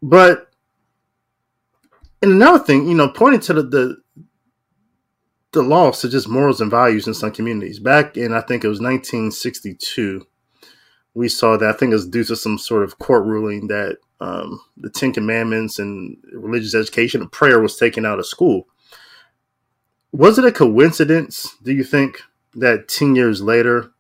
but 0.03 0.51
and 2.23 2.33
another 2.33 2.59
thing, 2.59 2.89
you 2.89 2.95
know, 2.95 3.09
pointing 3.09 3.41
to 3.43 3.55
the, 3.55 3.63
the 3.63 3.97
the 5.53 5.63
loss 5.63 6.03
of 6.05 6.11
just 6.11 6.29
morals 6.29 6.61
and 6.61 6.71
values 6.71 7.07
in 7.07 7.15
some 7.15 7.31
communities. 7.31 7.79
Back 7.79 8.17
in, 8.17 8.33
I 8.33 8.41
think 8.41 8.65
it 8.65 8.69
was 8.69 8.81
1962, 8.81 10.27
we 11.15 11.29
saw 11.29 11.57
that. 11.57 11.69
I 11.69 11.73
think 11.73 11.91
it 11.91 11.97
was 11.97 12.09
due 12.09 12.25
to 12.25 12.37
some 12.37 12.59
sort 12.59 12.83
of 12.83 12.99
court 12.99 13.25
ruling 13.25 13.69
that 13.69 13.99
um, 14.21 14.61
the 14.77 14.91
Ten 14.91 15.13
Commandments 15.13 15.79
and 15.79 16.17
religious 16.33 16.75
education 16.75 17.21
and 17.21 17.31
prayer 17.31 17.61
was 17.61 17.77
taken 17.77 18.05
out 18.05 18.19
of 18.19 18.27
school. 18.27 18.69
Was 20.13 20.39
it 20.39 20.45
a 20.45 20.53
coincidence, 20.53 21.57
do 21.63 21.73
you 21.73 21.85
think, 21.85 22.21
that 22.55 22.89
10 22.89 23.17
years 23.17 23.43
later, 23.43 23.91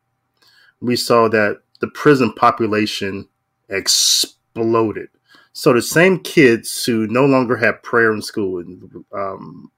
we 0.81 0.97
saw 0.97 1.29
that 1.29 1.63
the 1.81 1.89
prison 1.89 2.33
population 2.33 3.29
exploded? 3.69 5.09
So 5.53 5.73
the 5.73 5.83
same 5.83 6.19
kids 6.21 6.85
who 6.85 7.07
no 7.07 7.27
longer 7.27 7.57
have 7.57 7.83
prayer 7.83 8.13
in 8.13 8.23
school 8.23 8.59
and 8.59 9.05
um, 9.13 9.71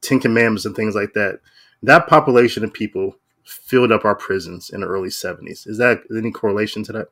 Ten 0.00 0.20
Commandments 0.20 0.64
and 0.64 0.74
things 0.74 0.94
like 0.94 1.14
that. 1.14 1.40
That 1.82 2.06
population 2.06 2.64
of 2.64 2.72
people 2.72 3.16
filled 3.46 3.92
up 3.92 4.04
our 4.04 4.14
prisons 4.14 4.70
in 4.70 4.80
the 4.80 4.86
early 4.86 5.08
70s. 5.08 5.66
Is 5.66 5.78
that 5.78 6.00
any 6.16 6.30
correlation 6.30 6.82
to 6.84 6.92
that? 6.92 7.08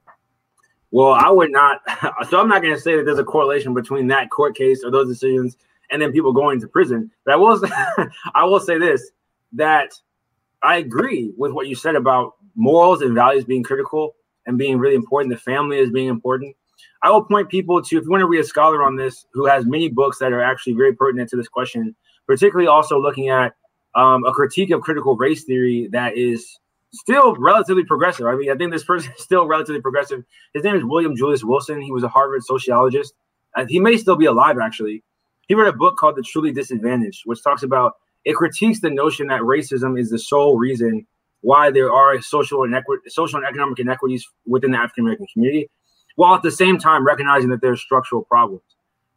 Well, 0.90 1.12
I 1.12 1.30
would 1.30 1.50
not. 1.50 1.80
So 2.28 2.38
I'm 2.38 2.48
not 2.48 2.62
going 2.62 2.74
to 2.74 2.80
say 2.80 2.96
that 2.96 3.04
there's 3.04 3.18
a 3.18 3.24
correlation 3.24 3.74
between 3.74 4.06
that 4.08 4.30
court 4.30 4.56
case 4.56 4.82
or 4.84 4.90
those 4.90 5.08
decisions 5.08 5.56
and 5.90 6.00
then 6.00 6.12
people 6.12 6.32
going 6.32 6.60
to 6.60 6.68
prison. 6.68 7.10
But 7.24 7.34
I 7.34 7.36
will, 7.36 7.60
I 8.34 8.44
will 8.44 8.60
say 8.60 8.78
this: 8.78 9.10
that 9.52 9.92
I 10.62 10.76
agree 10.76 11.32
with 11.36 11.52
what 11.52 11.66
you 11.66 11.74
said 11.74 11.96
about 11.96 12.34
morals 12.54 13.02
and 13.02 13.14
values 13.14 13.44
being 13.44 13.62
critical 13.62 14.14
and 14.46 14.58
being 14.58 14.78
really 14.78 14.94
important. 14.94 15.34
The 15.34 15.40
family 15.40 15.78
is 15.78 15.90
being 15.90 16.08
important. 16.08 16.56
I 17.02 17.10
will 17.10 17.24
point 17.24 17.48
people 17.48 17.82
to 17.82 17.98
if 17.98 18.04
you 18.04 18.10
want 18.10 18.22
to 18.22 18.26
read 18.26 18.40
a 18.40 18.44
scholar 18.44 18.82
on 18.82 18.96
this 18.96 19.26
who 19.32 19.46
has 19.46 19.66
many 19.66 19.88
books 19.88 20.18
that 20.18 20.32
are 20.32 20.42
actually 20.42 20.74
very 20.74 20.94
pertinent 20.94 21.28
to 21.30 21.36
this 21.36 21.48
question 21.48 21.94
particularly 22.26 22.66
also 22.66 22.98
looking 22.98 23.28
at 23.28 23.54
um, 23.94 24.24
a 24.24 24.32
critique 24.32 24.70
of 24.70 24.80
critical 24.80 25.16
race 25.16 25.44
theory 25.44 25.88
that 25.92 26.16
is 26.16 26.58
still 26.92 27.34
relatively 27.36 27.84
progressive. 27.84 28.26
I 28.26 28.34
mean, 28.34 28.50
I 28.50 28.54
think 28.54 28.72
this 28.72 28.84
person 28.84 29.12
is 29.16 29.22
still 29.22 29.46
relatively 29.46 29.80
progressive. 29.80 30.24
His 30.52 30.64
name 30.64 30.76
is 30.76 30.84
William 30.84 31.16
Julius 31.16 31.44
Wilson. 31.44 31.80
He 31.80 31.92
was 31.92 32.02
a 32.02 32.08
Harvard 32.08 32.44
sociologist. 32.44 33.14
and 33.56 33.68
he 33.70 33.80
may 33.80 33.96
still 33.96 34.16
be 34.16 34.26
alive, 34.26 34.58
actually. 34.58 35.02
He 35.46 35.54
wrote 35.54 35.68
a 35.68 35.76
book 35.76 35.96
called 35.96 36.16
The 36.16 36.22
Truly 36.22 36.52
Disadvantaged, 36.52 37.22
which 37.24 37.42
talks 37.42 37.62
about 37.62 37.94
it 38.24 38.34
critiques 38.34 38.80
the 38.80 38.90
notion 38.90 39.26
that 39.28 39.42
racism 39.42 40.00
is 40.00 40.10
the 40.10 40.18
sole 40.18 40.56
reason 40.56 41.06
why 41.42 41.70
there 41.70 41.92
are 41.92 42.20
social 42.22 42.62
and 42.62 42.74
social 43.08 43.38
and 43.38 43.46
economic 43.46 43.78
inequities 43.78 44.26
within 44.46 44.70
the 44.70 44.78
African 44.78 45.04
American 45.04 45.26
community, 45.32 45.70
while 46.16 46.34
at 46.34 46.42
the 46.42 46.50
same 46.50 46.78
time 46.78 47.06
recognizing 47.06 47.50
that 47.50 47.60
there 47.60 47.72
are 47.72 47.76
structural 47.76 48.22
problems 48.24 48.62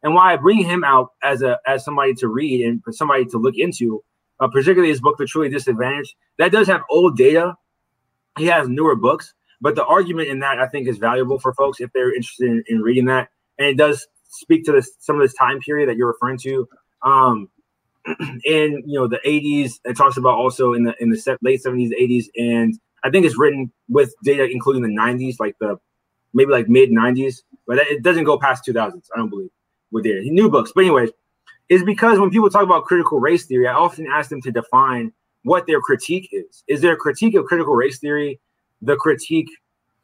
and 0.04 0.14
why 0.14 0.34
I 0.34 0.38
bring 0.38 0.64
him 0.64 0.84
out 0.84 1.12
as 1.24 1.42
a 1.42 1.60
as 1.66 1.86
somebody 1.86 2.14
to 2.16 2.28
read 2.28 2.66
and 2.66 2.84
for 2.84 2.92
somebody 2.92 3.26
to 3.26 3.38
look 3.38 3.56
into, 3.58 4.04
uh, 4.40 4.48
particularly 4.48 4.90
his 4.90 5.02
book, 5.02 5.18
The 5.18 5.26
Truly 5.26 5.50
Disadvantaged. 5.50 6.16
That 6.38 6.52
does 6.52 6.68
have 6.68 6.82
old 6.90 7.18
data. 7.18 7.56
He 8.38 8.46
has 8.46 8.68
newer 8.68 8.96
books, 8.96 9.34
but 9.62 9.76
the 9.76 9.86
argument 9.86 10.30
in 10.30 10.40
that 10.40 10.60
I 10.60 10.68
think 10.68 10.88
is 10.88 10.98
valuable 10.98 11.40
for 11.40 11.54
folks 11.54 11.80
if 11.80 11.92
they're 11.94 12.14
interested 12.14 12.50
in, 12.50 12.64
in 12.68 12.82
reading 12.82 13.06
that, 13.06 13.30
and 13.58 13.68
it 13.68 13.78
does 13.78 14.08
speak 14.30 14.66
to 14.66 14.72
this 14.72 14.92
some 15.00 15.16
of 15.16 15.22
this 15.22 15.34
time 15.34 15.60
period 15.60 15.90
that 15.90 15.98
you're 15.98 16.08
referring 16.08 16.38
to. 16.40 16.68
Um, 17.02 17.50
in 18.46 18.84
you 18.86 19.00
know 19.00 19.08
the 19.08 19.20
80s, 19.26 19.80
it 19.86 19.98
talks 19.98 20.18
about 20.18 20.36
also 20.36 20.74
in 20.74 20.84
the 20.84 20.94
in 21.02 21.10
the 21.10 21.38
late 21.42 21.62
70s, 21.64 21.90
80s, 22.00 22.26
and 22.38 22.80
I 23.04 23.10
think 23.10 23.26
it's 23.26 23.38
written 23.38 23.72
with 23.90 24.14
data 24.24 24.48
including 24.48 24.84
the 24.84 24.90
90s, 24.90 25.40
like 25.40 25.56
the 25.60 25.78
maybe 26.34 26.52
like 26.52 26.70
mid 26.70 26.92
90s 26.92 27.42
but 27.68 27.78
it 27.80 28.02
doesn't 28.02 28.24
go 28.24 28.40
past 28.40 28.66
2000s. 28.66 29.10
I 29.14 29.20
don't 29.20 29.30
believe 29.30 29.50
with 29.92 30.06
it. 30.06 30.24
New 30.26 30.50
books, 30.50 30.72
but 30.74 30.86
anyways, 30.86 31.12
is 31.70 31.84
because 31.84 32.20
when 32.20 32.30
people 32.30 32.50
talk 32.50 32.64
about 32.64 32.86
critical 32.86 33.20
race 33.20 33.46
theory, 33.46 33.68
I 33.68 33.74
often 33.74 34.08
ask 34.08 34.30
them 34.30 34.42
to 34.42 34.52
define 34.52 35.12
what 35.44 35.68
their 35.68 35.82
critique 35.82 36.30
is. 36.32 36.64
Is 36.68 36.82
their 36.82 36.96
critique 36.96 37.36
of 37.36 37.46
critical 37.46 37.76
race 37.76 38.00
theory 38.00 38.40
the 38.82 38.96
critique 38.96 39.50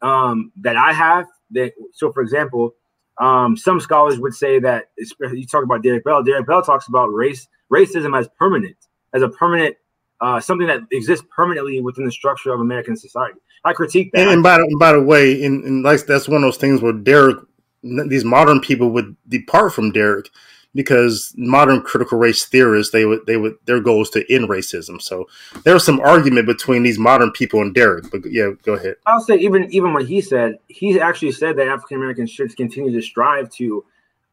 um, 0.02 0.52
that 0.56 0.76
I 0.76 0.92
have? 0.92 1.26
That 1.52 1.72
so, 1.92 2.12
for 2.12 2.22
example, 2.22 2.74
um, 3.18 3.56
some 3.56 3.80
scholars 3.80 4.18
would 4.18 4.34
say 4.34 4.58
that 4.60 4.90
you 5.32 5.46
talk 5.46 5.64
about 5.64 5.82
Derek 5.82 6.04
Bell. 6.04 6.22
Derek 6.22 6.46
Bell 6.46 6.62
talks 6.62 6.88
about 6.88 7.06
race 7.06 7.46
racism 7.72 8.18
as 8.18 8.28
permanent, 8.38 8.76
as 9.12 9.22
a 9.22 9.28
permanent 9.28 9.76
uh, 10.20 10.40
something 10.40 10.66
that 10.66 10.80
exists 10.90 11.26
permanently 11.34 11.80
within 11.80 12.04
the 12.04 12.12
structure 12.12 12.52
of 12.52 12.60
American 12.60 12.96
society. 12.96 13.38
I 13.64 13.72
critique 13.72 14.10
that. 14.12 14.22
And, 14.22 14.30
and 14.30 14.42
by, 14.42 14.58
by 14.78 14.92
the 14.92 15.02
way, 15.02 15.32
in, 15.32 15.62
in 15.64 15.82
like 15.82 16.04
that's 16.06 16.28
one 16.28 16.42
of 16.42 16.42
those 16.42 16.56
things 16.56 16.80
where 16.80 16.92
Derek, 16.92 17.38
these 17.82 18.24
modern 18.24 18.60
people 18.60 18.90
would 18.90 19.16
depart 19.28 19.72
from 19.72 19.90
Derek 19.90 20.30
because 20.74 21.32
modern 21.36 21.80
critical 21.82 22.18
race 22.18 22.44
theorists 22.44 22.92
they 22.92 23.04
would 23.04 23.26
they 23.26 23.36
would 23.36 23.56
their 23.66 23.80
goal 23.80 24.02
is 24.02 24.10
to 24.10 24.32
end 24.32 24.48
racism. 24.48 25.00
So 25.00 25.28
there's 25.64 25.84
some 25.84 26.00
argument 26.00 26.46
between 26.46 26.82
these 26.82 26.98
modern 26.98 27.30
people 27.30 27.60
and 27.60 27.74
Derek. 27.74 28.10
But 28.10 28.30
yeah, 28.30 28.50
go 28.62 28.74
ahead. 28.74 28.96
I'll 29.06 29.20
say 29.20 29.36
even 29.36 29.72
even 29.72 29.92
what 29.92 30.06
he 30.06 30.20
said, 30.20 30.58
he 30.68 31.00
actually 31.00 31.32
said 31.32 31.56
that 31.56 31.68
African 31.68 31.98
Americans 31.98 32.30
should 32.30 32.54
continue 32.56 32.92
to 32.92 33.02
strive 33.02 33.50
to 33.50 33.84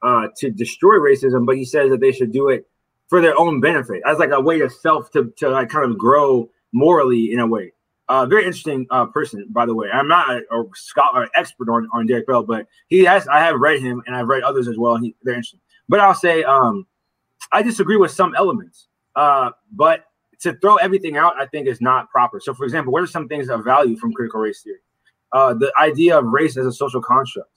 uh, 0.01 0.27
to 0.37 0.49
destroy 0.49 0.95
racism, 0.95 1.45
but 1.45 1.57
he 1.57 1.65
says 1.65 1.89
that 1.91 1.99
they 1.99 2.11
should 2.11 2.31
do 2.31 2.49
it 2.49 2.67
for 3.07 3.21
their 3.21 3.37
own 3.39 3.59
benefit 3.59 4.01
as 4.05 4.17
like 4.17 4.31
a 4.31 4.41
way 4.41 4.59
to 4.59 4.69
self 4.69 5.11
to 5.11 5.31
to 5.37 5.49
like 5.49 5.69
kind 5.69 5.89
of 5.89 5.97
grow 5.97 6.49
morally 6.73 7.31
in 7.31 7.39
a 7.39 7.47
way. 7.47 7.73
Uh, 8.09 8.25
very 8.25 8.43
interesting 8.43 8.85
uh, 8.89 9.05
person, 9.05 9.45
by 9.51 9.65
the 9.65 9.73
way. 9.73 9.89
I'm 9.89 10.07
not 10.07 10.29
a, 10.29 10.41
a 10.53 10.63
scholar 10.73 11.29
expert 11.33 11.69
on, 11.69 11.87
on 11.93 12.07
Derek 12.07 12.27
Bell, 12.27 12.43
but 12.43 12.67
he 12.89 13.05
has. 13.05 13.25
I 13.27 13.39
have 13.39 13.57
read 13.59 13.79
him, 13.79 14.01
and 14.05 14.15
I've 14.15 14.27
read 14.27 14.43
others 14.43 14.67
as 14.67 14.77
well. 14.77 14.97
He, 14.97 15.15
they're 15.23 15.35
interesting. 15.35 15.61
But 15.89 15.99
I'll 15.99 16.15
say 16.15 16.43
um, 16.43 16.87
I 17.51 17.61
disagree 17.61 17.97
with 17.97 18.11
some 18.11 18.33
elements. 18.35 18.87
Uh, 19.15 19.51
but 19.71 20.05
to 20.41 20.53
throw 20.55 20.75
everything 20.77 21.17
out, 21.17 21.33
I 21.39 21.45
think 21.45 21.67
is 21.67 21.81
not 21.81 22.09
proper. 22.09 22.39
So, 22.39 22.53
for 22.53 22.63
example, 22.63 22.91
what 22.93 23.03
are 23.03 23.07
some 23.07 23.27
things 23.27 23.49
of 23.49 23.63
value 23.63 23.97
from 23.97 24.13
critical 24.13 24.39
race 24.39 24.61
theory? 24.61 24.79
Uh, 25.31 25.53
the 25.53 25.71
idea 25.79 26.17
of 26.17 26.25
race 26.25 26.57
as 26.57 26.65
a 26.65 26.71
social 26.71 27.01
construct. 27.01 27.49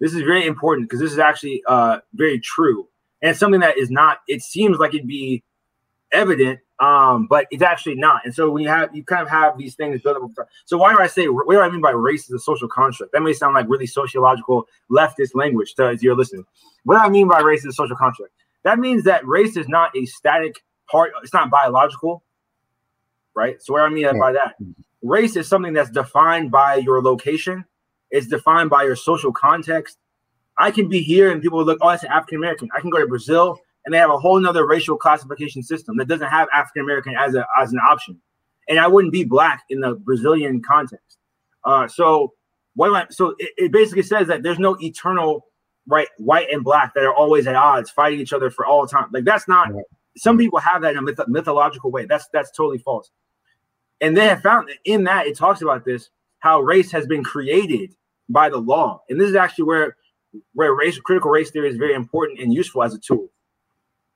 This 0.00 0.14
is 0.14 0.22
very 0.22 0.46
important 0.46 0.88
because 0.88 1.00
this 1.00 1.12
is 1.12 1.18
actually 1.18 1.62
uh, 1.68 1.98
very 2.14 2.40
true, 2.40 2.88
and 3.22 3.36
something 3.36 3.60
that 3.60 3.76
is 3.76 3.90
not. 3.90 4.18
It 4.28 4.40
seems 4.40 4.78
like 4.78 4.94
it'd 4.94 5.06
be 5.06 5.44
evident, 6.12 6.60
um, 6.80 7.26
but 7.26 7.46
it's 7.50 7.62
actually 7.62 7.94
not. 7.94 8.22
And 8.24 8.34
so 8.34 8.50
when 8.50 8.62
you 8.62 8.68
have 8.68 8.94
you 8.94 9.04
kind 9.04 9.22
of 9.22 9.28
have 9.28 9.58
these 9.58 9.74
things 9.74 10.00
built 10.00 10.16
up. 10.16 10.48
So 10.64 10.78
why 10.78 10.92
do 10.92 11.00
I 11.00 11.06
say 11.06 11.28
what 11.28 11.48
do 11.48 11.60
I 11.60 11.68
mean 11.68 11.82
by 11.82 11.90
race 11.90 12.24
is 12.24 12.30
a 12.30 12.38
social 12.38 12.68
construct? 12.68 13.12
That 13.12 13.22
may 13.22 13.34
sound 13.34 13.54
like 13.54 13.66
really 13.68 13.86
sociological 13.86 14.66
leftist 14.90 15.34
language 15.34 15.74
to 15.74 15.88
as 15.88 16.02
you're 16.02 16.16
listening. 16.16 16.46
What 16.84 16.96
do 16.96 17.00
I 17.00 17.10
mean 17.10 17.28
by 17.28 17.40
race 17.40 17.60
is 17.60 17.66
a 17.66 17.72
social 17.72 17.96
construct? 17.96 18.32
That 18.64 18.78
means 18.78 19.04
that 19.04 19.26
race 19.26 19.56
is 19.56 19.68
not 19.68 19.94
a 19.96 20.06
static 20.06 20.62
part. 20.90 21.12
It's 21.22 21.34
not 21.34 21.50
biological, 21.50 22.22
right? 23.34 23.60
So 23.62 23.74
what 23.74 23.80
do 23.80 23.84
I 23.84 23.88
mean 23.90 24.18
by 24.18 24.32
that? 24.32 24.54
Race 25.02 25.36
is 25.36 25.48
something 25.48 25.74
that's 25.74 25.90
defined 25.90 26.50
by 26.50 26.76
your 26.76 27.02
location. 27.02 27.64
It's 28.10 28.26
defined 28.26 28.70
by 28.70 28.84
your 28.84 28.96
social 28.96 29.32
context. 29.32 29.98
I 30.58 30.70
can 30.70 30.88
be 30.88 31.00
here 31.00 31.30
and 31.30 31.40
people 31.40 31.64
look, 31.64 31.78
oh, 31.80 31.90
that's 31.90 32.02
an 32.04 32.10
African 32.10 32.36
American. 32.36 32.68
I 32.76 32.80
can 32.80 32.90
go 32.90 32.98
to 32.98 33.06
Brazil 33.06 33.58
and 33.90 33.94
they 33.96 33.98
have 33.98 34.10
a 34.10 34.18
whole 34.18 34.38
nother 34.38 34.64
racial 34.64 34.96
classification 34.96 35.64
system 35.64 35.96
that 35.96 36.06
doesn't 36.06 36.28
have 36.28 36.46
African 36.54 36.82
American 36.82 37.16
as 37.18 37.34
a 37.34 37.44
as 37.60 37.72
an 37.72 37.80
option. 37.80 38.20
And 38.68 38.78
I 38.78 38.86
wouldn't 38.86 39.12
be 39.12 39.24
black 39.24 39.64
in 39.68 39.80
the 39.80 39.96
Brazilian 39.96 40.62
context. 40.62 41.18
Uh, 41.64 41.88
so 41.88 42.32
what 42.76 42.94
I, 42.94 43.06
so 43.10 43.34
it, 43.40 43.50
it 43.56 43.72
basically 43.72 44.04
says 44.04 44.28
that 44.28 44.44
there's 44.44 44.60
no 44.60 44.76
eternal 44.80 45.46
right 45.88 46.06
white 46.18 46.46
and 46.52 46.62
black 46.62 46.94
that 46.94 47.02
are 47.02 47.12
always 47.12 47.48
at 47.48 47.56
odds 47.56 47.90
fighting 47.90 48.20
each 48.20 48.32
other 48.32 48.48
for 48.48 48.64
all 48.64 48.86
time. 48.86 49.08
Like 49.12 49.24
that's 49.24 49.48
not 49.48 49.74
right. 49.74 49.82
some 50.16 50.38
people 50.38 50.60
have 50.60 50.82
that 50.82 50.92
in 50.92 50.98
a 50.98 51.02
myth- 51.02 51.26
mythological 51.26 51.90
way. 51.90 52.04
That's 52.04 52.28
that's 52.32 52.52
totally 52.52 52.78
false. 52.78 53.10
And 54.00 54.16
they 54.16 54.28
have 54.28 54.40
found 54.40 54.68
that 54.68 54.76
in 54.84 55.02
that 55.04 55.26
it 55.26 55.36
talks 55.36 55.62
about 55.62 55.84
this 55.84 56.10
how 56.38 56.60
race 56.60 56.92
has 56.92 57.08
been 57.08 57.24
created 57.24 57.96
by 58.28 58.50
the 58.50 58.58
law. 58.58 59.02
And 59.08 59.20
this 59.20 59.30
is 59.30 59.34
actually 59.34 59.64
where 59.64 59.96
where 60.52 60.72
race 60.76 60.96
critical 61.00 61.32
race 61.32 61.50
theory 61.50 61.70
is 61.70 61.76
very 61.76 61.94
important 61.94 62.38
and 62.38 62.54
useful 62.54 62.84
as 62.84 62.94
a 62.94 62.98
tool 63.00 63.30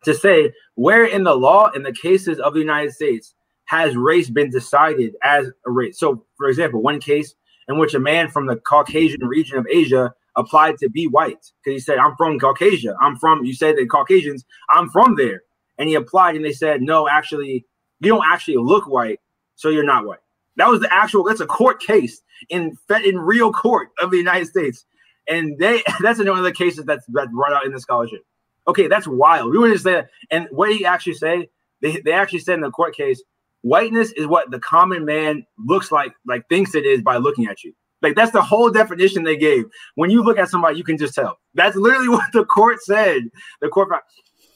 to 0.04 0.14
say 0.14 0.52
where 0.74 1.04
in 1.04 1.24
the 1.24 1.34
law 1.34 1.70
in 1.70 1.82
the 1.82 1.92
cases 1.92 2.38
of 2.38 2.54
the 2.54 2.60
United 2.60 2.92
States 2.92 3.34
has 3.66 3.96
race 3.96 4.28
been 4.28 4.50
decided 4.50 5.14
as 5.22 5.50
a 5.66 5.70
race. 5.70 5.98
So, 5.98 6.24
for 6.36 6.48
example, 6.48 6.82
one 6.82 7.00
case 7.00 7.34
in 7.68 7.78
which 7.78 7.94
a 7.94 7.98
man 7.98 8.28
from 8.28 8.46
the 8.46 8.56
Caucasian 8.56 9.26
region 9.26 9.56
of 9.56 9.66
Asia 9.70 10.12
applied 10.36 10.78
to 10.78 10.90
be 10.90 11.06
white 11.06 11.52
because 11.64 11.76
he 11.76 11.78
said, 11.78 11.98
I'm 11.98 12.14
from 12.16 12.38
Caucasia. 12.38 12.94
I'm 13.00 13.16
from, 13.16 13.44
you 13.44 13.54
said 13.54 13.76
the 13.76 13.86
Caucasians, 13.86 14.44
I'm 14.70 14.90
from 14.90 15.16
there. 15.16 15.42
And 15.78 15.88
he 15.88 15.94
applied 15.94 16.36
and 16.36 16.44
they 16.44 16.52
said, 16.52 16.82
no, 16.82 17.08
actually, 17.08 17.64
you 18.00 18.10
don't 18.10 18.24
actually 18.30 18.56
look 18.56 18.86
white, 18.86 19.20
so 19.54 19.70
you're 19.70 19.84
not 19.84 20.06
white. 20.06 20.18
That 20.56 20.68
was 20.68 20.80
the 20.80 20.92
actual, 20.92 21.24
that's 21.24 21.40
a 21.40 21.46
court 21.46 21.80
case 21.80 22.20
in 22.48 22.76
in 23.04 23.18
real 23.18 23.52
court 23.52 23.88
of 24.00 24.10
the 24.10 24.18
United 24.18 24.46
States. 24.46 24.84
And 25.28 25.58
they 25.58 25.82
that's 26.00 26.18
another 26.18 26.38
of 26.38 26.44
the 26.44 26.52
cases 26.52 26.84
that's 26.84 27.04
that 27.06 27.30
brought 27.32 27.52
out 27.52 27.66
in 27.66 27.72
the 27.72 27.80
scholarship. 27.80 28.22
Okay, 28.66 28.86
that's 28.88 29.06
wild. 29.06 29.50
We 29.50 29.58
were 29.58 29.70
just 29.70 29.84
there. 29.84 30.10
And 30.30 30.48
what 30.50 30.72
he 30.72 30.84
actually 30.84 31.14
say, 31.14 31.50
they, 31.82 32.00
they 32.00 32.12
actually 32.12 32.38
said 32.38 32.54
in 32.54 32.60
the 32.62 32.70
court 32.70 32.96
case, 32.96 33.22
whiteness 33.62 34.12
is 34.12 34.26
what 34.26 34.50
the 34.50 34.60
common 34.60 35.04
man 35.04 35.46
looks 35.58 35.92
like, 35.92 36.12
like 36.26 36.48
thinks 36.48 36.74
it 36.74 36.86
is 36.86 37.02
by 37.02 37.16
looking 37.16 37.46
at 37.46 37.62
you. 37.64 37.74
Like 38.02 38.14
that's 38.16 38.32
the 38.32 38.42
whole 38.42 38.70
definition 38.70 39.24
they 39.24 39.36
gave. 39.36 39.64
When 39.94 40.10
you 40.10 40.22
look 40.22 40.38
at 40.38 40.50
somebody, 40.50 40.76
you 40.76 40.84
can 40.84 40.98
just 40.98 41.14
tell. 41.14 41.38
That's 41.54 41.76
literally 41.76 42.08
what 42.10 42.30
the 42.32 42.44
court 42.44 42.82
said. 42.82 43.22
The 43.60 43.68
court, 43.68 43.88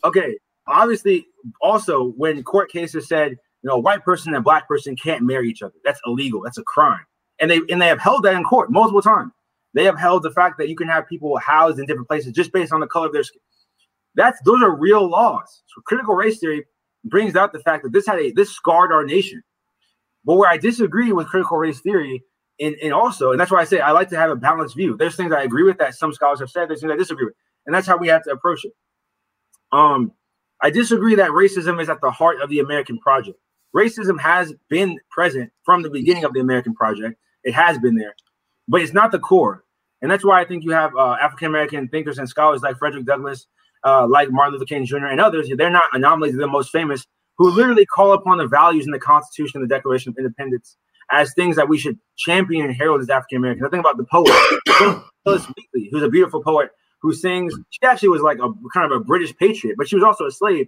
okay. 0.05 0.37
Obviously, 0.67 1.27
also 1.63 2.11
when 2.11 2.43
court 2.43 2.71
cases 2.71 3.09
said, 3.09 3.33
you 3.63 3.69
know, 3.69 3.79
white 3.79 4.05
person 4.05 4.35
and 4.35 4.45
black 4.45 4.69
person 4.69 4.95
can't 4.97 5.23
marry 5.23 5.49
each 5.49 5.63
other. 5.63 5.75
That's 5.85 6.01
illegal. 6.07 6.43
That's 6.43 6.59
a 6.59 6.63
crime. 6.63 7.05
And 7.41 7.51
they 7.51 7.61
and 7.71 7.81
they 7.81 7.87
have 7.87 8.01
held 8.01 8.25
that 8.25 8.35
in 8.35 8.45
court 8.45 8.71
multiple 8.71 9.03
times. 9.03 9.33
They 9.75 9.85
have 9.85 9.99
held 9.99 10.23
the 10.23 10.31
fact 10.31 10.59
that 10.59 10.69
you 10.69 10.77
can 10.77 10.89
have 10.89 11.09
people 11.09 11.37
housed 11.39 11.79
in 11.79 11.87
different 11.87 12.09
places 12.09 12.33
just 12.33 12.53
based 12.53 12.73
on 12.73 12.81
the 12.81 12.87
color 12.87 13.07
of 13.07 13.13
their 13.13 13.23
skin. 13.23 13.41
That's 14.19 14.41
those 14.43 14.63
are 14.63 14.75
real 14.75 15.09
laws. 15.09 15.63
So 15.69 15.81
critical 15.83 16.15
race 16.15 16.41
theory 16.41 16.67
brings 17.05 17.37
out 17.37 17.53
the 17.53 17.61
fact 17.61 17.85
that 17.85 17.93
this 17.93 18.05
had 18.05 18.19
a 18.19 18.33
this 18.33 18.51
scarred 18.51 18.91
our 18.91 19.05
nation. 19.05 19.43
But 20.25 20.35
where 20.35 20.51
I 20.51 20.59
disagree 20.59 21.13
with 21.13 21.29
critical 21.29 21.57
race 21.57 21.81
theory, 21.81 22.25
and, 22.61 22.75
and 22.83 22.93
also, 22.93 23.31
and 23.31 23.41
that's 23.41 23.53
why 23.53 23.61
I 23.61 23.65
say 23.65 23.79
I 23.79 23.93
like 23.93 24.09
to 24.09 24.17
have 24.17 24.31
a 24.31 24.37
balanced 24.37 24.77
view. 24.77 24.97
There's 24.97 25.15
things 25.15 25.33
I 25.33 25.45
agree 25.45 25.63
with 25.63 25.79
that 25.79 25.95
some 25.95 26.13
scholars 26.13 26.41
have 26.41 26.51
said, 26.51 26.69
there's 26.69 26.81
things 26.81 26.93
I 26.93 26.97
disagree 26.97 27.27
with. 27.27 27.35
And 27.65 27.75
that's 27.75 27.87
how 27.87 27.97
we 27.97 28.09
have 28.09 28.25
to 28.25 28.31
approach 28.31 28.65
it. 28.65 28.73
Um, 29.71 30.11
I 30.61 30.71
disagree 30.71 31.15
that 31.15 31.31
racism 31.31 31.81
is 31.81 31.89
at 31.89 32.01
the 32.01 32.11
heart 32.11 32.41
of 32.43 32.51
the 32.51 32.59
American 32.59 32.99
project. 32.99 33.39
Racism 33.75 34.19
has 34.19 34.53
been 34.69 34.99
present 35.11 35.53
from 35.65 35.83
the 35.83 35.91
beginning 35.91 36.25
of 36.25 36.33
the 36.33 36.41
American 36.41 36.75
project. 36.75 37.21
It 37.45 37.55
has 37.55 37.79
been 37.79 37.95
there, 37.95 38.17
but 38.67 38.83
it's 38.83 38.93
not 38.93 39.13
the 39.13 39.21
core. 39.21 39.65
And 40.03 40.11
that's 40.11 40.25
why 40.25 40.41
I 40.41 40.45
think 40.45 40.65
you 40.65 40.73
have 40.73 40.97
uh, 40.97 41.17
African 41.21 41.47
American 41.47 41.87
thinkers 41.87 42.19
and 42.19 42.29
scholars 42.29 42.63
like 42.63 42.79
Frederick 42.79 43.05
Douglass 43.05 43.47
uh, 43.85 44.07
like 44.07 44.31
Martin 44.31 44.55
Luther 44.55 44.67
King 44.67 44.87
Jr. 44.87 45.07
and 45.07 45.21
others, 45.21 45.51
they're 45.57 45.71
not 45.71 45.85
anomalies, 45.93 46.33
they're 46.33 46.47
the 46.47 46.47
most 46.47 46.71
famous, 46.71 47.05
who 47.37 47.51
literally 47.51 47.87
call 47.87 48.13
upon 48.13 48.39
the 48.39 48.47
values 48.47 48.87
in 48.87 48.93
the 48.93 48.99
Constitution 48.99 49.61
and 49.61 49.71
the 49.71 49.75
Declaration 49.75 50.11
of 50.11 50.19
Independence 50.19 50.77
as 51.11 51.33
things 51.35 51.57
that 51.57 51.69
we 51.69 51.79
should 51.79 51.99
champion 52.17 52.67
and 52.67 52.75
herald 52.75 53.01
as 53.01 53.09
African 53.09 53.39
Americans. 53.39 53.67
I 53.67 53.71
think 53.71 53.81
about 53.81 53.97
the 53.97 54.05
poet, 54.05 54.31
Phillis 55.25 55.47
Wheatley, 55.47 55.89
who's 55.91 56.03
a 56.03 56.09
beautiful 56.09 56.43
poet 56.43 56.71
who 57.01 57.13
sings, 57.13 57.55
she 57.71 57.81
actually 57.87 58.09
was 58.09 58.23
like 58.23 58.39
a 58.39 58.51
kind 58.75 58.91
of 58.91 59.01
a 59.01 59.05
British 59.05 59.35
patriot, 59.37 59.77
but 59.79 59.89
she 59.89 59.95
was 59.95 60.05
also 60.05 60.27
a 60.27 60.31
slave 60.31 60.67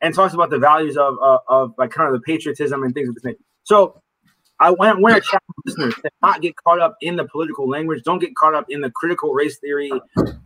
and 0.00 0.14
talks 0.14 0.34
about 0.34 0.50
the 0.50 0.58
values 0.58 0.96
of, 0.96 1.14
uh, 1.22 1.38
of 1.48 1.72
like 1.78 1.90
kind 1.90 2.12
of 2.12 2.20
the 2.20 2.24
patriotism 2.24 2.82
and 2.82 2.94
things 2.94 3.08
of 3.08 3.14
this 3.14 3.24
nature. 3.24 3.38
So 3.62 4.00
I 4.60 4.70
want 4.70 4.98
to 4.98 5.20
challenge 5.20 5.42
listeners 5.64 5.94
to 6.02 6.10
not 6.22 6.40
get 6.40 6.56
caught 6.56 6.80
up 6.80 6.96
in 7.00 7.16
the 7.16 7.24
political 7.24 7.68
language. 7.68 8.02
Don't 8.02 8.18
get 8.18 8.34
caught 8.34 8.54
up 8.54 8.66
in 8.68 8.80
the 8.80 8.90
critical 8.90 9.32
race 9.32 9.58
theory, 9.58 9.90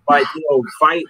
like 0.09 0.27
you 0.35 0.47
know, 0.51 0.63
fight 0.79 1.05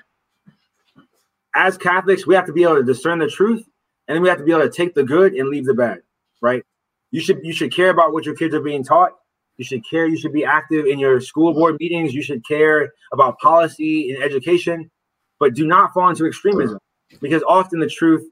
as 1.54 1.76
Catholics, 1.76 2.26
we 2.26 2.34
have 2.34 2.46
to 2.46 2.52
be 2.52 2.62
able 2.62 2.76
to 2.76 2.82
discern 2.82 3.18
the 3.18 3.28
truth, 3.28 3.64
and 4.08 4.14
then 4.14 4.22
we 4.22 4.28
have 4.28 4.38
to 4.38 4.44
be 4.44 4.52
able 4.52 4.62
to 4.62 4.70
take 4.70 4.94
the 4.94 5.04
good 5.04 5.34
and 5.34 5.48
leave 5.48 5.66
the 5.66 5.74
bad. 5.74 6.02
Right? 6.40 6.62
You 7.10 7.20
should 7.20 7.40
you 7.42 7.52
should 7.52 7.72
care 7.74 7.90
about 7.90 8.12
what 8.12 8.24
your 8.24 8.34
kids 8.34 8.54
are 8.54 8.60
being 8.60 8.82
taught. 8.82 9.12
You 9.58 9.64
should 9.64 9.88
care. 9.88 10.06
You 10.06 10.16
should 10.16 10.32
be 10.32 10.44
active 10.44 10.86
in 10.86 10.98
your 10.98 11.20
school 11.20 11.52
board 11.52 11.76
meetings. 11.78 12.14
You 12.14 12.22
should 12.22 12.46
care 12.46 12.92
about 13.12 13.38
policy 13.38 14.12
and 14.12 14.22
education, 14.22 14.90
but 15.38 15.54
do 15.54 15.66
not 15.66 15.92
fall 15.92 16.08
into 16.08 16.26
extremism 16.26 16.78
because 17.20 17.42
often 17.46 17.78
the 17.78 17.88
truth 17.88 18.26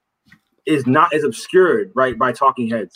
is 0.67 0.87
not 0.87 1.13
as 1.13 1.25
obscured 1.25 1.93
right 1.95 2.19
by 2.19 2.33
talking 2.33 2.69
heads. 2.69 2.95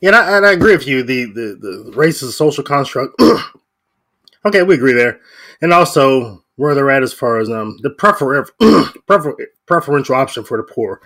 Yeah, 0.00 0.08
and 0.08 0.16
I, 0.16 0.36
and 0.36 0.46
I 0.46 0.52
agree 0.52 0.72
with 0.72 0.86
you. 0.86 1.02
The, 1.04 1.26
the 1.26 1.58
the 1.60 1.92
race 1.94 2.22
is 2.22 2.30
a 2.30 2.32
social 2.32 2.64
construct. 2.64 3.20
okay, 4.44 4.64
we 4.64 4.74
agree 4.74 4.92
there, 4.92 5.20
and 5.62 5.72
also 5.72 6.44
where 6.58 6.74
they're 6.74 6.90
at 6.90 7.04
as 7.04 7.12
far 7.12 7.38
as 7.38 7.48
um 7.48 7.78
the 7.82 7.90
prefer, 7.90 8.44
prefer 9.06 9.36
preferential 9.66 10.16
option 10.16 10.44
for 10.44 10.58
the 10.58 10.64
poor. 10.64 11.00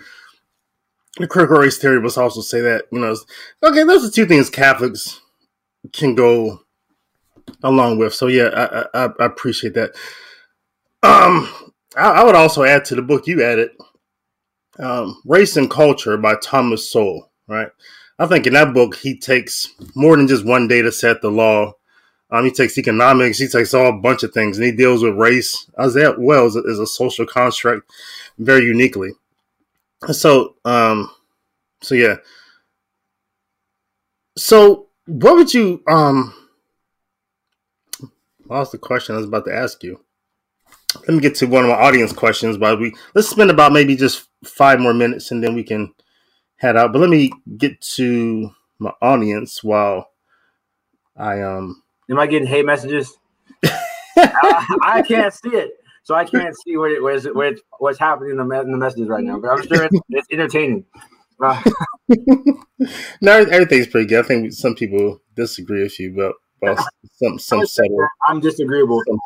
The 1.19 1.29
critical 1.29 1.59
race 1.59 1.77
theory 1.77 1.99
was 1.99 2.16
also 2.16 2.41
say 2.41 2.62
that 2.62 2.87
you 2.91 2.99
know 2.99 3.15
okay, 3.62 3.85
those 3.85 4.05
are 4.05 4.11
two 4.11 4.27
things 4.27 4.49
Catholics 4.49 5.20
can 5.93 6.15
go 6.15 6.62
along 7.62 7.99
with. 7.99 8.15
So 8.15 8.29
yeah, 8.29 8.49
I, 8.95 9.05
I, 9.05 9.11
I 9.20 9.24
appreciate 9.27 9.74
that. 9.74 9.91
Um, 11.03 11.53
I, 11.97 12.11
I, 12.11 12.24
would 12.24 12.35
also 12.35 12.62
add 12.62 12.87
to 12.87 12.95
the 12.95 13.03
book 13.03 13.27
you 13.27 13.43
added, 13.43 13.70
um, 14.79 15.20
"Race 15.27 15.57
and 15.57 15.70
Culture" 15.70 16.16
by 16.16 16.37
Thomas 16.37 16.91
Sowell. 16.91 17.31
Right, 17.47 17.69
I 18.19 18.27
think 18.27 18.47
in 18.47 18.55
that 18.55 18.73
book 18.73 18.97
he 18.97 19.19
takes 19.19 19.69
more 19.95 20.16
than 20.16 20.29
just 20.29 20.47
one 20.47 20.66
data 20.66 20.91
set, 20.91 21.20
the 21.20 21.31
law. 21.31 21.74
Um, 22.33 22.47
he 22.47 22.51
takes 22.51 22.79
economics, 22.79 23.39
he 23.39 23.47
takes 23.47 23.75
all 23.75 23.91
a 23.91 23.93
bunch 23.93 24.23
of 24.23 24.33
things, 24.33 24.57
and 24.57 24.65
he 24.65 24.73
deals 24.73 25.03
with 25.03 25.17
race 25.17 25.71
as 25.79 25.95
well 26.17 26.47
as 26.47 26.57
a, 26.57 26.87
social 26.87 27.27
construct 27.27 27.91
very 28.39 28.65
uniquely. 28.65 29.11
So, 30.11 30.57
um, 30.65 31.11
so 31.83 31.95
yeah. 31.95 32.17
So, 34.37 34.89
what 35.05 35.37
would 35.37 35.53
you 35.53 35.83
um? 35.87 36.35
Lost 38.49 38.73
the 38.73 38.79
question 38.79 39.15
I 39.15 39.19
was 39.19 39.27
about 39.27 39.45
to 39.45 39.55
ask 39.55 39.83
you. 39.85 40.01
Let 41.01 41.11
me 41.11 41.21
get 41.21 41.35
to 41.37 41.47
one 41.47 41.65
of 41.65 41.71
my 41.71 41.77
audience 41.77 42.13
questions, 42.13 42.57
but 42.57 42.81
we 42.81 42.95
let's 43.15 43.29
spend 43.29 43.51
about 43.51 43.73
maybe 43.73 43.95
just 43.95 44.27
five 44.43 44.81
more 44.81 44.95
minutes 44.95 45.31
and 45.31 45.45
then 45.45 45.55
we 45.55 45.65
can 45.65 45.95
head 46.57 46.77
out. 46.79 46.93
But 46.93 47.01
let 47.01 47.11
me 47.11 47.31
get 47.59 47.81
to 47.97 48.51
my 48.79 48.93
audience 49.03 49.63
while 49.63 50.09
I 51.15 51.43
um. 51.43 51.82
Am 52.12 52.18
I 52.18 52.26
getting 52.26 52.47
hate 52.47 52.66
messages? 52.66 53.16
I, 53.64 54.76
I, 54.82 55.02
can't 55.02 55.32
see 55.32 55.48
it, 55.48 55.70
so 56.02 56.14
I 56.14 56.26
can't 56.26 56.55
see 56.62 56.76
what 56.76 56.90
it, 56.90 57.02
where's, 57.02 57.24
where 57.24 57.55
what's 57.78 57.98
happening 57.98 58.32
in 58.32 58.36
the, 58.36 58.60
in 58.60 58.70
the 58.70 58.76
messages 58.76 59.09
right 59.09 59.24
now. 59.24 59.39
But 59.39 59.48
I'm 59.48 59.66
sure 59.66 59.84
it's, 59.84 59.98
it's 60.10 60.28
entertaining. 60.30 60.84
Uh. 61.43 61.62
no, 63.22 63.39
everything's 63.39 63.86
pretty 63.86 64.09
good. 64.09 64.22
I 64.26 64.28
think 64.28 64.52
some 64.52 64.74
people 64.74 65.22
disagree 65.34 65.84
with 65.84 65.98
you, 65.98 66.14
but 66.14 66.34
well, 66.60 66.76
some 67.14 67.39
some 67.39 67.64
subtle. 67.66 68.06
I'm 68.28 68.40
disagreeable. 68.40 69.01
Some 69.06 69.18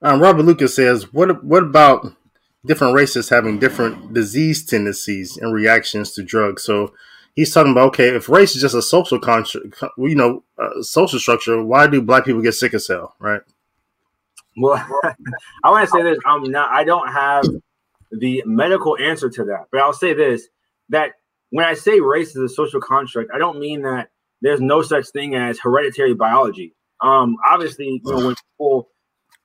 um, 0.00 0.22
Robert 0.22 0.44
Lucas 0.44 0.74
says, 0.74 1.12
"What 1.12 1.44
what 1.44 1.62
about 1.62 2.10
different 2.66 2.94
races 2.94 3.28
having 3.28 3.58
different 3.58 4.12
disease 4.12 4.64
tendencies 4.64 5.36
and 5.36 5.52
reactions 5.52 6.12
to 6.12 6.22
drugs?" 6.22 6.64
So 6.64 6.92
he's 7.34 7.52
talking 7.52 7.72
about 7.72 7.88
okay, 7.88 8.08
if 8.08 8.28
race 8.28 8.56
is 8.56 8.62
just 8.62 8.74
a 8.74 8.82
social 8.82 9.18
construct, 9.20 9.82
you 9.98 10.16
know, 10.16 10.42
social 10.82 11.18
structure, 11.18 11.62
why 11.62 11.86
do 11.86 12.02
black 12.02 12.24
people 12.24 12.42
get 12.42 12.54
sick 12.54 12.74
as 12.74 12.88
hell, 12.88 13.14
right? 13.18 13.42
Well, 14.56 14.76
I 15.64 15.70
want 15.70 15.88
to 15.88 15.90
say 15.90 16.02
this. 16.02 16.18
I'm 16.26 16.42
not. 16.44 16.70
I 16.70 16.84
don't 16.84 17.12
have 17.12 17.44
the 18.10 18.42
medical 18.46 18.96
answer 18.98 19.28
to 19.28 19.44
that. 19.44 19.66
But 19.70 19.80
I'll 19.80 19.92
say 19.92 20.14
this 20.14 20.48
that 20.88 21.12
when 21.50 21.64
I 21.64 21.74
say 21.74 22.00
race 22.00 22.30
is 22.30 22.36
a 22.36 22.48
social 22.48 22.80
construct, 22.80 23.30
I 23.34 23.38
don't 23.38 23.58
mean 23.58 23.82
that 23.82 24.10
there's 24.40 24.60
no 24.60 24.82
such 24.82 25.08
thing 25.08 25.34
as 25.34 25.58
hereditary 25.58 26.14
biology. 26.14 26.74
Um, 27.00 27.36
obviously, 27.46 28.00
you 28.04 28.12
know, 28.12 28.26
when 28.26 28.34
people 28.34 28.88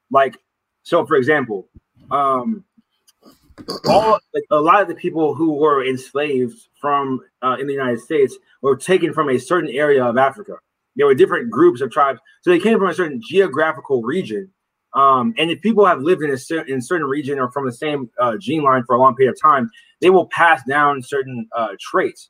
like, 0.10 0.38
so 0.84 1.06
for 1.06 1.15
example, 1.15 1.68
um, 2.10 2.64
all 3.88 4.20
like 4.34 4.44
a 4.52 4.60
lot 4.62 4.82
of 4.82 4.88
the 4.88 4.96
people 4.96 5.36
who 5.36 5.54
were 5.54 5.86
enslaved 5.86 6.58
from 6.80 7.22
uh, 7.42 7.58
in 7.60 7.68
the 7.68 7.74
United 7.74 8.00
States 8.00 8.38
were 8.62 8.76
taken 8.76 9.14
from 9.14 9.30
a 9.30 9.40
certain 9.40 9.70
area 9.70 10.04
of 10.04 10.18
Africa. 10.18 10.54
There 10.96 11.08
were 11.08 11.16
different 11.16 11.50
groups 11.52 11.82
of 11.82 11.92
tribes, 11.92 12.20
so 12.42 12.52
they 12.52 12.60
came 12.60 12.78
from 12.80 12.90
a 12.90 12.94
certain 12.94 13.22
geographical 13.24 14.02
region 14.04 14.50
um, 14.94 15.34
and 15.38 15.52
if 15.52 15.62
people 15.62 15.86
have 15.86 16.02
lived 16.02 16.24
in 16.24 16.32
a 16.32 16.38
cer- 16.38 16.66
in 16.68 16.82
certain 16.82 17.08
region 17.08 17.40
or 17.40 17.52
from 17.52 17.66
the 17.66 17.72
same 17.74 18.10
uh, 18.20 18.38
gene 18.38 18.64
line 18.64 18.84
for 18.86 18.96
a 18.96 19.00
long 19.00 19.16
period 19.16 19.34
of 19.34 19.42
time, 19.42 19.70
they 20.02 20.10
will 20.10 20.28
pass 20.28 20.62
down 20.68 21.02
certain 21.02 21.48
uh, 21.56 21.70
traits. 21.80 22.30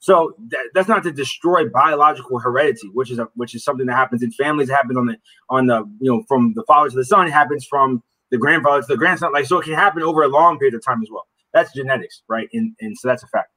So 0.00 0.34
th- 0.50 0.68
that's 0.74 0.88
not 0.88 1.02
to 1.04 1.12
destroy 1.12 1.68
biological 1.68 2.38
heredity, 2.38 2.88
which 2.94 3.10
is 3.10 3.18
a, 3.18 3.28
which 3.34 3.54
is 3.54 3.64
something 3.64 3.86
that 3.86 3.96
happens 3.96 4.22
in 4.22 4.32
families. 4.32 4.70
It 4.70 4.74
happens 4.74 4.96
on 4.96 5.06
the 5.06 5.16
on 5.50 5.66
the 5.66 5.84
you 6.00 6.12
know 6.12 6.24
from 6.28 6.54
the 6.54 6.64
father 6.66 6.90
to 6.90 6.96
the 6.96 7.04
son. 7.04 7.26
It 7.26 7.32
happens 7.32 7.66
from 7.66 8.02
the 8.30 8.38
grandfather 8.38 8.82
to 8.82 8.86
the 8.88 8.96
grandson. 8.96 9.32
Like 9.32 9.46
so, 9.46 9.58
it 9.58 9.64
can 9.64 9.74
happen 9.74 10.02
over 10.02 10.22
a 10.22 10.28
long 10.28 10.58
period 10.58 10.74
of 10.74 10.84
time 10.84 11.02
as 11.02 11.08
well. 11.10 11.26
That's 11.52 11.72
genetics, 11.72 12.22
right? 12.28 12.48
And 12.52 12.74
and 12.80 12.96
so 12.96 13.08
that's 13.08 13.22
a 13.22 13.28
fact. 13.28 13.50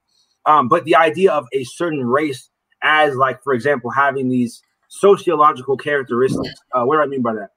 Um, 0.46 0.68
but 0.68 0.86
the 0.86 0.96
idea 0.96 1.32
of 1.32 1.46
a 1.54 1.64
certain 1.64 2.06
race 2.06 2.50
as 2.84 3.16
like, 3.16 3.44
for 3.44 3.54
example, 3.54 3.92
having 3.92 4.30
these 4.30 4.62
sociological 4.90 5.78
characteristics. 5.78 6.56
Uh, 6.74 6.84
what 6.84 6.96
do 6.98 7.02
I 7.02 7.06
mean 7.06 7.22
by 7.22 7.34
that? 7.34 7.50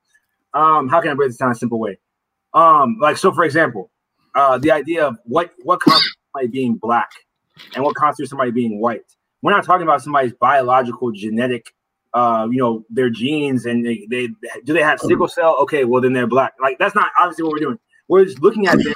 um, 0.54 0.88
how 0.88 1.00
can 1.00 1.10
I 1.10 1.14
break 1.14 1.30
this 1.30 1.36
down 1.36 1.48
in 1.48 1.52
a 1.52 1.56
simple 1.56 1.78
way? 1.78 1.98
Um, 2.54 2.96
like 3.00 3.16
so, 3.16 3.32
for 3.32 3.44
example, 3.44 3.90
uh, 4.34 4.58
the 4.58 4.70
idea 4.70 5.06
of 5.06 5.16
what 5.24 5.50
what 5.62 5.80
constitutes 5.80 6.16
somebody 6.32 6.50
being 6.50 6.76
black 6.76 7.10
and 7.74 7.84
what 7.84 7.96
constitutes 7.96 8.30
somebody 8.30 8.52
being 8.52 8.80
white. 8.80 9.02
We're 9.42 9.52
not 9.52 9.64
talking 9.64 9.82
about 9.82 10.02
somebody's 10.02 10.32
biological 10.32 11.12
genetic, 11.12 11.74
uh, 12.14 12.48
you 12.50 12.58
know, 12.58 12.84
their 12.88 13.10
genes 13.10 13.66
and 13.66 13.84
they, 13.84 14.06
they 14.08 14.28
do 14.64 14.72
they 14.72 14.82
have 14.82 15.00
sickle 15.00 15.28
cell? 15.28 15.56
Okay, 15.62 15.84
well 15.84 16.00
then 16.00 16.12
they're 16.12 16.26
black. 16.26 16.54
Like 16.60 16.78
that's 16.78 16.94
not 16.94 17.10
obviously 17.18 17.44
what 17.44 17.52
we're 17.52 17.58
doing. 17.58 17.78
We're 18.08 18.24
just 18.24 18.40
looking 18.40 18.66
at 18.66 18.78
them 18.78 18.94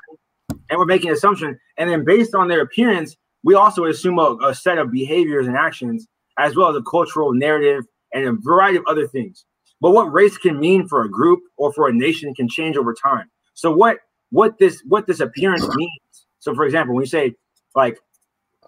and 0.71 0.79
we're 0.79 0.87
making 0.87 1.09
an 1.09 1.15
assumption, 1.15 1.59
and 1.77 1.91
then 1.91 2.05
based 2.05 2.35
on 2.35 2.49
their 2.49 2.61
appearance, 2.63 3.17
we 3.43 3.55
also 3.55 3.85
assume 3.85 4.19
a, 4.19 4.37
a 4.43 4.55
set 4.55 4.79
of 4.79 4.93
behaviors 4.93 5.47
and 5.47 5.57
actions 5.57 6.07
as 6.39 6.55
well 6.55 6.71
as 6.71 6.77
a 6.77 6.83
cultural 6.83 7.33
narrative 7.33 7.85
and 8.13 8.25
a 8.25 8.33
variety 8.41 8.79
of 8.79 8.85
other 8.87 9.07
things. 9.07 9.45
But 9.81 9.91
what 9.91 10.13
race 10.13 10.37
can 10.39 10.59
mean 10.59 10.89
for 10.89 11.03
a 11.03 11.11
group 11.11 11.41
or 11.57 11.73
for 11.73 11.89
a 11.89 11.93
nation 11.93 12.35
can 12.35 12.49
change 12.49 12.77
over 12.77 12.95
time. 12.95 13.31
So 13.55 13.73
what 13.73 13.99
what 14.31 14.59
this 14.59 14.83
what 14.87 15.07
this 15.07 15.21
appearance 15.21 15.67
means. 15.75 16.27
So 16.39 16.55
for 16.55 16.65
example, 16.65 16.95
when 16.95 17.03
you 17.03 17.09
say 17.09 17.35
like 17.75 17.99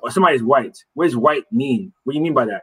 somebody's 0.08 0.42
white, 0.42 0.76
what 0.94 1.04
does 1.04 1.16
white 1.16 1.44
mean? 1.52 1.92
What 2.04 2.12
do 2.12 2.18
you 2.18 2.22
mean 2.22 2.34
by 2.34 2.46
that? 2.46 2.62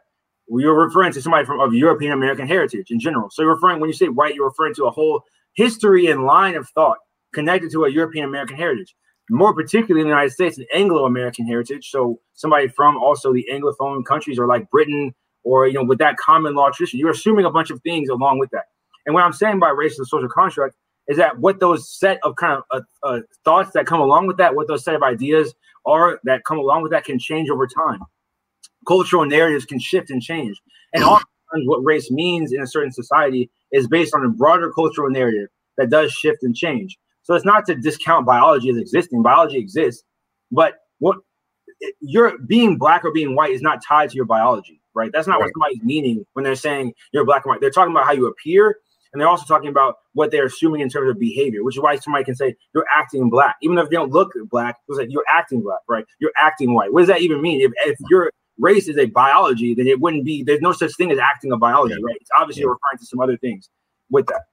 You're 0.49 0.86
referring 0.86 1.14
to 1.14 1.22
somebody 1.22 1.45
from 1.45 1.60
of 1.60 1.74
European 1.74 2.14
American 2.14 2.48
heritage 2.48 2.91
in 2.91 2.99
general. 2.99 3.30
So 3.30 3.41
you're 3.41 3.56
referring 3.56 3.80
when 3.80 3.90
you 3.90 3.95
say 3.95 4.07
white, 4.07 4.36
you're 4.36 4.48
referring 4.48 4.76
to 4.76 4.86
a 4.86 4.91
whole 4.91 5.24
history 5.53 6.07
and 6.07 6.24
line 6.24 6.56
of 6.56 6.69
thought 6.69 6.98
connected 7.34 7.72
to 7.72 7.86
a 7.86 7.91
European 7.91 8.26
American 8.26 8.56
heritage. 8.56 8.95
More 9.30 9.53
particularly 9.53 10.02
in 10.02 10.07
the 10.07 10.14
United 10.14 10.32
States, 10.32 10.57
an 10.57 10.65
Anglo 10.74 11.06
American 11.06 11.45
heritage. 11.45 11.90
So 11.90 12.22
somebody 12.34 12.69
from 12.69 12.95
also 12.98 13.34
the 13.34 13.45
Anglophone 13.52 14.06
countries 14.06 14.40
or 14.40 14.48
like 14.48 14.69
Britain, 14.69 15.14
or 15.48 15.65
you 15.65 15.74
know 15.74 15.84
with 15.84 15.99
that 15.99 16.18
common 16.18 16.53
law 16.53 16.69
tradition 16.69 16.99
you're 16.99 17.11
assuming 17.11 17.45
a 17.45 17.49
bunch 17.49 17.69
of 17.69 17.82
things 17.82 18.10
along 18.10 18.38
with 18.38 18.49
that 18.52 18.65
and 19.06 19.15
what 19.15 19.24
i'm 19.24 19.34
saying 19.34 19.60
by 19.60 19.69
race 19.69 19.98
social 19.98 20.28
construct 20.28 20.76
is 21.07 21.18
that 21.18 21.40
what 21.40 21.60
those 21.60 21.90
set 21.90 22.19
of 22.24 22.36
kind 22.36 22.61
of 22.72 22.84
uh, 23.03 23.07
uh, 23.07 23.19
thoughts 23.45 23.72
that 23.74 23.86
come 23.86 24.02
along 24.02 24.28
with 24.28 24.38
that 24.38 24.53
what 24.53 24.68
those 24.68 24.84
set 24.84 24.94
of 24.94 25.02
ideas 25.02 25.53
are 25.86 26.19
that 26.26 26.44
come 26.44 26.60
along 26.60 26.84
with 26.84 26.91
that 26.91 27.06
can 27.06 27.18
change 27.18 27.49
over 27.49 27.65
time 27.65 27.99
cultural 28.88 29.26
narratives 29.26 29.66
can 29.66 29.80
shift 29.80 30.10
and 30.10 30.22
change 30.22 30.60
and 30.94 31.04
mm-hmm. 31.04 31.14
oftentimes 31.14 31.68
what 31.68 31.84
race 31.84 32.12
means 32.12 32.52
in 32.52 32.62
a 32.62 32.68
certain 32.68 32.91
society 32.91 33.49
is 33.72 33.88
based 33.88 34.14
on 34.14 34.26
a 34.26 34.30
broader 34.30 34.72
cultural 34.72 35.10
narrative 35.10 35.49
that 35.78 35.90
does 35.90 36.12
shift 36.12 36.44
and 36.44 36.56
change 36.56 36.98
so 37.24 37.34
it's 37.34 37.45
not 37.45 37.66
to 37.66 37.76
discount 37.76 38.26
biology 38.26 38.70
as 38.70 38.78
existing 38.78 39.22
biology 39.22 39.58
exists 39.58 40.04
but 40.52 40.76
what 40.99 41.18
you're 42.02 42.38
being 42.40 42.78
black 42.78 43.06
or 43.06 43.12
being 43.12 43.36
white 43.36 43.52
is 43.52 43.62
not 43.62 43.84
tied 43.84 44.10
to 44.10 44.16
your 44.16 44.26
biology 44.26 44.82
right? 44.98 45.12
That's 45.14 45.28
not 45.28 45.36
right. 45.36 45.45
what 45.45 45.54
somebody's 45.54 45.84
meaning 45.84 46.26
when 46.34 46.44
they're 46.44 46.56
saying 46.56 46.94
you're 47.14 47.24
black 47.24 47.45
and 47.45 47.52
white. 47.52 47.62
They're 47.62 47.72
talking 47.72 47.91
about 47.91 48.06
how 48.06 48.14
you 48.14 48.26
appear, 48.26 48.80
and 49.14 49.22
they're 49.22 49.28
also 49.28 49.45
talking 49.45 49.70
about 49.70 49.95
what 50.14 50.32
they're 50.32 50.48
assuming 50.48 50.82
in 50.82 50.90
terms 50.90 51.10
of 51.10 51.20
behavior, 51.20 51.64
which 51.64 51.78
is 51.78 51.82
why 51.82 51.95
somebody 51.95 52.26
can 52.26 52.36
say 52.36 52.56
you're 52.74 52.88
acting 52.94 53.30
black, 53.30 53.56
even 53.62 53.78
if 53.78 53.86
you 53.86 53.91
don't 53.91 54.12
look 54.12 54.34
black. 54.49 54.78
It's 54.90 54.98
like 54.98 55.10
you're 55.10 55.24
acting 55.30 55.62
black, 55.62 55.80
right? 55.88 56.04
You're 56.20 56.34
acting 56.36 56.74
white. 56.74 56.91
What 56.91 57.02
does 57.02 57.08
that 57.08 57.22
even 57.22 57.41
mean? 57.41 57.62
If, 57.62 57.72
if 57.86 57.98
your 58.10 58.32
race 58.59 58.88
is 58.88 58.97
a 58.97 59.05
biology, 59.05 59.73
then 59.73 59.88
it 59.88 59.99
wouldn't 59.99 60.25
be. 60.25 60.43
There's 60.43 60.61
no 60.61 60.71
such 60.71 60.95
thing 60.95 61.11
as 61.11 61.19
acting 61.19 61.51
a 61.51 61.57
biology, 61.57 61.95
yeah. 61.97 62.05
right? 62.05 62.17
It's 62.19 62.29
obviously 62.38 62.63
yeah. 62.63 62.69
referring 62.69 62.97
to 62.99 63.05
some 63.05 63.19
other 63.19 63.38
things 63.38 63.69
with 64.09 64.27
that. 64.27 64.43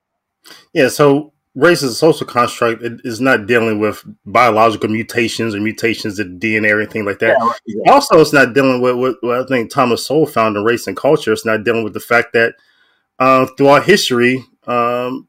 Yeah. 0.73 0.89
So 0.89 1.33
race 1.55 1.83
is 1.83 1.93
a 1.93 1.95
social 1.95 2.27
construct. 2.27 2.83
It 2.83 3.01
is 3.05 3.21
not 3.21 3.47
dealing 3.47 3.79
with 3.79 4.05
biological 4.27 4.89
mutations 4.89 5.55
or 5.55 5.61
mutations 5.61 6.19
in 6.19 6.39
DNA 6.39 6.73
or 6.73 6.81
anything 6.81 7.05
like 7.05 7.21
that. 7.21 7.37
Yeah, 7.39 7.47
right, 7.47 7.61
yeah. 7.67 7.93
Also, 7.93 8.21
it's 8.21 8.33
not 8.33 8.55
dealing 8.55 8.81
with 8.81 8.97
what, 8.97 9.17
what, 9.23 9.41
I 9.41 9.47
think 9.47 9.71
Thomas 9.71 10.07
Sowell 10.07 10.27
found 10.27 10.57
in 10.57 10.65
race 10.65 10.87
and 10.87 10.97
culture. 10.97 11.33
It's 11.33 11.47
not 11.47 11.65
dealing 11.65 11.85
with 11.85 11.95
the 11.95 12.01
fact 12.01 12.33
that 12.33 12.55
uh, 13.19 13.47
throughout 13.57 13.85
history, 13.85 14.45
um, 14.67 15.29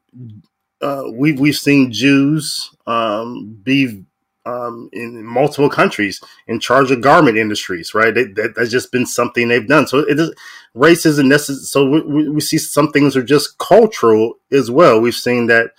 uh, 0.80 1.04
we've 1.12 1.38
we've 1.38 1.56
seen 1.56 1.92
Jews 1.92 2.70
um, 2.86 3.58
be 3.62 4.04
um, 4.46 4.88
in 4.92 5.24
multiple 5.24 5.68
countries 5.68 6.20
in 6.46 6.60
charge 6.60 6.90
of 6.90 7.02
garment 7.02 7.36
industries, 7.36 7.94
right? 7.94 8.14
that, 8.14 8.54
that's 8.56 8.70
just 8.70 8.92
been 8.92 9.04
something 9.04 9.48
they've 9.48 9.66
done. 9.66 9.86
So 9.86 9.98
it 9.98 10.18
is, 10.18 10.32
race 10.74 11.04
isn't 11.04 11.28
necessary. 11.28 11.64
So 11.64 11.90
we, 11.90 12.28
we 12.30 12.40
see 12.40 12.58
some 12.58 12.92
things 12.92 13.16
are 13.16 13.22
just 13.22 13.58
cultural 13.58 14.34
as 14.52 14.70
well. 14.70 15.00
We've 15.00 15.14
seen 15.14 15.48
that 15.48 15.72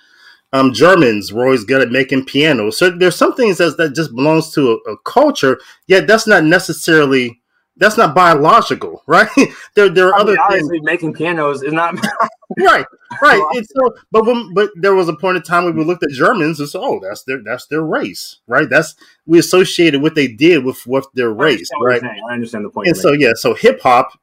um, 0.53 0.73
Germans 0.73 1.31
were 1.31 1.45
always 1.45 1.63
good 1.63 1.81
at 1.81 1.91
making 1.91 2.25
pianos. 2.25 2.77
So 2.77 2.89
there's 2.89 3.15
some 3.15 3.33
things 3.33 3.57
that, 3.57 3.77
that 3.77 3.95
just 3.95 4.13
belongs 4.13 4.51
to 4.53 4.81
a, 4.85 4.91
a 4.91 4.97
culture, 4.99 5.59
yet 5.87 6.07
that's 6.07 6.27
not 6.27 6.43
necessarily 6.43 7.41
that's 7.79 7.97
not 7.97 8.15
biological, 8.15 9.03
right? 9.07 9.29
there, 9.75 9.89
there 9.89 10.09
are 10.09 10.21
I 10.21 10.23
mean, 10.23 10.37
other 10.39 10.57
things. 10.57 10.83
Making 10.83 11.13
pianos 11.13 11.63
is 11.63 11.73
not. 11.73 11.95
right, 12.57 12.85
right. 13.21 13.41
It's 13.51 13.71
so, 13.73 13.95
but 14.11 14.25
when, 14.25 14.53
but 14.53 14.69
there 14.75 14.95
was 14.95 15.09
a 15.09 15.15
point 15.15 15.37
in 15.37 15.43
time 15.43 15.65
when 15.65 15.75
we 15.75 15.83
looked 15.83 16.03
at 16.03 16.09
Germans 16.09 16.59
and 16.59 16.69
said, 16.69 16.81
"Oh, 16.81 16.99
that's 17.01 17.23
their 17.23 17.41
that's 17.43 17.67
their 17.67 17.81
race, 17.81 18.37
right?" 18.47 18.69
That's 18.69 18.95
we 19.25 19.39
associated 19.39 20.01
what 20.01 20.15
they 20.15 20.27
did 20.27 20.65
with 20.65 20.85
with 20.87 21.07
their 21.13 21.31
race, 21.31 21.69
right? 21.83 22.03
I 22.03 22.33
understand 22.33 22.65
the 22.65 22.69
point. 22.69 22.87
And 22.87 22.97
so 22.97 23.13
yeah, 23.13 23.31
so 23.35 23.53
hip 23.53 23.81
hop, 23.81 24.19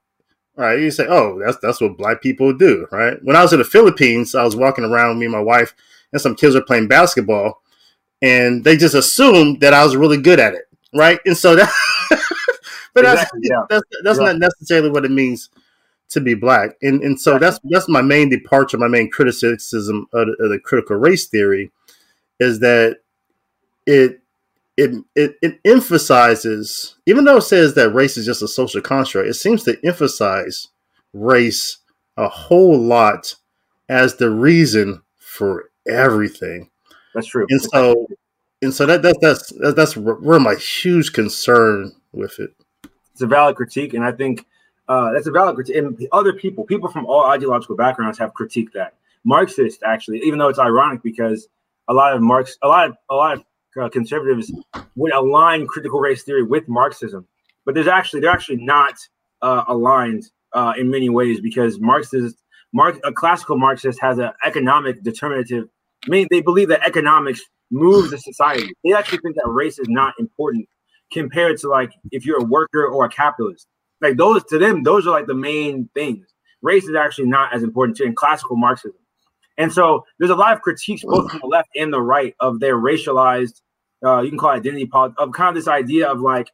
right? 0.56 0.78
You 0.78 0.90
say, 0.90 1.06
"Oh, 1.08 1.40
that's 1.44 1.58
that's 1.58 1.80
what 1.80 1.96
black 1.96 2.22
people 2.22 2.52
do," 2.52 2.86
right? 2.90 3.18
When 3.22 3.36
I 3.36 3.42
was 3.42 3.52
in 3.52 3.58
the 3.58 3.64
Philippines, 3.64 4.34
I 4.34 4.44
was 4.44 4.56
walking 4.56 4.84
around, 4.84 5.10
with 5.10 5.18
me 5.18 5.26
and 5.26 5.32
my 5.32 5.40
wife, 5.40 5.74
and 6.12 6.20
some 6.20 6.34
kids 6.34 6.54
were 6.54 6.62
playing 6.62 6.88
basketball, 6.88 7.62
and 8.22 8.64
they 8.64 8.76
just 8.76 8.94
assumed 8.94 9.60
that 9.60 9.74
I 9.74 9.84
was 9.84 9.96
really 9.96 10.20
good 10.20 10.40
at 10.40 10.54
it, 10.54 10.64
right? 10.94 11.20
And 11.26 11.36
so 11.36 11.56
that, 11.56 11.72
but 12.94 13.04
exactly, 13.04 13.40
that's, 13.42 13.50
yeah. 13.50 13.66
that's 13.68 13.84
that's 14.02 14.18
yeah. 14.18 14.24
not 14.26 14.38
necessarily 14.38 14.90
what 14.90 15.04
it 15.04 15.10
means 15.10 15.50
to 16.14 16.20
be 16.20 16.34
black. 16.34 16.70
And 16.82 17.02
and 17.02 17.20
so 17.20 17.38
that's 17.38 17.60
that's 17.64 17.88
my 17.88 18.02
main 18.02 18.30
departure, 18.30 18.78
my 18.78 18.88
main 18.88 19.10
criticism 19.10 20.06
of 20.12 20.26
the, 20.26 20.44
of 20.44 20.50
the 20.50 20.58
critical 20.58 20.96
race 20.96 21.26
theory 21.26 21.70
is 22.40 22.60
that 22.60 22.98
it 23.86 24.20
it, 24.76 25.04
it 25.14 25.36
it 25.40 25.60
emphasizes, 25.64 26.96
even 27.06 27.24
though 27.24 27.36
it 27.36 27.42
says 27.42 27.74
that 27.74 27.90
race 27.90 28.16
is 28.16 28.26
just 28.26 28.42
a 28.42 28.48
social 28.48 28.80
construct, 28.80 29.28
it 29.28 29.34
seems 29.34 29.62
to 29.64 29.78
emphasize 29.84 30.68
race 31.12 31.78
a 32.16 32.28
whole 32.28 32.78
lot 32.78 33.36
as 33.88 34.16
the 34.16 34.30
reason 34.30 35.02
for 35.18 35.70
everything. 35.86 36.70
That's 37.14 37.28
true. 37.28 37.46
And 37.48 37.62
so, 37.62 38.06
and 38.62 38.74
so 38.74 38.86
that, 38.86 39.02
that 39.02 39.18
that's 39.20 39.52
that's 39.74 39.96
where 39.96 40.40
my 40.40 40.54
huge 40.54 41.12
concern 41.12 41.92
with 42.12 42.40
it. 42.40 42.50
It's 43.12 43.22
a 43.22 43.26
valid 43.26 43.54
critique, 43.54 43.94
and 43.94 44.04
I 44.04 44.10
think 44.10 44.44
uh, 44.88 45.12
that's 45.12 45.26
a 45.26 45.30
valid 45.30 45.54
critique. 45.54 45.76
And 45.76 46.08
other 46.12 46.32
people, 46.32 46.64
people 46.64 46.90
from 46.90 47.06
all 47.06 47.26
ideological 47.26 47.76
backgrounds, 47.76 48.18
have 48.18 48.32
critiqued 48.34 48.72
that. 48.72 48.94
Marxist, 49.24 49.82
actually, 49.82 50.18
even 50.18 50.38
though 50.38 50.48
it's 50.48 50.58
ironic 50.58 51.02
because 51.02 51.48
a 51.88 51.94
lot 51.94 52.14
of 52.14 52.20
Marx, 52.20 52.58
a 52.62 52.68
lot 52.68 52.90
of 52.90 52.96
a 53.10 53.14
lot 53.14 53.38
of 53.38 53.44
uh, 53.80 53.88
conservatives 53.88 54.52
would 54.96 55.12
align 55.12 55.66
critical 55.66 56.00
race 56.00 56.22
theory 56.22 56.42
with 56.42 56.68
Marxism, 56.68 57.26
but 57.64 57.74
there's 57.74 57.88
actually 57.88 58.20
they're 58.20 58.30
actually 58.30 58.62
not 58.62 58.94
uh, 59.40 59.64
aligned 59.68 60.24
uh, 60.52 60.74
in 60.78 60.90
many 60.90 61.08
ways 61.08 61.40
because 61.40 61.80
Marxist, 61.80 62.36
Marx, 62.72 62.98
a 63.04 63.12
classical 63.12 63.56
Marxist 63.56 63.98
has 64.00 64.18
an 64.18 64.30
economic 64.44 65.02
determinative. 65.02 65.68
I 66.06 66.10
mean, 66.10 66.28
they 66.30 66.42
believe 66.42 66.68
that 66.68 66.86
economics 66.86 67.40
moves 67.70 68.10
the 68.10 68.18
society. 68.18 68.70
They 68.84 68.92
actually 68.92 69.18
think 69.18 69.36
that 69.36 69.48
race 69.48 69.78
is 69.78 69.88
not 69.88 70.14
important 70.18 70.68
compared 71.12 71.58
to 71.58 71.68
like 71.68 71.92
if 72.10 72.26
you're 72.26 72.40
a 72.40 72.44
worker 72.44 72.86
or 72.86 73.06
a 73.06 73.08
capitalist 73.08 73.66
like 74.00 74.16
those 74.16 74.44
to 74.44 74.58
them, 74.58 74.82
those 74.82 75.06
are 75.06 75.10
like 75.10 75.26
the 75.26 75.34
main 75.34 75.88
things. 75.94 76.26
Race 76.62 76.84
is 76.84 76.94
actually 76.94 77.26
not 77.26 77.54
as 77.54 77.62
important 77.62 77.96
to 77.98 78.04
in 78.04 78.14
classical 78.14 78.56
Marxism. 78.56 78.98
And 79.56 79.72
so 79.72 80.04
there's 80.18 80.30
a 80.30 80.36
lot 80.36 80.52
of 80.52 80.62
critiques 80.62 81.02
both 81.04 81.30
from 81.30 81.40
the 81.40 81.46
left 81.46 81.68
and 81.76 81.92
the 81.92 82.00
right 82.00 82.34
of 82.40 82.60
their 82.60 82.76
racialized, 82.76 83.60
uh, 84.04 84.20
you 84.22 84.30
can 84.30 84.38
call 84.38 84.50
it 84.50 84.56
identity 84.56 84.86
politics, 84.86 85.20
of 85.20 85.32
kind 85.32 85.50
of 85.50 85.54
this 85.54 85.68
idea 85.68 86.10
of 86.10 86.20
like, 86.20 86.50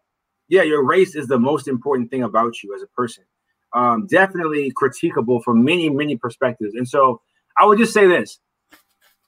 yeah, 0.48 0.62
your 0.62 0.84
race 0.84 1.14
is 1.14 1.28
the 1.28 1.38
most 1.38 1.68
important 1.68 2.10
thing 2.10 2.22
about 2.22 2.62
you 2.62 2.74
as 2.74 2.82
a 2.82 2.86
person. 2.88 3.24
Um, 3.72 4.06
definitely 4.08 4.72
critiquable 4.72 5.42
from 5.42 5.64
many, 5.64 5.88
many 5.88 6.16
perspectives. 6.16 6.74
And 6.74 6.88
so 6.88 7.20
I 7.58 7.64
would 7.66 7.78
just 7.78 7.94
say 7.94 8.06
this 8.06 8.40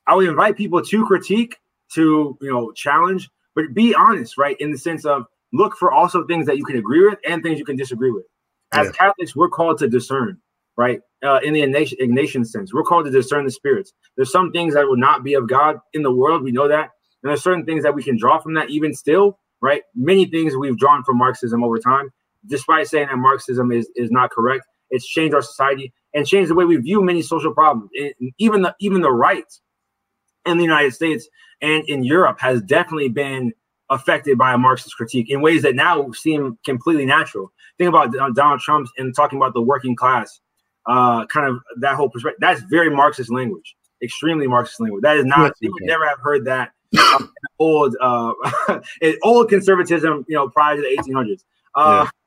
I 0.07 0.17
would 0.17 0.29
invite 0.29 0.57
people 0.57 0.83
to 0.83 1.07
critique, 1.07 1.57
to, 1.95 2.37
you 2.41 2.51
know, 2.51 2.73
challenge, 2.73 3.31
but 3.55 3.73
be 3.73 3.95
honest, 3.95 4.37
right? 4.37 4.57
In 4.59 4.73
the 4.73 4.79
sense 4.79 5.05
of 5.05 5.27
look 5.53 5.77
for 5.77 5.93
also 5.93 6.27
things 6.27 6.47
that 6.47 6.57
you 6.57 6.65
can 6.65 6.77
agree 6.77 7.05
with 7.05 7.19
and 7.29 7.43
things 7.43 7.59
you 7.59 7.65
can 7.65 7.77
disagree 7.77 8.11
with. 8.11 8.25
As 8.73 8.87
yeah. 8.87 8.93
Catholics, 8.93 9.37
we're 9.37 9.49
called 9.49 9.79
to 9.79 9.89
discern, 9.89 10.39
right? 10.77 11.01
Uh, 11.23 11.41
in 11.45 11.53
the 11.53 11.61
Ignatian, 11.61 12.01
Ignatian 12.01 12.47
sense, 12.47 12.73
we're 12.73 12.83
called 12.83 13.05
to 13.05 13.11
discern 13.11 13.45
the 13.45 13.51
spirits. 13.51 13.93
There's 14.17 14.33
some 14.33 14.51
things 14.51 14.75
that 14.75 14.87
will 14.87 14.97
not 14.97 15.23
be 15.23 15.35
of 15.35 15.49
God 15.49 15.79
in 15.93 16.03
the 16.03 16.13
world. 16.13 16.43
We 16.43 16.53
know 16.53 16.69
that. 16.69 16.91
And 17.23 17.31
there's 17.31 17.43
certain 17.43 17.65
things 17.65 17.83
that 17.83 17.95
we 17.95 18.03
can 18.03 18.17
draw 18.17 18.39
from 18.39 18.55
that, 18.55 18.71
even 18.71 18.95
still, 18.95 19.39
right? 19.61 19.83
Many 19.95 20.27
things 20.27 20.57
we've 20.57 20.79
drawn 20.79 21.05
from 21.05 21.19
Marxism 21.19 21.63
over 21.63 21.79
time, 21.79 22.11
despite 22.47 22.89
saying 22.89 23.09
that 23.09 23.17
Marxism 23.17 23.71
is, 23.71 23.89
is 23.95 24.11
not 24.11 24.31
correct. 24.31 24.65
It's 24.91 25.07
changed 25.07 25.35
our 25.35 25.43
society 25.43 25.93
and 26.15 26.27
changed 26.27 26.51
the 26.51 26.55
way 26.55 26.65
we 26.65 26.77
view 26.77 27.03
many 27.03 27.23
social 27.23 27.55
problems. 27.55 27.91
And 27.99 28.33
even 28.39 28.63
the 28.63 28.75
even 28.81 29.01
the 29.01 29.13
right 29.13 29.45
in 30.45 30.57
the 30.59 30.65
United 30.65 30.93
States 30.93 31.29
and 31.61 31.89
in 31.89 32.05
Europe 32.05 32.41
has 32.41 32.61
definitely 32.63 33.09
been 33.09 33.53
affected 33.93 34.39
by 34.39 34.55
a 34.55 34.59
Marxist 34.59 34.97
critique 34.97 35.31
in 35.31 35.41
ways 35.43 35.63
that 35.63 35.75
now 35.75 36.11
seem 36.13 36.59
completely 36.65 37.05
natural. 37.05 37.53
Think 37.79 37.89
about 37.89 38.13
Donald 38.35 38.61
Trump 38.61 38.89
and 38.97 39.15
talking 39.15 39.39
about 39.39 39.55
the 39.55 39.61
working 39.61 39.95
class, 39.95 40.41
uh, 40.87 41.27
kind 41.27 41.47
of 41.47 41.61
that 41.81 41.95
whole 41.95 42.09
perspective. 42.09 42.41
That's 42.41 42.63
very 42.63 42.91
Marxist 42.91 43.31
language, 43.31 43.77
extremely 44.03 44.47
Marxist 44.47 44.81
language. 44.81 45.03
That 45.03 45.19
is 45.19 45.25
not. 45.25 45.53
You 45.61 45.71
would 45.73 45.83
never 45.85 46.07
have 46.07 46.19
heard 46.21 46.47
that 46.47 46.73
uh, 46.97 47.19
old, 47.59 47.97
uh, 48.01 48.33
old 49.23 49.49
conservatism, 49.49 50.25
you 50.27 50.37
know, 50.37 50.49
prior 50.49 50.77
to 50.77 50.83
the 50.83 50.89
1800s. 50.89 51.45
Uh, 51.75 52.05
yeah. 52.05 52.11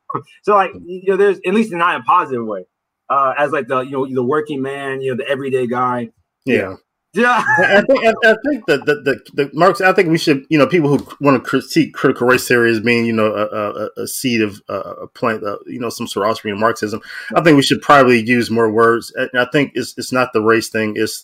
So, 0.43 0.53
like, 0.53 0.71
you 0.85 1.03
know, 1.07 1.17
there's 1.17 1.39
at 1.45 1.53
least 1.53 1.73
not 1.73 1.95
in 1.95 2.01
a 2.01 2.03
positive 2.05 2.45
way, 2.45 2.63
uh, 3.09 3.33
as 3.37 3.51
like 3.51 3.67
the 3.67 3.81
you 3.81 3.91
know 3.91 4.07
the 4.07 4.23
working 4.23 4.61
man, 4.61 5.01
you 5.01 5.11
know, 5.11 5.17
the 5.17 5.27
everyday 5.27 5.67
guy. 5.67 6.09
Yeah. 6.45 6.75
Yeah, 7.15 7.41
I 7.59 7.81
think 7.81 8.05
I, 8.05 8.35
think 8.45 8.65
that 8.65 8.85
the, 8.85 8.95
the, 8.95 9.21
the 9.33 9.49
Marx. 9.53 9.79
I 9.79 9.93
think 9.93 10.09
we 10.09 10.17
should, 10.17 10.45
you 10.49 10.57
know, 10.57 10.67
people 10.67 10.89
who 10.89 11.07
want 11.21 11.41
to 11.41 11.49
critique 11.49 11.93
critical 11.93 12.27
race 12.27 12.45
theory 12.45 12.69
as 12.71 12.81
being, 12.81 13.05
you 13.05 13.13
know, 13.13 13.33
a, 13.33 13.45
a, 13.45 14.03
a 14.03 14.07
seed 14.07 14.41
of 14.41 14.61
uh, 14.67 14.95
a 15.03 15.07
plant, 15.07 15.41
uh, 15.41 15.57
you 15.65 15.79
know, 15.79 15.87
some 15.89 16.07
sort 16.07 16.27
of 16.27 16.45
of 16.45 16.59
Marxism. 16.59 16.99
I 17.33 17.41
think 17.41 17.55
we 17.55 17.63
should 17.63 17.81
probably 17.81 18.21
use 18.21 18.51
more 18.51 18.69
words. 18.69 19.13
And 19.15 19.29
I 19.33 19.45
think 19.45 19.71
it's 19.75 19.97
it's 19.97 20.11
not 20.11 20.33
the 20.33 20.41
race 20.41 20.67
thing; 20.67 20.95
it's 20.97 21.23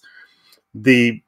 the 0.73 1.21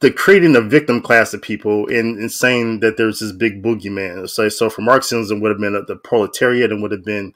the 0.00 0.10
creating 0.10 0.56
a 0.56 0.60
victim 0.60 1.00
class 1.00 1.32
of 1.32 1.42
people 1.42 1.86
and, 1.88 2.18
and 2.18 2.32
saying 2.32 2.80
that 2.80 2.96
there's 2.96 3.20
this 3.20 3.32
big 3.32 3.62
boogeyman. 3.62 4.28
So, 4.28 4.48
so 4.48 4.68
for 4.68 4.82
Marxism 4.82 5.40
would 5.40 5.50
have 5.50 5.60
been 5.60 5.84
the 5.86 5.96
proletariat 5.96 6.72
and 6.72 6.82
would 6.82 6.90
have 6.90 7.04
been 7.04 7.34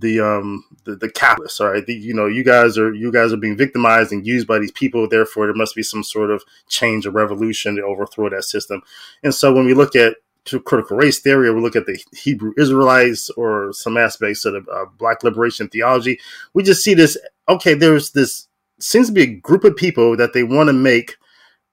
the 0.00 0.20
um 0.20 0.64
the, 0.84 0.96
the 0.96 1.10
capitalists 1.10 1.60
all 1.60 1.72
right? 1.72 1.86
The, 1.86 1.94
you 1.94 2.14
know 2.14 2.26
you 2.26 2.44
guys 2.44 2.78
are 2.78 2.92
you 2.92 3.12
guys 3.12 3.32
are 3.32 3.38
being 3.38 3.56
victimized 3.56 4.12
and 4.12 4.26
used 4.26 4.46
by 4.46 4.58
these 4.58 4.72
people. 4.72 5.08
Therefore 5.08 5.46
there 5.46 5.54
must 5.54 5.74
be 5.74 5.82
some 5.82 6.02
sort 6.02 6.30
of 6.30 6.42
change 6.68 7.06
or 7.06 7.10
revolution 7.10 7.76
to 7.76 7.82
overthrow 7.82 8.28
that 8.30 8.44
system. 8.44 8.82
And 9.22 9.34
so 9.34 9.52
when 9.52 9.66
we 9.66 9.74
look 9.74 9.96
at 9.96 10.16
to 10.46 10.60
critical 10.60 10.96
race 10.96 11.18
theory 11.18 11.48
or 11.48 11.54
we 11.54 11.60
look 11.60 11.76
at 11.76 11.86
the 11.86 12.00
hebrew 12.12 12.52
israelites 12.56 13.30
or 13.30 13.72
some 13.72 13.96
aspects 13.96 14.44
of 14.44 14.52
the 14.54 14.70
uh, 14.70 14.84
black 14.96 15.22
liberation 15.22 15.68
theology 15.68 16.18
we 16.54 16.62
just 16.62 16.82
see 16.82 16.94
this 16.94 17.18
okay 17.48 17.74
there's 17.74 18.12
this 18.12 18.46
seems 18.78 19.08
to 19.08 19.12
be 19.12 19.22
a 19.22 19.26
group 19.26 19.64
of 19.64 19.76
people 19.76 20.16
that 20.16 20.32
they 20.32 20.44
want 20.44 20.68
to 20.68 20.72
make 20.72 21.16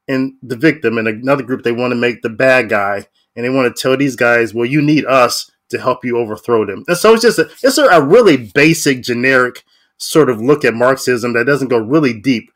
in 0.07 0.35
the 0.41 0.55
victim 0.55 0.97
and 0.97 1.07
another 1.07 1.43
group 1.43 1.63
they 1.63 1.71
want 1.71 1.91
to 1.91 1.95
make 1.95 2.21
the 2.21 2.29
bad 2.29 2.67
guy 2.67 3.05
and 3.35 3.45
they 3.45 3.49
want 3.49 3.73
to 3.73 3.81
tell 3.81 3.95
these 3.95 4.15
guys 4.15 4.53
well 4.53 4.65
you 4.65 4.81
need 4.81 5.05
us 5.05 5.51
to 5.73 5.81
help 5.81 6.05
you 6.05 6.17
overthrow 6.17 6.65
them. 6.65 6.83
And 6.87 6.97
so 6.97 7.13
it's 7.13 7.23
just 7.23 7.39
a, 7.39 7.49
it's 7.61 7.77
a, 7.77 7.85
a 7.85 8.01
really 8.01 8.37
basic, 8.37 9.03
generic 9.03 9.63
sort 9.97 10.29
of 10.29 10.41
look 10.41 10.63
at 10.63 10.73
Marxism 10.73 11.33
that 11.33 11.45
doesn't 11.45 11.67
go 11.67 11.77
really 11.77 12.19
deep. 12.19 12.51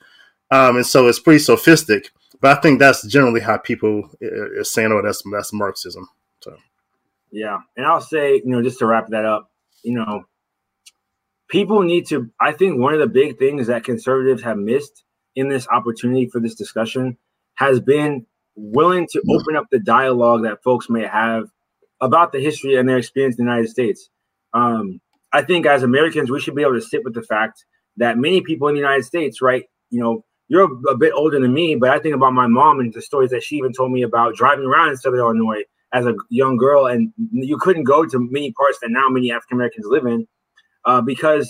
Um, 0.51 0.77
and 0.77 0.85
so 0.85 1.07
it's 1.07 1.19
pretty 1.19 1.39
sophistic. 1.39 2.11
But 2.39 2.57
I 2.57 2.61
think 2.61 2.79
that's 2.79 3.05
generally 3.07 3.41
how 3.41 3.57
people 3.57 4.09
are 4.21 4.63
saying, 4.63 4.91
"Oh, 4.91 5.01
that's 5.01 5.23
that's 5.31 5.51
Marxism." 5.53 6.07
So, 6.41 6.55
yeah, 7.31 7.57
and 7.75 7.85
I'll 7.85 8.01
say, 8.01 8.35
you 8.35 8.45
know, 8.45 8.61
just 8.61 8.79
to 8.79 8.85
wrap 8.85 9.07
that 9.07 9.25
up, 9.25 9.49
you 9.83 9.93
know, 9.93 10.25
people 11.47 11.81
need 11.81 12.05
to. 12.07 12.29
I 12.39 12.51
think 12.51 12.79
one 12.79 12.93
of 12.93 12.99
the 12.99 13.07
big 13.07 13.39
things 13.39 13.67
that 13.67 13.83
conservatives 13.83 14.43
have 14.43 14.57
missed 14.57 15.03
in 15.35 15.49
this 15.49 15.67
opportunity 15.67 16.27
for 16.27 16.39
this 16.39 16.53
discussion 16.53 17.17
has 17.55 17.79
been 17.79 18.25
willing 18.55 19.07
to 19.11 19.19
mm. 19.19 19.39
open 19.39 19.55
up 19.55 19.65
the 19.71 19.79
dialogue 19.79 20.43
that 20.43 20.63
folks 20.63 20.89
may 20.89 21.05
have 21.05 21.49
about 22.01 22.31
the 22.31 22.39
history 22.39 22.75
and 22.75 22.87
their 22.87 22.97
experience 22.97 23.37
in 23.37 23.45
the 23.45 23.51
United 23.51 23.69
States. 23.69 24.09
Um, 24.53 25.01
I 25.33 25.41
think 25.41 25.65
as 25.65 25.83
Americans, 25.83 26.31
we 26.31 26.39
should 26.39 26.55
be 26.55 26.61
able 26.61 26.75
to 26.75 26.81
sit 26.81 27.03
with 27.03 27.13
the 27.13 27.21
fact 27.21 27.65
that 27.97 28.17
many 28.17 28.41
people 28.41 28.67
in 28.67 28.75
the 28.75 28.81
United 28.81 29.03
States, 29.03 29.41
right? 29.41 29.65
You 29.89 29.99
know, 30.01 30.25
you're 30.47 30.69
a 30.89 30.95
bit 30.95 31.13
older 31.13 31.39
than 31.39 31.53
me, 31.53 31.75
but 31.75 31.89
I 31.89 31.99
think 31.99 32.15
about 32.15 32.33
my 32.33 32.47
mom 32.47 32.79
and 32.79 32.93
the 32.93 33.01
stories 33.01 33.31
that 33.31 33.43
she 33.43 33.57
even 33.57 33.73
told 33.73 33.91
me 33.91 34.03
about 34.03 34.35
driving 34.35 34.65
around 34.65 34.89
in 34.89 34.97
Southern 34.97 35.19
Illinois 35.19 35.63
as 35.93 36.05
a 36.05 36.15
young 36.29 36.57
girl, 36.57 36.85
and 36.85 37.11
you 37.31 37.57
couldn't 37.57 37.83
go 37.83 38.05
to 38.05 38.19
many 38.19 38.51
parts 38.53 38.79
that 38.81 38.89
now 38.91 39.09
many 39.09 39.31
African 39.31 39.57
Americans 39.57 39.85
live 39.89 40.05
in 40.05 40.27
uh, 40.85 41.01
because 41.01 41.49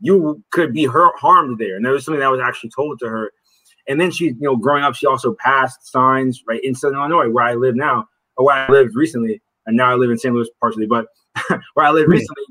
you 0.00 0.42
could 0.52 0.72
be 0.72 0.84
hurt, 0.84 1.14
harmed 1.18 1.58
there. 1.58 1.76
And 1.76 1.84
there 1.84 1.92
was 1.92 2.04
something 2.04 2.20
that 2.20 2.30
was 2.30 2.40
actually 2.40 2.70
told 2.70 2.98
to 3.00 3.08
her. 3.08 3.32
And 3.88 4.00
then 4.00 4.10
she, 4.10 4.26
you 4.26 4.36
know, 4.40 4.56
growing 4.56 4.82
up, 4.82 4.94
she 4.94 5.06
also 5.06 5.34
passed 5.38 5.86
signs 5.90 6.42
right 6.46 6.60
in 6.62 6.74
Southern 6.74 6.98
Illinois, 6.98 7.30
where 7.30 7.44
I 7.44 7.54
live 7.54 7.76
now, 7.76 8.06
or 8.36 8.46
where 8.46 8.56
I 8.56 8.68
lived 8.70 8.94
recently 8.94 9.40
and 9.66 9.76
now 9.76 9.90
I 9.90 9.94
live 9.94 10.10
in 10.10 10.18
St. 10.18 10.34
Louis 10.34 10.48
partially, 10.60 10.86
but 10.86 11.06
where 11.74 11.86
I 11.86 11.90
live 11.90 12.08
recently, 12.08 12.44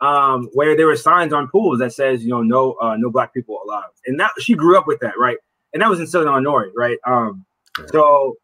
um, 0.00 0.48
where 0.52 0.76
there 0.76 0.86
were 0.86 0.96
signs 0.96 1.32
on 1.32 1.48
pools 1.48 1.78
that 1.78 1.92
says, 1.92 2.22
you 2.22 2.30
know, 2.30 2.42
no, 2.42 2.72
uh, 2.74 2.96
no 2.96 3.10
black 3.10 3.32
people 3.32 3.60
allowed, 3.64 3.90
and 4.06 4.18
that 4.20 4.30
she 4.38 4.54
grew 4.54 4.76
up 4.76 4.86
with 4.86 5.00
that, 5.00 5.18
right? 5.18 5.38
And 5.72 5.82
that 5.82 5.90
was 5.90 6.00
in 6.00 6.06
Southern 6.06 6.28
Illinois, 6.28 6.66
right? 6.74 6.98
Um, 7.06 7.44
so 7.92 8.36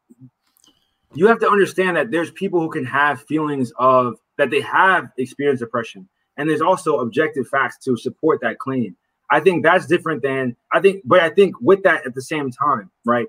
you 1.14 1.26
have 1.26 1.40
to 1.40 1.48
understand 1.48 1.96
that 1.96 2.10
there's 2.10 2.30
people 2.30 2.60
who 2.60 2.70
can 2.70 2.84
have 2.84 3.22
feelings 3.22 3.72
of 3.78 4.16
that 4.38 4.50
they 4.50 4.60
have 4.62 5.08
experienced 5.18 5.62
oppression, 5.62 6.08
and 6.36 6.48
there's 6.48 6.62
also 6.62 7.00
objective 7.00 7.46
facts 7.48 7.78
to 7.84 7.96
support 7.96 8.40
that 8.42 8.58
claim. 8.58 8.96
I 9.30 9.40
think 9.40 9.62
that's 9.62 9.86
different 9.86 10.22
than 10.22 10.56
I 10.72 10.80
think, 10.80 11.02
but 11.04 11.20
I 11.20 11.30
think 11.30 11.56
with 11.60 11.82
that 11.84 12.06
at 12.06 12.14
the 12.14 12.22
same 12.22 12.50
time, 12.50 12.90
right? 13.04 13.28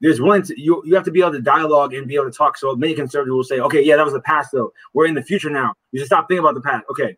There's 0.00 0.20
one 0.20 0.44
you 0.56 0.82
you 0.84 0.94
have 0.94 1.04
to 1.04 1.10
be 1.10 1.20
able 1.20 1.32
to 1.32 1.40
dialogue 1.40 1.92
and 1.94 2.06
be 2.06 2.14
able 2.14 2.30
to 2.30 2.36
talk. 2.36 2.56
So 2.56 2.74
many 2.76 2.94
conservatives 2.94 3.34
will 3.34 3.44
say, 3.44 3.58
okay, 3.60 3.82
yeah, 3.82 3.96
that 3.96 4.04
was 4.04 4.14
the 4.14 4.20
past 4.20 4.50
though. 4.52 4.72
We're 4.94 5.06
in 5.06 5.14
the 5.14 5.22
future 5.22 5.50
now. 5.50 5.74
You 5.92 5.98
should 5.98 6.06
stop 6.06 6.28
thinking 6.28 6.44
about 6.44 6.54
the 6.54 6.60
past. 6.60 6.84
Okay. 6.90 7.16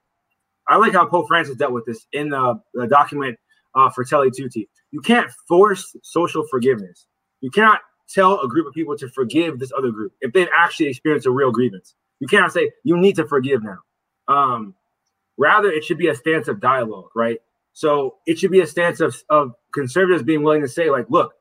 I 0.68 0.76
like 0.76 0.92
how 0.92 1.04
Pope 1.04 1.26
Francis 1.28 1.56
dealt 1.56 1.72
with 1.72 1.84
this 1.84 2.06
in 2.12 2.30
the, 2.30 2.60
the 2.74 2.86
document 2.86 3.36
uh, 3.74 3.90
Fratelli 3.90 4.30
Tutti. 4.30 4.68
You 4.92 5.00
can't 5.00 5.30
force 5.48 5.96
social 6.02 6.46
forgiveness. 6.48 7.06
You 7.40 7.50
cannot 7.50 7.80
tell 8.08 8.40
a 8.40 8.48
group 8.48 8.66
of 8.66 8.72
people 8.72 8.96
to 8.98 9.08
forgive 9.08 9.58
this 9.58 9.72
other 9.76 9.90
group 9.90 10.12
if 10.20 10.32
they've 10.32 10.48
actually 10.56 10.86
experienced 10.86 11.26
a 11.26 11.30
real 11.30 11.50
grievance. 11.50 11.94
You 12.20 12.28
cannot 12.28 12.52
say 12.52 12.70
you 12.84 12.96
need 12.96 13.16
to 13.16 13.26
forgive 13.26 13.62
now. 13.62 13.78
Um, 14.28 14.74
rather, 15.38 15.70
it 15.70 15.84
should 15.84 15.98
be 15.98 16.08
a 16.08 16.14
stance 16.14 16.48
of 16.48 16.60
dialogue, 16.60 17.10
right? 17.14 17.38
So 17.72 18.16
it 18.26 18.38
should 18.38 18.50
be 18.50 18.60
a 18.60 18.66
stance 18.66 19.00
of, 19.00 19.16
of 19.28 19.54
conservatives 19.72 20.22
being 20.22 20.42
willing 20.42 20.62
to 20.62 20.68
say, 20.68 20.90
like, 20.90 21.06
look, 21.08 21.34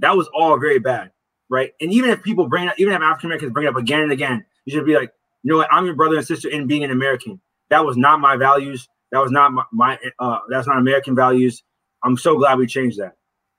that 0.00 0.16
was 0.16 0.28
all 0.34 0.58
very 0.58 0.78
bad, 0.78 1.10
right? 1.48 1.72
And 1.80 1.92
even 1.92 2.10
if 2.10 2.22
people 2.22 2.48
bring 2.48 2.68
it, 2.68 2.74
even 2.78 2.92
if 2.92 3.00
African 3.00 3.28
Americans 3.28 3.52
bring 3.52 3.66
it 3.66 3.70
up 3.70 3.76
again 3.76 4.02
and 4.02 4.12
again, 4.12 4.44
you 4.64 4.72
should 4.72 4.86
be 4.86 4.94
like, 4.94 5.12
you 5.42 5.50
know 5.50 5.58
what, 5.58 5.68
I'm 5.70 5.86
your 5.86 5.94
brother 5.94 6.16
and 6.16 6.26
sister 6.26 6.48
in 6.48 6.66
being 6.66 6.84
an 6.84 6.90
American. 6.90 7.40
That 7.70 7.84
was 7.84 7.96
not 7.96 8.20
my 8.20 8.36
values. 8.36 8.88
That 9.12 9.20
was 9.20 9.30
not 9.30 9.52
my, 9.52 9.64
my 9.72 9.98
uh, 10.18 10.38
that's 10.48 10.66
not 10.66 10.78
American 10.78 11.14
values. 11.14 11.62
I'm 12.02 12.16
so 12.16 12.36
glad 12.36 12.58
we 12.58 12.66
changed 12.66 12.98
that, 12.98 13.16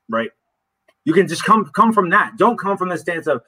right? 0.09 0.29
You 1.05 1.13
can 1.13 1.27
just 1.27 1.43
come 1.43 1.65
come 1.73 1.93
from 1.93 2.09
that. 2.11 2.33
Don't 2.37 2.57
come 2.57 2.77
from 2.77 2.89
the 2.89 2.97
stance 2.97 3.27
of 3.27 3.41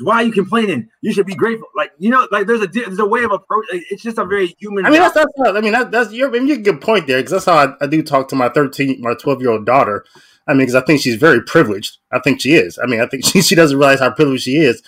why 0.00 0.16
are 0.16 0.22
you 0.24 0.32
complaining? 0.32 0.88
You 1.00 1.12
should 1.12 1.26
be 1.26 1.34
grateful. 1.34 1.68
Like 1.74 1.92
you 1.98 2.10
know, 2.10 2.28
like 2.30 2.46
there's 2.46 2.62
a 2.62 2.66
there's 2.66 2.98
a 2.98 3.06
way 3.06 3.24
of 3.24 3.32
approach. 3.32 3.66
It's 3.70 4.02
just 4.02 4.18
a 4.18 4.24
very 4.24 4.54
human. 4.58 4.84
I 4.84 4.90
mean, 4.90 5.00
that's 5.00 5.14
that's. 5.14 5.32
I 5.44 5.60
mean, 5.60 5.72
that, 5.72 5.90
that's 5.90 6.12
you're. 6.12 6.28
I 6.28 6.32
mean, 6.32 6.48
you 6.48 6.54
a 6.54 6.58
good 6.58 6.80
point 6.80 7.06
there 7.06 7.18
because 7.18 7.32
that's 7.32 7.44
how 7.44 7.54
I, 7.54 7.84
I, 7.84 7.86
do 7.86 8.02
talk 8.02 8.28
to 8.28 8.36
my 8.36 8.48
thirteen, 8.48 9.00
my 9.00 9.14
twelve 9.14 9.40
year 9.40 9.50
old 9.50 9.64
daughter. 9.64 10.04
I 10.46 10.52
mean, 10.52 10.60
because 10.60 10.74
I 10.74 10.82
think 10.82 11.00
she's 11.00 11.16
very 11.16 11.42
privileged. 11.42 11.98
I 12.12 12.20
think 12.20 12.40
she 12.40 12.54
is. 12.54 12.78
I 12.82 12.86
mean, 12.86 13.00
I 13.00 13.06
think 13.06 13.24
she, 13.26 13.42
she 13.42 13.54
doesn't 13.54 13.76
realize 13.76 14.00
how 14.00 14.10
privileged 14.10 14.44
she 14.44 14.56
is, 14.56 14.82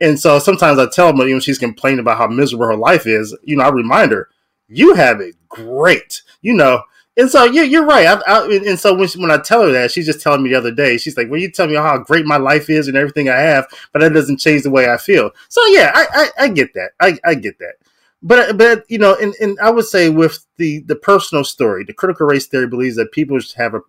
and 0.00 0.18
so 0.18 0.38
sometimes 0.38 0.78
I 0.78 0.88
tell 0.88 1.16
her, 1.16 1.26
you 1.26 1.34
know, 1.34 1.40
she's 1.40 1.58
complaining 1.58 2.00
about 2.00 2.18
how 2.18 2.26
miserable 2.26 2.66
her 2.66 2.76
life 2.76 3.06
is. 3.06 3.36
You 3.42 3.56
know, 3.56 3.64
I 3.64 3.70
remind 3.70 4.12
her, 4.12 4.28
you 4.68 4.94
have 4.94 5.20
it 5.20 5.34
great. 5.48 6.22
You 6.42 6.54
know, 6.54 6.82
and 7.16 7.30
so 7.30 7.44
you're, 7.44 7.64
you're 7.64 7.86
right. 7.86 8.06
I, 8.06 8.20
I, 8.26 8.60
and 8.66 8.78
so 8.78 8.94
when, 8.94 9.06
she, 9.06 9.20
when 9.20 9.30
I 9.30 9.38
tell 9.38 9.62
her 9.62 9.72
that, 9.72 9.92
she's 9.92 10.06
just 10.06 10.20
telling 10.20 10.42
me 10.42 10.50
the 10.50 10.58
other 10.58 10.72
day, 10.72 10.98
she's 10.98 11.16
like, 11.16 11.30
well, 11.30 11.40
you 11.40 11.50
tell 11.50 11.68
me 11.68 11.76
how 11.76 11.96
great 11.98 12.26
my 12.26 12.38
life 12.38 12.68
is 12.68 12.88
and 12.88 12.96
everything 12.96 13.28
I 13.28 13.38
have, 13.38 13.66
but 13.92 14.00
that 14.00 14.12
doesn't 14.12 14.40
change 14.40 14.64
the 14.64 14.70
way 14.70 14.90
I 14.90 14.96
feel. 14.96 15.30
So 15.48 15.64
yeah, 15.66 15.92
I, 15.94 16.06
I, 16.12 16.44
I 16.44 16.48
get 16.48 16.74
that. 16.74 16.90
I, 17.00 17.16
I 17.24 17.34
get 17.34 17.58
that. 17.60 17.74
But, 18.26 18.50
uh, 18.50 18.52
but 18.54 18.84
you 18.88 18.98
know, 18.98 19.14
and, 19.20 19.34
and 19.38 19.58
I 19.62 19.70
would 19.70 19.84
say 19.84 20.08
with 20.08 20.44
the, 20.56 20.80
the 20.86 20.96
personal 20.96 21.44
story, 21.44 21.84
the 21.84 21.92
critical 21.92 22.26
race 22.26 22.46
theory 22.46 22.66
believes 22.66 22.96
that 22.96 23.12
people 23.12 23.38
have 23.56 23.74
a 23.74 23.80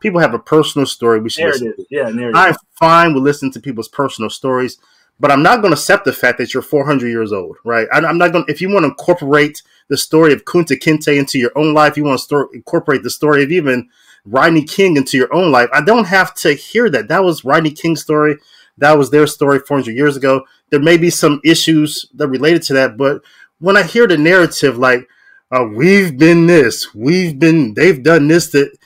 people 0.00 0.18
have 0.18 0.32
a 0.32 0.38
personal 0.38 0.86
story. 0.86 1.20
We 1.20 1.28
should 1.28 1.44
narrative. 1.44 1.74
Yeah, 1.90 2.08
narrative. 2.08 2.34
I'm 2.34 2.54
fine 2.78 3.12
with 3.12 3.22
listening 3.22 3.52
to 3.52 3.60
people's 3.60 3.88
personal 3.88 4.30
stories, 4.30 4.78
but 5.20 5.30
I'm 5.30 5.42
not 5.42 5.60
going 5.60 5.72
to 5.72 5.78
accept 5.78 6.06
the 6.06 6.12
fact 6.14 6.38
that 6.38 6.54
you're 6.54 6.62
400 6.62 7.06
years 7.06 7.34
old, 7.34 7.58
right? 7.64 7.86
I, 7.92 7.98
I'm 7.98 8.16
not 8.16 8.32
going. 8.32 8.46
If 8.48 8.62
you 8.62 8.72
want 8.72 8.84
to 8.84 8.88
incorporate 8.88 9.62
the 9.88 9.98
story 9.98 10.32
of 10.32 10.46
Kunta 10.46 10.78
Kinte 10.78 11.14
into 11.14 11.38
your 11.38 11.52
own 11.54 11.74
life, 11.74 11.98
you 11.98 12.04
want 12.04 12.18
to 12.18 12.24
store, 12.24 12.48
incorporate 12.54 13.02
the 13.02 13.10
story 13.10 13.42
of 13.42 13.52
even 13.52 13.90
Rodney 14.24 14.64
King 14.64 14.96
into 14.96 15.18
your 15.18 15.32
own 15.34 15.52
life. 15.52 15.68
I 15.70 15.82
don't 15.82 16.06
have 16.06 16.34
to 16.36 16.54
hear 16.54 16.88
that. 16.88 17.08
That 17.08 17.24
was 17.24 17.44
Rodney 17.44 17.72
King's 17.72 18.00
story. 18.00 18.38
That 18.78 18.96
was 18.96 19.10
their 19.10 19.26
story 19.26 19.58
400 19.58 19.94
years 19.94 20.16
ago. 20.16 20.44
There 20.70 20.80
may 20.80 20.96
be 20.96 21.10
some 21.10 21.42
issues 21.44 22.06
that 22.14 22.28
related 22.28 22.62
to 22.62 22.72
that, 22.74 22.96
but 22.96 23.22
when 23.62 23.76
I 23.76 23.84
hear 23.84 24.08
the 24.08 24.18
narrative 24.18 24.76
like 24.76 25.08
uh, 25.52 25.64
we've 25.64 26.18
been 26.18 26.46
this, 26.46 26.92
we've 26.94 27.38
been, 27.38 27.74
they've 27.74 28.02
done 28.02 28.26
this, 28.26 28.50
that 28.50 28.76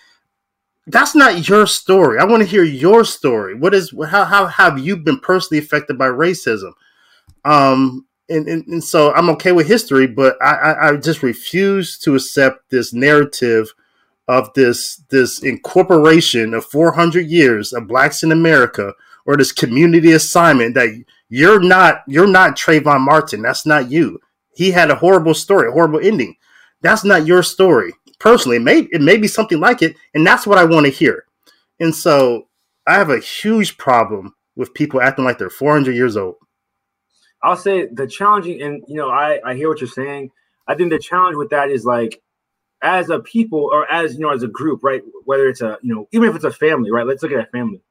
that's 0.86 1.15
not 1.15 1.48
your 1.48 1.66
story. 1.66 2.19
I 2.19 2.24
want 2.24 2.43
to 2.43 2.48
hear 2.48 2.62
your 2.62 3.05
story. 3.05 3.55
What 3.55 3.74
is 3.74 3.93
how 4.09 4.24
how 4.24 4.47
have 4.47 4.78
you 4.78 4.97
been 4.97 5.19
personally 5.19 5.59
affected 5.59 5.98
by 5.98 6.07
racism? 6.07 6.73
Um, 7.44 8.07
and, 8.28 8.47
and, 8.48 8.66
and 8.66 8.85
so 8.85 9.12
I'm 9.15 9.31
okay 9.31 9.53
with 9.53 9.66
history, 9.66 10.07
but 10.07 10.36
I, 10.43 10.55
I, 10.55 10.89
I 10.89 10.97
just 10.97 11.23
refuse 11.23 11.98
to 12.01 12.15
accept 12.15 12.70
this 12.70 12.93
narrative 12.93 13.73
of 14.28 14.53
this 14.55 15.03
this 15.09 15.43
incorporation 15.43 16.55
of 16.55 16.65
400 16.66 17.27
years 17.27 17.73
of 17.73 17.89
blacks 17.89 18.23
in 18.23 18.31
America 18.31 18.93
or 19.24 19.36
this 19.36 19.53
community 19.53 20.12
assignment 20.12 20.74
that 20.74 20.90
you're 21.28 21.61
not 21.61 22.03
you're 22.07 22.28
not 22.28 22.57
Trayvon 22.57 23.01
Martin. 23.01 23.43
That's 23.43 23.66
not 23.66 23.90
you. 23.90 24.20
He 24.57 24.70
had 24.70 24.91
a 24.91 24.97
horrible 24.97 25.35
story, 25.35 25.69
a 25.69 25.73
horrible 25.73 26.01
ending. 26.03 26.35
That's 26.81 27.05
not 27.05 27.27
your 27.27 27.43
story. 27.43 27.93
Personally, 28.19 28.57
it 28.57 28.62
may 28.62 28.81
it 28.91 29.03
may 29.03 29.19
be 29.19 29.28
something 29.28 29.61
like 29.61 29.83
it, 29.83 29.97
and 30.15 30.27
that's 30.27 30.47
what 30.47 30.59
I 30.59 30.65
want 30.65 30.87
to 30.87 30.93
hear. 30.93 31.24
And 31.78 31.95
so 31.95 32.49
I 32.87 32.95
have 32.95 33.11
a 33.11 33.20
huge 33.20 33.77
problem 33.77 34.35
with 34.57 34.73
people 34.73 35.03
acting 35.03 35.24
like 35.27 35.39
they're 35.39 35.51
400 35.51 35.95
years 35.95 36.16
old. 36.16 36.37
I'll 37.43 37.57
say 37.57 37.87
the 37.93 38.07
challenging, 38.07 38.62
and 38.62 38.83
you 38.89 38.97
know, 38.97 39.11
I 39.11 39.41
I 39.45 39.55
hear 39.55 39.69
what 39.69 39.81
you're 39.81 39.89
saying. 39.89 40.31
I 40.66 40.74
think 40.74 40.91
the 40.91 40.99
challenge 40.99 41.37
with 41.37 41.51
that 41.51 41.70
is 41.70 41.85
like, 41.85 42.23
as 42.83 43.11
a 43.11 43.20
people 43.20 43.69
or 43.73 43.91
as 43.91 44.15
you 44.15 44.20
know, 44.20 44.31
as 44.31 44.43
a 44.43 44.49
group, 44.49 44.83
right? 44.83 45.03
Whether 45.27 45.49
it's 45.49 45.61
a 45.61 45.78
you 45.83 45.95
know, 45.95 46.09
even 46.12 46.31
if 46.31 46.35
it's 46.35 46.45
a 46.45 46.53
family, 46.53 46.91
right? 46.91 47.07
Let's 47.07 47.23
look 47.23 47.33
at 47.33 47.47
a 47.47 47.51
family, 47.51 47.83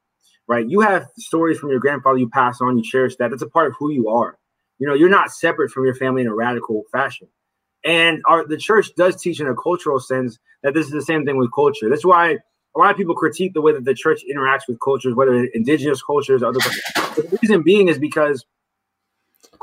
right? 0.48 0.68
You 0.68 0.82
have 0.82 1.08
stories 1.18 1.60
from 1.60 1.70
your 1.70 1.80
grandfather 1.80 2.18
you 2.18 2.30
pass 2.30 2.60
on, 2.60 2.78
you 2.78 2.84
cherish 2.84 3.16
that. 3.18 3.30
That's 3.30 3.44
a 3.44 3.50
part 3.50 3.68
of 3.68 3.76
who 3.78 3.92
you 3.92 4.10
are. 4.10 4.40
You 4.80 4.88
know, 4.88 4.94
you're 4.94 5.10
not 5.10 5.32
separate 5.32 5.72
from 5.72 5.86
your 5.86 5.96
family 5.96 6.22
in 6.22 6.28
a 6.28 6.36
radical 6.36 6.84
fashion. 6.92 7.28
And 7.84 8.22
our 8.28 8.48
the 8.48 8.58
church 8.58 8.90
does 8.96 9.22
teach 9.22 9.40
in 9.40 9.48
a 9.48 9.56
cultural 9.56 10.00
sense 10.00 10.40
that 10.64 10.74
this 10.74 10.88
is 10.88 10.92
the 10.92 11.02
same 11.02 11.26
thing 11.26 11.38
with 11.38 11.52
culture. 11.54 11.90
That's 11.90 12.06
why 12.06 12.38
a 12.76 12.80
lot 12.80 12.92
of 12.92 12.98
people 12.98 13.16
critique 13.16 13.54
the 13.54 13.62
way 13.62 13.72
that 13.72 13.86
the 13.86 13.94
church 13.94 14.22
interacts 14.30 14.68
with 14.68 14.80
cultures, 14.84 15.14
whether 15.14 15.46
indigenous 15.54 16.02
cultures, 16.02 16.42
or 16.42 16.48
other. 16.48 16.60
The 17.16 17.38
reason 17.42 17.62
being 17.62 17.88
is 17.88 18.00
because 18.00 18.46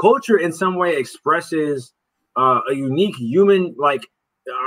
culture 0.01 0.39
in 0.39 0.53
some 0.53 0.77
way 0.77 0.97
expresses 0.97 1.93
uh, 2.37 2.61
a 2.71 2.75
unique 2.75 3.17
human 3.17 3.75
like 3.77 4.09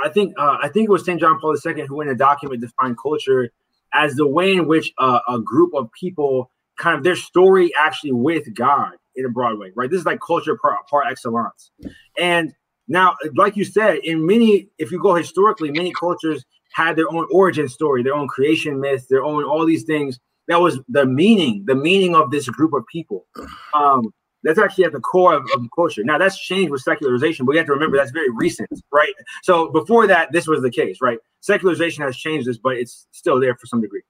I 0.04 0.08
think 0.08 0.34
uh, 0.38 0.58
I 0.62 0.68
think 0.68 0.88
it 0.88 0.92
was 0.92 1.04
St. 1.04 1.20
John 1.20 1.38
Paul 1.40 1.56
II 1.64 1.86
who 1.86 2.00
in 2.00 2.08
a 2.08 2.14
document 2.14 2.60
defined 2.60 2.96
culture 3.02 3.50
as 3.92 4.14
the 4.14 4.26
way 4.26 4.52
in 4.52 4.66
which 4.66 4.92
uh, 4.98 5.20
a 5.28 5.38
group 5.40 5.74
of 5.74 5.90
people 5.92 6.50
kind 6.78 6.96
of 6.96 7.04
their 7.04 7.16
story 7.16 7.72
actually 7.78 8.12
with 8.12 8.54
God 8.54 8.92
in 9.16 9.24
a 9.24 9.28
broad 9.28 9.58
way, 9.58 9.72
right? 9.74 9.90
This 9.90 10.00
is 10.00 10.06
like 10.06 10.20
culture 10.20 10.56
par, 10.56 10.78
par 10.88 11.04
excellence. 11.04 11.70
And 12.18 12.52
now, 12.88 13.16
like 13.34 13.56
you 13.56 13.64
said, 13.64 13.98
in 13.98 14.26
many, 14.26 14.68
if 14.78 14.92
you 14.92 15.00
go 15.00 15.14
historically, 15.14 15.70
many 15.70 15.92
cultures 15.92 16.44
had 16.72 16.96
their 16.96 17.10
own 17.10 17.26
origin 17.30 17.68
story, 17.68 18.02
their 18.02 18.14
own 18.14 18.28
creation 18.28 18.80
myth, 18.80 19.06
their 19.08 19.24
own 19.24 19.44
all 19.44 19.64
these 19.64 19.84
things. 19.84 20.18
That 20.48 20.60
was 20.60 20.78
the 20.88 21.04
meaning, 21.04 21.64
the 21.66 21.74
meaning 21.74 22.14
of 22.14 22.30
this 22.30 22.48
group 22.48 22.72
of 22.72 22.86
people. 22.86 23.26
Um, 23.74 24.12
that's 24.44 24.60
actually 24.60 24.84
at 24.84 24.92
the 24.92 25.00
core 25.00 25.34
of, 25.34 25.42
of 25.54 25.66
culture. 25.74 26.04
Now 26.04 26.18
that's 26.18 26.38
changed 26.38 26.70
with 26.70 26.82
secularization, 26.82 27.46
but 27.46 27.50
we 27.50 27.56
have 27.56 27.66
to 27.66 27.72
remember 27.72 27.96
that's 27.96 28.12
very 28.12 28.30
recent, 28.30 28.68
right? 28.92 29.12
So 29.42 29.72
before 29.72 30.06
that, 30.06 30.30
this 30.30 30.46
was 30.46 30.62
the 30.62 30.70
case, 30.70 30.98
right? 31.00 31.18
Secularization 31.40 32.04
has 32.04 32.16
changed 32.16 32.46
this, 32.46 32.58
but 32.58 32.76
it's 32.76 33.08
still 33.10 33.40
there 33.40 33.56
for 33.56 33.66
some 33.66 33.80
degree. 33.80 34.02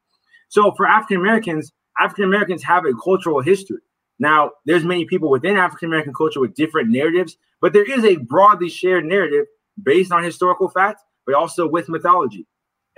So 0.48 0.72
for 0.72 0.86
African 0.86 1.16
Americans, 1.18 1.72
African 1.98 2.24
Americans 2.24 2.62
have 2.64 2.84
a 2.84 2.92
cultural 3.02 3.40
history. 3.40 3.80
Now, 4.18 4.52
there's 4.64 4.84
many 4.84 5.04
people 5.04 5.30
within 5.30 5.56
African 5.56 5.88
American 5.88 6.14
culture 6.14 6.40
with 6.40 6.54
different 6.54 6.90
narratives, 6.90 7.36
but 7.60 7.72
there 7.72 7.90
is 7.90 8.04
a 8.04 8.16
broadly 8.16 8.68
shared 8.68 9.04
narrative 9.04 9.46
based 9.82 10.12
on 10.12 10.22
historical 10.24 10.68
facts, 10.68 11.02
but 11.26 11.34
also 11.34 11.68
with 11.68 11.88
mythology. 11.88 12.46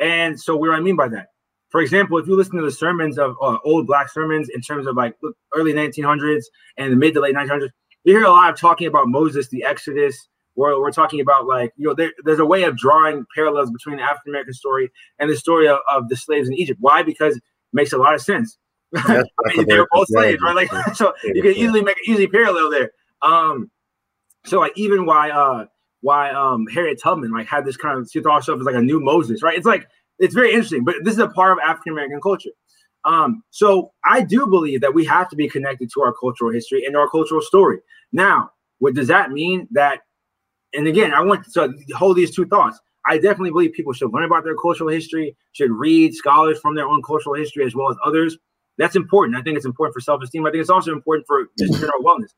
And 0.00 0.40
so, 0.40 0.56
what 0.56 0.66
do 0.66 0.72
I 0.72 0.80
mean 0.80 0.96
by 0.96 1.08
that? 1.08 1.28
For 1.70 1.80
example, 1.80 2.18
if 2.18 2.26
you 2.26 2.36
listen 2.36 2.56
to 2.56 2.64
the 2.64 2.70
sermons 2.70 3.18
of 3.18 3.36
uh, 3.42 3.58
old 3.64 3.86
black 3.86 4.08
sermons 4.10 4.48
in 4.48 4.60
terms 4.60 4.86
of 4.86 4.96
like 4.96 5.16
early 5.54 5.72
1900s 5.72 6.44
and 6.78 6.92
the 6.92 6.96
mid 6.96 7.14
to 7.14 7.20
late 7.20 7.34
1900s, 7.34 7.70
you 8.04 8.14
hear 8.14 8.24
a 8.24 8.30
lot 8.30 8.50
of 8.50 8.58
talking 8.58 8.86
about 8.86 9.08
Moses, 9.08 9.48
the 9.48 9.64
Exodus, 9.64 10.28
where 10.54 10.78
we're 10.80 10.90
talking 10.90 11.20
about 11.20 11.46
like, 11.46 11.72
you 11.76 11.86
know, 11.86 11.94
there, 11.94 12.12
there's 12.24 12.38
a 12.38 12.46
way 12.46 12.62
of 12.62 12.76
drawing 12.76 13.26
parallels 13.34 13.70
between 13.70 13.98
the 13.98 14.02
African 14.02 14.32
American 14.32 14.54
story 14.54 14.90
and 15.18 15.30
the 15.30 15.36
story 15.36 15.68
of, 15.68 15.78
of, 15.90 16.08
the 16.08 16.16
slaves 16.16 16.48
in 16.48 16.54
Egypt. 16.54 16.78
Why? 16.80 17.02
Because 17.02 17.36
it 17.36 17.42
makes 17.72 17.92
a 17.92 17.98
lot 17.98 18.14
of 18.14 18.22
sense. 18.22 18.56
I 18.96 19.24
mean, 19.54 19.66
they 19.66 19.78
were 19.78 19.88
both 19.90 20.08
slaves, 20.08 20.40
right? 20.42 20.54
Like, 20.54 20.70
so 20.94 21.12
you 21.24 21.42
can 21.42 21.52
easily 21.52 21.82
make 21.82 21.96
an 21.96 22.14
easy 22.14 22.26
parallel 22.26 22.70
there. 22.70 22.90
Um, 23.22 23.70
so 24.44 24.60
like 24.60 24.72
even 24.76 25.04
why 25.04 25.30
uh 25.30 25.66
why 26.00 26.30
um 26.30 26.66
Harriet 26.68 27.00
Tubman 27.02 27.32
like 27.32 27.46
had 27.46 27.64
this 27.64 27.76
kind 27.76 27.98
of 27.98 28.08
she 28.10 28.20
thought 28.20 28.36
herself 28.36 28.60
as 28.60 28.66
like 28.66 28.74
a 28.74 28.80
new 28.80 29.00
Moses, 29.00 29.42
right? 29.42 29.56
It's 29.56 29.66
like 29.66 29.88
it's 30.18 30.34
very 30.34 30.50
interesting, 30.52 30.84
but 30.84 30.96
this 31.02 31.14
is 31.14 31.20
a 31.20 31.28
part 31.28 31.52
of 31.52 31.58
African 31.58 31.92
American 31.92 32.20
culture. 32.20 32.50
Um, 33.04 33.42
so 33.50 33.92
I 34.04 34.22
do 34.22 34.46
believe 34.46 34.80
that 34.80 34.94
we 34.94 35.04
have 35.04 35.28
to 35.30 35.36
be 35.36 35.48
connected 35.48 35.90
to 35.94 36.02
our 36.02 36.12
cultural 36.12 36.52
history 36.52 36.84
and 36.84 36.96
our 36.96 37.08
cultural 37.08 37.40
story. 37.40 37.78
Now, 38.12 38.50
what 38.78 38.94
does 38.94 39.08
that 39.08 39.30
mean? 39.30 39.68
That, 39.70 40.00
and 40.74 40.86
again, 40.86 41.14
I 41.14 41.20
want 41.20 41.50
to 41.52 41.74
hold 41.96 42.16
these 42.16 42.34
two 42.34 42.46
thoughts. 42.46 42.78
I 43.06 43.16
definitely 43.16 43.50
believe 43.50 43.72
people 43.72 43.92
should 43.92 44.12
learn 44.12 44.24
about 44.24 44.44
their 44.44 44.56
cultural 44.56 44.90
history, 44.90 45.36
should 45.52 45.70
read 45.70 46.14
scholars 46.14 46.58
from 46.60 46.74
their 46.74 46.86
own 46.86 47.02
cultural 47.02 47.34
history 47.34 47.64
as 47.64 47.74
well 47.74 47.88
as 47.88 47.96
others. 48.04 48.36
That's 48.78 48.96
important. 48.96 49.36
I 49.36 49.42
think 49.42 49.56
it's 49.56 49.66
important 49.66 49.94
for 49.94 50.00
self 50.00 50.22
esteem. 50.22 50.46
I 50.46 50.50
think 50.50 50.60
it's 50.60 50.70
also 50.70 50.92
important 50.92 51.26
for 51.26 51.48
just 51.58 51.74
general 51.74 52.02
wellness. 52.02 52.30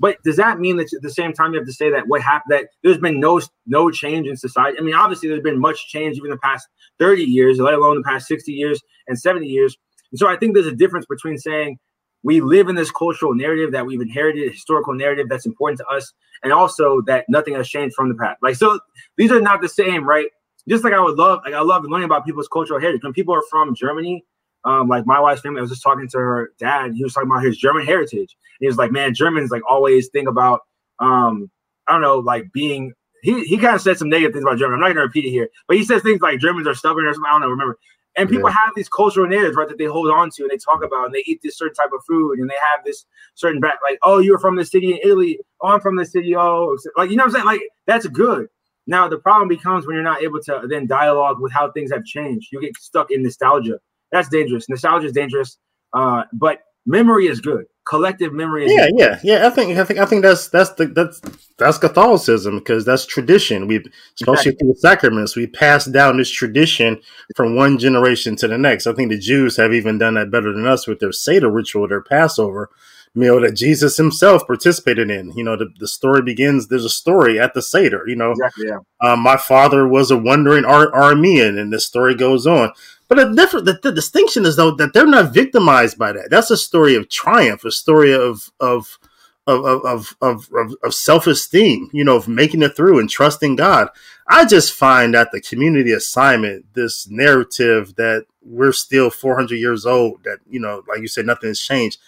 But 0.00 0.22
does 0.24 0.36
that 0.36 0.58
mean 0.58 0.76
that 0.76 0.92
at 0.92 1.02
the 1.02 1.10
same 1.10 1.32
time 1.32 1.52
you 1.52 1.58
have 1.58 1.66
to 1.66 1.72
say 1.72 1.90
that 1.90 2.08
what 2.08 2.20
happened 2.20 2.52
that 2.52 2.68
there's 2.82 2.98
been 2.98 3.20
no 3.20 3.40
no 3.66 3.90
change 3.90 4.26
in 4.26 4.36
society? 4.36 4.78
I 4.78 4.82
mean, 4.82 4.94
obviously 4.94 5.28
there's 5.28 5.42
been 5.42 5.60
much 5.60 5.88
change 5.88 6.16
even 6.16 6.30
the 6.30 6.38
past 6.38 6.66
30 6.98 7.22
years, 7.22 7.58
let 7.58 7.74
alone 7.74 7.96
the 7.96 8.02
past 8.02 8.26
60 8.26 8.52
years 8.52 8.82
and 9.06 9.18
70 9.18 9.46
years. 9.46 9.76
And 10.12 10.18
so 10.18 10.28
I 10.28 10.36
think 10.36 10.54
there's 10.54 10.66
a 10.66 10.74
difference 10.74 11.06
between 11.06 11.38
saying 11.38 11.78
we 12.22 12.40
live 12.40 12.68
in 12.68 12.74
this 12.74 12.90
cultural 12.90 13.34
narrative 13.34 13.70
that 13.72 13.86
we've 13.86 14.00
inherited, 14.00 14.48
a 14.48 14.52
historical 14.52 14.94
narrative 14.94 15.28
that's 15.28 15.46
important 15.46 15.78
to 15.78 15.86
us, 15.86 16.12
and 16.42 16.52
also 16.52 17.00
that 17.02 17.24
nothing 17.28 17.54
has 17.54 17.68
changed 17.68 17.94
from 17.94 18.08
the 18.08 18.16
past. 18.16 18.38
Like 18.42 18.56
so, 18.56 18.80
these 19.16 19.30
are 19.30 19.40
not 19.40 19.62
the 19.62 19.68
same, 19.68 20.04
right? 20.04 20.26
Just 20.68 20.82
like 20.82 20.92
I 20.92 21.00
would 21.00 21.16
love, 21.16 21.40
like 21.44 21.54
I 21.54 21.60
love 21.60 21.84
learning 21.84 22.06
about 22.06 22.26
people's 22.26 22.48
cultural 22.48 22.80
heritage. 22.80 23.04
When 23.04 23.12
people 23.12 23.34
are 23.34 23.42
from 23.48 23.74
Germany, 23.74 24.24
um, 24.66 24.88
like 24.88 25.06
my 25.06 25.20
wife's 25.20 25.40
family, 25.40 25.58
I 25.58 25.62
was 25.62 25.70
just 25.70 25.82
talking 25.82 26.08
to 26.08 26.18
her 26.18 26.50
dad. 26.58 26.92
He 26.94 27.04
was 27.04 27.14
talking 27.14 27.30
about 27.30 27.44
his 27.44 27.56
German 27.56 27.86
heritage. 27.86 28.36
he 28.60 28.66
was 28.66 28.76
like, 28.76 28.90
"Man, 28.90 29.14
Germans 29.14 29.50
like 29.50 29.62
always 29.68 30.08
think 30.08 30.28
about, 30.28 30.60
um, 30.98 31.50
I 31.86 31.92
don't 31.92 32.02
know, 32.02 32.18
like 32.18 32.52
being." 32.52 32.92
He 33.22 33.44
he 33.44 33.56
kind 33.56 33.74
of 33.74 33.80
said 33.80 33.96
some 33.96 34.08
negative 34.08 34.34
things 34.34 34.44
about 34.44 34.58
German. 34.58 34.74
I'm 34.74 34.80
not 34.80 34.86
going 34.88 34.96
to 34.96 35.02
repeat 35.02 35.24
it 35.24 35.30
here, 35.30 35.48
but 35.68 35.76
he 35.76 35.84
says 35.84 36.02
things 36.02 36.20
like 36.20 36.38
Germans 36.40 36.66
are 36.66 36.74
stubborn 36.74 37.06
or 37.06 37.14
something. 37.14 37.28
I 37.28 37.32
don't 37.32 37.42
know. 37.42 37.48
Remember, 37.48 37.78
and 38.16 38.30
people 38.30 38.48
yeah. 38.48 38.56
have 38.64 38.72
these 38.74 38.88
cultural 38.88 39.28
narratives, 39.28 39.56
right, 39.56 39.68
that 39.68 39.78
they 39.78 39.84
hold 39.84 40.10
on 40.10 40.30
to 40.30 40.42
and 40.42 40.50
they 40.50 40.56
talk 40.56 40.82
about 40.82 41.06
and 41.06 41.14
they 41.14 41.22
eat 41.26 41.40
this 41.42 41.58
certain 41.58 41.74
type 41.74 41.90
of 41.94 42.00
food 42.06 42.38
and 42.38 42.48
they 42.48 42.54
have 42.72 42.84
this 42.84 43.04
certain 43.34 43.60
back, 43.60 43.78
like, 43.82 43.98
oh, 44.02 44.18
you're 44.18 44.38
from 44.38 44.56
the 44.56 44.64
city 44.64 44.92
in 44.92 44.98
Italy. 45.04 45.38
Oh, 45.60 45.68
I'm 45.68 45.80
from 45.80 45.96
the 45.96 46.06
city. 46.06 46.34
Oh, 46.34 46.76
like, 46.96 47.10
you 47.10 47.16
know 47.16 47.24
what 47.24 47.28
I'm 47.28 47.32
saying? 47.34 47.44
Like, 47.44 47.60
that's 47.86 48.06
good. 48.06 48.48
Now, 48.86 49.08
the 49.08 49.18
problem 49.18 49.48
becomes 49.48 49.86
when 49.86 49.96
you're 49.96 50.04
not 50.04 50.22
able 50.22 50.40
to 50.44 50.66
then 50.68 50.86
dialogue 50.86 51.40
with 51.40 51.52
how 51.52 51.70
things 51.72 51.90
have 51.92 52.04
changed. 52.04 52.48
You 52.52 52.60
get 52.60 52.76
stuck 52.76 53.10
in 53.10 53.22
nostalgia. 53.22 53.80
That's 54.12 54.28
dangerous. 54.28 54.68
Nostalgia 54.68 55.06
is 55.06 55.12
dangerous. 55.12 55.58
Uh, 55.92 56.24
but 56.32 56.60
memory 56.86 57.26
is 57.26 57.40
good 57.40 57.66
collective 57.86 58.32
memory. 58.32 58.66
yeah, 58.68 58.88
yeah, 58.94 59.18
yeah. 59.22 59.46
I 59.46 59.50
think 59.50 59.76
I 59.78 59.84
think 59.84 59.98
I 60.00 60.04
think 60.04 60.22
that's 60.22 60.48
that's 60.48 60.70
the 60.70 60.86
that's 60.86 61.20
that's 61.56 61.78
Catholicism 61.78 62.58
because 62.58 62.84
that's 62.84 63.06
tradition. 63.06 63.66
We 63.66 63.76
especially 63.76 64.52
exactly. 64.52 64.52
through 64.52 64.68
the 64.68 64.78
sacraments, 64.80 65.36
we 65.36 65.46
pass 65.46 65.86
down 65.86 66.18
this 66.18 66.30
tradition 66.30 67.00
from 67.34 67.56
one 67.56 67.78
generation 67.78 68.36
to 68.36 68.48
the 68.48 68.58
next. 68.58 68.86
I 68.86 68.92
think 68.92 69.10
the 69.10 69.18
Jews 69.18 69.56
have 69.56 69.72
even 69.72 69.98
done 69.98 70.14
that 70.14 70.30
better 70.30 70.52
than 70.52 70.66
us 70.66 70.86
with 70.86 70.98
their 70.98 71.12
Seder 71.12 71.50
ritual, 71.50 71.88
their 71.88 72.02
Passover 72.02 72.70
meal 73.14 73.40
that 73.40 73.52
Jesus 73.52 73.96
himself 73.96 74.46
participated 74.46 75.10
in. 75.10 75.32
You 75.32 75.42
know, 75.42 75.56
the, 75.56 75.72
the 75.78 75.88
story 75.88 76.20
begins. 76.20 76.68
There's 76.68 76.84
a 76.84 76.90
story 76.90 77.40
at 77.40 77.54
the 77.54 77.62
Seder. 77.62 78.02
You 78.06 78.16
know, 78.16 78.32
exactly, 78.32 78.66
yeah. 78.68 78.78
um, 79.00 79.20
my 79.20 79.36
father 79.36 79.88
was 79.88 80.10
a 80.10 80.18
wandering 80.18 80.64
Ar- 80.64 80.90
Aramean, 80.90 81.58
and 81.58 81.72
the 81.72 81.80
story 81.80 82.14
goes 82.14 82.46
on. 82.46 82.72
But 83.08 83.18
the 83.18 83.34
different 83.34 83.66
the, 83.66 83.78
the, 83.82 83.92
distinction 83.92 84.44
is 84.46 84.56
though 84.56 84.72
that 84.72 84.92
they're 84.92 85.06
not 85.06 85.32
victimized 85.32 85.98
by 85.98 86.12
that. 86.12 86.30
That's 86.30 86.50
a 86.50 86.56
story 86.56 86.96
of 86.96 87.08
triumph, 87.08 87.64
a 87.64 87.70
story 87.70 88.12
of 88.12 88.50
of 88.58 88.98
of 89.46 89.64
of 89.64 90.16
of, 90.20 90.48
of, 90.52 90.74
of 90.82 90.94
self 90.94 91.26
esteem. 91.26 91.88
You 91.92 92.04
know, 92.04 92.16
of 92.16 92.26
making 92.26 92.62
it 92.62 92.74
through 92.74 92.98
and 92.98 93.08
trusting 93.08 93.56
God. 93.56 93.88
I 94.26 94.44
just 94.44 94.72
find 94.72 95.14
that 95.14 95.30
the 95.30 95.40
community 95.40 95.92
assignment, 95.92 96.74
this 96.74 97.08
narrative 97.08 97.94
that 97.94 98.26
we're 98.42 98.72
still 98.72 99.08
400 99.10 99.54
years 99.54 99.86
old, 99.86 100.24
that 100.24 100.38
you 100.48 100.58
know, 100.58 100.82
like 100.88 101.00
you 101.00 101.08
said, 101.08 101.26
nothing 101.26 101.50
has 101.50 101.60
changed. 101.60 102.00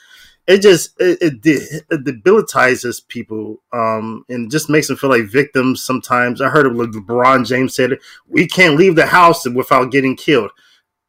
It 0.49 0.63
just 0.63 1.01
it, 1.01 1.19
it, 1.21 1.85
it 1.91 2.05
debilitizes 2.05 3.07
people 3.07 3.63
um, 3.73 4.25
and 4.29 4.51
just 4.51 4.69
makes 4.69 4.89
them 4.89 4.97
feel 4.97 5.11
like 5.11 5.27
victims. 5.27 5.85
Sometimes 5.85 6.41
I 6.41 6.49
heard 6.49 6.67
of 6.67 6.73
LeBron 6.73 7.47
James 7.47 7.77
said, 7.77 7.99
"We 8.27 8.49
can't 8.49 8.77
leave 8.77 8.97
the 8.97 9.07
house 9.07 9.49
without 9.49 9.93
getting 9.93 10.17
killed." 10.17 10.51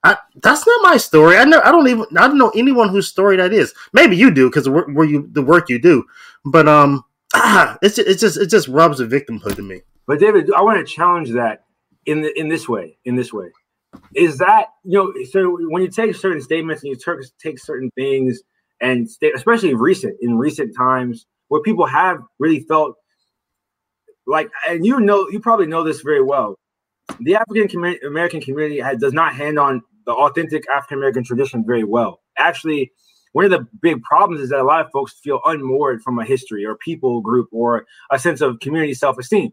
I, 0.03 0.17
that's 0.35 0.65
not 0.65 0.81
my 0.81 0.97
story. 0.97 1.37
I 1.37 1.43
know 1.43 1.61
I 1.63 1.71
don't 1.71 1.87
even 1.87 2.05
I 2.17 2.27
don't 2.27 2.37
know 2.37 2.51
anyone 2.55 2.89
whose 2.89 3.07
story 3.07 3.35
that 3.37 3.51
is. 3.51 3.73
Maybe 3.91 4.15
you 4.15 4.31
do 4.31 4.49
because 4.49 4.69
where 4.69 5.05
you 5.05 5.27
the 5.31 5.41
work 5.41 5.69
you 5.69 5.79
do, 5.79 6.05
but 6.45 6.67
um, 6.69 7.03
ah, 7.33 7.77
it's 7.81 7.97
it's 7.97 8.21
just 8.21 8.37
it 8.37 8.47
just 8.47 8.67
rubs 8.67 8.99
a 8.99 9.05
victimhood 9.05 9.55
to 9.55 9.61
me. 9.61 9.81
But 10.07 10.19
David, 10.19 10.51
I 10.53 10.61
want 10.61 10.85
to 10.85 10.91
challenge 10.91 11.31
that 11.31 11.65
in 12.05 12.21
the 12.21 12.37
in 12.39 12.47
this 12.47 12.69
way. 12.69 12.97
In 13.03 13.15
this 13.15 13.33
way, 13.33 13.49
is 14.15 14.37
that 14.37 14.67
you 14.83 14.97
know 14.97 15.13
so 15.31 15.57
when 15.69 15.81
you 15.81 15.89
take 15.89 16.15
certain 16.15 16.41
statements 16.41 16.83
and 16.83 16.91
you 16.91 17.29
take 17.37 17.59
certain 17.59 17.91
things 17.91 18.41
and 18.81 19.09
stay, 19.09 19.31
especially 19.35 19.73
recent 19.73 20.15
in 20.21 20.37
recent 20.37 20.75
times 20.75 21.25
where 21.49 21.61
people 21.61 21.85
have 21.85 22.19
really 22.39 22.61
felt 22.61 22.95
like 24.25 24.49
and 24.69 24.85
you 24.85 24.99
know 25.01 25.27
you 25.29 25.41
probably 25.41 25.65
know 25.65 25.83
this 25.83 26.01
very 26.01 26.21
well 26.23 26.55
the 27.19 27.35
African 27.35 27.97
American 28.05 28.41
community 28.41 28.79
has, 28.79 28.97
does 28.97 29.13
not 29.13 29.33
hand 29.33 29.59
on 29.59 29.81
the 30.05 30.13
authentic 30.13 30.67
African 30.69 30.97
American 30.97 31.23
tradition 31.23 31.63
very 31.65 31.83
well. 31.83 32.21
Actually, 32.37 32.91
one 33.33 33.45
of 33.45 33.51
the 33.51 33.67
big 33.81 34.01
problems 34.01 34.41
is 34.41 34.49
that 34.49 34.59
a 34.59 34.63
lot 34.63 34.83
of 34.83 34.91
folks 34.91 35.13
feel 35.23 35.39
unmoored 35.45 36.01
from 36.01 36.17
a 36.19 36.25
history 36.25 36.65
or 36.65 36.75
people 36.77 37.21
group 37.21 37.47
or 37.51 37.85
a 38.11 38.17
sense 38.17 38.41
of 38.41 38.59
community 38.59 38.93
self-esteem. 38.93 39.51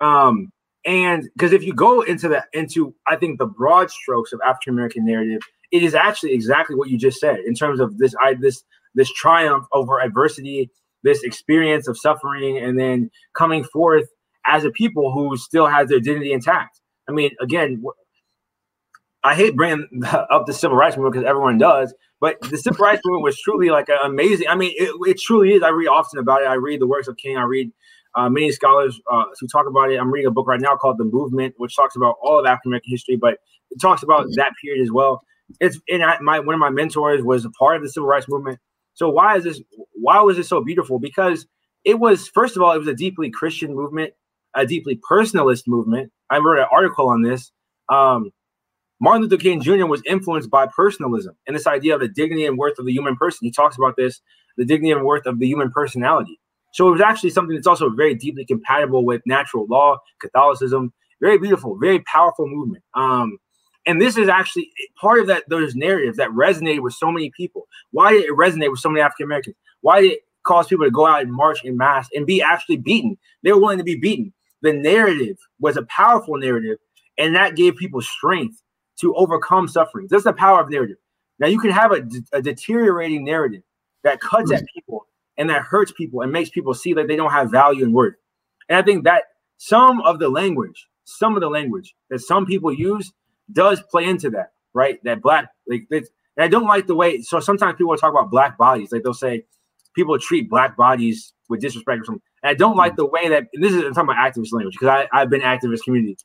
Um, 0.00 0.52
and 0.86 1.28
because 1.36 1.52
if 1.52 1.62
you 1.62 1.74
go 1.74 2.00
into 2.02 2.28
the 2.28 2.44
into 2.52 2.94
I 3.06 3.16
think 3.16 3.38
the 3.38 3.46
broad 3.46 3.90
strokes 3.90 4.32
of 4.32 4.40
African 4.46 4.72
American 4.72 5.04
narrative, 5.04 5.40
it 5.72 5.82
is 5.82 5.94
actually 5.94 6.32
exactly 6.32 6.76
what 6.76 6.88
you 6.88 6.98
just 6.98 7.20
said 7.20 7.40
in 7.40 7.54
terms 7.54 7.80
of 7.80 7.98
this 7.98 8.14
I 8.20 8.34
this 8.34 8.62
this 8.94 9.12
triumph 9.12 9.66
over 9.72 10.00
adversity, 10.00 10.70
this 11.02 11.22
experience 11.22 11.86
of 11.86 11.98
suffering, 11.98 12.58
and 12.58 12.78
then 12.78 13.10
coming 13.34 13.64
forth 13.64 14.08
as 14.46 14.64
a 14.64 14.70
people 14.70 15.12
who 15.12 15.36
still 15.36 15.66
has 15.66 15.88
their 15.88 16.00
dignity 16.00 16.32
intact. 16.32 16.79
I 17.10 17.12
mean, 17.12 17.30
again, 17.40 17.82
I 19.22 19.34
hate 19.34 19.56
bringing 19.56 19.88
up 20.06 20.46
the 20.46 20.52
civil 20.52 20.76
rights 20.76 20.96
movement 20.96 21.14
because 21.14 21.28
everyone 21.28 21.58
does, 21.58 21.92
but 22.20 22.40
the 22.42 22.56
civil 22.56 22.84
rights 22.84 23.02
movement 23.04 23.24
was 23.24 23.40
truly 23.40 23.70
like 23.70 23.88
amazing. 24.04 24.48
I 24.48 24.54
mean, 24.54 24.72
it, 24.76 24.94
it, 25.08 25.20
truly 25.20 25.54
is. 25.54 25.62
I 25.62 25.70
read 25.70 25.88
often 25.88 26.18
about 26.18 26.42
it. 26.42 26.46
I 26.46 26.54
read 26.54 26.80
the 26.80 26.86
works 26.86 27.08
of 27.08 27.16
King. 27.16 27.36
I 27.36 27.42
read 27.42 27.72
uh, 28.14 28.28
many 28.28 28.52
scholars 28.52 29.00
uh, 29.10 29.24
who 29.38 29.46
talk 29.48 29.66
about 29.66 29.90
it. 29.90 29.96
I'm 29.98 30.10
reading 30.10 30.28
a 30.28 30.30
book 30.30 30.46
right 30.46 30.60
now 30.60 30.76
called 30.76 30.98
The 30.98 31.04
Movement, 31.04 31.54
which 31.58 31.74
talks 31.76 31.96
about 31.96 32.16
all 32.22 32.38
of 32.38 32.46
African 32.46 32.70
American 32.70 32.90
history, 32.90 33.16
but 33.16 33.38
it 33.70 33.80
talks 33.80 34.02
about 34.02 34.26
that 34.36 34.52
period 34.62 34.82
as 34.82 34.90
well. 34.90 35.22
It's 35.60 35.80
and 35.88 36.04
I, 36.04 36.18
my 36.20 36.38
one 36.38 36.54
of 36.54 36.60
my 36.60 36.70
mentors 36.70 37.22
was 37.22 37.44
a 37.44 37.50
part 37.50 37.76
of 37.76 37.82
the 37.82 37.88
civil 37.88 38.08
rights 38.08 38.28
movement. 38.28 38.58
So 38.94 39.08
why 39.08 39.36
is 39.36 39.44
this? 39.44 39.60
Why 39.92 40.20
was 40.20 40.38
it 40.38 40.44
so 40.44 40.62
beautiful? 40.62 40.98
Because 40.98 41.46
it 41.84 41.98
was 41.98 42.28
first 42.28 42.56
of 42.56 42.62
all, 42.62 42.72
it 42.72 42.78
was 42.78 42.88
a 42.88 42.94
deeply 42.94 43.30
Christian 43.30 43.74
movement, 43.74 44.12
a 44.54 44.66
deeply 44.66 45.00
personalist 45.08 45.64
movement. 45.66 46.12
I 46.30 46.38
wrote 46.38 46.58
an 46.58 46.66
article 46.70 47.08
on 47.08 47.22
this. 47.22 47.52
Um, 47.88 48.30
Martin 49.00 49.22
Luther 49.22 49.38
King 49.38 49.62
Jr. 49.62 49.86
was 49.86 50.02
influenced 50.06 50.50
by 50.50 50.66
personalism 50.66 51.34
and 51.46 51.56
this 51.56 51.66
idea 51.66 51.94
of 51.94 52.00
the 52.00 52.08
dignity 52.08 52.44
and 52.44 52.58
worth 52.58 52.78
of 52.78 52.84
the 52.84 52.92
human 52.92 53.16
person. 53.16 53.38
He 53.42 53.50
talks 53.50 53.76
about 53.78 53.96
this, 53.96 54.20
the 54.56 54.64
dignity 54.64 54.92
and 54.92 55.04
worth 55.04 55.26
of 55.26 55.38
the 55.38 55.46
human 55.46 55.70
personality. 55.70 56.38
So 56.72 56.86
it 56.88 56.92
was 56.92 57.00
actually 57.00 57.30
something 57.30 57.56
that's 57.56 57.66
also 57.66 57.88
very 57.90 58.14
deeply 58.14 58.44
compatible 58.44 59.04
with 59.04 59.22
natural 59.26 59.66
law, 59.68 59.98
Catholicism. 60.20 60.92
Very 61.20 61.38
beautiful, 61.38 61.76
very 61.78 62.00
powerful 62.00 62.46
movement. 62.46 62.84
Um, 62.94 63.38
and 63.86 64.00
this 64.00 64.16
is 64.16 64.28
actually 64.28 64.70
part 65.00 65.20
of 65.20 65.26
that 65.28 65.44
those 65.48 65.74
narratives 65.74 66.18
that 66.18 66.30
resonated 66.30 66.80
with 66.80 66.94
so 66.94 67.10
many 67.10 67.30
people. 67.30 67.66
Why 67.92 68.12
did 68.12 68.24
it 68.24 68.36
resonate 68.36 68.70
with 68.70 68.80
so 68.80 68.90
many 68.90 69.00
African 69.00 69.24
Americans? 69.24 69.56
Why 69.80 70.02
did 70.02 70.12
it 70.12 70.20
cause 70.44 70.68
people 70.68 70.84
to 70.84 70.90
go 70.90 71.06
out 71.06 71.22
and 71.22 71.32
march 71.32 71.64
in 71.64 71.76
mass 71.76 72.08
and 72.14 72.26
be 72.26 72.42
actually 72.42 72.76
beaten? 72.76 73.18
They 73.42 73.52
were 73.52 73.60
willing 73.60 73.78
to 73.78 73.84
be 73.84 73.96
beaten. 73.96 74.32
The 74.62 74.72
narrative 74.72 75.38
was 75.58 75.76
a 75.76 75.82
powerful 75.84 76.36
narrative, 76.36 76.78
and 77.18 77.34
that 77.34 77.56
gave 77.56 77.76
people 77.76 78.00
strength 78.00 78.62
to 79.00 79.14
overcome 79.14 79.68
suffering. 79.68 80.06
That's 80.10 80.24
the 80.24 80.32
power 80.32 80.60
of 80.60 80.70
narrative. 80.70 80.98
Now 81.38 81.46
you 81.46 81.58
can 81.58 81.70
have 81.70 81.92
a, 81.92 82.06
a 82.32 82.42
deteriorating 82.42 83.24
narrative 83.24 83.62
that 84.04 84.20
cuts 84.20 84.52
at 84.52 84.58
mm-hmm. 84.58 84.66
people 84.74 85.06
and 85.38 85.48
that 85.48 85.62
hurts 85.62 85.92
people 85.92 86.20
and 86.20 86.30
makes 86.30 86.50
people 86.50 86.74
see 86.74 86.92
that 86.94 87.08
they 87.08 87.16
don't 87.16 87.32
have 87.32 87.50
value 87.50 87.84
and 87.84 87.94
worth. 87.94 88.14
And 88.68 88.76
I 88.76 88.82
think 88.82 89.04
that 89.04 89.24
some 89.56 90.00
of 90.02 90.18
the 90.18 90.28
language, 90.28 90.86
some 91.04 91.34
of 91.34 91.40
the 91.40 91.48
language 91.48 91.94
that 92.10 92.20
some 92.20 92.44
people 92.44 92.72
use 92.72 93.12
does 93.52 93.82
play 93.90 94.04
into 94.04 94.30
that, 94.30 94.52
right? 94.74 95.02
That 95.04 95.22
black, 95.22 95.48
like, 95.66 95.86
and 95.90 96.04
I 96.38 96.48
don't 96.48 96.66
like 96.66 96.86
the 96.86 96.94
way. 96.94 97.22
So 97.22 97.40
sometimes 97.40 97.76
people 97.76 97.96
talk 97.96 98.12
about 98.12 98.30
black 98.30 98.58
bodies, 98.58 98.92
like 98.92 99.02
they'll 99.02 99.14
say 99.14 99.44
people 99.94 100.18
treat 100.18 100.48
black 100.48 100.76
bodies 100.76 101.32
with 101.48 101.60
disrespect 101.60 102.02
or 102.02 102.04
something. 102.04 102.22
And 102.42 102.50
I 102.50 102.54
don't 102.54 102.76
like 102.76 102.92
hmm. 102.92 102.96
the 102.96 103.06
way 103.06 103.28
that 103.28 103.46
this 103.52 103.72
is 103.72 103.82
I'm 103.84 103.94
talking 103.94 104.10
about 104.10 104.32
activist 104.32 104.52
language 104.52 104.76
because 104.78 105.06
I've 105.12 105.30
been 105.30 105.42
activist 105.42 105.84
community. 105.84 106.16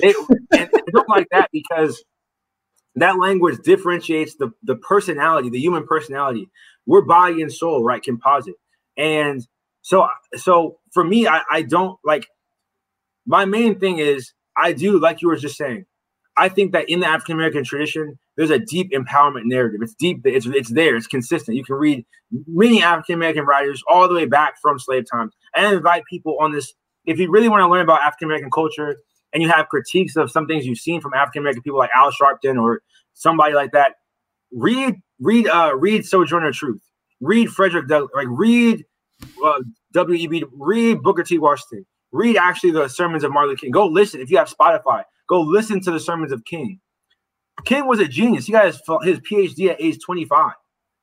They, 0.00 0.14
and 0.52 0.70
I 0.74 0.82
don't 0.92 1.08
like 1.08 1.26
that 1.32 1.50
because 1.52 2.02
that 2.96 3.18
language 3.18 3.58
differentiates 3.62 4.36
the, 4.36 4.50
the 4.62 4.76
personality, 4.76 5.50
the 5.50 5.60
human 5.60 5.86
personality. 5.86 6.48
We're 6.86 7.02
body 7.02 7.42
and 7.42 7.52
soul, 7.52 7.84
right? 7.84 8.02
Composite. 8.02 8.54
And 8.96 9.46
so 9.82 10.08
so 10.34 10.78
for 10.92 11.04
me, 11.04 11.26
I, 11.26 11.42
I 11.50 11.62
don't 11.62 11.98
like 12.04 12.26
my 13.26 13.44
main 13.44 13.78
thing 13.78 13.98
is 13.98 14.32
I 14.56 14.72
do, 14.72 14.98
like 14.98 15.22
you 15.22 15.28
were 15.28 15.36
just 15.36 15.56
saying, 15.56 15.84
I 16.36 16.48
think 16.48 16.72
that 16.72 16.88
in 16.88 17.00
the 17.00 17.06
African 17.06 17.34
American 17.34 17.64
tradition, 17.64 18.18
there's 18.38 18.50
a 18.50 18.58
deep 18.60 18.92
empowerment 18.92 19.46
narrative. 19.46 19.80
It's 19.82 19.94
deep, 19.94 20.20
it's 20.24 20.46
it's 20.46 20.70
there, 20.70 20.96
it's 20.96 21.08
consistent. 21.08 21.56
You 21.56 21.64
can 21.64 21.74
read 21.74 22.06
many 22.46 22.82
African 22.82 23.16
American 23.16 23.44
writers 23.44 23.82
all 23.90 24.08
the 24.08 24.14
way 24.14 24.26
back 24.26 24.54
from 24.62 24.78
slave 24.78 25.04
times. 25.10 25.34
And 25.56 25.74
invite 25.74 26.04
people 26.08 26.36
on 26.40 26.52
this. 26.52 26.72
If 27.04 27.18
you 27.18 27.30
really 27.30 27.48
want 27.48 27.62
to 27.62 27.68
learn 27.68 27.80
about 27.80 28.00
African 28.02 28.28
American 28.28 28.50
culture, 28.50 28.96
and 29.32 29.42
you 29.42 29.48
have 29.48 29.68
critiques 29.68 30.14
of 30.14 30.30
some 30.30 30.46
things 30.46 30.64
you've 30.64 30.78
seen 30.78 31.00
from 31.00 31.14
African 31.14 31.40
American 31.40 31.62
people 31.62 31.80
like 31.80 31.90
Al 31.94 32.12
Sharpton 32.12 32.62
or 32.62 32.80
somebody 33.12 33.54
like 33.54 33.72
that, 33.72 33.96
read 34.52 34.94
read 35.20 35.48
uh 35.48 35.72
read 35.76 36.06
Sojourner 36.06 36.52
Truth, 36.52 36.80
read 37.20 37.50
Frederick 37.50 37.88
Douglass, 37.88 38.12
like 38.14 38.28
read 38.30 38.84
uh, 39.44 39.60
W.E.B. 39.94 40.44
Read 40.52 41.02
Booker 41.02 41.24
T. 41.24 41.38
Washington. 41.38 41.84
Read 42.12 42.36
actually 42.36 42.70
the 42.70 42.86
sermons 42.86 43.24
of 43.24 43.32
Martin 43.32 43.56
King. 43.56 43.72
Go 43.72 43.86
listen 43.86 44.20
if 44.20 44.30
you 44.30 44.38
have 44.38 44.48
Spotify. 44.48 45.02
Go 45.28 45.40
listen 45.40 45.80
to 45.82 45.90
the 45.90 45.98
sermons 45.98 46.30
of 46.30 46.44
King. 46.44 46.78
King 47.64 47.86
was 47.86 48.00
a 48.00 48.08
genius. 48.08 48.46
He 48.46 48.52
got 48.52 48.66
his, 48.66 48.80
his 49.02 49.20
PhD 49.20 49.70
at 49.70 49.80
age 49.80 49.98
25. 50.04 50.52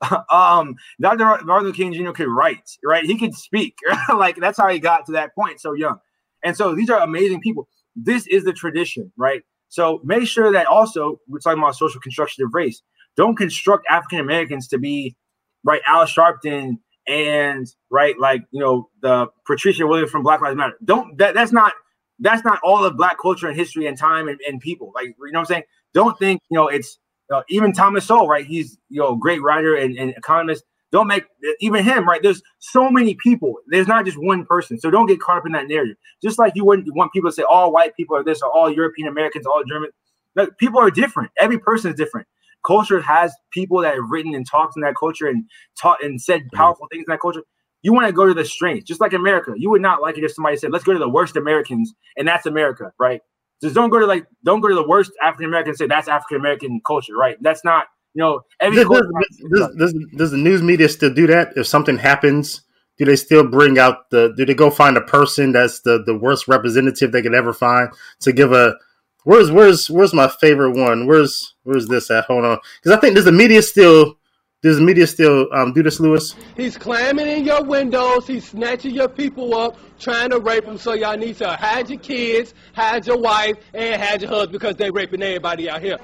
um, 0.29 0.75
Dr. 0.99 1.43
Martin 1.45 1.71
King 1.73 1.93
Jr. 1.93 2.11
could 2.11 2.27
write, 2.27 2.69
right? 2.83 3.03
He 3.03 3.17
could 3.17 3.33
speak. 3.33 3.75
like 4.15 4.37
that's 4.37 4.57
how 4.57 4.67
he 4.67 4.79
got 4.79 5.05
to 5.07 5.13
that 5.13 5.33
point 5.35 5.59
so 5.59 5.73
young. 5.73 5.97
And 6.43 6.55
so 6.55 6.75
these 6.75 6.89
are 6.89 6.99
amazing 6.99 7.41
people. 7.41 7.67
This 7.95 8.27
is 8.27 8.43
the 8.43 8.53
tradition, 8.53 9.11
right? 9.17 9.41
So 9.69 10.01
make 10.03 10.27
sure 10.27 10.51
that 10.51 10.67
also 10.67 11.19
we're 11.27 11.39
talking 11.39 11.59
about 11.59 11.75
social 11.75 11.99
construction 11.99 12.45
of 12.45 12.53
race. 12.53 12.81
Don't 13.17 13.35
construct 13.35 13.85
African 13.89 14.19
Americans 14.19 14.67
to 14.69 14.77
be 14.77 15.15
right 15.63 15.81
Al 15.87 16.05
Sharpton 16.05 16.77
and 17.07 17.67
right 17.89 18.19
like 18.19 18.43
you 18.51 18.59
know 18.59 18.89
the 19.01 19.27
Patricia 19.45 19.85
Williams 19.87 20.11
from 20.11 20.23
Black 20.23 20.41
Lives 20.41 20.55
Matter. 20.55 20.77
Don't 20.83 21.17
that 21.17 21.33
that's 21.33 21.51
not 21.51 21.73
that's 22.19 22.43
not 22.43 22.59
all 22.63 22.85
of 22.85 22.95
black 22.95 23.17
culture 23.21 23.47
and 23.47 23.55
history 23.55 23.87
and 23.87 23.97
time 23.97 24.27
and, 24.27 24.39
and 24.47 24.59
people. 24.59 24.91
Like 24.93 25.07
you 25.07 25.31
know 25.31 25.39
what 25.39 25.41
I'm 25.41 25.45
saying? 25.45 25.63
Don't 25.95 26.19
think 26.19 26.41
you 26.51 26.57
know 26.57 26.67
it's 26.67 26.99
uh, 27.33 27.41
even 27.49 27.73
Thomas 27.73 28.05
Sowell, 28.05 28.27
right? 28.27 28.45
He's 28.45 28.77
you 28.89 29.01
know 29.01 29.15
great 29.15 29.41
writer 29.41 29.75
and, 29.75 29.97
and 29.97 30.11
economist. 30.11 30.63
Don't 30.91 31.07
make 31.07 31.25
even 31.59 31.83
him 31.83 32.07
right. 32.07 32.21
There's 32.21 32.41
so 32.59 32.91
many 32.91 33.15
people. 33.15 33.55
There's 33.67 33.87
not 33.87 34.05
just 34.05 34.17
one 34.17 34.45
person. 34.45 34.79
So 34.79 34.91
don't 34.91 35.07
get 35.07 35.19
caught 35.19 35.39
up 35.39 35.45
in 35.45 35.51
that 35.53 35.67
narrative. 35.67 35.97
Just 36.21 36.37
like 36.37 36.53
you 36.55 36.63
wouldn't 36.63 36.87
want 36.95 37.11
people 37.11 37.29
to 37.29 37.35
say 37.35 37.43
all 37.49 37.73
white 37.73 37.95
people 37.95 38.15
are 38.15 38.23
this 38.23 38.41
or 38.41 38.51
all 38.51 38.69
European 38.69 39.07
Americans, 39.07 39.45
all 39.45 39.63
German. 39.67 39.89
Like, 40.35 40.57
people 40.57 40.79
are 40.79 40.91
different. 40.91 41.31
Every 41.39 41.57
person 41.57 41.91
is 41.91 41.97
different. 41.97 42.27
Culture 42.65 43.01
has 43.01 43.33
people 43.51 43.79
that 43.81 43.95
have 43.95 44.09
written 44.09 44.35
and 44.35 44.45
talked 44.49 44.75
in 44.75 44.81
that 44.83 44.95
culture 44.95 45.27
and 45.27 45.45
taught 45.79 46.03
and 46.03 46.21
said 46.21 46.41
mm-hmm. 46.41 46.55
powerful 46.55 46.87
things 46.91 47.05
in 47.07 47.11
that 47.11 47.19
culture. 47.19 47.43
You 47.81 47.93
want 47.93 48.07
to 48.07 48.13
go 48.13 48.25
to 48.25 48.33
the 48.33 48.45
strengths, 48.45 48.85
just 48.85 49.01
like 49.01 49.13
America. 49.13 49.53
You 49.55 49.69
would 49.69 49.81
not 49.81 50.01
like 50.01 50.17
it 50.17 50.23
if 50.23 50.33
somebody 50.33 50.57
said, 50.57 50.71
"Let's 50.71 50.83
go 50.83 50.93
to 50.93 50.99
the 50.99 51.09
worst 51.09 51.35
Americans," 51.35 51.93
and 52.17 52.27
that's 52.27 52.45
America, 52.45 52.91
right? 52.99 53.21
Just 53.65 53.75
don't 53.75 53.89
go 53.89 53.99
to 53.99 54.05
like 54.05 54.25
don't 54.43 54.61
go 54.61 54.67
to 54.67 54.75
the 54.75 54.87
worst 54.87 55.11
African 55.23 55.47
American 55.47 55.75
say 55.75 55.87
that's 55.87 56.07
African 56.07 56.37
American 56.37 56.81
culture, 56.85 57.15
right? 57.15 57.35
That's 57.41 57.63
not 57.63 57.87
you 58.13 58.21
know 58.21 58.41
every 58.59 58.83
does, 58.83 58.89
does, 58.89 59.75
does, 59.75 59.95
does, 60.15 60.31
the 60.31 60.37
news 60.37 60.61
media 60.61 60.87
still 60.87 61.13
do 61.13 61.25
that? 61.27 61.53
If 61.55 61.65
something 61.65 61.97
happens, 61.97 62.61
do 62.97 63.05
they 63.05 63.15
still 63.15 63.47
bring 63.47 63.79
out 63.79 64.09
the? 64.11 64.33
Do 64.37 64.45
they 64.45 64.53
go 64.53 64.69
find 64.69 64.97
a 64.97 65.01
person 65.01 65.51
that's 65.51 65.81
the 65.81 66.03
the 66.05 66.15
worst 66.15 66.47
representative 66.47 67.11
they 67.11 67.23
could 67.23 67.33
ever 67.33 67.53
find 67.53 67.89
to 68.21 68.31
give 68.31 68.51
a? 68.53 68.75
Where's 69.23 69.51
where's 69.51 69.89
where's 69.89 70.13
my 70.13 70.27
favorite 70.27 70.77
one? 70.77 71.07
Where's 71.07 71.55
where's 71.63 71.87
this 71.87 72.11
at? 72.11 72.25
Hold 72.25 72.45
on, 72.45 72.59
because 72.79 72.95
I 72.95 73.01
think 73.01 73.15
does 73.15 73.25
the 73.25 73.31
media 73.31 73.63
still 73.63 74.17
does 74.65 74.77
the 74.77 74.83
media 74.83 75.05
still 75.05 75.47
um, 75.53 75.73
do 75.73 75.83
this, 75.83 75.99
Louis? 75.99 76.35
He's 76.57 76.75
climbing 76.75 77.27
in 77.27 77.45
your 77.45 77.63
windows. 77.63 78.25
He's 78.25 78.49
snatching 78.49 78.95
your 78.95 79.07
people 79.07 79.53
up, 79.53 79.77
trying 79.99 80.31
to 80.31 80.39
rape 80.39 80.65
them. 80.65 80.79
So 80.79 80.93
y'all 80.93 81.15
need 81.15 81.37
to 81.37 81.55
hide 81.55 81.87
your 81.87 81.99
kids, 81.99 82.55
hide 82.73 83.05
your 83.05 83.19
wife, 83.19 83.57
and 83.75 84.01
hide 84.01 84.23
your 84.23 84.31
husband 84.31 84.53
because 84.53 84.75
they're 84.75 84.91
raping 84.91 85.21
everybody 85.21 85.69
out 85.69 85.83
here. 85.83 85.99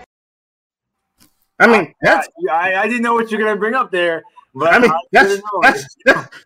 I 1.59 1.65
mean, 1.65 1.91
that's, 2.03 2.27
I, 2.51 2.75
I, 2.75 2.87
didn't 2.87 3.01
know 3.01 3.15
what 3.15 3.31
you're 3.31 3.41
gonna 3.41 3.59
bring 3.59 3.73
up 3.73 3.89
there. 3.91 4.21
But 4.53 4.73
I 4.73 4.79
mean, 4.79 4.91
that's, 5.11 5.41
that's, 5.63 5.95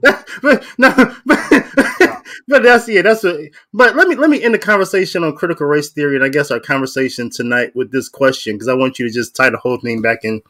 that's, 0.02 0.40
but 0.42 0.66
no, 0.78 0.94
but, 1.26 1.40
but 2.48 2.64
that's 2.64 2.88
yeah, 2.88 3.02
that's 3.02 3.24
what. 3.24 3.42
But 3.74 3.96
let 3.98 4.08
me 4.08 4.16
let 4.16 4.30
me 4.30 4.42
end 4.42 4.54
the 4.54 4.60
conversation 4.60 5.24
on 5.26 5.36
critical 5.36 5.68
race 5.68 5.90
theory, 5.90 6.16
and 6.16 6.24
I 6.24 6.30
guess 6.30 6.50
our 6.50 6.62
conversation 6.62 7.30
tonight 7.30 7.76
with 7.76 7.92
this 7.92 8.08
question 8.08 8.56
because 8.56 8.70
I 8.70 8.74
want 8.74 9.00
you 9.00 9.08
to 9.08 9.14
just 9.14 9.36
tie 9.36 9.50
the 9.50 9.58
whole 9.58 9.78
thing 9.78 10.02
back 10.02 10.20
in 10.24 10.42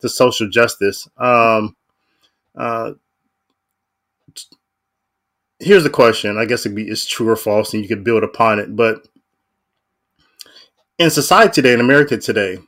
to 0.00 0.08
social 0.08 0.48
justice. 0.48 1.08
Um, 1.16 1.76
uh, 2.56 2.92
here's 5.58 5.84
the 5.84 5.90
question. 5.90 6.36
I 6.38 6.46
guess 6.46 6.66
be 6.66 6.88
it's 6.88 7.06
true 7.06 7.28
or 7.28 7.36
false, 7.36 7.72
and 7.72 7.82
you 7.82 7.88
could 7.88 8.04
build 8.04 8.24
upon 8.24 8.58
it. 8.58 8.74
But 8.74 9.06
in 10.98 11.10
society 11.10 11.52
today, 11.52 11.72
in 11.72 11.80
America 11.80 12.16
today, 12.16 12.58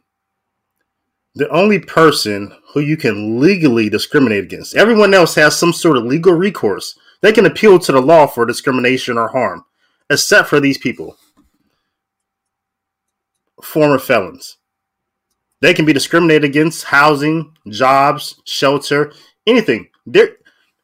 the 1.35 1.49
only 1.49 1.79
person 1.79 2.55
who 2.73 2.81
you 2.81 2.97
can 2.97 3.41
legally 3.41 3.89
discriminate 3.89 4.45
against, 4.45 4.77
everyone 4.77 5.15
else 5.15 5.35
has 5.35 5.59
some 5.59 5.73
sort 5.73 5.97
of 5.97 6.05
legal 6.05 6.35
recourse. 6.35 6.99
They 7.23 7.33
can 7.33 7.47
appeal 7.47 7.79
to 7.79 7.93
the 7.93 8.01
law 8.01 8.27
for 8.27 8.45
discrimination 8.45 9.17
or 9.17 9.29
harm, 9.29 9.65
except 10.11 10.49
for 10.49 10.61
these 10.61 10.79
people, 10.79 11.17
former 13.63 13.99
felons. 13.99 14.59
They 15.63 15.73
can 15.75 15.85
be 15.85 15.93
discriminated 15.93 16.45
against 16.45 16.85
housing, 16.85 17.57
jobs, 17.69 18.35
shelter, 18.45 19.13
anything. 19.47 19.89
There, 20.05 20.31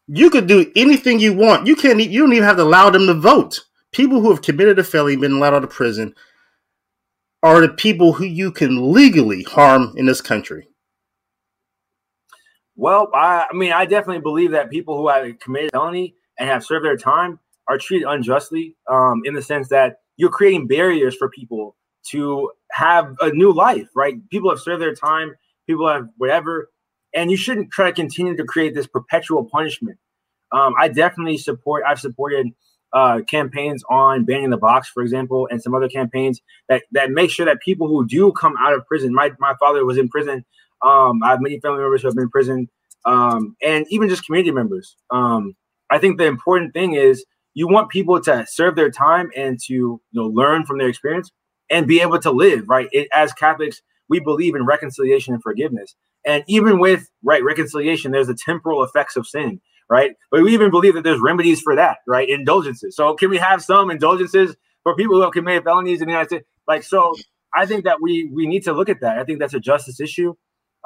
you 0.06 0.30
could 0.30 0.46
do 0.46 0.70
anything 0.76 1.18
you 1.18 1.34
want. 1.34 1.66
You 1.66 1.74
can't. 1.74 2.00
You 2.00 2.20
don't 2.20 2.32
even 2.32 2.44
have 2.44 2.58
to 2.58 2.62
allow 2.62 2.88
them 2.88 3.08
to 3.08 3.14
vote. 3.14 3.64
People 3.90 4.20
who 4.20 4.30
have 4.30 4.40
committed 4.40 4.78
a 4.78 4.84
felony, 4.84 5.16
been 5.16 5.32
allowed 5.32 5.54
out 5.54 5.64
of 5.64 5.70
prison, 5.70 6.14
are 7.42 7.60
the 7.60 7.70
people 7.70 8.12
who 8.12 8.24
you 8.24 8.52
can 8.52 8.92
legally 8.92 9.42
harm 9.42 9.94
in 9.96 10.06
this 10.06 10.20
country. 10.20 10.68
Well, 12.76 13.10
I, 13.12 13.46
I 13.50 13.56
mean, 13.56 13.72
I 13.72 13.84
definitely 13.84 14.22
believe 14.22 14.52
that 14.52 14.70
people 14.70 14.96
who 14.96 15.08
have 15.08 15.40
committed 15.40 15.70
a 15.70 15.76
felony 15.76 16.14
and 16.38 16.48
have 16.48 16.64
served 16.64 16.84
their 16.84 16.96
time 16.96 17.40
are 17.66 17.78
treated 17.78 18.06
unjustly, 18.06 18.76
um, 18.88 19.22
in 19.24 19.34
the 19.34 19.42
sense 19.42 19.68
that 19.70 19.96
you're 20.16 20.30
creating 20.30 20.68
barriers 20.68 21.16
for 21.16 21.28
people 21.28 21.74
to 22.10 22.50
have 22.72 23.14
a 23.20 23.30
new 23.30 23.52
life, 23.52 23.88
right? 23.94 24.16
People 24.30 24.50
have 24.50 24.60
served 24.60 24.82
their 24.82 24.94
time, 24.94 25.34
people 25.66 25.88
have 25.88 26.08
whatever, 26.16 26.70
and 27.14 27.30
you 27.30 27.36
shouldn't 27.36 27.70
try 27.70 27.86
to 27.86 27.92
continue 27.94 28.36
to 28.36 28.44
create 28.44 28.74
this 28.74 28.86
perpetual 28.86 29.48
punishment. 29.50 29.98
Um, 30.52 30.74
I 30.78 30.88
definitely 30.88 31.38
support. 31.38 31.84
I've 31.86 32.00
supported 32.00 32.48
uh, 32.92 33.20
campaigns 33.28 33.84
on 33.90 34.24
banning 34.24 34.50
the 34.50 34.56
box, 34.56 34.88
for 34.88 35.02
example, 35.02 35.48
and 35.50 35.62
some 35.62 35.74
other 35.74 35.88
campaigns 35.88 36.40
that 36.68 36.84
that 36.92 37.10
make 37.10 37.30
sure 37.30 37.46
that 37.46 37.60
people 37.60 37.88
who 37.88 38.06
do 38.06 38.32
come 38.32 38.54
out 38.58 38.72
of 38.72 38.86
prison. 38.86 39.14
My 39.14 39.32
my 39.38 39.54
father 39.60 39.84
was 39.84 39.98
in 39.98 40.08
prison. 40.08 40.44
Um, 40.82 41.22
I 41.22 41.30
have 41.30 41.40
many 41.40 41.60
family 41.60 41.80
members 41.80 42.02
who 42.02 42.08
have 42.08 42.14
been 42.14 42.24
in 42.24 42.30
prison, 42.30 42.68
um, 43.04 43.56
and 43.62 43.84
even 43.90 44.08
just 44.08 44.24
community 44.24 44.52
members. 44.52 44.96
Um, 45.10 45.54
I 45.90 45.98
think 45.98 46.18
the 46.18 46.26
important 46.26 46.72
thing 46.72 46.94
is 46.94 47.24
you 47.54 47.68
want 47.68 47.90
people 47.90 48.20
to 48.22 48.46
serve 48.48 48.76
their 48.76 48.90
time 48.90 49.30
and 49.36 49.58
to 49.66 49.72
you 49.74 50.00
know 50.12 50.26
learn 50.26 50.64
from 50.64 50.78
their 50.78 50.88
experience, 50.88 51.30
and 51.70 51.86
be 51.86 52.00
able 52.00 52.18
to 52.20 52.30
live 52.30 52.68
right. 52.68 52.88
It, 52.92 53.08
as 53.12 53.32
Catholics, 53.32 53.82
we 54.08 54.20
believe 54.20 54.54
in 54.54 54.64
reconciliation 54.64 55.34
and 55.34 55.42
forgiveness, 55.42 55.94
and 56.26 56.44
even 56.46 56.78
with 56.78 57.08
right 57.22 57.42
reconciliation, 57.44 58.12
there's 58.12 58.28
the 58.28 58.38
temporal 58.46 58.82
effects 58.82 59.16
of 59.16 59.26
sin, 59.26 59.60
right? 59.90 60.12
But 60.30 60.42
we 60.42 60.54
even 60.54 60.70
believe 60.70 60.94
that 60.94 61.04
there's 61.04 61.20
remedies 61.20 61.60
for 61.60 61.76
that, 61.76 61.98
right? 62.06 62.28
Indulgences. 62.28 62.96
So 62.96 63.14
can 63.14 63.30
we 63.30 63.38
have 63.38 63.62
some 63.62 63.90
indulgences 63.90 64.56
for 64.82 64.96
people 64.96 65.16
who 65.16 65.22
have 65.22 65.32
committed 65.32 65.64
felonies 65.64 66.00
in 66.00 66.06
the 66.06 66.12
United 66.12 66.28
States? 66.28 66.46
Like 66.66 66.82
so. 66.82 67.14
I 67.54 67.66
think 67.66 67.84
that 67.84 68.00
we 68.00 68.30
we 68.32 68.46
need 68.46 68.62
to 68.64 68.72
look 68.72 68.88
at 68.88 69.00
that. 69.00 69.18
I 69.18 69.24
think 69.24 69.38
that's 69.38 69.54
a 69.54 69.60
justice 69.60 70.00
issue. 70.00 70.34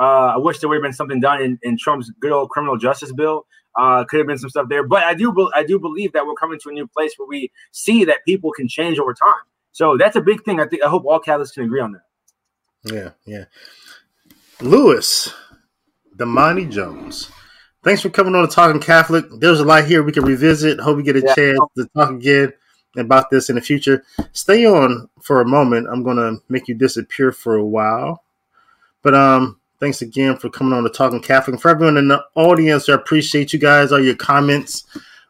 Uh, 0.00 0.32
I 0.34 0.36
wish 0.38 0.60
there 0.60 0.68
would 0.68 0.76
have 0.76 0.82
been 0.82 0.92
something 0.92 1.20
done 1.20 1.42
in, 1.42 1.58
in 1.62 1.76
Trump's 1.76 2.10
good 2.20 2.32
old 2.32 2.50
criminal 2.50 2.76
justice 2.76 3.12
bill. 3.12 3.46
Uh, 3.78 4.04
could 4.04 4.18
have 4.18 4.26
been 4.26 4.38
some 4.38 4.50
stuff 4.50 4.68
there, 4.68 4.86
but 4.86 5.02
I 5.02 5.14
do 5.14 5.50
I 5.54 5.64
do 5.64 5.78
believe 5.78 6.12
that 6.12 6.26
we're 6.26 6.34
coming 6.34 6.58
to 6.62 6.68
a 6.68 6.72
new 6.72 6.86
place 6.86 7.14
where 7.16 7.26
we 7.26 7.50
see 7.72 8.04
that 8.04 8.18
people 8.26 8.52
can 8.52 8.68
change 8.68 8.98
over 8.98 9.14
time. 9.14 9.44
So 9.72 9.96
that's 9.96 10.16
a 10.16 10.20
big 10.20 10.44
thing. 10.44 10.60
I 10.60 10.66
think 10.66 10.82
I 10.82 10.88
hope 10.88 11.04
all 11.06 11.18
Catholics 11.18 11.52
can 11.52 11.64
agree 11.64 11.80
on 11.80 11.92
that. 11.92 12.02
Yeah, 12.94 13.10
yeah. 13.24 13.44
Louis, 14.60 15.32
Damani 16.16 16.70
Jones. 16.70 17.30
Thanks 17.82 18.02
for 18.02 18.10
coming 18.10 18.34
on 18.34 18.46
to 18.46 18.54
Talking 18.54 18.80
Catholic. 18.80 19.24
There's 19.38 19.60
a 19.60 19.64
lot 19.64 19.84
here 19.84 20.02
we 20.02 20.12
can 20.12 20.24
revisit. 20.24 20.78
Hope 20.78 20.96
we 20.96 21.02
get 21.02 21.16
a 21.16 21.20
yeah. 21.20 21.34
chance 21.34 21.58
to 21.76 21.88
talk 21.96 22.10
again 22.10 22.52
about 22.96 23.30
this 23.30 23.50
in 23.50 23.56
the 23.56 23.60
future. 23.60 24.04
Stay 24.32 24.66
on 24.66 25.08
for 25.20 25.40
a 25.40 25.46
moment. 25.46 25.88
I'm 25.90 26.04
gonna 26.04 26.36
make 26.48 26.68
you 26.68 26.74
disappear 26.74 27.32
for 27.32 27.56
a 27.56 27.64
while. 27.64 28.22
But 29.02 29.14
um 29.14 29.58
thanks 29.80 30.00
again 30.00 30.36
for 30.36 30.48
coming 30.48 30.72
on 30.72 30.84
to 30.84 30.90
Talking 30.90 31.20
Catholic. 31.20 31.60
For 31.60 31.70
everyone 31.70 31.96
in 31.96 32.08
the 32.08 32.24
audience, 32.36 32.88
I 32.88 32.94
appreciate 32.94 33.52
you 33.52 33.58
guys, 33.58 33.90
all 33.90 34.00
your 34.00 34.14
comments 34.14 34.84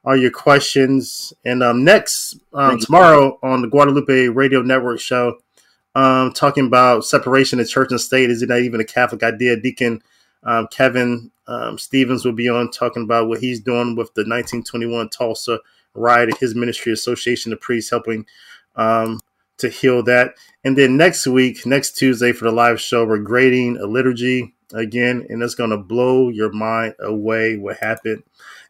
all 0.05 0.17
your 0.17 0.31
questions. 0.31 1.33
And 1.45 1.63
um, 1.63 1.85
next, 1.85 2.39
um, 2.53 2.79
tomorrow 2.79 3.39
on 3.43 3.63
the 3.63 3.69
Guadalupe 3.69 4.29
Radio 4.29 4.63
Network 4.63 5.01
show, 5.01 5.39
um, 5.95 6.33
talking 6.33 6.67
about 6.67 7.05
separation 7.05 7.61
of 7.61 7.69
church 7.69 7.91
and 7.91 8.01
state. 8.01 8.31
Is 8.31 8.43
it 8.43 8.49
not 8.49 8.61
even 8.61 8.81
a 8.81 8.85
Catholic 8.85 9.23
idea? 9.23 9.57
Deacon 9.57 10.03
um, 10.45 10.67
Kevin 10.69 11.31
um, 11.47 11.79
Stevens 11.79 12.25
will 12.25 12.33
be 12.33 12.49
on 12.49 12.71
talking 12.71 13.03
about 13.03 13.29
what 13.29 13.41
he's 13.41 13.61
doing 13.61 13.97
with 13.97 14.13
the 14.15 14.23
1921 14.23 15.09
Tulsa 15.11 15.59
riot, 15.95 16.31
and 16.31 16.39
his 16.39 16.55
ministry, 16.55 16.93
Association 16.93 17.53
of 17.53 17.61
Priests, 17.61 17.91
helping 17.91 18.27
um, 18.77 19.21
to 19.59 19.69
heal 19.69 20.03
that. 20.05 20.35
And 20.65 20.77
then 20.77 20.97
next 20.97 21.27
week, 21.27 21.67
next 21.67 21.93
Tuesday 21.93 22.33
for 22.33 22.47
the 22.47 22.53
live 22.53 22.81
show, 22.81 23.05
we're 23.05 23.19
grading 23.19 23.77
a 23.77 23.87
liturgy 23.87 24.55
again, 24.73 25.27
and 25.29 25.43
it's 25.43 25.55
going 25.55 25.71
to 25.71 25.77
blow 25.77 26.31
your 26.31 26.51
mind 26.51 26.95
away 27.01 27.57
what 27.57 27.77
happened 27.77 28.23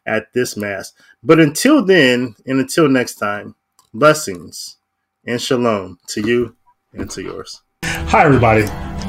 at 0.05 0.33
this 0.33 0.57
Mass. 0.57 0.93
But 1.23 1.39
until 1.39 1.83
then, 1.83 2.35
and 2.45 2.59
until 2.59 2.87
next 2.89 3.15
time, 3.15 3.55
blessings 3.93 4.77
and 5.25 5.41
shalom 5.41 5.99
to 6.07 6.21
you 6.21 6.55
and 6.93 7.09
to 7.11 7.21
yours. 7.21 7.61
Hi, 7.83 8.25
everybody. 8.25 8.63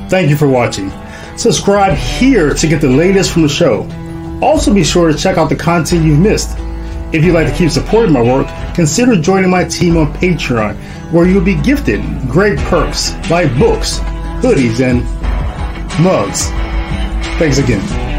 Thank 0.08 0.30
you 0.30 0.36
for 0.36 0.48
watching. 0.48 0.90
Subscribe 1.36 1.96
here 1.96 2.54
to 2.54 2.66
get 2.66 2.80
the 2.80 2.88
latest 2.88 3.32
from 3.32 3.42
the 3.42 3.48
show. 3.48 3.88
Also, 4.42 4.72
be 4.72 4.84
sure 4.84 5.12
to 5.12 5.18
check 5.18 5.38
out 5.38 5.48
the 5.48 5.56
content 5.56 6.04
you've 6.04 6.18
missed. 6.18 6.56
If 7.12 7.24
you'd 7.24 7.34
like 7.34 7.48
to 7.48 7.54
keep 7.54 7.70
supporting 7.70 8.12
my 8.12 8.22
work, 8.22 8.46
consider 8.74 9.20
joining 9.20 9.50
my 9.50 9.64
team 9.64 9.96
on 9.96 10.12
Patreon, 10.14 10.76
where 11.12 11.26
you'll 11.26 11.44
be 11.44 11.60
gifted 11.62 12.02
great 12.28 12.58
perks 12.58 13.12
like 13.30 13.56
books, 13.58 13.98
hoodies, 14.42 14.80
and 14.80 15.02
mugs. 16.02 16.48
Thanks 17.38 17.58
again. 17.58 18.13